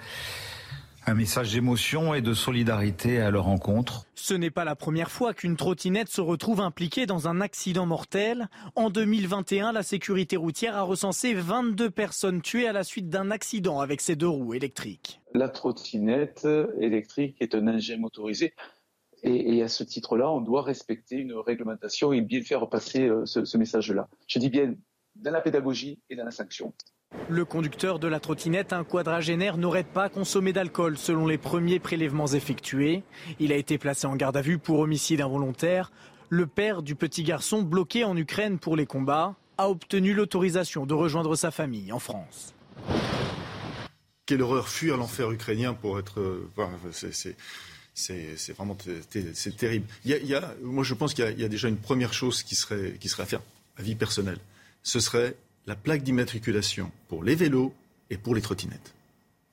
un 1.08 1.14
message 1.14 1.54
d'émotion 1.54 2.14
et 2.14 2.22
de 2.22 2.34
solidarité 2.34 3.22
à 3.22 3.32
leur 3.32 3.46
rencontre. 3.46 4.06
Ce 4.14 4.34
n'est 4.34 4.52
pas 4.52 4.66
la 4.66 4.76
première 4.76 5.10
fois 5.10 5.34
qu'une 5.34 5.56
trottinette 5.56 6.10
se 6.10 6.20
retrouve 6.20 6.60
impliquée 6.60 7.06
dans 7.06 7.30
un 7.30 7.40
accident 7.40 7.86
mortel. 7.86 8.50
En 8.76 8.90
2021, 8.90 9.72
la 9.72 9.84
sécurité 9.84 10.36
routière 10.36 10.76
a 10.76 10.82
recensé 10.82 11.34
22 11.34 11.90
personnes 11.90 12.42
tuées 12.42 12.68
à 12.68 12.74
la 12.74 12.84
suite 12.84 13.08
d'un 13.08 13.32
accident 13.32 13.80
avec 13.80 14.02
ses 14.02 14.18
deux 14.18 14.28
roues 14.28 14.54
électriques. 14.54 15.22
La 15.34 15.48
trottinette 15.48 16.46
électrique 16.82 17.38
est 17.40 17.56
un 17.56 17.70
engin 17.70 17.98
motorisé 17.98 18.54
et, 19.24 19.64
à 19.64 19.70
ce 19.70 19.84
titre-là, 19.84 20.30
on 20.30 20.42
doit 20.42 20.62
respecter 20.62 21.16
une 21.16 21.34
réglementation 21.34 22.12
et 22.12 22.22
bien 22.22 22.42
faire 22.42 22.68
passer 22.70 23.08
euh, 23.08 23.26
ce 23.26 23.58
message-là. 23.58 24.10
Je 24.28 24.40
dis 24.40 24.50
bien 24.50 24.76
dans 25.16 25.32
la 25.32 25.42
pédagogie 25.42 26.02
et 26.10 26.16
dans 26.16 26.26
la 26.26 26.32
sanction. 26.32 26.74
Le 27.30 27.44
conducteur 27.44 28.00
de 28.00 28.08
la 28.08 28.22
trottinette, 28.22 28.72
un 28.72 28.86
quadragénaire, 28.86 29.58
n'aurait 29.58 29.84
pas 29.84 30.08
consommé 30.08 30.54
d'alcool 30.54 30.98
selon 30.98 31.28
les 31.28 31.38
premiers 31.38 31.80
prélèvements 31.80 32.28
effectués. 32.28 33.04
Il 33.40 33.52
a 33.52 33.58
été 33.58 33.78
placé 33.78 34.08
en 34.08 34.16
garde 34.16 34.38
à 34.38 34.42
vue 34.42 34.60
pour 34.60 34.80
homicide 34.80 35.20
involontaire. 35.20 35.92
Le 36.30 36.48
père 36.48 36.82
du 36.82 36.96
petit 36.96 37.24
garçon, 37.24 37.64
bloqué 37.64 38.06
en 38.06 38.16
Ukraine 38.16 38.60
pour 38.60 38.78
les 38.78 38.86
combats, 38.86 39.36
a 39.58 39.70
obtenu 39.70 40.14
l'autorisation 40.14 40.86
de 40.86 40.94
rejoindre 40.94 41.36
sa 41.36 41.52
famille 41.52 41.92
en 41.92 42.00
France. 42.00 42.54
Quelle 44.26 44.42
horreur 44.42 44.70
fuir 44.70 44.96
l'enfer 44.96 45.30
ukrainien 45.32 45.74
pour 45.74 46.00
être. 46.00 46.22
Euh, 46.22 46.50
c'est 47.94 48.54
vraiment 48.56 48.78
c'est 49.10 49.58
terrible. 49.58 49.86
Y, 50.06 50.40
moi, 50.62 50.86
je 50.86 50.94
pense 50.94 51.14
qu'il 51.14 51.40
y, 51.40 51.44
a 51.44 51.50
déjà 51.50 51.68
une 51.68 51.78
première 51.78 52.14
chose 52.14 52.44
qui 52.44 52.56
serait, 52.56 52.96
qui 53.00 53.10
serait 53.10 53.24
à 53.24 53.26
faire 53.26 53.42
à 53.76 53.82
vie 53.82 53.96
personnelle. 53.96 54.40
Ce 54.84 55.02
serait 55.02 55.36
la 55.68 55.76
plaque 55.76 56.04
d'immatriculation 56.04 56.92
pour 57.10 57.24
les 57.24 57.36
vélos 57.36 57.74
et 58.10 58.18
pour 58.18 58.34
les 58.34 58.42
trottinettes. 58.42 58.94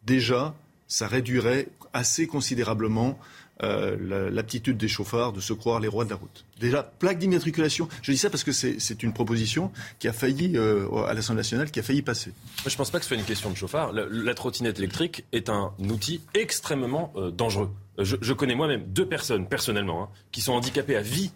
Déjà, 0.05 0.55
ça 0.87 1.09
réduirait 1.09 1.69
assez 1.93 2.27
considérablement 2.27 3.19
euh, 3.63 4.31
l'aptitude 4.31 4.77
des 4.77 4.89
chauffards 4.89 5.33
de 5.33 5.41
se 5.41 5.53
croire 5.53 5.79
les 5.79 5.87
rois 5.89 6.05
de 6.05 6.11
la 6.11 6.17
route. 6.17 6.45
Déjà, 6.59 6.83
plaque 6.83 7.19
d'immatriculation, 7.19 7.89
je 8.03 8.11
dis 8.13 8.19
ça 8.19 8.29
parce 8.29 8.43
que 8.43 8.53
c'est 8.53 9.03
une 9.03 9.13
proposition 9.13 9.71
qui 9.99 10.09
a 10.09 10.13
failli, 10.13 10.57
euh, 10.57 10.89
à 11.07 11.15
l'Assemblée 11.15 11.41
nationale, 11.41 11.71
qui 11.71 11.79
a 11.79 11.83
failli 11.83 12.03
passer. 12.03 12.33
Je 12.65 12.71
ne 12.71 12.77
pense 12.77 12.91
pas 12.91 12.99
que 12.99 13.05
ce 13.05 13.09
soit 13.09 13.17
une 13.17 13.25
question 13.25 13.51
de 13.51 13.57
chauffard. 13.57 13.93
La, 13.93 14.35
trottinette 14.35 14.79
électrique 14.79 15.25
est 15.33 15.49
un 15.49 15.73
outil 15.79 16.21
extrêmement 16.35 17.13
euh, 17.17 17.31
dangereux. 17.31 17.71
Je, 17.99 18.33
connais 18.33 18.57
moi-même 18.57 18.85
deux 18.89 19.07
personnes, 19.07 19.47
personnellement, 19.47 20.05
hein, 20.05 20.09
qui 20.33 20.41
sont 20.41 20.53
handicapées 20.53 20.97
à 20.97 21.03
vie 21.03 21.31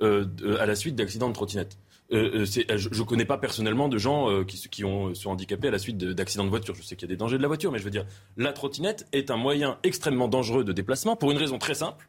à 0.00 0.64
la 0.64 0.74
suite 0.74 0.96
d'accidents 0.96 1.28
de 1.28 1.34
trottinette. 1.34 1.76
Euh, 2.12 2.44
euh, 2.44 2.62
euh, 2.70 2.76
je 2.76 2.88
ne 2.88 3.04
connais 3.04 3.24
pas 3.24 3.38
personnellement 3.38 3.88
de 3.88 3.98
gens 3.98 4.44
qui, 4.44 4.68
qui 4.68 4.84
ont, 4.84 5.14
sont 5.14 5.30
handicapés 5.30 5.68
à 5.68 5.70
la 5.70 5.78
suite 5.78 5.96
d'accidents 5.98 6.44
de, 6.44 6.50
voiture. 6.50 6.74
Je 6.74 6.82
sais 6.82 6.96
qu'il 6.96 7.08
y 7.08 7.10
a 7.10 7.14
des 7.14 7.18
dangers 7.18 7.36
de 7.36 7.42
la 7.42 7.48
voiture, 7.48 7.70
mais 7.70 7.78
je 7.78 7.84
veux 7.84 7.90
dire, 7.90 8.06
la 8.36 8.52
trottinette 8.52 9.06
est 9.12 9.30
un 9.30 9.36
moyen 9.36 9.78
extrêmement 9.82 10.28
dangereux 10.28 10.64
de 10.64 10.72
déplacement 10.72 11.16
pour 11.16 11.30
une 11.30 11.38
raison 11.38 11.58
très 11.58 11.74
simple. 11.74 12.08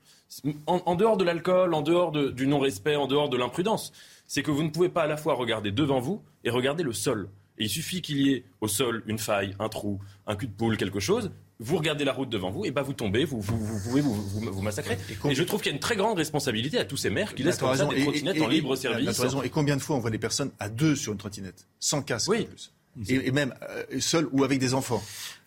En, 0.66 0.96
dehors 0.96 1.18
de 1.18 1.26
l'alcool, 1.26 1.74
en 1.74 1.82
dehors 1.82 2.12
du 2.12 2.48
non-respect, 2.48 2.96
en 2.96 3.06
dehors 3.06 3.30
de 3.30 3.36
l'imprudence, 3.36 3.92
c'est 4.28 4.44
que 4.44 4.52
vous 4.52 4.64
ne 4.64 4.70
pouvez 4.70 4.88
pas 4.90 5.04
à 5.04 5.08
la 5.08 5.18
fois 5.18 5.34
regarder 5.34 5.72
devant 5.72 6.00
vous 6.00 6.22
et 6.46 6.50
regarder 6.50 6.84
le 6.84 6.94
sol. 6.94 7.30
Et 7.58 7.66
il 7.66 7.70
suffit 7.70 8.02
qu'il 8.02 8.22
y 8.22 8.34
ait 8.34 8.46
au 8.62 8.68
sol 8.68 9.04
une 9.08 9.20
faille, 9.20 9.56
un 9.60 9.68
trou, 9.68 10.00
un 10.26 10.36
cul 10.36 10.48
de 10.48 10.54
poule, 10.54 10.78
quelque 10.78 11.02
chose, 11.02 11.32
vous 11.62 11.78
regardez 11.78 12.04
la 12.04 12.14
route 12.14 12.30
devant 12.30 12.50
vous, 12.50 12.66
et 12.66 12.72
bah 12.72 12.82
vous 12.82 12.94
tombez, 12.94 13.24
vous, 13.24 13.40
vous, 13.40 13.80
pouvez 13.84 14.02
vous, 14.02 14.14
vous, 14.14 14.62
massacrer. 14.62 14.98
Et, 15.30 15.36
je 15.36 15.44
trouve 15.44 15.62
qu'il 15.62 15.72
y 15.72 15.74
a 15.74 15.76
une 15.76 15.80
très 15.80 15.96
grande 15.96 16.18
responsabilité 16.18 16.78
à 16.78 16.86
tous 16.86 16.98
ces 16.98 17.10
maires 17.10 17.36
qui 17.36 17.44
laissent 17.44 17.58
comme 17.58 17.76
ça 17.76 17.86
des 17.86 18.02
trottinettes 18.02 18.42
en 18.42 18.48
libre 18.48 18.76
service. 18.76 19.20
Raison. 19.20 19.44
Et 19.44 19.50
combien 19.50 19.78
de 19.78 19.82
fois 19.82 19.96
on 19.96 20.00
voit 20.00 20.10
des 20.10 20.20
personnes 20.20 20.52
à 20.60 20.70
deux 20.70 20.96
sur 20.96 21.14
une 21.14 21.20
trottinette, 21.20 21.68
sans 21.80 22.02
casque 22.02 22.30
oui. 22.30 22.42
en 22.42 22.46
plus 22.46 22.74
et, 23.10 23.32
même 23.32 23.54
euh, 23.70 24.00
seul 24.00 24.28
ou 24.32 24.44
avec 24.44 24.60
des 24.60 24.74
enfants. 24.74 25.02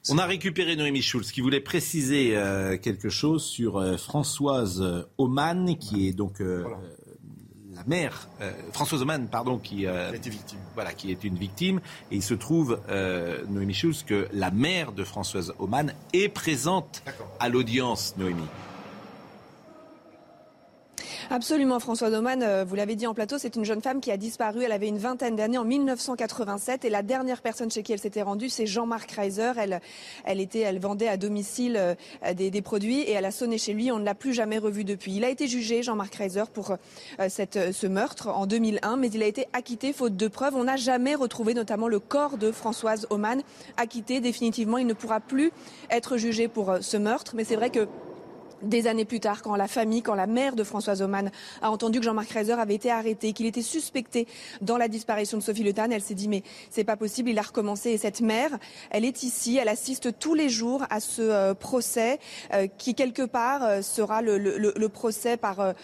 On 0.08 0.18
a 0.18 0.26
récupéré 0.26 0.76
Noémie 0.76 1.02
Schulz 1.02 1.30
qui 1.30 1.40
voulait 1.40 1.60
préciser 1.60 2.36
euh, 2.36 2.76
quelque 2.76 3.08
chose 3.08 3.44
sur 3.44 3.78
euh, 3.78 3.96
Françoise 3.96 4.82
Oman, 5.18 5.76
qui 5.78 6.08
est 6.08 6.12
donc 6.12 6.40
la 6.40 6.66
mère, 7.86 8.28
euh, 8.40 8.52
Françoise 8.72 9.02
Oman, 9.02 9.26
pardon, 9.28 9.58
qui, 9.58 9.86
euh, 9.86 10.10
a 10.10 10.14
été 10.14 10.30
victime. 10.30 10.58
Voilà, 10.74 10.92
qui 10.92 11.10
est 11.10 11.24
une 11.24 11.36
victime. 11.36 11.80
Et 12.10 12.16
il 12.16 12.22
se 12.22 12.34
trouve, 12.34 12.80
euh, 12.88 13.44
Noémie 13.48 13.74
Schulz, 13.74 14.04
que 14.06 14.28
la 14.32 14.50
mère 14.50 14.92
de 14.92 15.04
Françoise 15.04 15.52
Oman 15.58 15.92
est 16.12 16.28
présente 16.28 17.02
à 17.40 17.48
l'audience, 17.48 18.14
Noémie. 18.16 18.48
Absolument, 21.30 21.80
François 21.80 22.10
Doman, 22.10 22.42
euh, 22.42 22.64
vous 22.64 22.74
l'avez 22.74 22.96
dit 22.96 23.06
en 23.06 23.14
plateau, 23.14 23.38
c'est 23.38 23.56
une 23.56 23.64
jeune 23.64 23.80
femme 23.80 24.00
qui 24.00 24.10
a 24.10 24.16
disparu. 24.16 24.62
Elle 24.62 24.72
avait 24.72 24.88
une 24.88 24.98
vingtaine 24.98 25.36
d'années 25.36 25.56
en 25.56 25.64
1987 25.64 26.84
et 26.84 26.90
la 26.90 27.02
dernière 27.02 27.40
personne 27.40 27.70
chez 27.70 27.82
qui 27.82 27.92
elle 27.92 27.98
s'était 27.98 28.22
rendue, 28.22 28.50
c'est 28.50 28.66
Jean-Marc 28.66 29.10
Reiser. 29.12 29.52
Elle, 29.56 29.80
elle 30.24 30.40
était, 30.40 30.60
elle 30.60 30.78
vendait 30.78 31.08
à 31.08 31.16
domicile 31.16 31.76
euh, 31.76 32.34
des, 32.34 32.62
produits 32.62 33.00
et 33.00 33.12
elle 33.12 33.24
a 33.24 33.30
sonné 33.30 33.56
chez 33.56 33.72
lui. 33.72 33.90
On 33.90 33.98
ne 33.98 34.04
l'a 34.04 34.14
plus 34.14 34.34
jamais 34.34 34.58
revu 34.58 34.84
depuis. 34.84 35.16
Il 35.16 35.24
a 35.24 35.30
été 35.30 35.48
jugé, 35.48 35.82
Jean-Marc 35.82 36.14
Reiser, 36.14 36.44
pour 36.52 36.72
euh, 36.72 37.26
cette, 37.28 37.72
ce 37.72 37.86
meurtre 37.86 38.28
en 38.28 38.46
2001, 38.46 38.96
mais 38.96 39.08
il 39.08 39.22
a 39.22 39.26
été 39.26 39.46
acquitté 39.52 39.92
faute 39.92 40.16
de 40.16 40.28
preuves. 40.28 40.54
On 40.54 40.64
n'a 40.64 40.76
jamais 40.76 41.14
retrouvé 41.14 41.54
notamment 41.54 41.88
le 41.88 42.00
corps 42.00 42.36
de 42.36 42.52
Françoise 42.52 43.06
Oman 43.10 43.42
acquitté 43.76 44.20
définitivement. 44.20 44.78
Il 44.78 44.86
ne 44.86 44.94
pourra 44.94 45.20
plus 45.20 45.52
être 45.90 46.18
jugé 46.18 46.48
pour 46.48 46.74
ce 46.80 46.96
meurtre, 46.96 47.34
mais 47.34 47.44
c'est 47.44 47.56
vrai 47.56 47.70
que 47.70 47.88
des 48.64 48.86
années 48.86 49.04
plus 49.04 49.20
tard, 49.20 49.42
quand 49.42 49.56
la 49.56 49.68
famille, 49.68 50.02
quand 50.02 50.14
la 50.14 50.26
mère 50.26 50.56
de 50.56 50.64
Françoise 50.64 51.02
Oman 51.02 51.30
a 51.62 51.70
entendu 51.70 51.98
que 51.98 52.04
Jean-Marc 52.04 52.30
Reiser 52.30 52.52
avait 52.52 52.74
été 52.74 52.90
arrêté, 52.90 53.32
qu'il 53.32 53.46
était 53.46 53.62
suspecté 53.62 54.26
dans 54.60 54.76
la 54.76 54.88
disparition 54.88 55.38
de 55.38 55.42
Sophie 55.42 55.62
Le 55.62 55.72
Tan, 55.72 55.90
elle 55.90 56.02
s'est 56.02 56.14
dit 56.14 56.28
mais 56.28 56.42
c'est 56.70 56.84
pas 56.84 56.96
possible, 56.96 57.30
il 57.30 57.38
a 57.38 57.42
recommencé. 57.42 57.90
Et 57.90 57.98
cette 57.98 58.20
mère, 58.20 58.50
elle 58.90 59.04
est 59.04 59.22
ici, 59.22 59.58
elle 59.58 59.68
assiste 59.68 60.18
tous 60.18 60.34
les 60.34 60.48
jours 60.48 60.84
à 60.90 61.00
ce 61.00 61.22
euh, 61.22 61.54
procès 61.54 62.18
euh, 62.52 62.66
qui 62.78 62.94
quelque 62.94 63.22
part 63.22 63.64
euh, 63.64 63.82
sera 63.82 64.22
le, 64.22 64.38
le, 64.38 64.88
procès 64.88 65.36
par, 65.36 65.74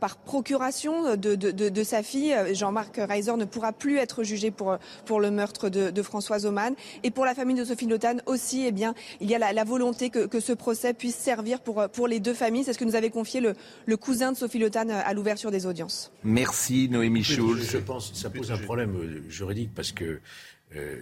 par 0.00 0.16
procuration 0.16 1.16
de, 1.16 1.34
de, 1.34 1.50
de, 1.50 1.82
sa 1.82 2.02
fille. 2.02 2.36
Jean-Marc 2.52 2.96
Reiser 2.96 3.36
ne 3.36 3.44
pourra 3.44 3.72
plus 3.72 3.98
être 3.98 4.22
jugé 4.22 4.50
pour, 4.50 4.76
pour 5.04 5.20
le 5.20 5.30
meurtre 5.30 5.68
de, 5.68 6.02
Françoise 6.02 6.44
Oman. 6.46 6.74
Et 7.02 7.10
pour 7.10 7.24
la 7.24 7.34
famille 7.34 7.56
de 7.56 7.64
Sophie 7.64 7.86
Le 7.86 7.98
Tan 7.98 8.16
aussi, 8.26 8.66
eh 8.66 8.72
bien, 8.72 8.94
il 9.20 9.30
y 9.30 9.34
a 9.34 9.38
la, 9.38 9.52
la 9.52 9.64
volonté 9.64 10.10
que, 10.10 10.26
que, 10.26 10.40
ce 10.40 10.52
procès 10.52 10.92
puisse 10.92 11.16
servir 11.16 11.60
pour, 11.60 11.88
pour 11.88 12.08
les 12.08 12.20
deux 12.20 12.27
familles. 12.34 12.64
C'est 12.64 12.72
ce 12.72 12.78
que 12.78 12.84
nous 12.84 12.96
avait 12.96 13.10
confié 13.10 13.40
le, 13.40 13.96
cousin 13.96 14.32
de 14.32 14.36
Sophie 14.36 14.58
Le 14.58 14.70
à 14.74 15.14
l'ouverture 15.14 15.50
des 15.50 15.66
audiences. 15.66 16.12
Merci 16.24 16.88
Noémie 16.88 17.24
Schulz. 17.24 17.70
Je, 17.70 17.78
pense 17.78 18.10
que 18.10 18.16
ça 18.16 18.30
pose 18.30 18.52
un 18.52 18.58
problème 18.58 18.96
euh, 18.96 19.22
juridique 19.28 19.70
parce 19.74 19.92
que 19.92 20.20
euh, 20.76 20.96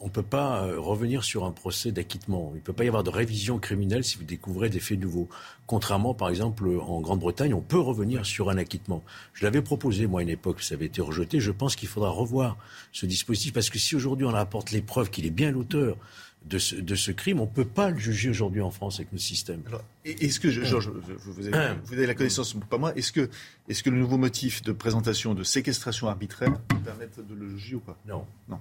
on 0.00 0.06
ne 0.06 0.10
peut 0.10 0.22
pas 0.22 0.64
euh, 0.64 0.80
revenir 0.80 1.24
sur 1.24 1.44
un 1.44 1.50
procès 1.50 1.92
d'acquittement. 1.92 2.52
Il 2.54 2.58
ne 2.58 2.62
peut 2.62 2.72
pas 2.72 2.84
y 2.84 2.88
avoir 2.88 3.04
de 3.04 3.10
révision 3.10 3.58
criminelle 3.58 4.02
si 4.02 4.16
vous 4.16 4.24
découvrez 4.24 4.70
des 4.70 4.80
faits 4.80 4.98
nouveaux. 4.98 5.28
Contrairement, 5.66 6.14
par 6.14 6.30
exemple, 6.30 6.68
en 6.80 7.00
Grande-Bretagne, 7.00 7.52
on 7.52 7.60
peut 7.60 7.78
revenir 7.78 8.24
sur 8.24 8.48
un 8.48 8.56
acquittement. 8.56 9.02
Je 9.34 9.44
l'avais 9.44 9.60
proposé, 9.60 10.06
moi, 10.06 10.20
à 10.20 10.22
une 10.22 10.30
époque, 10.30 10.62
ça 10.62 10.74
avait 10.74 10.86
été 10.86 11.02
rejeté. 11.02 11.38
Je 11.38 11.52
pense 11.52 11.76
qu'il 11.76 11.88
faudra 11.88 12.10
revoir 12.10 12.56
ce 12.92 13.04
dispositif 13.04 13.52
parce 13.52 13.68
que 13.68 13.78
si 13.78 13.94
aujourd'hui 13.94 14.24
on 14.24 14.34
apporte 14.34 14.70
les 14.70 14.80
preuves 14.80 15.10
qu'il 15.10 15.26
est 15.26 15.30
bien 15.30 15.50
l'auteur 15.50 15.96
de 16.44 16.58
ce, 16.58 17.10
crime. 17.12 17.40
On 17.40 17.46
ne 17.46 17.50
peut 17.50 17.64
pas 17.64 17.90
le 17.90 17.98
juger 17.98 18.30
aujourd'hui 18.30 18.60
en 18.60 18.70
France 18.70 18.96
avec 18.96 19.12
nos 19.12 19.18
systèmes. 19.18 19.62
Est-ce 20.04 20.40
que, 20.40 20.50
Georges, 20.50 20.90
vous, 20.90 21.46
avez, 21.46 22.06
la 22.06 22.14
connaissance, 22.14 22.56
pas 22.68 22.78
moi, 22.78 22.92
est-ce 22.96 23.12
que, 23.12 23.28
est 23.68 23.82
que 23.82 23.90
le 23.90 23.98
nouveau 23.98 24.16
motif 24.16 24.62
de 24.62 24.72
présentation 24.72 25.34
de 25.34 25.44
séquestration 25.44 26.08
arbitraire 26.08 26.58
peut 26.68 26.78
permettre 26.78 27.22
de 27.22 27.34
le 27.34 27.56
juger 27.56 27.76
ou 27.76 27.80
pas? 27.80 27.98
Non. 28.06 28.24
Non. 28.48 28.58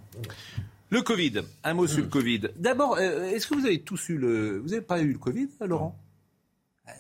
Le 0.89 1.01
Covid, 1.01 1.41
un 1.63 1.73
mot 1.73 1.87
sur 1.87 2.01
le 2.01 2.07
Covid. 2.07 2.49
D'abord, 2.57 2.97
euh, 2.97 3.29
est-ce 3.29 3.47
que 3.47 3.53
vous 3.53 3.65
avez 3.65 3.81
tous 3.81 4.09
eu 4.09 4.17
le... 4.17 4.59
Vous 4.59 4.69
n'avez 4.69 4.81
pas 4.81 4.99
eu 5.01 5.13
le 5.13 5.19
Covid, 5.19 5.47
Laurent? 5.61 5.95
Eh, 6.87 6.91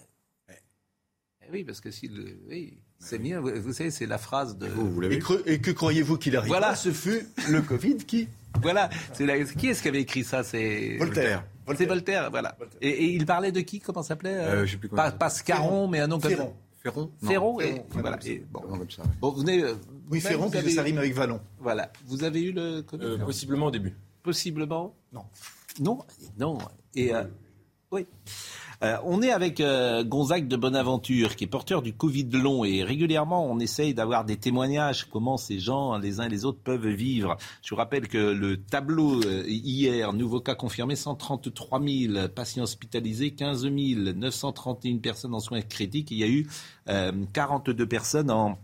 Oui, 1.51 1.63
parce 1.63 1.81
que 1.81 1.89
si... 1.91 2.07
Le... 2.07 2.37
Oui. 2.47 2.77
C'est 2.99 3.17
bien, 3.17 3.39
vous, 3.39 3.73
savez, 3.73 3.91
c'est 3.91 4.05
la 4.05 4.17
phrase 4.17 4.57
de. 4.57 4.67
Vous, 4.67 5.01
et, 5.03 5.21
et, 5.45 5.59
que 5.61 5.71
croyez-vous 5.71 6.17
qu'il 6.17 6.35
arrive 6.35 6.49
Voilà, 6.49 6.75
ce 6.75 6.91
fut 6.91 7.25
le 7.49 7.61
Covid 7.61 7.95
qui 7.95 8.27
voilà. 8.61 8.89
C'est 9.13 9.55
qui 9.55 9.67
est-ce 9.67 9.81
qui 9.81 9.87
avait 9.87 10.01
écrit 10.01 10.23
ça? 10.23 10.43
C'est 10.43 10.97
Voltaire. 10.97 11.43
C'est 11.77 11.85
Voltaire, 11.85 12.31
voilà. 12.31 12.57
Et, 12.81 13.05
il 13.05 13.25
parlait 13.25 13.51
de 13.51 13.61
qui? 13.61 13.79
Comment 13.79 14.03
s'appelait 14.03 14.33
euh, 14.33 14.61
euh 14.61 14.65
Je 14.65 14.71
sais 14.71 14.77
plus 14.77 14.89
Pas 14.89 15.11
Pascaron, 15.11 15.87
mais 15.87 15.99
un 15.99 16.07
nom 16.07 16.19
comme 16.19 16.31
Ferron. 16.31 16.53
Ferron. 16.81 17.11
Ferron. 17.23 17.59
Et, 17.59 17.81
voilà. 17.93 18.17
bon. 18.51 18.61
bon, 19.21 19.31
vous 19.31 19.41
venez. 19.41 19.63
Oui, 20.09 20.21
Ferron, 20.21 20.49
ça 20.51 20.81
rime 20.81 20.97
avec 20.97 21.13
Vallon. 21.13 21.39
Voilà. 21.59 21.91
Vous 22.07 22.23
avez 22.23 22.41
eu 22.41 22.51
le 22.51 22.83
euh, 22.93 23.17
Possiblement 23.19 23.67
au 23.67 23.71
début. 23.71 23.95
possiblement? 24.23 24.95
Non. 25.13 25.25
Non 25.79 25.99
Non. 26.37 26.57
Et 26.95 27.11
oui. 27.91 28.05
Euh, 28.81 28.97
on 29.03 29.21
est 29.21 29.31
avec 29.31 29.59
euh, 29.59 30.05
Gonzague 30.05 30.47
de 30.47 30.55
Bonaventure, 30.55 31.35
qui 31.35 31.43
est 31.43 31.47
porteur 31.47 31.81
du 31.81 31.93
Covid 31.93 32.29
long, 32.31 32.63
et 32.63 32.83
régulièrement, 32.83 33.45
on 33.45 33.59
essaye 33.59 33.93
d'avoir 33.93 34.23
des 34.23 34.37
témoignages, 34.37 35.05
comment 35.09 35.35
ces 35.35 35.59
gens, 35.59 35.97
les 35.97 36.21
uns 36.21 36.25
et 36.25 36.29
les 36.29 36.45
autres, 36.45 36.59
peuvent 36.63 36.87
vivre. 36.87 37.35
Je 37.61 37.71
vous 37.71 37.75
rappelle 37.75 38.07
que 38.07 38.17
le 38.17 38.61
tableau, 38.61 39.21
euh, 39.23 39.43
hier, 39.47 40.13
nouveau 40.13 40.39
cas 40.39 40.55
confirmé, 40.55 40.95
133 40.95 41.81
000 41.81 42.27
patients 42.29 42.63
hospitalisés, 42.63 43.31
15 43.31 43.65
931 43.65 44.99
personnes 44.99 45.33
en 45.33 45.41
soins 45.41 45.61
critiques. 45.61 46.11
Il 46.11 46.17
y 46.17 46.23
a 46.23 46.27
eu 46.27 46.47
42 47.33 47.85
personnes 47.85 48.31
en, 48.31 48.57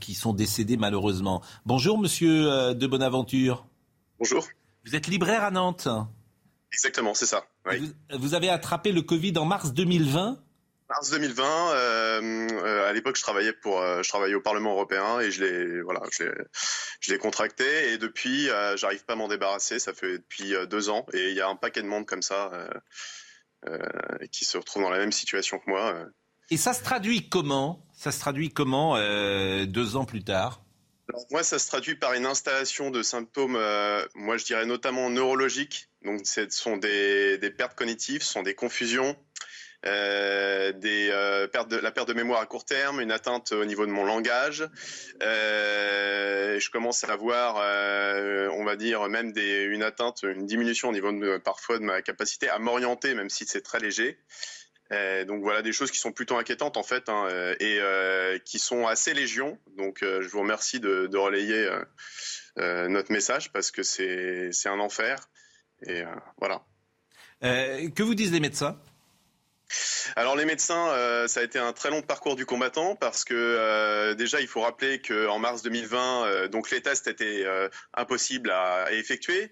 qui 0.00 0.14
sont 0.14 0.32
décédées, 0.32 0.76
malheureusement. 0.76 1.42
Bonjour, 1.66 1.98
monsieur 1.98 2.74
de 2.74 2.86
Bonaventure. 2.86 3.66
Bonjour. 4.18 4.44
Vous 4.86 4.96
êtes 4.96 5.08
libraire 5.08 5.44
à 5.44 5.50
Nantes 5.50 5.88
Exactement, 6.74 7.14
c'est 7.14 7.26
ça. 7.26 7.46
Vous, 8.18 8.34
avez 8.34 8.50
attrapé 8.50 8.92
le 8.92 9.02
Covid 9.02 9.38
en 9.38 9.44
mars 9.44 9.72
2020 9.72 10.38
Mars 10.88 11.10
2020, 11.10 11.44
euh, 11.44 12.48
euh, 12.52 12.88
à 12.88 12.92
l'époque, 12.92 13.16
je 13.16 13.22
travaillais 13.22 13.54
pour, 13.54 13.80
euh, 13.80 14.02
je 14.02 14.08
travaillais 14.08 14.34
au 14.34 14.42
Parlement 14.42 14.72
européen 14.72 15.18
et 15.18 15.30
je 15.30 15.42
l'ai, 15.42 15.80
voilà, 15.80 16.02
je 17.00 17.12
l'ai 17.12 17.18
contracté 17.18 17.92
et 17.92 17.98
depuis, 17.98 18.48
j'arrive 18.76 19.04
pas 19.04 19.14
à 19.14 19.16
m'en 19.16 19.28
débarrasser. 19.28 19.78
Ça 19.78 19.94
fait 19.94 20.18
depuis 20.18 20.52
deux 20.68 20.90
ans 20.90 21.06
et 21.14 21.30
il 21.30 21.34
y 21.34 21.40
a 21.40 21.48
un 21.48 21.56
paquet 21.56 21.82
de 21.82 21.88
monde 21.88 22.06
comme 22.06 22.22
ça 22.22 22.50
qui 24.30 24.44
se 24.44 24.58
retrouve 24.58 24.82
dans 24.82 24.90
la 24.90 24.98
même 24.98 25.12
situation 25.12 25.58
que 25.58 25.70
moi. 25.70 26.06
Et 26.50 26.58
ça 26.58 26.74
se 26.74 26.82
traduit 26.82 27.30
comment? 27.30 27.86
Ça 27.96 28.12
se 28.12 28.20
traduit 28.20 28.50
comment 28.50 28.96
deux 29.64 29.96
ans 29.96 30.04
plus 30.04 30.22
tard? 30.22 30.60
Moi, 31.30 31.42
ça 31.42 31.58
se 31.58 31.66
traduit 31.66 31.94
par 31.94 32.14
une 32.14 32.26
installation 32.26 32.90
de 32.90 33.02
symptômes, 33.02 33.56
euh, 33.56 34.04
moi 34.14 34.36
je 34.36 34.44
dirais 34.44 34.66
notamment 34.66 35.10
neurologiques. 35.10 35.88
Donc, 36.02 36.26
ce 36.26 36.48
sont 36.50 36.76
des, 36.76 37.38
pertes 37.56 37.74
cognitives, 37.74 38.22
ce 38.22 38.32
sont 38.32 38.42
des 38.42 38.54
confusions, 38.54 39.16
euh, 39.86 40.72
euh, 40.84 41.48
la 41.82 41.90
perte 41.90 42.08
de 42.08 42.14
mémoire 42.14 42.40
à 42.40 42.46
court 42.46 42.64
terme, 42.64 43.00
une 43.00 43.12
atteinte 43.12 43.52
au 43.52 43.64
niveau 43.64 43.86
de 43.86 43.90
mon 43.90 44.04
langage. 44.04 44.68
je 45.20 46.70
commence 46.70 47.04
à 47.04 47.12
avoir, 47.12 47.56
on 48.52 48.64
va 48.64 48.76
dire, 48.76 49.08
même 49.08 49.32
une 49.36 49.82
atteinte, 49.82 50.22
une 50.22 50.46
diminution 50.46 50.88
au 50.88 50.92
niveau 50.92 51.12
de, 51.12 51.38
parfois 51.38 51.78
de 51.78 51.84
ma 51.84 52.02
capacité 52.02 52.48
à 52.48 52.58
m'orienter, 52.58 53.14
même 53.14 53.30
si 53.30 53.44
c'est 53.46 53.62
très 53.62 53.78
léger. 53.78 54.18
Euh, 54.92 55.24
donc 55.24 55.42
voilà 55.42 55.62
des 55.62 55.72
choses 55.72 55.90
qui 55.90 55.98
sont 55.98 56.12
plutôt 56.12 56.36
inquiétantes 56.36 56.76
en 56.76 56.82
fait 56.82 57.08
hein, 57.08 57.26
euh, 57.30 57.54
et 57.58 57.78
euh, 57.80 58.38
qui 58.44 58.58
sont 58.58 58.86
assez 58.86 59.14
légion. 59.14 59.58
Donc 59.76 59.98
je 60.02 60.28
vous 60.28 60.40
remercie 60.40 60.80
de, 60.80 61.16
relayer 61.16 61.68
notre 62.56 63.12
message 63.12 63.52
parce 63.52 63.70
que 63.70 63.82
c'est 63.82 64.50
un 64.66 64.80
enfer. 64.80 65.28
Et 65.86 66.02
voilà. 66.38 66.62
que 67.40 68.02
vous 68.02 68.14
disent 68.14 68.32
les 68.32 68.40
médecins? 68.40 68.78
Alors 70.16 70.36
les 70.36 70.44
médecins, 70.44 70.88
euh, 70.90 71.26
ça 71.26 71.40
a 71.40 71.42
été 71.42 71.58
un 71.58 71.72
très 71.72 71.90
long 71.90 72.02
parcours 72.02 72.36
du 72.36 72.46
combattant 72.46 72.94
parce 72.96 73.24
que 73.24 73.34
euh, 73.34 74.14
déjà 74.14 74.40
il 74.40 74.46
faut 74.46 74.60
rappeler 74.60 75.00
qu'en 75.00 75.38
mars 75.38 75.62
2020, 75.62 76.26
euh, 76.26 76.48
donc 76.48 76.70
les 76.70 76.80
tests 76.80 77.08
étaient 77.08 77.44
impossibles 77.94 78.50
à, 78.50 78.92
effectuer. 78.92 79.50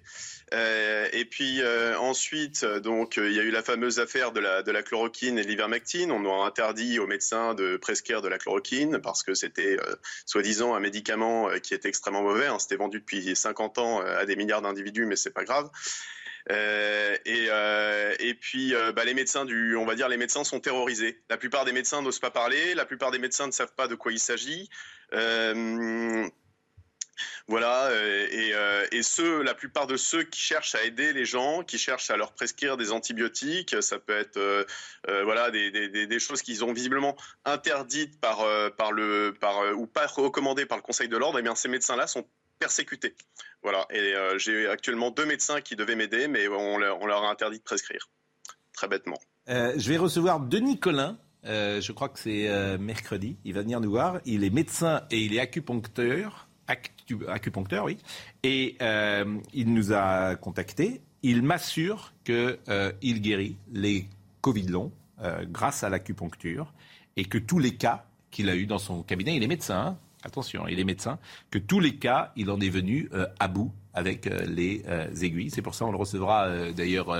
et 0.52 1.24
puis 1.30 1.62
ensuite, 1.98 2.64
donc 2.64 3.16
il 3.16 3.32
y 3.32 3.40
a 3.40 3.42
eu 3.42 3.50
la 3.50 3.62
fameuse 3.62 3.98
affaire 3.98 4.32
de 4.32 4.40
la, 4.40 4.62
de 4.62 4.70
la 4.70 4.82
chloroquine 4.82 5.38
et 5.38 5.42
de 5.42 5.48
l'ivermectine. 5.48 6.12
On 6.12 6.24
a 6.26 6.46
interdit 6.46 6.98
aux 6.98 7.06
médecins 7.06 7.54
de 7.54 7.76
prescrire 7.76 8.22
de 8.22 8.28
la 8.28 8.38
chloroquine 8.38 9.00
parce 9.00 9.22
que 9.22 9.34
c'était 9.34 9.76
soi-disant 10.26 10.74
un 10.74 10.80
médicament 10.80 11.48
qui 11.62 11.74
était 11.74 11.88
extrêmement 11.88 12.22
mauvais. 12.22 12.46
Hein. 12.46 12.58
C'était 12.58 12.76
vendu 12.76 13.00
depuis 13.00 13.34
50 13.34 13.78
ans 13.78 14.00
à 14.00 14.24
des 14.26 14.36
milliards 14.36 14.62
d'individus, 14.62 15.06
mais 15.06 15.16
c'est 15.16 15.30
pas 15.32 15.44
grave. 15.44 15.70
Euh, 16.50 17.16
et, 17.24 17.46
euh, 17.50 18.14
et 18.18 18.34
puis 18.34 18.74
euh, 18.74 18.92
bah, 18.92 19.04
les 19.04 19.14
médecins 19.14 19.46
on 19.76 19.84
va 19.84 19.94
dire 19.94 20.08
les 20.08 20.16
médecins 20.16 20.44
sont 20.44 20.60
terrorisés. 20.60 21.22
La 21.30 21.36
plupart 21.36 21.64
des 21.64 21.72
médecins 21.72 22.02
n'osent 22.02 22.18
pas 22.18 22.30
parler, 22.30 22.74
la 22.74 22.84
plupart 22.84 23.10
des 23.10 23.18
médecins 23.18 23.46
ne 23.46 23.52
savent 23.52 23.74
pas 23.74 23.88
de 23.88 23.94
quoi 23.94 24.12
il 24.12 24.18
s'agit. 24.18 24.68
Voilà, 27.46 27.90
et, 28.30 29.02
ceux, 29.02 29.42
la 29.42 29.54
plupart 29.54 29.86
de 29.86 29.96
ceux 29.96 30.22
qui 30.22 30.40
cherchent 30.40 30.74
à 30.74 30.82
aider 30.84 31.12
les 31.12 31.24
gens, 31.24 31.62
qui 31.62 31.78
cherchent 31.78 32.10
à 32.10 32.16
leur 32.16 32.32
prescrire 32.32 32.76
des 32.76 32.90
antibiotiques, 32.90 33.76
ça 33.80 33.98
peut 33.98 34.16
être 34.16 34.66
voilà 35.06 35.50
des, 35.50 36.18
choses 36.18 36.42
qu'ils 36.42 36.64
ont 36.64 36.72
visiblement 36.72 37.16
interdites 37.44 38.20
par 38.20 38.40
ou 39.76 39.86
pas 39.86 40.06
recommandées 40.06 40.66
par 40.66 40.78
le 40.78 40.82
Conseil 40.82 41.08
de 41.08 41.16
l'ordre. 41.16 41.38
Et 41.38 41.40
eh 41.40 41.44
bien 41.44 41.54
ces 41.54 41.68
médecins-là 41.68 42.06
sont 42.06 42.26
persécutés. 42.62 43.14
Voilà. 43.62 43.86
Et 43.90 44.14
euh, 44.14 44.38
j'ai 44.38 44.68
actuellement 44.68 45.10
deux 45.10 45.26
médecins 45.26 45.60
qui 45.60 45.74
devaient 45.74 45.96
m'aider, 45.96 46.28
mais 46.28 46.46
on 46.46 46.78
leur, 46.78 47.24
a 47.24 47.30
interdit 47.30 47.58
de 47.58 47.62
prescrire. 47.64 48.08
Très 48.72 48.86
bêtement. 48.86 49.18
Euh, 49.48 49.72
je 49.76 49.88
vais 49.88 49.96
recevoir 49.96 50.38
Denis 50.38 50.78
Collin. 50.78 51.18
Euh, 51.44 51.80
je 51.80 51.90
crois 51.90 52.08
que 52.08 52.20
c'est 52.20 52.48
mercredi. 52.78 53.36
Il 53.44 53.54
va 53.54 53.62
venir 53.62 53.80
nous 53.80 53.90
voir. 53.90 54.20
Il 54.24 54.44
est 54.44 54.50
médecin 54.50 55.02
et 55.10 55.18
il 55.18 55.34
est 55.34 55.40
acupuncteur. 55.40 56.48
acupuncteur, 57.28 57.84
oui. 57.84 57.98
Et 58.44 58.76
il 59.52 59.74
nous 59.74 59.92
a 59.92 60.36
contactés. 60.36 61.00
Il 61.24 61.42
m'assure 61.42 62.12
qu'il 62.24 63.20
guérit 63.20 63.56
les 63.72 64.06
Covid 64.40 64.68
longs 64.68 64.92
grâce 65.48 65.82
à 65.82 65.88
l'acupuncture 65.88 66.72
et 67.16 67.24
que 67.24 67.38
tous 67.38 67.58
les 67.58 67.76
cas 67.76 68.06
qu'il 68.30 68.48
a 68.48 68.56
eu 68.56 68.66
dans 68.66 68.78
son 68.78 69.02
cabinet, 69.02 69.36
il 69.36 69.42
est 69.42 69.48
médecin, 69.48 69.78
hein, 69.78 69.98
attention, 70.24 70.66
il 70.68 70.78
est 70.80 70.84
médecin, 70.84 71.18
que 71.50 71.58
tous 71.58 71.80
les 71.80 71.96
cas, 71.96 72.32
il 72.36 72.50
en 72.50 72.60
est 72.60 72.68
venu 72.68 73.08
euh, 73.12 73.26
à 73.38 73.48
bout 73.48 73.72
avec 73.94 74.26
euh, 74.26 74.46
les 74.46 74.82
euh, 74.88 75.06
aiguilles. 75.20 75.50
C'est 75.50 75.60
pour 75.60 75.74
ça 75.74 75.84
qu'on 75.84 75.92
le 75.92 75.98
recevra 75.98 76.70
d'ailleurs 76.72 77.14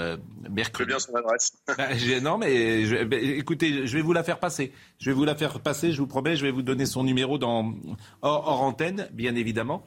mercredi. 0.50 0.88
bien 0.88 0.98
son 0.98 1.14
adresse. 1.14 1.53
Bah, 1.76 1.88
non, 2.22 2.38
mais 2.38 3.05
bah, 3.05 3.16
écoutez, 3.16 3.86
je 3.86 3.96
vais 3.96 4.03
vous 4.03 4.12
la 4.12 4.22
faire 4.22 4.38
passer. 4.38 4.72
Je 4.98 5.11
vais 5.11 5.14
vous 5.14 5.24
la 5.24 5.34
faire 5.34 5.61
passer, 5.61 5.92
je 5.92 5.98
vous 5.98 6.07
promets, 6.07 6.36
je 6.36 6.44
vais 6.44 6.50
vous 6.50 6.62
donner 6.62 6.86
son 6.86 7.05
numéro 7.05 7.38
dans, 7.38 7.74
hors, 8.22 8.62
antenne, 8.62 9.09
bien 9.12 9.34
évidemment. 9.34 9.86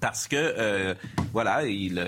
Parce 0.00 0.28
que, 0.28 0.94
voilà, 1.32 1.66
il, 1.66 1.98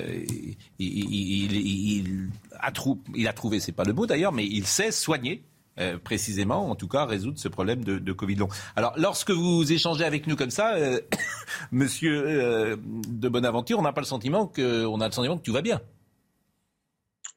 il, 0.78 1.53
il, 1.53 2.30
a 2.59 2.70
trou, 2.72 3.03
il 3.14 3.26
a 3.28 3.32
trouvé, 3.32 3.61
c'est 3.61 3.72
pas 3.72 3.84
le 3.84 3.93
mot 3.93 4.07
d'ailleurs, 4.07 4.32
mais 4.32 4.47
il 4.47 4.66
sait 4.66 4.93
soigner 4.93 5.43
euh, 5.81 5.99
précisément, 5.99 6.70
en 6.70 6.74
tout 6.74 6.89
cas, 6.89 7.07
résoudre 7.07 7.39
ce 7.39 7.49
problème 7.49 7.83
de, 7.85 8.12
Covid 8.12 8.35
long. 8.35 8.49
Alors, 8.76 8.93
lorsque 8.97 9.31
vous 9.31 9.72
échangez 9.72 10.05
avec 10.05 10.26
nous 10.26 10.37
comme 10.37 10.51
ça, 10.51 10.74
euh, 10.74 11.01
Monsieur 11.72 12.22
euh, 12.26 12.76
de 12.78 13.28
Bonaventure, 13.28 13.78
on 13.78 13.83
n'a 13.83 13.93
pas 13.93 14.03
le 14.03 14.07
sentiment 14.07 14.47
que, 14.47 14.85
a 14.85 15.07
le 15.07 15.12
sentiment 15.12 15.39
que 15.39 15.43
tout 15.43 15.53
va 15.53 15.62
bien. 15.62 15.81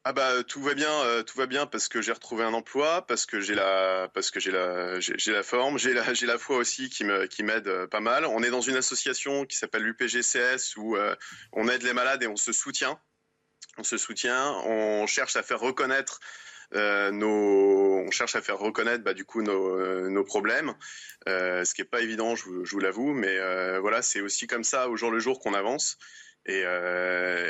Ah 0.05 0.11
bah 0.11 0.43
tout 0.45 0.61
va 0.61 0.73
bien, 0.73 0.91
tout 1.25 1.37
va 1.37 1.45
bien 1.45 1.65
parce 1.65 1.87
que 1.87 2.01
j'ai 2.01 2.11
retrouvé 2.11 2.43
un 2.43 2.53
emploi, 2.53 3.07
parce 3.07 3.25
que 3.25 3.39
j'ai 3.39 3.55
la, 3.55 4.09
parce 4.13 4.31
que 4.31 4.41
j'ai 4.41 4.51
la, 4.51 4.99
j'ai 4.99 5.31
la 5.31 5.43
forme, 5.43 5.79
j'ai 5.79 5.93
la, 5.93 6.13
j'ai 6.13 6.25
la 6.25 6.37
foi 6.37 6.57
aussi 6.57 6.89
qui 6.89 7.05
m'aide 7.05 7.85
pas 7.85 8.01
mal. 8.01 8.25
On 8.25 8.43
est 8.43 8.49
dans 8.49 8.59
une 8.59 8.75
association 8.75 9.45
qui 9.45 9.55
s'appelle 9.55 9.83
l'UPGCS 9.83 10.75
où 10.75 10.97
on 11.53 11.69
aide 11.69 11.83
les 11.83 11.93
malades 11.93 12.21
et 12.21 12.27
on 12.27 12.35
se 12.35 12.51
soutient. 12.51 12.99
On 13.77 13.85
se 13.85 13.97
soutient, 13.97 14.51
on 14.65 15.07
cherche 15.07 15.37
à 15.37 15.41
faire 15.41 15.61
reconnaître 15.61 16.19
euh, 16.75 17.11
on 18.05 18.11
cherche 18.11 18.35
à 18.35 18.41
faire 18.41 18.57
reconnaître 18.57 19.03
bah, 19.03 19.13
du 19.13 19.25
coup 19.25 19.41
nos, 19.41 19.79
euh, 19.79 20.23
problèmes, 20.23 20.73
euh, 21.27 21.63
ce 21.63 21.73
qui 21.73 21.81
n'est 21.81 21.87
pas 21.87 22.01
évident, 22.01 22.35
je 22.35 22.45
vous, 22.45 22.79
l'avoue, 22.79 23.13
mais 23.13 23.37
voilà, 23.79 24.01
c'est 24.01 24.21
aussi 24.21 24.47
comme 24.47 24.63
ça 24.63 24.89
au 24.89 24.95
jour 24.95 25.11
le 25.11 25.19
jour 25.19 25.39
qu'on 25.39 25.53
avance. 25.53 25.97
Et, 26.45 26.63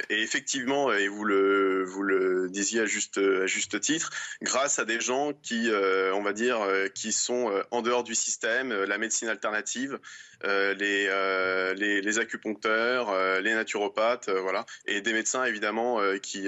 effectivement, 0.10 0.94
et 0.94 1.08
vous 1.08 1.24
le 1.24 1.84
vous 1.84 2.04
le 2.04 2.48
disiez 2.50 2.82
à 2.82 2.86
juste 2.86 3.18
à 3.18 3.48
juste 3.48 3.80
titre, 3.80 4.12
grâce 4.41 4.78
à 4.80 4.86
des 4.86 5.00
gens 5.00 5.34
qui, 5.41 5.70
on 6.14 6.22
va 6.22 6.34
dire, 6.34 6.60
qui 6.94 7.12
sont 7.12 7.52
en 7.72 7.82
dehors 7.82 8.04
du 8.04 8.16
système, 8.16 8.72
la 8.72 8.98
médecine 8.98 9.30
alternative, 9.30 10.00
euh, 10.46 10.76
euh, 10.82 11.74
les, 11.76 12.02
les, 12.02 12.20
acupuncteurs, 12.20 13.10
euh, 13.10 13.39
les 13.39 13.54
naturopathes, 13.54 14.30
voilà, 14.30 14.66
et 14.86 15.00
des 15.00 15.14
médecins 15.14 15.46
évidemment 15.46 16.00
qui, 16.22 16.48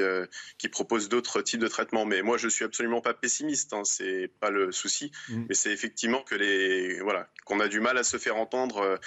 qui 0.58 0.70
proposent 0.70 1.08
d'autres 1.08 1.42
types 1.42 1.60
de 1.60 1.68
traitements. 1.68 2.06
Mais 2.06 2.22
moi, 2.22 2.38
je 2.38 2.48
suis 2.48 2.66
absolument 2.66 3.02
pas 3.02 3.14
pessimiste, 3.14 3.74
hein, 3.74 3.84
c'est 3.86 4.30
pas 4.40 4.50
le 4.50 4.72
souci, 4.72 5.12
mm. 5.30 5.46
mais 5.48 5.56
c'est 5.56 5.72
effectivement 5.72 6.22
que 6.22 6.36
les 6.36 7.00
voilà 7.02 7.30
qu'on 7.46 7.60
a 7.60 7.68
du 7.68 7.80
mal 7.80 7.98
à 7.98 8.04
se 8.04 8.18
faire 8.18 8.36
entendre. 8.36 9.00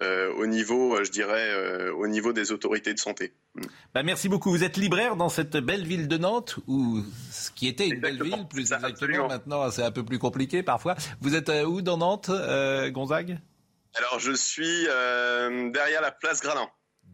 Au 0.00 0.46
niveau, 0.46 1.02
je 1.02 1.10
dirais, 1.10 1.90
au 1.90 2.06
niveau 2.06 2.32
des 2.32 2.52
autorités 2.52 2.94
de 2.94 2.98
santé. 2.98 3.32
Mm. 3.54 3.62
Bah, 3.94 4.02
merci 4.02 4.28
beaucoup. 4.28 4.50
Vous 4.50 4.64
êtes 4.64 4.76
libraire 4.76 5.16
dans 5.16 5.28
cette 5.28 5.56
belle 5.56 5.84
ville 5.84 6.08
de 6.08 6.18
Nantes, 6.18 6.56
ou 6.66 7.02
ce 7.30 7.50
qui 7.50 7.68
était 7.68 7.88
une 7.88 8.00
belle 8.00 8.22
ville, 8.22 8.46
plus 8.48 8.72
exactement. 8.72 9.28
Maintenant, 9.28 9.70
c'est 9.70 9.82
un 9.82 9.90
peu 9.90 10.04
plus 10.04 10.18
compliqué 10.18 10.62
parfois. 10.62 10.94
Vous 11.20 11.34
êtes 11.34 11.50
où 11.66 11.82
dans 11.82 11.96
Nantes, 11.98 12.30
Gonzague? 12.90 13.38
Alors, 13.98 14.20
je 14.20 14.32
suis 14.32 14.86
euh, 14.88 15.70
derrière 15.70 16.00
la 16.00 16.12
place 16.12 16.40
Gralin. 16.40 16.68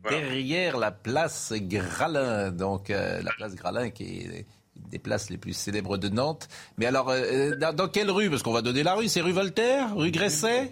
Derrière 0.09 0.76
la 0.76 0.91
place 0.91 1.53
Gralin, 1.57 2.51
donc 2.51 2.91
euh, 2.91 3.22
la 3.22 3.32
place 3.32 3.55
Gralin 3.55 3.89
qui 3.91 4.05
est 4.05 4.47
une 4.76 4.89
des 4.91 4.99
places 4.99 5.30
les 5.30 5.39
plus 5.39 5.55
célèbres 5.55 5.97
de 5.97 6.09
Nantes. 6.09 6.49
Mais 6.76 6.85
alors, 6.85 7.09
euh, 7.09 7.55
dans, 7.57 7.89
quelle 7.89 8.11
rue? 8.11 8.28
Parce 8.28 8.43
qu'on 8.43 8.53
va 8.53 8.61
donner 8.61 8.82
la 8.82 8.95
rue. 8.95 9.09
C'est 9.09 9.22
rue 9.22 9.32
Voltaire? 9.32 9.97
Rue 9.97 10.11
Gresset 10.11 10.70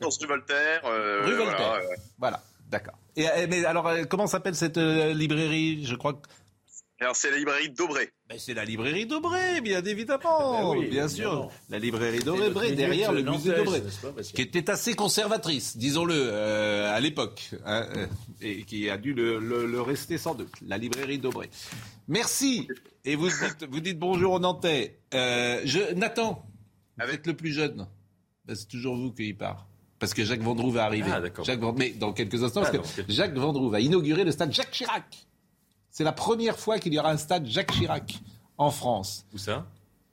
rue 0.00 0.26
Voltaire. 0.26 0.80
rue 1.24 1.34
Voltaire. 1.36 1.80
Voilà. 2.18 2.42
D'accord. 2.70 2.94
Et, 3.16 3.28
euh, 3.28 3.46
mais 3.48 3.64
alors, 3.64 3.88
euh, 3.88 4.04
comment 4.04 4.26
s'appelle 4.28 4.54
cette 4.54 4.78
euh, 4.78 5.12
librairie? 5.12 5.84
Je 5.84 5.96
crois 5.96 6.12
que 6.14 6.28
Alors 7.00 7.16
c'est 7.16 7.30
la 7.32 7.38
librairie 7.38 7.70
d'Aubray. 7.70 8.08
Ben, 8.28 8.38
c'est 8.38 8.54
la 8.54 8.64
librairie 8.64 9.06
d'Aubray, 9.06 9.60
bien 9.60 9.82
évidemment. 9.84 10.72
Ben 10.74 10.78
oui, 10.78 10.86
bien 10.88 11.06
évidemment. 11.08 11.48
sûr. 11.48 11.50
La 11.68 11.80
librairie 11.80 12.20
d'Aubray, 12.20 12.76
derrière 12.76 13.12
le 13.12 13.22
musée 13.24 13.52
d'Aubray. 13.54 13.82
Qui 14.32 14.42
était 14.42 14.70
assez 14.70 14.94
conservatrice, 14.94 15.76
disons-le, 15.76 16.14
euh, 16.16 16.94
à 16.94 17.00
l'époque. 17.00 17.50
hein, 17.66 17.88
euh, 17.96 18.06
et 18.40 18.62
qui 18.62 18.88
a 18.88 18.96
dû 18.98 19.14
le, 19.14 19.40
le- 19.40 19.66
le 19.66 19.80
rester 19.82 20.16
sans 20.16 20.34
doute. 20.36 20.52
La 20.64 20.78
librairie 20.78 21.18
d'Aubray. 21.18 21.50
Merci. 22.06 22.68
Et 23.04 23.16
vous 23.16 23.28
dites, 23.28 23.66
vous 23.68 23.80
dites 23.80 23.98
bonjour 23.98 24.34
aux 24.34 24.38
Nantais. 24.38 25.00
Euh, 25.14 25.60
je, 25.64 25.92
Nathan, 25.94 26.46
vous 27.04 27.10
êtes 27.12 27.26
le 27.26 27.34
plus 27.34 27.52
jeune. 27.52 27.88
Ben, 28.44 28.54
c'est 28.54 28.68
toujours 28.68 28.94
vous 28.96 29.10
qui 29.12 29.34
part. 29.34 29.66
Parce 30.00 30.12
que 30.14 30.24
Jacques 30.24 30.40
Vendroux 30.42 30.70
va 30.72 30.84
arriver. 30.86 31.10
Ah, 31.12 31.20
d'accord. 31.20 31.44
Jacques 31.44 31.60
Vendroux- 31.60 31.78
mais 31.78 31.90
dans 31.90 32.12
quelques 32.12 32.42
instants, 32.42 32.62
Ah, 32.64 32.70
parce 32.72 32.90
que 32.90 32.96
quelques- 32.96 33.10
Jacques 33.12 33.34
Vendroux 33.36 33.70
va 33.70 33.80
inaugurer 33.80 34.24
le 34.24 34.32
stade 34.32 34.52
Jacques 34.52 34.72
Chirac. 34.72 35.04
C'est 35.90 36.04
la 36.04 36.12
première 36.12 36.58
fois 36.58 36.78
qu'il 36.78 36.92
y 36.94 36.98
aura 36.98 37.10
un 37.12 37.16
stade 37.18 37.46
Jacques 37.46 37.70
Chirac 37.72 38.18
en 38.58 38.70
France. 38.70 39.24
Où 39.34 39.38
ça? 39.38 39.66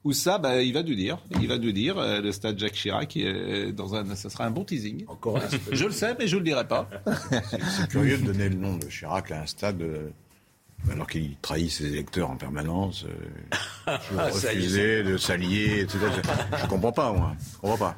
Où 0.03 0.11
ça, 0.13 0.37
bah, 0.37 0.61
il 0.61 0.73
va 0.73 0.83
nous 0.83 0.93
dire. 0.95 1.17
Il 1.41 1.47
va 1.47 1.57
nous 1.57 1.71
dire, 1.71 1.97
euh, 1.97 2.21
le 2.21 2.31
stade 2.31 2.59
Jacques 2.59 2.73
Chirac, 2.73 3.15
euh, 3.17 3.71
dans 3.71 3.95
un, 3.95 4.15
ça 4.15 4.29
sera 4.29 4.45
un 4.45 4.51
bon 4.51 4.63
teasing. 4.63 5.05
Encore 5.07 5.37
un 5.37 5.41
Je 5.71 5.85
le 5.85 5.91
sais, 5.91 6.15
mais 6.19 6.27
je 6.27 6.35
ne 6.35 6.39
le 6.41 6.45
dirai 6.45 6.67
pas. 6.67 6.89
C'est 7.69 7.87
curieux 7.89 8.17
de 8.17 8.25
donner 8.25 8.49
le 8.49 8.55
nom 8.55 8.75
de 8.77 8.87
Chirac 8.87 9.31
à 9.31 9.41
un 9.41 9.45
stade 9.45 9.81
euh, 9.81 10.09
alors 10.91 11.07
qu'il 11.07 11.35
trahit 11.41 11.69
ses 11.71 11.85
électeurs 11.87 12.29
en 12.29 12.35
permanence, 12.37 13.05
euh, 13.05 13.57
Ah, 13.87 13.99
refusé 14.31 15.03
de 15.03 15.15
s'allier, 15.17 15.79
etc. 15.81 15.97
Je 16.57 16.63
ne 16.63 16.69
comprends 16.69 16.91
pas, 16.91 17.11
moi. 17.13 17.35
Je 17.53 17.57
comprends 17.59 17.77
pas. 17.77 17.97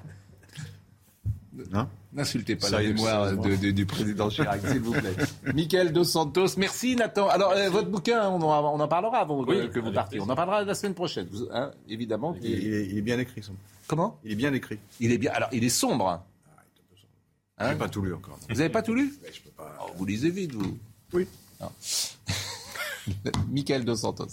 Hein 1.74 1.88
N'insultez 2.14 2.55
pas 2.55 2.70
la 2.70 2.80
mémoire 2.80 3.30
c'est- 3.30 3.36
de- 3.38 3.55
de- 3.55 3.72
du 3.72 3.86
président 3.86 4.30
Chirac, 4.30 4.62
s'il 4.68 4.80
vous 4.80 4.93
plaît. 4.93 5.14
Michael 5.53 5.93
Dos 5.93 6.03
Santos, 6.03 6.47
merci 6.57 6.95
Nathan. 6.95 7.28
Alors, 7.30 7.51
euh, 7.51 7.70
votre 7.70 7.89
bouquin, 7.89 8.30
on 8.30 8.41
en, 8.41 8.76
on 8.76 8.80
en 8.80 8.88
parlera 8.88 9.20
avant 9.20 9.39
Oui, 9.43 9.45
que- 9.57 9.68
que 9.68 9.80
vous 9.80 9.91
partiez. 9.91 10.20
On 10.20 10.30
en 10.30 10.36
parlera 10.36 10.64
la 10.64 10.74
semaine 10.76 10.93
prochaine, 10.95 11.28
vous- 11.32 11.47
hein, 11.53 11.72
évidemment. 11.88 12.36
il, 12.41 12.49
il 12.49 12.74
est, 12.74 12.86
il 12.88 12.97
est 12.97 13.01
bien 13.01 13.20
écrit, 13.20 13.43
son. 13.43 13.53
Comment 13.88 14.20
Il 14.24 14.32
est 14.32 14.36
bien 14.36 14.53
écrit. 14.53 14.80
Il 14.99 15.12
est 15.12 15.18
bien. 15.18 15.32
Alors, 15.34 15.49
il 15.51 15.64
est 15.64 15.70
sombre. 15.70 16.07
hein. 16.10 16.24
Je 17.62 17.66
n'ai 17.68 17.76
pas 17.76 17.89
tout 17.89 18.01
lu 18.01 18.14
encore. 18.14 18.38
Vous 18.49 18.55
n'avez 18.55 18.70
pas 18.70 18.82
tout 18.82 18.93
lu 18.93 19.14
Je 19.34 19.41
peux 19.41 19.49
pas. 19.51 19.78
Oh, 19.82 19.91
Vous 19.97 20.05
lisez 20.05 20.30
vite, 20.30 20.53
vous. 20.53 20.78
Oui. 21.14 21.28
Michael 23.49 23.84
Dos 23.86 23.97
Santos. 23.97 24.28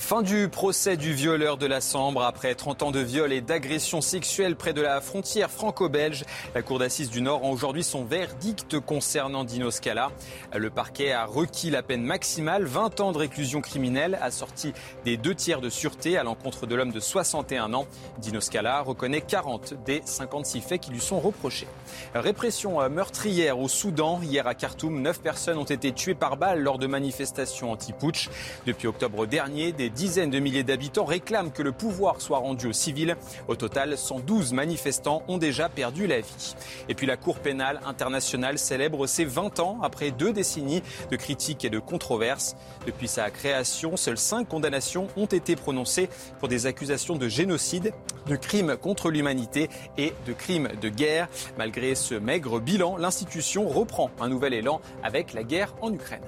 Fin 0.00 0.22
du 0.22 0.48
procès 0.48 0.96
du 0.96 1.12
violeur 1.12 1.58
de 1.58 1.66
la 1.66 1.82
Sambre. 1.82 2.22
Après 2.22 2.54
30 2.54 2.82
ans 2.82 2.90
de 2.90 2.98
viol 2.98 3.32
et 3.32 3.42
d'agression 3.42 4.00
sexuelle 4.00 4.56
près 4.56 4.72
de 4.72 4.80
la 4.80 5.00
frontière 5.00 5.50
franco-belge, 5.50 6.24
la 6.54 6.62
Cour 6.62 6.78
d'assises 6.78 7.10
du 7.10 7.20
Nord 7.20 7.44
a 7.44 7.48
aujourd'hui 7.48 7.84
son 7.84 8.04
verdict 8.04 8.80
concernant 8.80 9.44
Dino 9.44 9.70
Scala. 9.70 10.10
Le 10.56 10.70
parquet 10.70 11.12
a 11.12 11.26
requis 11.26 11.70
la 11.70 11.82
peine 11.82 12.02
maximale, 12.02 12.64
20 12.64 13.00
ans 13.00 13.12
de 13.12 13.18
réclusion 13.18 13.60
criminelle, 13.60 14.18
assortie 14.22 14.72
des 15.04 15.18
deux 15.18 15.34
tiers 15.34 15.60
de 15.60 15.68
sûreté 15.68 16.16
à 16.16 16.24
l'encontre 16.24 16.66
de 16.66 16.74
l'homme 16.74 16.92
de 16.92 16.98
61 16.98 17.74
ans. 17.74 17.86
Dino 18.18 18.40
Scala 18.40 18.80
reconnaît 18.80 19.20
40 19.20 19.74
des 19.84 20.00
56 20.04 20.62
faits 20.62 20.80
qui 20.80 20.90
lui 20.90 21.00
sont 21.00 21.20
reprochés. 21.20 21.68
Répression 22.14 22.80
euh, 22.80 22.88
meurtrière 22.88 23.60
au 23.60 23.68
Soudan. 23.68 24.18
Hier 24.22 24.46
à 24.46 24.54
Khartoum, 24.54 25.02
9 25.02 25.20
personnes 25.20 25.58
ont 25.58 25.64
été 25.64 25.92
tuées 25.92 26.14
par 26.14 26.38
balle 26.38 26.62
lors 26.62 26.78
de 26.78 26.86
manifestations 26.86 27.70
anti-putsch. 27.70 28.30
Depuis 28.66 28.88
octobre 28.88 29.26
dernier, 29.26 29.72
des 29.72 29.89
dizaines 29.90 30.30
de 30.30 30.38
milliers 30.38 30.62
d'habitants 30.62 31.04
réclament 31.04 31.52
que 31.52 31.62
le 31.62 31.72
pouvoir 31.72 32.20
soit 32.20 32.38
rendu 32.38 32.66
aux 32.66 32.72
civils. 32.72 33.16
Au 33.48 33.56
total, 33.56 33.98
112 33.98 34.52
manifestants 34.52 35.22
ont 35.28 35.38
déjà 35.38 35.68
perdu 35.68 36.06
la 36.06 36.20
vie. 36.20 36.54
Et 36.88 36.94
puis 36.94 37.06
la 37.06 37.16
Cour 37.16 37.38
pénale 37.38 37.80
internationale 37.84 38.58
célèbre 38.58 39.06
ses 39.06 39.24
20 39.24 39.60
ans 39.60 39.78
après 39.82 40.10
deux 40.10 40.32
décennies 40.32 40.82
de 41.10 41.16
critiques 41.16 41.64
et 41.64 41.70
de 41.70 41.78
controverses. 41.78 42.56
Depuis 42.86 43.08
sa 43.08 43.30
création, 43.30 43.96
seules 43.96 44.18
5 44.18 44.48
condamnations 44.48 45.08
ont 45.16 45.26
été 45.26 45.56
prononcées 45.56 46.08
pour 46.38 46.48
des 46.48 46.66
accusations 46.66 47.16
de 47.16 47.28
génocide, 47.28 47.92
de 48.26 48.36
crimes 48.36 48.76
contre 48.76 49.10
l'humanité 49.10 49.68
et 49.98 50.12
de 50.26 50.32
crimes 50.32 50.68
de 50.80 50.88
guerre. 50.88 51.28
Malgré 51.58 51.94
ce 51.94 52.14
maigre 52.14 52.60
bilan, 52.60 52.96
l'institution 52.96 53.68
reprend 53.68 54.10
un 54.20 54.28
nouvel 54.28 54.54
élan 54.54 54.80
avec 55.02 55.32
la 55.32 55.42
guerre 55.42 55.74
en 55.80 55.92
Ukraine. 55.92 56.20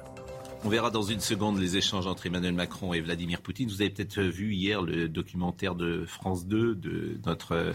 On 0.65 0.69
verra 0.69 0.91
dans 0.91 1.03
une 1.03 1.19
seconde 1.19 1.59
les 1.59 1.77
échanges 1.77 2.07
entre 2.07 2.27
Emmanuel 2.27 2.55
Macron 2.55 2.95
et 2.95 3.01
Vladimir 3.01 3.41
Poutine. 3.41 3.69
Vous 3.69 3.81
avez 3.81 3.91
peut-être 3.91 4.21
vu 4.21 4.55
hier 4.55 4.81
le 4.81 5.09
documentaire 5.09 5.75
de 5.75 6.05
France 6.07 6.47
2 6.47 6.77
de 6.77 7.19
notre 7.27 7.53
euh, 7.53 7.73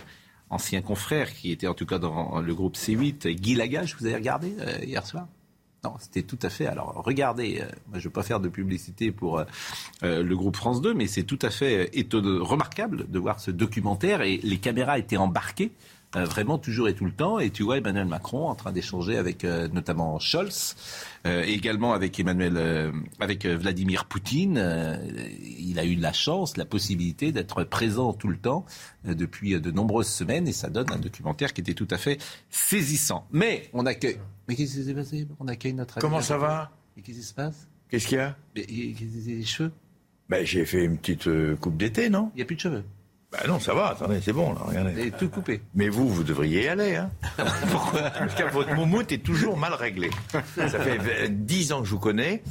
ancien 0.50 0.82
confrère 0.82 1.34
qui 1.34 1.52
était 1.52 1.68
en 1.68 1.74
tout 1.74 1.86
cas 1.86 2.00
dans 2.00 2.40
le 2.40 2.56
groupe 2.56 2.78
C8, 2.78 3.28
Guy 3.28 3.56
Lagache. 3.56 3.98
Vous 4.00 4.06
avez 4.06 4.16
regardé 4.16 4.56
euh, 4.62 4.80
hier 4.86 5.06
soir? 5.06 5.28
Non, 5.84 5.96
c'était 6.00 6.22
tout 6.22 6.40
à 6.42 6.50
fait. 6.50 6.66
Alors, 6.66 7.04
regardez, 7.06 7.60
euh, 7.60 7.66
moi, 7.90 7.96
je 7.96 7.98
ne 7.98 8.04
veux 8.04 8.10
pas 8.10 8.24
faire 8.24 8.40
de 8.40 8.48
publicité 8.48 9.12
pour 9.12 9.44
le 10.02 10.34
groupe 10.34 10.56
France 10.56 10.82
2, 10.82 10.94
mais 10.94 11.08
c'est 11.08 11.24
tout 11.24 11.40
à 11.42 11.50
fait 11.50 11.90
étonnant, 11.92 12.44
remarquable 12.46 13.12
de 13.12 13.20
voir 13.20 13.42
ce 13.42 13.52
documentaire 13.52 14.22
et 14.22 14.38
les 14.38 14.58
caméras 14.60 14.98
étaient 14.98 15.18
embarquées 15.18 15.72
euh, 16.16 16.24
vraiment 16.24 16.58
toujours 16.58 16.88
et 16.88 16.94
tout 16.94 17.04
le 17.04 17.12
temps. 17.12 17.38
Et 17.38 17.50
tu 17.50 17.64
vois 17.64 17.78
Emmanuel 17.78 18.06
Macron 18.06 18.48
en 18.48 18.56
train 18.56 18.72
d'échanger 18.72 19.18
avec 19.18 19.44
euh, 19.44 19.68
notamment 19.68 20.20
Scholz, 20.20 20.76
euh, 21.26 21.44
et 21.46 21.52
également 21.52 21.94
avec 21.94 22.18
Emmanuel, 22.18 22.94
avec 23.20 23.46
Vladimir 23.46 24.06
Poutine. 24.06 24.58
Il 25.60 25.80
a 25.80 25.84
eu 25.84 25.96
la 25.96 26.14
chance, 26.14 26.56
la 26.56 26.66
possibilité 26.66 27.32
d'être 27.34 27.64
présent 27.66 28.14
tout 28.14 28.30
le 28.30 28.38
temps 28.38 28.66
depuis 29.04 29.60
de 29.60 29.72
nombreuses 29.72 30.08
semaines, 30.08 30.48
et 30.48 30.54
ça 30.54 30.70
donne 30.70 30.92
un 30.92 30.98
documentaire 30.98 31.54
qui 31.54 31.62
était 31.62 31.74
tout 31.74 31.88
à 31.92 31.98
fait 31.98 32.20
saisissant. 32.50 33.28
Mais 33.32 33.70
on 33.74 33.86
accueille. 33.86 34.20
Mais 34.48 34.56
qu'est-ce 34.56 34.78
qui 34.78 34.84
s'est 34.86 34.94
passé? 34.94 35.28
On 35.40 35.48
accueille 35.48 35.74
notre. 35.74 35.98
ami 35.98 36.02
Comment 36.02 36.22
ça 36.22 36.38
va? 36.38 36.72
Et 36.96 37.02
qu'est-ce 37.02 37.18
qui 37.18 37.24
se 37.24 37.34
passe? 37.34 37.68
Qu'est-ce 37.90 38.08
qu'il 38.08 38.18
y 38.18 38.22
a? 38.22 38.36
Mais, 38.56 38.66
les 38.66 39.44
cheveux? 39.44 39.72
Ben, 40.30 40.46
J'ai 40.46 40.66
fait 40.66 40.86
une 40.86 40.98
petite 40.98 41.30
coupe 41.60 41.78
d'été, 41.78 42.10
non? 42.10 42.32
Il 42.34 42.38
n'y 42.38 42.42
a 42.44 42.46
plus 42.46 42.56
de 42.56 42.62
cheveux. 42.62 42.84
Ben 43.32 43.40
non, 43.48 43.60
ça 43.60 43.74
va, 43.74 43.88
attendez, 43.88 44.22
c'est 44.24 44.32
bon, 44.32 44.54
là, 44.54 44.62
regardez. 44.64 45.08
Et 45.08 45.12
tout 45.12 45.30
coupé. 45.30 45.62
Mais 45.76 45.90
vous, 45.90 46.08
vous 46.08 46.24
devriez 46.24 46.64
y 46.64 46.68
aller, 46.70 46.96
hein 46.96 47.12
Pourquoi? 47.72 48.04
Parce 48.10 48.34
que 48.36 48.44
votre 48.54 48.74
moumoute 48.74 49.12
est 49.12 49.18
toujours 49.18 49.58
mal 49.58 49.74
réglé. 49.74 50.10
Ça 50.56 50.80
fait 50.80 51.30
10 51.30 51.74
ans 51.74 51.82
que 51.82 51.88
je 51.88 51.92
vous 51.92 52.00
connais. 52.00 52.42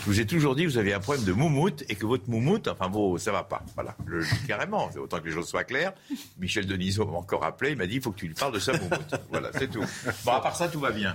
Je 0.00 0.06
vous 0.10 0.20
ai 0.20 0.26
toujours 0.26 0.54
dit 0.54 0.64
que 0.64 0.68
vous 0.68 0.78
aviez 0.78 0.92
un 0.94 1.00
problème 1.00 1.24
de 1.24 1.32
moumoute 1.32 1.84
et 1.88 1.94
que 1.94 2.04
votre 2.04 2.28
moumoute, 2.28 2.68
enfin 2.68 2.88
bon, 2.88 3.16
ça 3.16 3.32
va 3.32 3.42
pas. 3.42 3.62
Voilà, 3.74 3.96
le 4.06 4.22
carrément, 4.46 4.90
autant 5.00 5.18
que 5.20 5.26
les 5.26 5.32
choses 5.32 5.48
soient 5.48 5.64
claires. 5.64 5.92
Michel 6.38 6.66
Denisot 6.66 7.06
m'a 7.06 7.16
encore 7.18 7.44
appelé, 7.44 7.70
il 7.70 7.76
m'a 7.76 7.86
dit 7.86 7.96
il 7.96 8.02
faut 8.02 8.10
que 8.10 8.18
tu 8.18 8.26
lui 8.26 8.34
parles 8.34 8.52
de 8.52 8.58
sa 8.58 8.72
moumoute. 8.72 9.14
Voilà, 9.30 9.50
c'est 9.58 9.70
tout. 9.70 9.84
Bon, 10.24 10.32
à 10.32 10.40
part 10.40 10.56
ça, 10.56 10.68
tout 10.68 10.80
va 10.80 10.90
bien. 10.90 11.14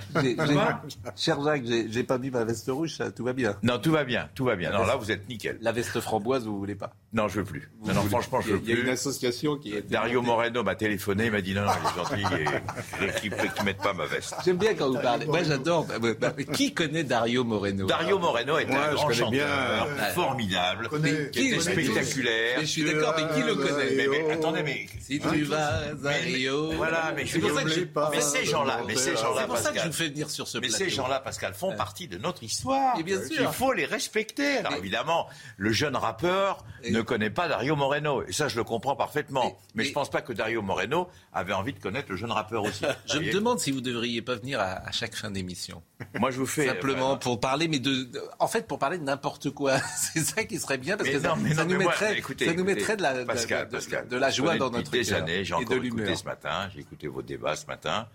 Cher 1.15 1.41
Jacques, 1.43 1.63
j'ai 1.65 2.03
pas 2.03 2.17
mis 2.17 2.29
ma 2.29 2.43
veste 2.43 2.69
rouge, 2.69 2.95
ça, 2.95 3.11
tout 3.11 3.23
va 3.23 3.33
bien. 3.33 3.55
Non, 3.63 3.77
tout 3.79 3.91
va 3.91 4.03
bien, 4.03 4.29
tout 4.33 4.45
va 4.45 4.55
bien. 4.55 4.71
Non, 4.71 4.85
là, 4.85 4.95
vous 4.95 5.11
êtes 5.11 5.27
nickel. 5.29 5.57
La 5.61 5.71
veste 5.71 5.99
framboise, 5.99 6.45
vous 6.45 6.57
voulez 6.57 6.75
pas 6.75 6.91
Non, 7.13 7.27
je 7.27 7.39
veux 7.41 7.45
plus. 7.45 7.69
Vous 7.81 7.89
non, 7.89 7.93
non, 7.95 7.99
voulez- 8.01 8.09
franchement, 8.11 8.41
je 8.41 8.53
veux 8.53 8.61
Il 8.63 8.69
y 8.69 8.71
a 8.71 8.75
plus. 8.75 8.83
une 8.85 8.89
association 8.89 9.57
qui 9.57 9.73
est. 9.73 9.89
Dario 9.89 10.21
Moreno 10.21 10.63
m'a 10.63 10.75
téléphoné, 10.75 11.25
il 11.25 11.31
m'a 11.31 11.41
dit 11.41 11.53
non, 11.53 11.63
non, 11.63 11.71
il 12.15 12.19
est 12.19 12.25
gentil, 12.25 13.05
et, 13.05 13.19
qu'il 13.19 13.31
ne 13.31 13.65
mette 13.65 13.77
pas 13.77 13.93
ma 13.93 14.05
veste. 14.05 14.35
J'aime 14.45 14.57
bien 14.57 14.73
quand 14.73 14.87
vous 14.89 14.99
parlez. 15.01 15.25
Moi, 15.25 15.43
j'adore. 15.43 15.85
Bah, 15.85 16.13
bah, 16.19 16.31
Qui 16.53 16.73
connaît 16.73 17.03
Dario 17.03 17.43
Moreno? 17.43 17.85
Dario 17.85 18.19
Moreno 18.19 18.57
est 18.57 18.68
un 18.77 18.89
je 18.91 18.95
grand 18.95 19.05
connais 19.07 19.17
chanteur, 19.19 19.87
bien. 19.95 20.05
formidable, 20.13 20.89
qui 21.31 21.51
qui- 21.51 21.61
spectaculaire. 21.61 22.55
Mais 22.59 22.65
je 22.65 22.69
suis 22.71 22.83
d'accord, 22.83 23.15
mais 23.17 23.35
qui 23.41 23.47
le 23.47 23.55
connaît? 23.55 24.31
Attendez, 24.31 24.63
mais 24.63 24.85
Si 25.01 25.19
tu 25.19 25.43
vas 25.43 25.81
à 26.05 26.09
Rio. 26.23 26.71
voilà, 26.73 27.13
mais 27.15 27.25
je 27.25 27.27
C'est 27.27 27.39
suis 27.39 27.41
pour 27.41 27.51
ça 27.59 27.63
que. 27.63 28.15
Mais 28.15 28.21
ces 28.21 28.45
gens-là, 28.45 28.81
mais 28.87 28.95
ces 28.95 29.15
gens-là, 29.15 29.41
C'est 29.41 29.47
pour 29.47 29.57
ça 29.57 29.69
que 29.69 29.75
je 29.79 29.83
Pascal. 29.83 29.87
vous 29.91 29.93
fais 29.97 30.07
venir 30.09 30.29
sur 30.29 30.47
ce 30.47 30.57
Mais 30.57 30.69
ces 30.69 30.89
gens-là, 30.89 31.19
Pascal, 31.19 31.53
font 31.53 31.75
partie 31.75 32.07
de 32.07 32.17
notre 32.17 32.43
histoire. 32.43 32.97
Et 32.99 33.03
bien 33.03 33.17
sûr. 33.23 33.41
Il 33.41 33.47
faut 33.47 33.73
les 33.73 33.85
respecter. 33.85 34.57
Alors 34.59 34.73
évidemment, 34.73 35.27
le 35.57 35.71
jeune 35.71 35.95
rappeur 35.95 36.63
ne 36.89 37.01
connaît 37.01 37.29
pas 37.29 37.47
Dario 37.47 37.75
Moreno. 37.75 38.23
Et 38.27 38.31
ça, 38.33 38.47
je 38.47 38.55
le 38.57 38.63
comprends 38.63 38.95
parfaitement. 38.95 39.57
Mais 39.75 39.83
je 39.85 39.91
pense 39.93 40.09
pas 40.09 40.21
que 40.21 40.33
Dario 40.33 40.61
Moreno 40.61 41.07
avait 41.33 41.53
envie 41.53 41.73
de 41.73 41.79
connaître 41.79 42.07
le 42.11 42.17
jeune 42.17 42.31
rappeur 42.31 42.63
aussi. 42.63 42.83
Je 43.05 43.17
me 43.19 43.31
demande 43.31 43.59
si 43.59 43.71
vous 43.71 43.81
devriez 43.81 44.21
pas 44.21 44.35
venir 44.35 44.59
à, 44.59 44.87
à 44.87 44.91
chaque 44.91 45.15
fin 45.15 45.31
d'émission. 45.31 45.81
Moi, 46.19 46.31
je 46.31 46.37
vous 46.37 46.45
fais. 46.45 46.67
Simplement 46.67 47.13
euh, 47.13 47.15
pour 47.15 47.39
parler, 47.39 47.67
mais 47.67 47.79
de- 47.79 48.07
en 48.39 48.47
fait, 48.47 48.58
pour 48.67 48.79
parler 48.79 48.97
de 48.97 49.03
n'importe 49.03 49.49
quoi. 49.51 49.79
C'est 49.97 50.23
ça 50.23 50.43
qui 50.43 50.59
serait 50.59 50.77
bien 50.77 50.97
parce 50.97 51.09
Mais 51.09 51.15
que 51.15 51.21
ça, 51.21 51.29
non, 51.29 51.35
mais 51.37 51.53
ça 51.53 51.63
non, 51.65 51.73
nous 51.75 51.81
moi, 51.81 51.91
mettrait, 51.91 52.17
écoutez, 52.17 52.45
ça 52.45 52.53
nous 52.53 52.59
écoutez, 52.59 52.75
mettrait 52.75 52.97
de 52.97 53.01
la, 53.01 53.19
de- 53.19 53.23
Pascal, 53.25 53.67
de, 53.67 53.71
Pascal, 53.71 54.07
de 54.07 54.17
la 54.17 54.29
je 54.29 54.37
joie 54.37 54.57
dans 54.57 54.69
notre 54.71 54.91
des 54.91 55.03
cœur 55.03 55.21
années. 55.23 55.43
J'ai 55.45 55.53
encore 55.53 55.83
écouté 55.83 56.15
ce 56.15 56.23
matin. 56.25 56.69
J'ai 56.73 56.79
écouté 56.81 57.07
vos 57.07 57.21
débats 57.21 57.55
ce 57.55 57.65
matin. 57.65 58.07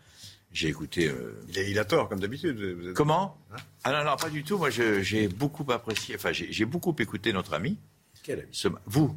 J'ai 0.53 0.69
écouté. 0.69 1.09
euh, 1.09 1.43
Il 1.49 1.59
a, 1.59 1.63
il 1.63 1.79
a 1.79 1.85
tort, 1.85 2.09
comme 2.09 2.21
d'habitude. 2.21 2.87
Êtes- 2.91 2.95
Comment 2.95 3.37
Ah 3.83 3.91
non, 3.93 4.09
non, 4.11 4.17
pas 4.17 4.31
du 4.31 4.45
tout. 4.45 4.57
Moi, 4.59 4.71
je- 4.71 5.03
j'ai 5.03 5.27
beaucoup 5.29 5.65
apprécié. 5.73 6.15
Enfin, 6.15 6.31
j'ai 6.33 6.65
beaucoup 6.65 6.95
écouté 6.99 7.33
notre 7.33 7.55
ami. 7.55 7.77
Quel 8.23 8.39
ami 8.41 8.49
Ce- 8.53 8.69
vous. 8.87 9.17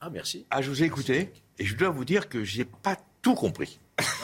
Ah, 0.00 0.10
merci. 0.10 0.46
Ah, 0.50 0.62
je 0.62 0.70
vous 0.70 0.82
ai 0.82 0.86
écouté. 0.86 1.32
Et 1.58 1.64
je 1.64 1.74
dois 1.76 1.88
vous 1.88 2.04
dire 2.04 2.28
que 2.28 2.44
j'ai 2.44 2.64
pas 2.64 2.96
tout 3.22 3.34
compris. 3.34 3.80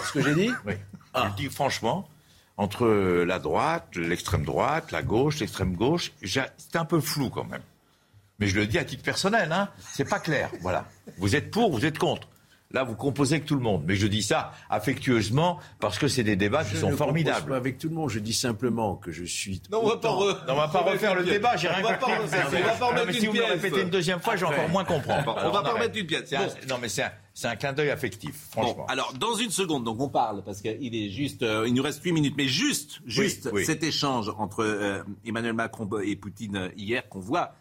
Ce 0.07 0.12
que 0.12 0.22
j'ai 0.22 0.34
dit 0.34 0.50
Oui. 0.66 0.74
Ah. 1.14 1.24
Je 1.24 1.42
le 1.42 1.48
dis 1.48 1.55
franchement, 1.55 2.09
entre 2.57 2.86
la 3.24 3.38
droite, 3.38 3.88
l'extrême 3.96 4.44
droite, 4.44 4.92
la 4.92 5.03
gauche, 5.03 5.40
l'extrême 5.40 5.74
gauche, 5.74 6.12
j'ai- 6.22 6.42
c'est 6.59 6.76
un 6.76 6.84
peu 6.84 7.00
flou 7.00 7.30
quand 7.30 7.44
même. 7.44 7.62
Mais 8.38 8.46
je 8.48 8.57
le 8.57 8.66
dis 8.66 8.78
à 8.78 8.84
titre 8.84 9.03
personnel, 9.03 9.53
hein, 9.53 9.68
c'est 9.92 10.09
pas 10.09 10.18
clair. 10.18 10.50
Voilà. 10.62 10.86
Vous 11.18 11.34
êtes 11.36 11.50
pour, 11.50 11.70
vous 11.72 11.84
êtes 11.86 11.98
contre. 11.98 12.28
Là, 12.74 12.84
vous 12.84 12.94
composez 12.94 13.34
avec 13.34 13.44
tout 13.46 13.55
le 13.55 13.61
monde. 13.61 13.84
Mais 13.86 13.96
je 13.96 14.07
dis 14.07 14.22
ça 14.22 14.53
affectueusement 14.70 15.59
parce 15.78 15.98
que 15.98 16.09
c'est 16.09 16.24
des 16.24 16.36
débats 16.36 16.64
qui 16.64 16.70
Je 16.70 16.76
sont 16.80 16.86
ne 16.86 16.92
compose 16.92 17.07
formidables. 17.07 17.50
pas 17.50 17.57
avec 17.57 17.76
tout 17.76 17.88
le 17.90 17.94
monde. 17.94 18.09
Je 18.09 18.18
dis 18.18 18.32
simplement 18.32 18.96
que 18.96 19.12
je 19.12 19.24
suis. 19.24 19.61
Non, 19.70 19.80
on 19.84 19.88
va 19.90 19.96
pas, 19.98 20.09
re- 20.09 20.46
non, 20.46 20.55
on 20.55 20.57
va 20.57 20.68
pas 20.68 20.80
refaire 20.80 21.14
le 21.14 21.22
débat. 21.22 21.55
J'ai 21.59 21.68
rien 21.68 21.80
On 21.84 21.88
va 21.88 21.94
pas 21.98 22.07
compris. 22.07 22.22
on 22.22 22.26
va 22.66 22.72
pas 22.72 22.86
remettre 22.86 23.09
une 23.09 23.12
si 23.14 23.26
vous 23.26 23.32
me 23.34 23.38
le 23.40 23.44
pièce. 23.44 23.61
répétez 23.62 23.82
une 23.82 23.90
deuxième 23.90 24.20
fois, 24.20 24.36
je 24.36 24.44
Après. 24.46 24.57
encore 24.59 24.70
moins 24.70 24.84
comprendre. 24.84 25.36
On 25.44 25.50
va 25.50 25.62
pas 25.62 25.72
remettre 25.74 25.98
une 25.98 26.07
pièce. 26.07 26.32
Non, 26.68 26.78
mais 26.80 26.88
c'est 26.88 27.03
un, 27.03 27.12
c'est 27.35 27.49
un 27.49 27.57
clin 27.57 27.72
d'œil 27.72 27.91
affectif, 27.91 28.49
franchement. 28.51 28.85
Bon, 28.85 28.85
alors 28.87 29.14
dans 29.14 29.35
une 29.35 29.51
seconde, 29.51 29.85
donc 29.85 30.01
on 30.01 30.09
parle 30.09 30.43
parce 30.45 30.61
qu'il 30.61 30.95
est 30.95 31.09
juste, 31.09 31.43
euh, 31.43 31.66
il 31.66 31.74
nous 31.74 31.83
reste 31.83 32.03
8 32.03 32.12
minutes, 32.12 32.35
mais 32.37 32.49
juste, 32.49 33.01
juste 33.07 33.49
oui. 33.53 33.64
cet 33.64 33.83
échange 33.83 34.30
entre 34.37 34.61
euh, 34.61 35.03
Emmanuel 35.24 35.55
Macron 35.55 35.89
et 36.03 36.14
Poutine 36.16 36.57
euh, 36.57 36.68
hier 36.76 37.09
qu'on 37.09 37.20
voit 37.20 37.55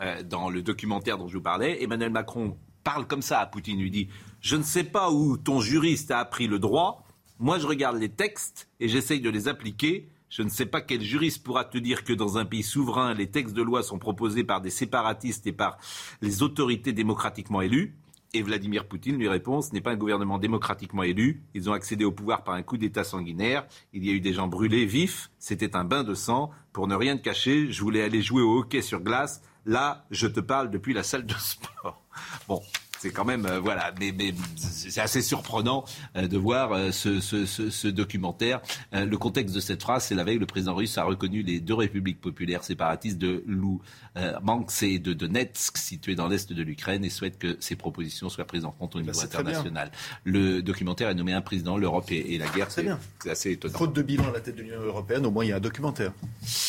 euh, 0.00 0.22
dans 0.22 0.50
le 0.50 0.60
documentaire 0.60 1.18
dont 1.18 1.28
je 1.28 1.36
vous 1.38 1.42
parlais. 1.42 1.82
Emmanuel 1.82 2.10
Macron 2.10 2.56
parle 2.82 3.06
comme 3.06 3.22
ça 3.22 3.40
à 3.40 3.46
Poutine, 3.46 3.78
lui 3.78 3.90
dit 3.90 4.08
Je 4.40 4.56
ne 4.56 4.62
sais 4.62 4.84
pas 4.84 5.10
où 5.10 5.36
ton 5.36 5.60
juriste 5.60 6.10
a 6.10 6.18
appris 6.18 6.46
le 6.46 6.58
droit. 6.58 7.06
Moi, 7.38 7.58
je 7.58 7.66
regarde 7.66 7.96
les 7.96 8.08
textes 8.08 8.68
et 8.80 8.88
j'essaye 8.88 9.20
de 9.20 9.30
les 9.30 9.48
appliquer. 9.48 10.08
Je 10.28 10.42
ne 10.42 10.48
sais 10.48 10.66
pas 10.66 10.80
quel 10.80 11.00
juriste 11.00 11.44
pourra 11.44 11.64
te 11.64 11.78
dire 11.78 12.02
que 12.02 12.12
dans 12.12 12.38
un 12.38 12.44
pays 12.44 12.64
souverain, 12.64 13.14
les 13.14 13.28
textes 13.30 13.54
de 13.54 13.62
loi 13.62 13.84
sont 13.84 13.98
proposés 13.98 14.42
par 14.42 14.60
des 14.60 14.70
séparatistes 14.70 15.46
et 15.46 15.52
par 15.52 15.78
les 16.20 16.42
autorités 16.42 16.92
démocratiquement 16.92 17.62
élues. 17.62 17.94
Et 18.36 18.42
Vladimir 18.42 18.88
Poutine 18.88 19.16
lui 19.16 19.28
répond 19.28 19.62
ce 19.62 19.72
n'est 19.72 19.80
pas 19.80 19.92
un 19.92 19.96
gouvernement 19.96 20.38
démocratiquement 20.38 21.04
élu. 21.04 21.44
Ils 21.54 21.70
ont 21.70 21.72
accédé 21.72 22.04
au 22.04 22.10
pouvoir 22.10 22.42
par 22.42 22.54
un 22.54 22.62
coup 22.62 22.76
d'État 22.76 23.04
sanguinaire. 23.04 23.64
Il 23.92 24.04
y 24.04 24.10
a 24.10 24.12
eu 24.12 24.20
des 24.20 24.32
gens 24.32 24.48
brûlés 24.48 24.86
vifs. 24.86 25.30
C'était 25.38 25.76
un 25.76 25.84
bain 25.84 26.02
de 26.02 26.14
sang. 26.14 26.50
Pour 26.72 26.88
ne 26.88 26.96
rien 26.96 27.16
te 27.16 27.22
cacher, 27.22 27.70
je 27.70 27.80
voulais 27.80 28.02
aller 28.02 28.22
jouer 28.22 28.42
au 28.42 28.58
hockey 28.58 28.82
sur 28.82 29.00
glace. 29.00 29.40
Là, 29.66 30.04
je 30.10 30.26
te 30.26 30.40
parle 30.40 30.68
depuis 30.70 30.94
la 30.94 31.04
salle 31.04 31.26
de 31.26 31.34
sport. 31.38 32.02
Bon. 32.48 32.60
C'est 33.04 33.10
quand 33.10 33.26
même, 33.26 33.44
euh, 33.44 33.60
voilà, 33.60 33.92
mais, 34.00 34.14
mais 34.16 34.32
c'est 34.56 34.98
assez 35.02 35.20
surprenant 35.20 35.84
euh, 36.16 36.26
de 36.26 36.38
voir 36.38 36.72
euh, 36.72 36.90
ce, 36.90 37.20
ce- 37.20 37.44
ce- 37.44 37.68
ce 37.68 37.86
documentaire. 37.86 38.62
Le 38.92 39.16
contexte 39.18 39.54
de 39.54 39.60
cette 39.60 39.82
phrase, 39.82 40.04
c'est 40.06 40.14
la 40.14 40.24
veille, 40.24 40.38
le 40.38 40.46
président 40.46 40.74
russe 40.74 40.96
a 40.96 41.04
reconnu 41.04 41.42
les 41.42 41.60
deux 41.60 41.74
républiques 41.74 42.18
populaires 42.22 42.64
séparatistes 42.64 43.18
de 43.18 43.44
Luhansk 43.46 44.82
et 44.84 44.98
de 44.98 45.12
Donetsk, 45.12 45.76
situées 45.76 46.14
dans 46.14 46.28
l'est 46.28 46.50
de 46.50 46.62
l'Ukraine, 46.62 47.04
et 47.04 47.10
souhaite 47.10 47.38
que 47.38 47.58
ces 47.60 47.76
propositions 47.76 48.30
soient 48.30 48.46
prises 48.46 48.64
en 48.64 48.70
compte 48.70 48.96
au 48.96 49.00
niveau 49.02 49.12
c'est 49.12 49.28
très 49.28 49.42
bien. 49.42 49.52
international. 49.52 49.90
Le 50.24 50.62
documentaire 50.62 51.10
est 51.10 51.14
nommé 51.14 51.34
un 51.34 51.42
président, 51.42 51.76
l'Europe 51.76 52.10
et, 52.10 52.34
et 52.34 52.38
la 52.38 52.46
guerre. 52.46 52.68
Très 52.68 52.76
C'est 52.76 52.82
bien. 52.84 52.98
c'est 53.22 53.30
assez 53.30 53.50
étonnant. 53.52 53.76
Faute 53.76 53.92
de 53.94 54.00
bilan 54.00 54.24
à 54.30 54.32
la 54.32 54.40
tête 54.40 54.56
de 54.56 54.62
l'Union 54.62 54.80
européenne, 54.80 55.26
au 55.26 55.30
moins 55.30 55.44
il 55.44 55.48
y 55.48 55.52
a 55.52 55.56
un 55.56 55.60
documentaire. 55.60 56.12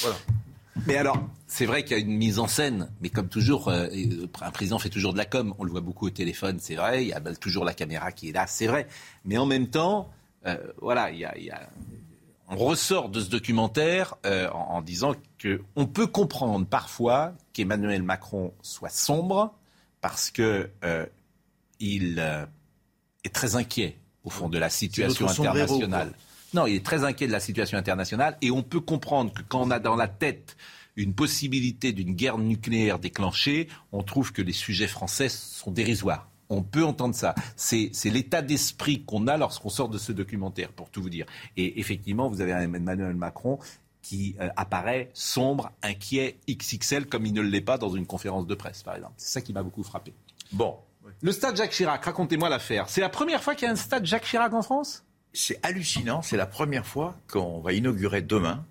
Voilà. 0.02 0.18
Mais 0.86 0.98
alors, 0.98 1.18
c'est 1.48 1.66
vrai 1.66 1.84
qu'il 1.84 1.98
y 1.98 2.00
a 2.00 2.04
une 2.04 2.16
mise 2.18 2.38
en 2.40 2.48
scène, 2.48 2.92
mais 3.02 3.10
comme 3.10 3.30
toujours, 3.30 3.70
euh, 3.70 3.88
un 4.42 4.52
président 4.52 4.78
fait 4.78 4.90
toujours 4.90 5.14
de 5.14 5.18
la 5.18 5.26
com. 5.26 5.54
On 5.58 5.64
le 5.64 5.72
voit 5.72 5.82
beaucoup 5.82 6.08
au 6.08 6.12
téléphone, 6.12 6.58
c'est 6.60 6.76
vrai. 6.76 7.04
Il 7.04 7.08
y 7.10 7.14
a 7.14 7.20
bah, 7.20 7.34
toujours 7.36 7.64
la 7.66 7.74
caméra 7.74 8.12
qui 8.12 8.30
est 8.30 8.32
là, 8.34 8.46
c'est 8.48 8.68
vrai. 8.68 8.88
Mais 9.24 9.38
en 9.38 9.46
même 9.46 9.68
temps, 9.70 10.12
euh, 10.46 10.58
voilà, 10.82 11.12
il 11.12 11.20
y 11.20 11.26
a, 11.26 11.38
il 11.38 11.46
y 11.46 11.52
a- 11.52 11.70
on 12.48 12.58
ressort 12.58 13.10
de 13.10 13.22
ce 13.22 13.30
documentaire 13.30 14.16
euh, 14.26 14.50
en, 14.52 14.76
en 14.76 14.82
disant 14.82 15.16
que 15.40 15.62
on 15.76 15.88
peut 15.88 16.06
comprendre 16.08 16.68
parfois 16.68 17.34
qu'Emmanuel 17.54 18.04
Macron 18.04 18.54
soit 18.62 18.90
sombre 18.90 19.56
parce 20.02 20.30
que 20.30 20.70
euh, 20.84 21.06
il 21.80 22.18
euh, 22.20 22.46
est 23.24 23.34
très 23.34 23.56
inquiet 23.56 23.98
au 24.24 24.30
fond 24.30 24.50
de 24.50 24.60
la 24.60 24.70
situation 24.70 25.28
sombrero, 25.28 25.64
internationale. 25.64 26.14
Non, 26.56 26.68
il 26.68 26.76
est 26.76 26.86
très 26.86 27.04
inquiet 27.04 27.28
de 27.28 27.34
la 27.34 27.42
situation 27.42 27.78
internationale 27.78 28.38
et 28.42 28.50
on 28.50 28.64
peut 28.64 28.80
comprendre 28.80 29.34
que 29.34 29.42
quand 29.42 29.62
on 29.62 29.72
a 29.72 29.80
dans 29.80 29.98
la 29.98 30.08
tête 30.08 30.56
une 30.96 31.14
possibilité 31.14 31.92
d'une 31.92 32.14
guerre 32.14 32.38
nucléaire 32.38 32.98
déclenchée, 32.98 33.68
on 33.92 34.04
trouve 34.04 34.32
que 34.32 34.42
les 34.42 34.54
sujets 34.54 34.88
français 34.88 35.28
sont 35.28 35.72
dérisoires. 35.72 36.30
On 36.48 36.64
peut 36.64 36.86
entendre 36.86 37.14
ça. 37.14 37.36
C'est 37.58 37.92
l'état 38.06 38.42
d'esprit 38.42 39.04
qu'on 39.04 39.28
a 39.28 39.36
lorsqu'on 39.36 39.68
sort 39.68 39.90
de 39.90 39.98
ce 39.98 40.14
documentaire, 40.14 40.72
pour 40.72 40.90
tout 40.90 41.02
vous 41.02 41.10
dire. 41.10 41.26
Et 41.58 41.78
effectivement, 41.82 42.30
vous 42.30 42.40
avez 42.40 42.52
Emmanuel 42.52 43.16
Macron 43.16 43.60
qui 44.02 44.38
euh, 44.40 44.48
apparaît 44.56 45.10
sombre, 45.14 45.72
inquiet, 45.84 46.38
XXL, 46.50 47.08
comme 47.08 47.26
il 47.26 47.34
ne 47.34 47.42
l'est 47.42 47.60
pas 47.60 47.78
dans 47.78 47.90
une 47.90 48.06
conférence 48.06 48.48
de 48.48 48.56
presse, 48.56 48.82
par 48.82 48.96
exemple. 48.96 49.16
C'est 49.18 49.34
ça 49.34 49.42
qui 49.42 49.52
m'a 49.52 49.64
beaucoup 49.64 49.84
frappé. 49.84 50.14
Bon. 50.54 50.78
Le 51.22 51.32
stade 51.34 51.58
Jacques 51.58 51.72
Chirac, 51.72 52.06
racontez-moi 52.06 52.48
l'affaire. 52.48 52.88
C'est 52.88 53.02
la 53.02 53.10
première 53.10 53.44
fois 53.44 53.56
qu'il 53.56 53.66
y 53.66 53.70
a 53.70 53.74
un 53.74 53.76
stade 53.76 54.06
Jacques 54.06 54.26
Chirac 54.26 54.54
en 54.54 54.62
France? 54.62 55.05
C'est 55.36 55.60
hallucinant. 55.64 56.22
C'est 56.22 56.38
la 56.38 56.46
première 56.46 56.86
fois 56.86 57.18
qu'on 57.28 57.60
va 57.60 57.74
inaugurer 57.74 58.22
demain 58.22 58.66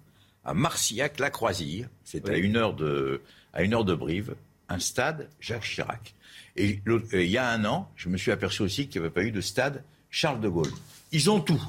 à 0.45 0.55
Marcillac-la-Croisille. 0.55 1.89
C'est 2.05 2.29
à 2.29 2.37
une 2.37 2.57
heure 2.57 2.75
de 2.75 3.21
à 3.53 3.63
une 3.63 3.75
heure 3.75 3.85
de 3.85 3.95
Brive, 3.95 4.35
un 4.69 4.81
stade 4.81 5.29
Jacques 5.41 5.65
Chirac. 5.65 6.15
Et 6.57 6.81
euh, 6.89 7.01
il 7.13 7.31
y 7.31 7.39
a 7.39 7.49
un 7.51 7.65
an, 7.65 7.91
je 7.95 8.09
me 8.09 8.17
suis 8.17 8.33
aperçu 8.33 8.63
aussi 8.63 8.89
qu'il 8.89 9.01
n'y 9.01 9.07
avait 9.07 9.15
pas 9.15 9.23
eu 9.23 9.31
de 9.31 9.41
stade 9.41 9.85
Charles 10.11 10.41
de 10.41 10.49
Gaulle. 10.49 10.73
Ils 11.13 11.31
ont 11.31 11.41
tout. 11.41 11.63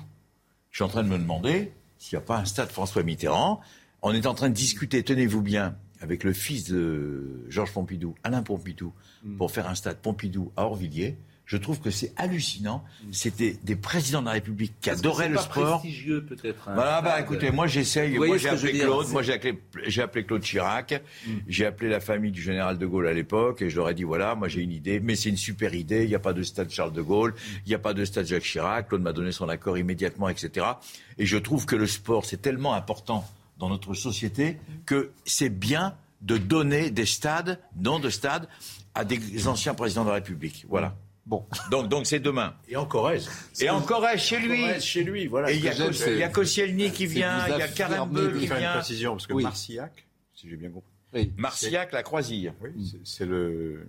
Je 0.72 0.78
suis 0.78 0.84
en 0.84 0.88
train 0.88 1.04
de 1.04 1.10
me 1.10 1.18
demander 1.18 1.72
s'il 2.00 2.18
n'y 2.18 2.24
a 2.24 2.26
pas 2.26 2.38
un 2.38 2.46
stade 2.46 2.70
François 2.72 3.04
Mitterrand. 3.04 3.62
On 4.02 4.14
est 4.14 4.26
en 4.26 4.34
train 4.34 4.50
de 4.50 4.54
discuter, 4.54 5.04
tenez-vous 5.04 5.42
bien, 5.42 5.76
avec 6.00 6.24
le 6.24 6.34
fils 6.34 6.66
de 6.66 7.46
Georges 7.50 7.74
Pompidou, 7.74 8.16
Alain 8.24 8.44
Pompidou, 8.44 8.94
pour 9.38 9.52
faire 9.52 9.68
un 9.68 9.76
stade 9.76 9.98
Pompidou 9.98 10.52
à 10.56 10.66
Orvilliers. 10.66 11.18
Je 11.46 11.58
trouve 11.58 11.80
que 11.80 11.92
c'est 11.92 12.12
hallucinant. 12.18 12.84
C'était 13.12 13.56
des 13.64 13.76
présidents 13.76 14.22
de 14.22 14.26
la 14.26 14.32
République 14.32 14.74
qui 14.82 14.90
adoraient 14.90 15.30
le 15.30 15.36
pas 15.36 15.42
sport. 15.42 15.80
prestigieux, 15.80 16.24
peut-être. 16.26 16.68
un 16.70 16.74
Voilà, 16.74 17.02
bah 17.04 17.12
stade. 17.12 17.26
écoutez, 17.26 17.52
moi 17.52 17.68
j'essaye. 17.68 18.18
Moi 18.18 18.38
j'ai 18.38 18.50
appelé 18.50 18.80
Claude. 18.80 19.08
Moi 19.10 19.22
j'ai 19.22 19.34
appelé, 19.34 19.60
j'ai 19.86 20.02
appelé 20.02 20.26
Claude 20.26 20.42
Chirac. 20.42 21.04
J'ai 21.48 21.66
appelé 21.68 21.90
la 21.90 22.00
famille 22.00 22.32
du 22.32 22.42
général 22.42 22.80
de 22.80 22.86
Gaulle 22.88 23.08
à 23.08 23.14
l'époque 23.14 23.62
et 23.62 23.70
je 23.70 23.76
leur 23.76 23.90
ai 23.90 23.94
dit 23.94 24.04
voilà, 24.04 24.34
moi 24.34 24.48
j'ai 24.48 24.62
une 24.62 24.72
idée, 24.72 25.00
mais 25.00 25.16
c'est 25.16 25.30
une 25.30 25.38
super 25.38 25.76
idée. 25.76 26.04
Il 26.04 26.10
n'y 26.10 26.16
a 26.16 26.20
pas 26.20 26.34
de 26.34 26.42
stade 26.42 26.72
Charles 26.72 26.94
de 26.94 27.02
Gaulle, 27.04 27.36
il 27.66 27.70
n'y 27.70 27.76
a 27.76 27.80
pas 27.80 27.94
de 27.94 28.04
stade 28.06 28.26
Jacques 28.26 28.42
Chirac. 28.44 28.88
Claude 28.90 29.02
m'a 29.04 29.14
donné 29.14 29.32
son 29.32 29.48
accord 29.48 29.78
immédiatement, 29.78 30.30
etc. 30.30 30.66
Et 31.20 31.28
je 31.28 31.38
trouve 31.38 31.68
que 31.68 31.76
le 31.76 31.86
sport 31.86 32.26
c'est 32.26 32.42
tellement 32.42 32.74
important 32.74 33.24
dans 33.60 33.70
notre 33.70 33.94
société 33.94 34.58
que 34.88 35.12
c'est 35.26 35.50
bien 35.50 35.96
de 36.22 36.38
donner 36.38 36.90
des 36.90 37.06
stades, 37.06 37.60
non 37.80 38.00
de 38.00 38.10
stades, 38.10 38.48
à 38.96 39.06
des 39.06 39.48
anciens 39.48 39.76
présidents 39.76 40.04
de 40.04 40.10
la 40.10 40.16
République. 40.16 40.66
Voilà. 40.70 40.96
Bon. 41.26 41.46
Donc 41.72 41.90
donc 41.90 42.06
c'est 42.06 42.20
demain. 42.20 42.54
Et 42.68 42.76
en 42.76 42.86
Corrèze. 42.86 43.30
Et 43.60 43.70
en 43.70 43.82
Corrèze, 43.82 44.20
chez 44.22 44.40
lui. 44.40 44.62
Corrèze, 44.62 44.84
chez 44.84 45.04
lui, 45.04 45.26
voilà. 45.28 45.52
Et 45.52 45.56
il 45.56 45.64
y 45.64 45.68
a, 46.24 46.30
Koscielny 46.30 46.92
qui 46.92 47.08
vient, 47.08 47.48
il 47.48 47.58
y 47.58 47.62
a 47.62 47.68
Carambeu 47.68 48.32
qui 48.40 48.46
faire 48.48 48.58
une 48.58 48.62
vient. 48.64 48.74
précision, 48.74 49.12
parce 49.14 49.26
que 49.28 49.34
Oui. 49.34 49.44
Marcillac, 49.44 50.06
si 50.36 50.50
j'ai 50.50 50.56
bien 50.56 50.70
compris. 50.70 51.32
Marcillac, 51.38 51.92
la 51.94 52.04
Croisille. 52.04 52.54
Oui, 52.62 52.70
c'est- 53.04 53.26
le 53.26 53.88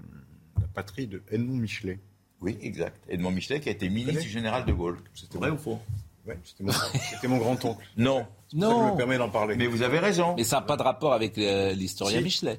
la 0.60 0.66
patrie 0.68 1.06
de 1.06 1.22
Edmond 1.30 1.56
Michelet. 1.58 1.98
Oui, 2.40 2.56
exact. 2.62 2.96
Edmond 3.08 3.30
Michelet 3.32 3.60
qui 3.60 3.68
a 3.68 3.72
été 3.72 3.88
ministre 3.90 4.22
du 4.22 4.28
général 4.30 4.64
de 4.64 4.72
Gaulle. 4.72 4.98
C'était 5.14 5.36
Vrai 5.38 5.50
ou 5.50 5.58
faux? 5.58 5.78
Ouais, 6.26 6.38
c'était 6.44 6.64
mon, 6.64 6.72
c'était 6.72 7.28
mon 7.28 7.36
grand-oncle. 7.38 7.84
Non. 7.98 8.24
Pour 8.50 8.60
ça 8.62 8.86
je 8.88 8.92
me 8.92 8.96
permets 8.96 9.18
d'en 9.18 9.28
parler. 9.28 9.56
Mais 9.56 9.66
vous 9.66 9.82
avez 9.82 9.98
raison. 9.98 10.34
Mais 10.36 10.44
ça 10.44 10.56
n'a 10.56 10.62
pas 10.62 10.76
de 10.78 10.82
rapport 10.82 11.12
avec 11.12 11.36
euh, 11.36 11.72
l'historien 11.74 12.18
Si. 12.18 12.24
Michelet. 12.24 12.58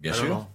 Bien 0.00 0.12
Ah, 0.14 0.18
sûr. 0.18 0.46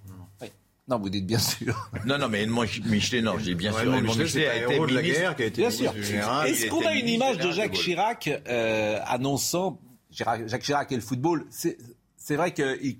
Non. 0.89 0.95
Non, 0.97 1.01
vous 1.03 1.09
dites 1.09 1.25
bien 1.25 1.37
sûr. 1.39 1.89
Non, 2.05 2.17
non, 2.17 2.27
mais 2.29 2.43
Edmond 2.43 2.65
Michelet, 2.85 3.21
non, 3.21 3.37
j'ai 3.37 3.53
bien 3.55 3.71
Ouais, 3.73 3.81
sûr. 3.83 3.93
Edmond 3.95 4.07
Michelet, 4.07 4.23
Michelet 4.23 4.41
c'est 4.41 4.47
a 4.49 4.51
un 4.53 4.65
été 4.65 4.73
héros 4.75 4.87
de 4.87 4.93
la 4.93 5.01
guerre 5.01 5.35
qui 5.35 5.43
a 5.43 5.45
été 5.45 5.61
Bien 5.61 5.69
ministre 5.69 6.03
sûr. 6.03 6.43
Est-ce 6.45 6.67
qu'on 6.67 6.85
a 6.85 6.93
une 6.93 7.07
image 7.09 7.37
de 7.37 7.51
Jacques. 7.51 7.73
Chirac 7.73 8.29
euh, 8.47 8.99
annonçant 9.05 9.79
Chirac- 10.11 10.47
Jacques 10.47 10.63
Chirac 10.63 10.91
et 10.91 10.95
le 10.95 11.01
football? 11.01 11.45
C'est 11.49 11.77
c'est 12.17 12.35
vrai 12.35 12.53
que. 12.53 12.77
il- 12.83 12.97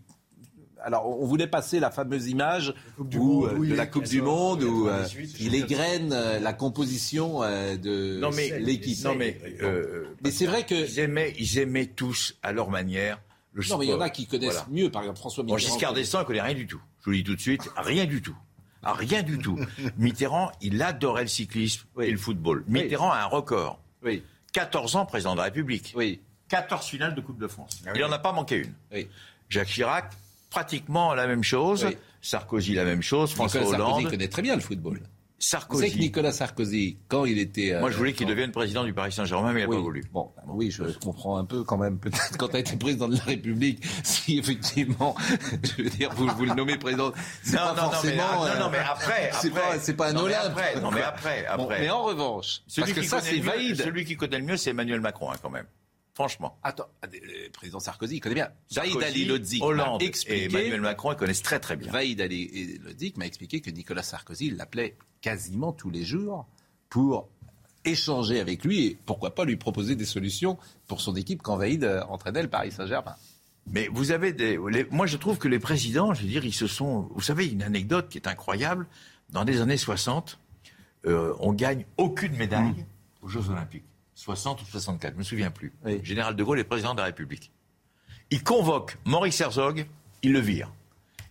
alors, 0.81 1.09
on 1.21 1.25
voulait 1.25 1.45
passer 1.47 1.81
la 1.81 1.91
fameuse 1.91 2.27
image 2.29 2.73
où, 3.17 3.45
euh, 3.45 3.67
de 3.67 3.75
la 3.75 3.85
Coupe 3.85 4.05
du 4.05 4.21
Monde 4.21 4.63
où 4.63 4.87
euh, 4.87 5.01
98, 5.01 5.35
il 5.41 5.53
égrène 5.55 6.13
euh, 6.13 6.39
la 6.39 6.53
composition 6.53 7.43
euh, 7.43 7.75
de 7.75 8.17
Non, 8.21 8.29
mais 8.33 8.57
l'équipe. 8.59 9.03
Non, 9.03 9.13
mais, 9.13 9.37
euh, 9.61 10.05
Mais 10.23 10.31
c'est 10.31 10.45
vrai 10.45 10.65
que. 10.65 10.75
ils 10.75 10.99
aimaient, 10.99 11.33
ils 11.37 11.57
aimaient 11.59 11.87
tous 11.87 12.37
à 12.43 12.53
leur 12.53 12.69
manière 12.69 13.19
le 13.51 13.61
Non, 13.63 13.65
sport. 13.65 13.79
mais 13.79 13.85
il 13.87 13.89
y 13.89 13.93
en 13.93 13.99
a 13.99 14.09
qui 14.09 14.25
connaissent 14.25 14.51
Voilà. 14.53 14.67
mieux, 14.71 14.89
par 14.89 15.01
exemple 15.01 15.19
François 15.19 15.43
Bon, 15.43 15.55
Mitterrand. 15.55 15.73
Giscard 15.73 15.93
d'Estaing, 15.93 16.21
il 16.21 16.25
connaît 16.25 16.41
rien 16.41 16.53
du 16.55 16.65
tout. 16.65 16.79
Je 17.10 17.15
vous 17.15 17.18
le 17.18 17.23
dis 17.23 17.23
tout 17.23 17.36
de 17.36 17.41
suite, 17.41 17.69
rien 17.76 18.06
du 18.06 18.22
tout. 18.22 18.38
Ah, 18.84 18.94
rien 18.94 19.23
du 19.23 19.40
tout. 19.40 19.60
Mitterrand, 19.98 20.52
il 20.61 20.80
adorait 20.81 21.23
le 21.23 21.27
cyclisme 21.27 21.88
et 21.99 22.11
le 22.11 22.18
football. 22.18 22.64
Mitterrand 22.68 23.11
a 23.11 23.18
un 23.22 23.26
record. 23.26 23.80
Oui. 24.03 24.23
14 24.53 24.95
ans 24.95 25.06
président 25.07 25.34
de 25.34 25.38
la 25.38 25.45
République. 25.45 25.94
Oui. 25.95 26.22
14 26.49 26.86
finales 26.86 27.15
de 27.15 27.22
Coupe 27.22 27.40
de 27.40 27.48
France. 27.48 27.81
Ah 27.86 27.91
Il 27.95 28.02
n'en 28.02 28.11
a 28.11 28.19
pas 28.19 28.31
manqué 28.31 28.57
une. 28.91 29.07
Jacques 29.49 29.69
Chirac, 29.69 30.11
pratiquement 30.52 31.15
la 31.15 31.26
même 31.26 31.44
chose. 31.44 31.88
Sarkozy, 32.22 32.76
la 32.76 32.86
même 32.86 33.02
chose. 33.02 33.34
François 33.34 33.61
Nicolas 33.61 33.77
Sarkozy 33.80 33.98
Hollande. 34.02 34.11
connaît 34.11 34.27
très 34.27 34.41
bien 34.44 34.56
le 34.56 34.61
football. 34.61 34.99
Vous 35.39 35.45
Sarkozy. 35.45 35.83
savez 35.83 35.93
que 35.95 35.99
Nicolas 35.99 36.31
Sarkozy, 36.33 36.97
quand 37.07 37.23
il 37.23 37.39
était. 37.39 37.71
euh, 37.73 37.79
Moi, 37.79 37.91
je 37.91 37.97
voulais 37.97 38.11
qu'il 38.11 38.27
devienne 38.27 38.51
président 38.51 38.83
du 38.83 38.93
Paris 38.93 39.13
Saint-Germain, 39.13 39.53
mais 39.53 39.61
il 39.61 39.63
n'a 39.63 39.69
oui. 39.69 39.77
pas 39.77 39.81
voulu. 39.81 40.03
Bon, 40.11 40.33
ben 40.35 40.51
oui, 40.53 40.69
je 40.69 40.83
comprends 40.99 41.37
un 41.37 41.45
peu 41.45 41.63
quand 41.63 41.77
même, 41.77 41.97
peut-être 41.99 42.37
quand 42.37 42.49
tu 42.49 42.57
as 42.57 42.59
été 42.59 42.75
président 42.75 43.07
de 43.07 43.15
la 43.15 43.23
République, 43.23 43.81
si 44.03 44.37
effectivement, 44.37 45.15
je 45.77 45.81
veux 45.83 45.89
dire, 45.89 46.11
vous, 46.13 46.27
vous 46.27 46.43
le 46.43 46.53
nommez 46.55 46.77
président, 46.77 47.07
Non, 47.07 47.13
pas 47.53 47.59
non, 47.59 47.67
non, 47.67 47.73
mais- 47.73 47.79
forcément... 47.93 48.23
ah, 48.29 48.35
non, 48.35 48.59
non, 48.59 48.65
euh, 48.65 48.69
mais 48.73 48.77
après, 48.79 49.31
c'est 49.39 49.49
pas, 49.51 50.03
pas 50.05 50.09
un 50.09 50.13
Non, 50.13 50.23
mais 50.25 50.35
Olympe. 50.35 50.45
après, 50.47 50.81
non, 50.81 50.91
mais 50.91 51.01
après, 51.03 51.45
Bon, 51.55 51.63
après. 51.63 51.79
mais 51.81 51.89
en 51.89 52.03
revanche, 52.03 52.61
Celui 52.67 52.81
parce 52.87 52.93
que 52.97 52.99
qui 53.01 53.07
ça 53.07 53.17
connaît 53.19 53.29
c'est 53.29 53.35
le 53.37 53.41
mieux- 53.43 53.49
valide. 53.49 53.81
Celui 53.81 54.03
qui 54.05 54.17
connaît 54.17 54.39
le 54.39 54.45
mieux, 54.45 54.57
c'est 54.57 54.71
Emmanuel 54.71 54.99
Macron, 54.99 55.31
hein, 55.31 55.35
quand 55.41 55.49
même. 55.49 55.67
Franchement. 56.15 56.59
Attends, 56.63 56.89
le 57.13 57.49
président 57.51 57.79
Sarkozy, 57.79 58.17
il 58.17 58.19
connaît 58.19 58.35
bien. 58.35 58.49
Sarkozy, 58.69 58.93
Vaïd 58.97 59.03
Ali 59.05 59.23
Lodzik 59.25 59.63
Hollande 59.63 60.01
m'a 60.01 60.05
et 60.05 60.07
expliqué... 60.09 60.43
Emmanuel 60.45 60.81
Macron, 60.81 61.13
ils 61.13 61.15
connaissent 61.15 61.41
très 61.43 61.61
très 61.61 61.77
bien. 61.77 61.89
Vaïd 61.93 62.19
Ali 62.19 62.77
Lodzik 62.83 63.15
m'a 63.15 63.25
expliqué 63.25 63.61
que 63.61 63.69
Nicolas 63.69 64.03
Sarkozy 64.03 64.49
l'appelait 64.49 64.97
quasiment 65.21 65.71
tous 65.73 65.89
les 65.89 66.03
jours 66.03 66.45
pour 66.89 67.27
échanger 67.85 68.39
avec 68.39 68.63
lui 68.65 68.85
et 68.85 68.97
pourquoi 69.05 69.33
pas 69.35 69.45
lui 69.45 69.55
proposer 69.55 69.95
des 69.95 70.05
solutions 70.05 70.57
pour 70.87 71.01
son 71.01 71.15
équipe 71.15 71.41
qu'envahit 71.41 71.81
euh, 71.83 72.01
entraînait 72.09 72.41
le 72.43 72.49
Paris 72.49 72.71
Saint-Germain. 72.71 73.15
Mais 73.71 73.87
vous 73.91 74.11
avez 74.11 74.33
des. 74.33 74.57
les- 74.69 74.85
moi, 74.91 75.05
je 75.05 75.17
trouve 75.17 75.37
que 75.37 75.47
les 75.47 75.59
présidents, 75.59 76.13
je 76.13 76.23
veux 76.23 76.27
dire, 76.27 76.43
ils 76.45 76.53
se 76.53 76.67
sont. 76.67 77.07
Vous 77.13 77.21
savez, 77.21 77.47
une 77.47 77.61
anecdote 77.63 78.09
qui 78.09 78.17
est 78.17 78.27
incroyable. 78.27 78.87
Dans 79.29 79.43
les 79.43 79.61
années 79.61 79.77
60, 79.77 80.39
euh, 81.05 81.33
on 81.39 81.53
gagne 81.53 81.85
aucune 81.97 82.35
médaille 82.35 82.71
Mmh. 82.71 82.85
aux 83.25 83.27
Jeux 83.27 83.49
Olympiques. 83.49 83.83
60 84.15 84.61
ou 84.61 84.65
64, 84.65 85.13
je 85.13 85.17
me 85.19 85.23
souviens 85.23 85.51
plus. 85.51 85.71
Général 86.03 86.35
de 86.35 86.43
Gaulle 86.43 86.59
est 86.59 86.63
président 86.65 86.93
de 86.93 86.99
la 86.99 87.05
République. 87.05 87.51
Il 88.31 88.43
convoque 88.43 88.97
Maurice 89.05 89.39
Herzog, 89.39 89.85
il 90.23 90.33
le 90.33 90.39
vire. 90.39 90.71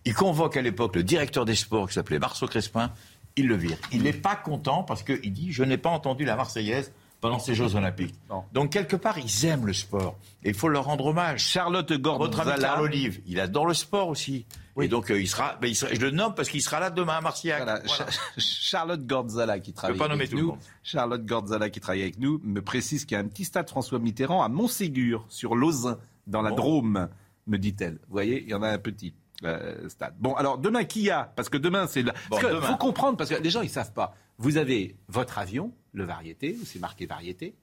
Il 0.06 0.14
convoque 0.14 0.56
à 0.56 0.62
l'époque 0.62 0.96
le 0.96 1.02
directeur 1.02 1.44
des 1.44 1.54
sports 1.56 1.88
qui 1.88 1.94
s'appelait 1.94 2.18
Marceau 2.18 2.46
Crespin, 2.46 2.90
il 3.38 3.46
le 3.48 3.56
vire. 3.56 3.76
Il 3.92 4.02
n'est 4.02 4.12
pas 4.12 4.36
content 4.36 4.82
parce 4.82 5.02
qu'il 5.02 5.32
dit 5.32 5.52
Je 5.52 5.64
n'ai 5.64 5.78
pas 5.78 5.90
entendu 5.90 6.24
la 6.24 6.36
Marseillaise 6.36 6.92
pendant 7.20 7.38
ces 7.40 7.54
Jeux 7.54 7.74
Olympiques. 7.74 8.14
Donc, 8.52 8.70
quelque 8.70 8.94
part, 8.94 9.18
ils 9.18 9.44
aiment 9.46 9.66
le 9.66 9.72
sport. 9.72 10.16
Et 10.44 10.50
il 10.50 10.54
faut 10.54 10.68
leur 10.68 10.84
rendre 10.84 11.06
hommage. 11.06 11.42
Charlotte 11.44 11.92
Gordzala. 11.92 12.56
Carl 12.58 12.82
Olive, 12.82 13.20
il 13.26 13.40
adore 13.40 13.66
le 13.66 13.74
sport 13.74 14.08
aussi. 14.08 14.46
Et 14.80 14.86
donc, 14.86 15.10
euh, 15.10 15.20
il, 15.20 15.26
sera, 15.26 15.56
ben, 15.60 15.66
il 15.66 15.74
sera- 15.74 15.92
je 15.92 16.00
le 16.00 16.12
nomme 16.12 16.36
parce 16.36 16.48
qu'il 16.48 16.62
sera 16.62 16.78
là 16.78 16.90
demain 16.90 17.14
à 17.16 17.20
Marciac. 17.20 17.64
Voilà, 17.64 17.80
Voilà. 17.84 18.10
Cha- 18.12 18.20
Charlotte 18.38 19.04
Gordzala 19.04 19.58
qui 19.58 19.72
travaille 19.72 19.98
avec 20.00 20.30
tout 20.30 20.36
nous. 20.38 20.56
Charlotte 20.84 21.24
Gordzala 21.26 21.68
qui 21.70 21.80
travaille 21.80 22.02
avec 22.02 22.20
nous 22.20 22.40
me 22.44 22.62
précise 22.62 23.04
qu'il 23.04 23.16
y 23.16 23.18
a 23.18 23.24
un 23.24 23.26
petit 23.26 23.44
stade 23.44 23.68
François 23.68 23.98
Mitterrand 23.98 24.40
à 24.44 24.48
Montségur 24.48 25.26
sur 25.28 25.56
Lausanne 25.56 25.96
dans 26.28 26.42
la 26.42 26.50
Drôme, 26.52 27.08
me 27.48 27.58
dit-elle. 27.58 27.94
Vous 27.94 28.12
voyez, 28.12 28.42
il 28.44 28.48
y 28.50 28.54
en 28.54 28.62
a 28.62 28.68
un 28.68 28.78
petit. 28.78 29.14
Euh, 29.44 29.88
stade. 29.88 30.14
Bon, 30.18 30.34
alors 30.34 30.58
demain, 30.58 30.84
qui 30.84 31.02
y 31.02 31.10
a 31.10 31.24
Parce 31.36 31.48
que 31.48 31.56
demain, 31.58 31.86
c'est. 31.86 32.02
la- 32.02 32.12
Bon, 32.12 32.18
Parce 32.30 32.42
que 32.42 32.48
demain. 32.48 32.60
faut 32.66 32.76
comprendre, 32.76 33.16
parce 33.16 33.30
que 33.30 33.36
les 33.36 33.50
gens, 33.50 33.62
ils 33.62 33.70
savent 33.70 33.92
pas. 33.92 34.14
Vous 34.38 34.56
avez 34.56 34.96
votre 35.08 35.38
avion, 35.38 35.72
le 35.92 36.04
variété, 36.04 36.56
où 36.60 36.64
c'est 36.64 36.78
marqué 36.78 37.06
variété. 37.06 37.54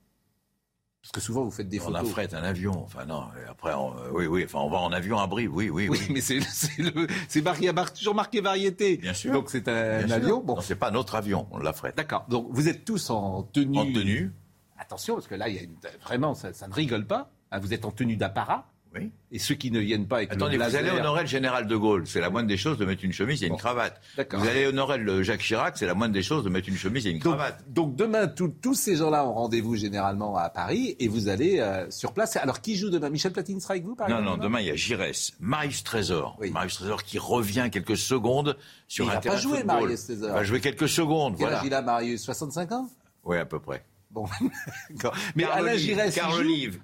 Parce 1.02 1.12
que 1.12 1.22
souvent, 1.22 1.44
vous 1.44 1.52
faites 1.52 1.70
des 1.70 1.80
On 1.82 1.84
photos. 1.86 2.02
affrète 2.02 2.34
un 2.34 2.42
avion. 2.44 2.84
Enfin, 2.84 3.06
non. 3.06 3.28
et 3.40 3.48
Après, 3.48 3.74
on, 3.76 3.96
euh, 3.96 4.10
oui, 4.12 4.26
oui. 4.26 4.44
Enfin, 4.46 4.58
on 4.60 4.70
va 4.72 4.80
en 4.80 4.92
avion 4.92 5.20
à 5.20 5.28
Brive. 5.28 5.54
Oui, 5.54 5.70
oui, 5.70 5.88
Oui, 5.88 6.00
oui. 6.02 6.08
mais 6.10 6.22
c'est 6.22 7.42
marqué, 7.44 7.72
mar- 7.72 7.94
toujours 7.94 8.16
marqué 8.16 8.42
variété. 8.42 8.98
Bien 8.98 9.14
sûr. 9.14 9.32
Donc 9.32 9.50
c'est 9.52 9.68
un, 9.68 10.00
Bien 10.00 10.08
sûr. 10.08 10.16
avion. 10.16 10.42
Bon, 10.44 10.60
c'est 10.62 10.76
pas 10.76 10.90
notre 10.90 11.14
avion. 11.14 11.48
On 11.52 11.60
l'affrète. 11.60 11.96
D'accord. 11.96 12.26
Donc 12.28 12.48
vous 12.50 12.68
êtes 12.70 12.86
tous 12.86 13.12
en 13.12 13.44
tenue. 13.44 13.78
En 13.78 13.86
tenue. 13.86 14.32
Attention, 14.78 15.14
parce 15.16 15.28
que 15.28 15.36
là, 15.36 15.48
il 15.48 15.56
y 15.56 15.60
a 15.60 15.62
une- 15.62 15.78
vraiment, 16.04 16.34
ça, 16.34 16.54
ça 16.54 16.68
ne 16.68 16.74
rigole 16.74 17.06
pas. 17.06 17.30
Hein, 17.52 17.60
Vous 17.60 17.74
êtes 17.74 17.86
en 17.86 17.92
tenue 17.92 18.18
d'apparat. 18.18 18.66
Oui. 18.98 19.12
Et 19.32 19.40
ceux 19.40 19.56
qui 19.56 19.72
ne 19.72 19.80
viennent 19.80 20.08
pas 20.08 20.18
avec 20.18 20.32
Attendez, 20.32 20.58
le 20.58 20.64
vous 20.64 20.70
blazer- 20.70 20.78
allez 20.80 20.92
honorer 21.00 21.22
le 21.22 21.28
général 21.28 21.68
de 21.68 21.76
Gaulle. 21.76 22.08
C'est 22.08 22.22
la 22.22 22.30
moindre 22.30 22.48
des 22.48 22.56
choses 22.56 22.78
de 22.78 22.86
mettre 22.86 23.04
une 23.04 23.12
chemise 23.12 23.44
et 23.44 23.48
une 23.48 23.58
cravate. 23.58 24.02
Vous 24.32 24.48
allez 24.48 24.66
honorer 24.68 24.98
le 24.98 25.22
Jacques 25.24 25.42
Chirac. 25.42 25.78
C'est 25.78 25.86
la 25.86 25.94
moindre 25.96 26.14
des 26.14 26.24
choses 26.24 26.44
de 26.44 26.50
mettre 26.50 26.70
une 26.70 26.78
chemise 26.78 27.06
et 27.06 27.10
une 27.12 27.20
Donc, 27.20 27.36
cravate. 27.36 27.64
donc 27.68 27.96
demain, 27.96 28.28
tout- 28.28 28.54
tous 28.62 28.74
ces 28.76 28.96
gens-là 28.96 29.26
ont 29.28 29.34
rendez-vous 29.34 29.76
généralement 29.76 30.38
à 30.38 30.50
Paris 30.50 30.96
et 31.00 31.08
vous 31.10 31.28
allez 31.28 31.60
euh, 31.60 31.90
sur 31.92 32.14
place. 32.14 32.38
Alors 32.38 32.62
qui 32.62 32.76
joue 32.78 32.90
demain? 32.90 33.10
Michel 33.10 33.34
Platini 33.34 33.60
sera 33.60 33.74
avec 33.74 33.84
vous, 33.84 33.96
par 33.96 34.08
Non, 34.10 34.20
exemple? 34.20 34.38
non, 34.38 34.44
demain, 34.44 34.60
il 34.62 34.68
y 34.68 34.72
a 34.72 34.76
Giresse. 34.76 35.34
Marius 35.40 35.84
Trésor. 35.84 36.40
Marius 36.52 36.76
Trésor 36.76 37.04
qui 37.04 37.20
revient 37.20 37.70
quelques 37.72 37.98
secondes 37.98 38.56
sur 38.88 39.06
Mais 39.06 39.10
il 39.10 39.12
un 39.12 39.16
va 39.16 39.22
terrain 39.22 39.36
pas 39.36 39.42
de 39.42 39.44
jouer. 39.48 39.64
Marius 39.64 40.06
Trésor. 40.06 40.30
Il 40.30 40.34
va 40.34 40.44
jouer 40.44 40.62
quelques 40.62 40.88
secondes, 40.90 41.34
Quel 41.38 41.48
voilà. 41.48 41.60
âge 41.60 41.66
il 41.66 41.74
a, 41.74 41.82
Marius 41.82 42.22
65 42.24 42.72
ans? 42.72 42.90
Oui, 43.26 43.38
à 43.38 43.46
peu 43.46 43.60
près. 43.60 43.84
Bon. 44.16 44.26
Mais 45.36 45.44
Carl 45.44 45.60
Alain 45.68 45.78
Giresse, 45.78 46.16
il 46.16 46.20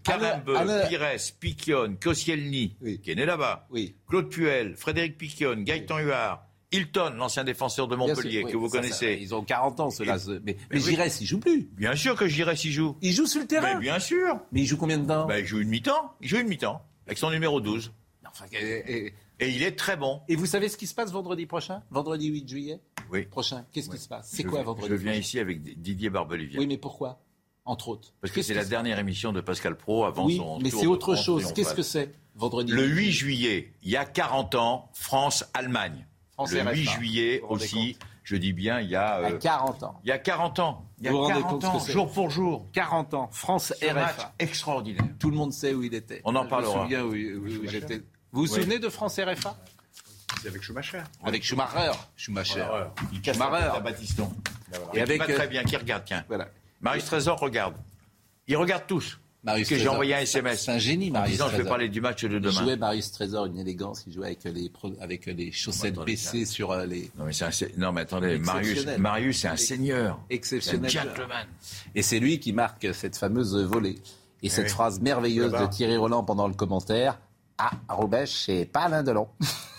Carl 0.04 0.22
Carambeu, 0.22 0.56
Alain- 0.58 0.88
Pires, 0.88 1.18
Piquion, 1.40 1.96
Koscielny, 2.02 2.76
qui 3.02 3.12
est 3.12 3.16
né 3.16 3.26
là-bas. 3.26 3.68
Claude 4.10 4.30
Puel, 4.30 4.76
Frédéric 4.76 5.18
Piquion, 5.18 5.56
Gaëtan 5.62 6.00
Huard, 6.00 6.44
Hilton, 6.74 7.14
l'ancien 7.18 7.44
défenseur 7.44 7.88
de 7.88 7.96
sûr, 7.96 8.08
Montpellier, 8.08 8.44
que 8.44 8.56
vous 8.58 8.68
ça, 8.68 8.76
ça, 8.76 8.82
connaissez. 8.82 9.18
ils 9.22 9.34
ont 9.34 9.44
40 9.44 9.80
ans, 9.80 9.90
ceux-là. 9.90 10.18
Et- 10.18 10.30
Mais, 10.30 10.40
mais 10.46 10.58
Mais 10.72 10.78
oui. 10.78 10.82
Giresse, 10.92 11.20
il 11.22 11.26
joue 11.26 11.40
plus. 11.40 11.70
Bien 11.74 11.96
sûr 11.96 12.16
que 12.16 12.28
Giresse 12.28 12.64
y 12.66 12.72
joue. 12.72 12.96
Il 13.02 13.12
joue 13.14 13.26
sur 13.28 13.42
le 13.42 13.48
terrain. 13.48 13.76
Mais 13.76 13.80
bien 13.80 14.00
sûr. 14.00 14.40
Mais 14.52 14.62
il 14.62 14.66
joue 14.66 14.78
combien 14.78 14.98
de 14.98 15.08
temps? 15.08 15.26
Ben, 15.26 15.38
il 15.40 15.46
joue 15.46 15.60
une 15.60 15.70
mi-temps. 15.70 16.14
Il 16.22 16.28
joue 16.30 16.38
une 16.38 16.48
mi-temps. 16.48 16.82
Avec 17.08 17.18
son 17.18 17.30
numéro 17.32 17.60
12. 17.62 17.92
Enfin, 18.26 18.46
et, 18.54 18.58
et- 19.08 19.14
Et 19.42 19.50
il 19.50 19.64
est 19.64 19.72
très 19.78 19.98
bon. 19.98 20.22
et 20.30 20.36
vous 20.38 20.46
savez 20.46 20.70
ce 20.70 20.78
qui 20.78 20.88
se 20.88 20.94
passe 20.94 21.12
vendredi 21.12 21.46
prochain? 21.46 21.82
Vendredi 21.90 22.28
8 22.28 22.48
juillet? 22.48 22.80
Oui. 23.12 23.24
prochain. 23.24 23.66
Qu'est-ce 23.72 23.90
qui 23.90 23.98
se 23.98 24.08
passe? 24.08 24.30
C'est 24.32 24.44
quoi 24.44 24.60
viens- 24.60 24.64
vendredi 24.66 24.88
Je 24.90 24.94
viens 24.96 25.12
prochain 25.12 25.20
ici 25.20 25.40
avec 25.40 25.62
Didier 25.82 26.10
Barbelivien. 26.10 26.60
Oui, 26.60 26.68
mais 26.68 26.78
pourquoi? 26.78 27.20
Entre 27.66 27.90
autres. 27.90 28.14
Parce 28.22 28.34
que 28.34 28.42
c'est 28.42 28.54
la 28.56 28.66
dernière 28.66 28.98
émission 29.00 29.32
de 29.34 29.42
Pascal 29.42 29.78
Pro 29.78 30.06
avant 30.06 30.26
Oui, 30.26 30.38
son 30.38 30.60
mais 30.60 30.72
c'est 30.72 30.88
autre 30.88 31.16
chose. 31.16 31.54
Qu'est-ce 31.54 31.74
que 31.76 31.84
c'est 31.84 32.12
vendredi 32.36 32.72
Le 32.72 32.86
8 32.88 33.12
juillet, 33.12 33.74
il 33.84 33.90
y 33.92 33.98
a 33.98 34.06
40 34.06 34.56
ans, 34.56 34.90
France-Allemagne. 34.94 36.08
France 36.34 36.52
Le 36.54 36.62
RFA. 36.62 36.72
8 36.74 36.86
juillet 36.90 37.42
aussi, 37.48 37.98
je 38.24 38.36
dis 38.36 38.54
bien, 38.54 38.80
il 38.80 38.90
y 38.90 38.96
a... 38.96 39.08
À 39.16 39.32
euh, 39.32 39.38
40 39.38 39.84
ans. 39.84 40.00
Il 40.04 40.08
y 40.10 40.12
a 40.12 40.18
40 40.18 40.58
ans. 40.60 40.86
Il 41.00 41.06
y 41.06 41.08
a 41.08 41.12
Vous 41.12 41.18
vous 41.18 41.24
rendez 41.24 41.42
40 41.42 41.62
compte 41.62 41.82
ce 41.82 41.92
ans, 41.92 41.94
jour 41.94 42.12
pour 42.12 42.30
jour. 42.32 42.66
40 42.74 43.14
ans. 43.14 43.30
France 43.32 43.74
Ce 43.80 43.94
match 43.94 44.16
RFA. 44.16 44.34
extraordinaire. 44.40 45.04
Tout 45.20 45.30
le 45.30 45.36
monde 45.38 45.54
sait 45.54 45.74
où 45.74 45.84
il 45.84 45.94
était. 45.94 46.22
On 46.24 46.36
en 46.36 46.44
Je 46.46 46.50
parlera. 46.50 46.78
me 46.78 46.82
souviens 46.84 47.04
où, 47.04 47.10
où- 47.14 47.64
où 47.64 47.68
j'étais. 47.68 47.98
Vous 48.32 48.42
vous 48.42 48.48
souvenez 48.48 48.80
de 48.80 48.90
France 48.90 49.20
RFA 49.20 49.56
C'est 50.42 50.48
avec 50.48 50.62
Schumacher. 50.64 51.02
Avec 51.24 51.44
Schumacher. 51.44 51.92
Schumacher. 52.16 52.66
Voilà. 52.68 52.94
Il 53.14 53.22
casse 53.22 53.36
Schumacher. 53.38 53.66
la 53.66 53.74
à 53.76 53.80
Battiston. 53.80 54.32
Et 54.94 54.98
Et 54.98 55.02
avec, 55.02 55.22
avec 55.22 55.34
euh, 55.34 55.38
très 55.38 55.48
bien, 55.48 55.64
qui 55.64 55.78
regarde, 55.78 56.04
tiens. 56.06 56.24
Voilà. 56.28 56.48
Marius 56.82 57.06
Trésor 57.06 57.38
regarde. 57.40 57.76
Il 58.48 58.58
regarde 58.58 58.84
tous. 58.88 59.20
Marius 59.44 59.64
Parce 59.64 59.70
que 59.70 59.76
j'ai 59.76 59.80
Trésor. 59.82 59.94
envoyé 59.94 60.16
un 60.16 60.20
SMS. 60.20 60.64
C'est 60.66 60.72
un 60.72 60.78
génie, 60.78 61.10
Marius 61.12 61.32
disant, 61.34 61.46
je 61.46 61.52
vais 61.52 61.58
Trésor. 61.58 61.70
parler 61.70 61.90
du 61.90 62.00
match 62.02 62.24
de 62.24 62.36
Il 62.36 62.42
demain. 62.42 62.52
jouait 62.64 62.76
Marius 62.78 63.12
Trésor, 63.12 63.46
une 63.48 63.58
élégance. 63.58 64.04
Il 64.08 64.14
jouait 64.14 64.28
avec 64.28 64.44
les, 64.46 64.70
pro- 64.70 64.94
avec 65.02 65.26
les 65.26 65.52
chaussettes 65.52 65.96
baissées 65.96 66.46
sur 66.46 66.72
euh, 66.72 66.86
les. 66.86 67.12
Non 67.18 67.26
mais, 67.26 67.34
c'est 67.34 67.46
un 67.46 67.68
non, 67.78 67.92
mais 67.92 68.02
attendez, 68.02 68.38
Marius. 68.40 68.86
Marius 68.98 69.40
c'est 69.42 69.48
un 69.48 69.58
seigneur. 69.58 70.20
Exceptionnel. 70.30 70.90
C'est 70.92 71.00
un 71.00 71.04
gentleman. 71.04 71.48
Et 71.96 72.02
c'est 72.04 72.20
lui 72.20 72.40
qui 72.40 72.54
marque 72.54 72.94
cette 72.94 73.18
fameuse 73.18 73.56
volée. 73.58 73.98
Et 74.44 74.50
cette 74.50 74.66
oui. 74.66 74.72
phrase 74.72 75.00
merveilleuse 75.02 75.52
de 75.52 75.66
Thierry 75.68 75.98
Roland 75.98 76.24
pendant 76.24 76.48
le 76.48 76.54
commentaire. 76.56 77.20
Ah, 77.58 77.72
Robèche, 77.90 78.46
c'est 78.46 78.66
pas 78.66 78.82
Alain 78.82 79.04
Delon. 79.04 79.28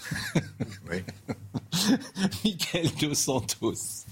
Oui. 0.90 1.05
Michael 2.44 2.90
Dos 3.01 3.18
Santos. 3.18 4.06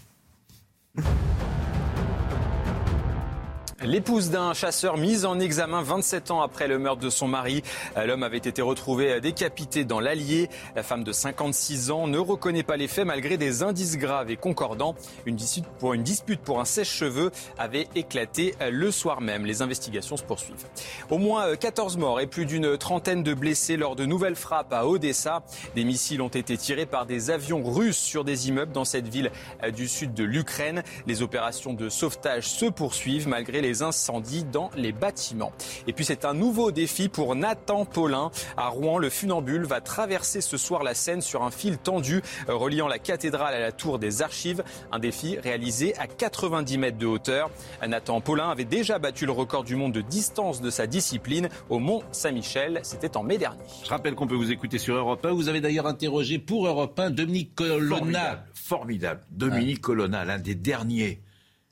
L'épouse 3.83 4.29
d'un 4.29 4.53
chasseur 4.53 4.99
mise 4.99 5.25
en 5.25 5.41
examen 5.41 5.81
27 5.81 6.31
ans 6.31 6.43
après 6.43 6.69
le 6.69 6.79
meurtre 6.79 7.01
de 7.01 7.09
son 7.09 7.27
mari. 7.27 7.63
L'homme 7.97 8.23
avait 8.23 8.37
été 8.37 8.61
retrouvé 8.61 9.23
décapité 9.23 9.85
dans 9.85 10.01
l'Allier. 10.01 10.51
La 10.77 10.83
femme 10.83 11.03
de 11.03 11.13
56 11.13 11.91
ans 11.91 12.07
ne 12.07 12.19
reconnaît 12.19 12.63
pas 12.63 12.77
les 12.77 12.89
faits 12.89 13.07
malgré 13.07 13.39
des 13.39 13.63
indices 13.63 13.97
graves 13.97 14.31
et 14.31 14.37
concordants. 14.37 14.97
Une 15.25 15.37
dispute 15.37 15.65
pour, 15.79 15.95
une 15.95 16.03
dispute 16.03 16.41
pour 16.43 16.61
un 16.61 16.67
sèche-cheveux 16.67 17.31
avait 17.57 17.89
éclaté 17.95 18.55
le 18.71 18.91
soir 18.91 19.23
même. 19.23 19.47
Les 19.47 19.63
investigations 19.63 20.19
se 20.19 20.25
poursuivent. 20.25 20.67
Au 21.09 21.17
moins 21.17 21.47
euh, 21.47 21.57
14 21.57 21.97
morts 21.97 22.21
et 22.21 22.27
plus 22.27 22.45
d'une 22.45 22.77
trentaine 22.77 23.23
de 23.23 23.33
blessés 23.33 23.79
lors 23.79 23.97
de 23.97 24.05
nouvelles 24.05 24.37
frappes 24.37 24.75
à 24.75 24.87
Odessa. 24.87 25.43
Des 25.75 25.85
missiles 25.85 26.21
ont 26.21 26.29
été 26.29 26.59
tirés 26.59 26.85
par 26.85 27.07
des 27.07 27.31
avions 27.31 27.65
russes 27.65 27.97
sur 27.97 28.25
des 28.25 28.49
immeubles 28.49 28.73
dans 28.73 28.85
cette 28.85 29.09
ville 29.09 29.31
du 29.75 29.89
sud 29.89 30.13
de 30.13 30.25
l'Ukraine. 30.25 30.83
Les 31.07 31.23
opérations 31.23 31.73
de 31.73 31.89
sauvetage 31.89 32.47
se 32.47 32.67
poursuivent 32.67 33.27
malgré 33.27 33.63
les 33.63 33.70
incendies 33.83 34.45
dans 34.45 34.71
les 34.77 34.93
bâtiments. 34.93 35.53
Et 35.87 35.93
puis 35.93 36.05
c'est 36.05 36.25
un 36.25 36.35
nouveau 36.35 36.71
défi 36.71 37.09
pour 37.09 37.35
Nathan 37.35 37.85
Paulin. 37.85 38.31
À 38.57 38.69
Rouen, 38.69 38.99
le 38.99 39.11
funambule 39.11 39.65
va 39.65 39.81
traverser 39.81 40.41
ce 40.41 40.57
soir 40.57 40.83
la 40.83 40.95
Seine 40.95 41.23
sur 41.23 41.43
un 41.43 41.51
fil 41.51 41.79
tendu 41.79 42.23
euh, 42.49 42.55
reliant 42.55 42.89
la 42.89 42.99
cathédrale 42.99 43.55
à 43.55 43.61
la 43.61 43.73
tour 43.73 43.99
des 43.99 44.23
archives. 44.23 44.63
Un 44.93 44.99
défi 44.99 45.39
réalisé 45.39 45.97
à 45.97 46.07
90 46.07 46.79
mètres 46.79 46.99
de 46.99 47.07
hauteur. 47.07 47.51
Nathan 47.87 48.21
Paulin 48.21 48.51
avait 48.51 48.65
déjà 48.65 48.99
battu 48.99 49.27
le 49.27 49.33
record 49.33 49.65
du 49.65 49.77
monde 49.77 49.93
de 49.93 50.01
distance 50.01 50.61
de 50.61 50.71
sa 50.71 50.87
discipline 50.87 51.49
au 51.69 51.79
Mont 51.79 52.03
Saint-Michel. 52.13 52.81
C'était 52.83 53.17
en 53.17 53.23
mai 53.23 53.39
dernier. 53.39 53.61
Je 53.85 53.89
rappelle 53.89 54.15
qu'on 54.15 54.27
peut 54.27 54.35
vous 54.35 54.53
écouter 54.53 54.79
sur 54.79 54.95
Europe 54.95 55.25
1. 55.25 55.33
Vous 55.33 55.49
avez 55.49 55.61
d'ailleurs 55.61 55.87
interrogé 55.87 56.39
pour 56.39 56.67
Europe 56.67 56.99
1 56.99 57.11
Dominique 57.11 57.55
Colonna. 57.55 57.99
Formidable, 57.99 58.43
formidable. 58.55 59.21
Dominique 59.31 59.81
Colonna, 59.81 60.25
l'un 60.25 60.39
des 60.39 60.55
derniers 60.55 61.21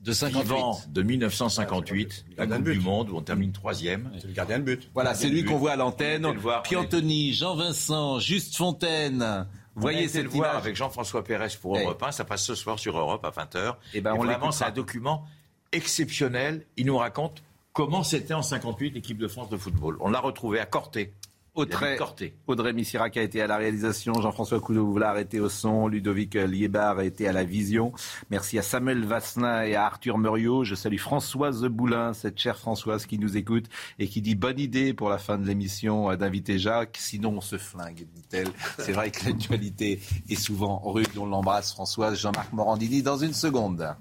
de 0.00 0.12
58. 0.12 0.42
vivants 0.42 0.80
de 0.88 1.02
1958, 1.02 2.24
la 2.36 2.46
Coupe 2.46 2.68
du 2.68 2.80
Monde 2.80 3.10
où 3.10 3.16
on 3.16 3.22
termine 3.22 3.52
troisième. 3.52 4.10
C'est 4.20 4.28
le 4.28 4.32
gardien 4.32 4.58
de 4.58 4.64
but. 4.64 4.90
Voilà, 4.94 5.14
c'est 5.14 5.28
lui 5.28 5.44
qu'on 5.44 5.56
voit 5.56 5.72
à 5.72 5.76
l'antenne. 5.76 6.22
Le. 6.22 6.62
Piantoni, 6.62 7.32
Jean-Vincent, 7.32 8.18
Juste 8.20 8.56
Fontaine. 8.56 9.46
Vous 9.74 9.82
Voyez 9.82 10.02
le 10.04 10.08
cette 10.08 10.26
voir 10.26 10.50
image 10.52 10.62
avec 10.62 10.76
Jean-François 10.76 11.22
Pérez 11.22 11.48
pour 11.60 11.76
Eh. 11.76 11.84
Europe 11.84 12.02
1. 12.02 12.12
Ça 12.12 12.24
passe 12.24 12.44
ce 12.44 12.54
soir 12.54 12.78
sur 12.78 12.98
Europe 12.98 13.24
à 13.24 13.30
20h. 13.30 13.76
Eh 13.94 14.00
ben, 14.00 14.14
Et 14.14 14.18
on 14.18 14.24
vraiment, 14.24 14.50
c'est 14.50 14.64
un 14.64 14.70
document 14.72 15.24
exceptionnel. 15.70 16.66
Il 16.76 16.86
nous 16.86 16.96
raconte 16.98 17.42
comment 17.72 18.02
c'était 18.02 18.34
en 18.34 18.42
58 18.42 18.90
l'équipe 18.90 19.18
de 19.18 19.28
France 19.28 19.48
de 19.50 19.56
football. 19.56 19.96
On 20.00 20.10
l'a 20.10 20.18
retrouvé 20.20 20.58
à 20.58 20.66
Corté. 20.66 21.14
Audrey. 21.59 21.98
Audrey 22.47 22.72
Missirac 22.72 23.16
a 23.16 23.22
été 23.22 23.43
à 23.43 23.48
la 23.48 23.56
réalisation, 23.56 24.12
Jean-François 24.14 24.60
Coudouvla 24.60 25.10
a 25.10 25.20
été 25.20 25.40
au 25.40 25.48
son, 25.48 25.89
Ludovic 25.89 26.35
Liébar 26.35 26.98
a 26.98 27.05
été 27.05 27.26
à 27.26 27.32
la 27.32 27.43
vision. 27.43 27.93
Merci 28.30 28.60
à 28.60 28.62
Samuel 28.62 29.05
Vasselin 29.05 29.64
et 29.64 29.74
à 29.74 29.85
Arthur 29.85 30.18
Muriot. 30.18 30.62
Je 30.62 30.76
salue 30.76 30.98
Françoise 30.98 31.64
Boulin, 31.64 32.12
cette 32.12 32.39
chère 32.39 32.59
Françoise 32.59 33.06
qui 33.06 33.18
nous 33.18 33.36
écoute 33.36 33.64
et 33.98 34.06
qui 34.06 34.22
dit 34.22 34.36
bonne 34.36 34.60
idée 34.60 34.94
pour 34.94 35.09
la 35.09 35.18
fin 35.18 35.36
de 35.36 35.48
l'émission 35.48 36.12
euh, 36.12 36.16
d'inviter 36.16 36.60
Jacques. 36.60 36.97
Sinon, 37.01 37.35
on 37.39 37.40
se 37.40 37.59
flingue, 37.59 38.06
dit-elle. 38.14 38.51
C'est 38.78 38.93
vrai 38.93 39.10
que 39.10 39.26
l'actualité 39.26 40.01
est 40.30 40.40
souvent 40.40 40.80
rude. 40.85 41.09
On 41.18 41.26
l'embrasse, 41.26 41.72
Françoise. 41.72 42.20
Jean-Marc 42.20 42.52
Morandini 42.52 43.02
dans 43.02 43.18
une 43.18 43.35
seconde. 43.35 43.97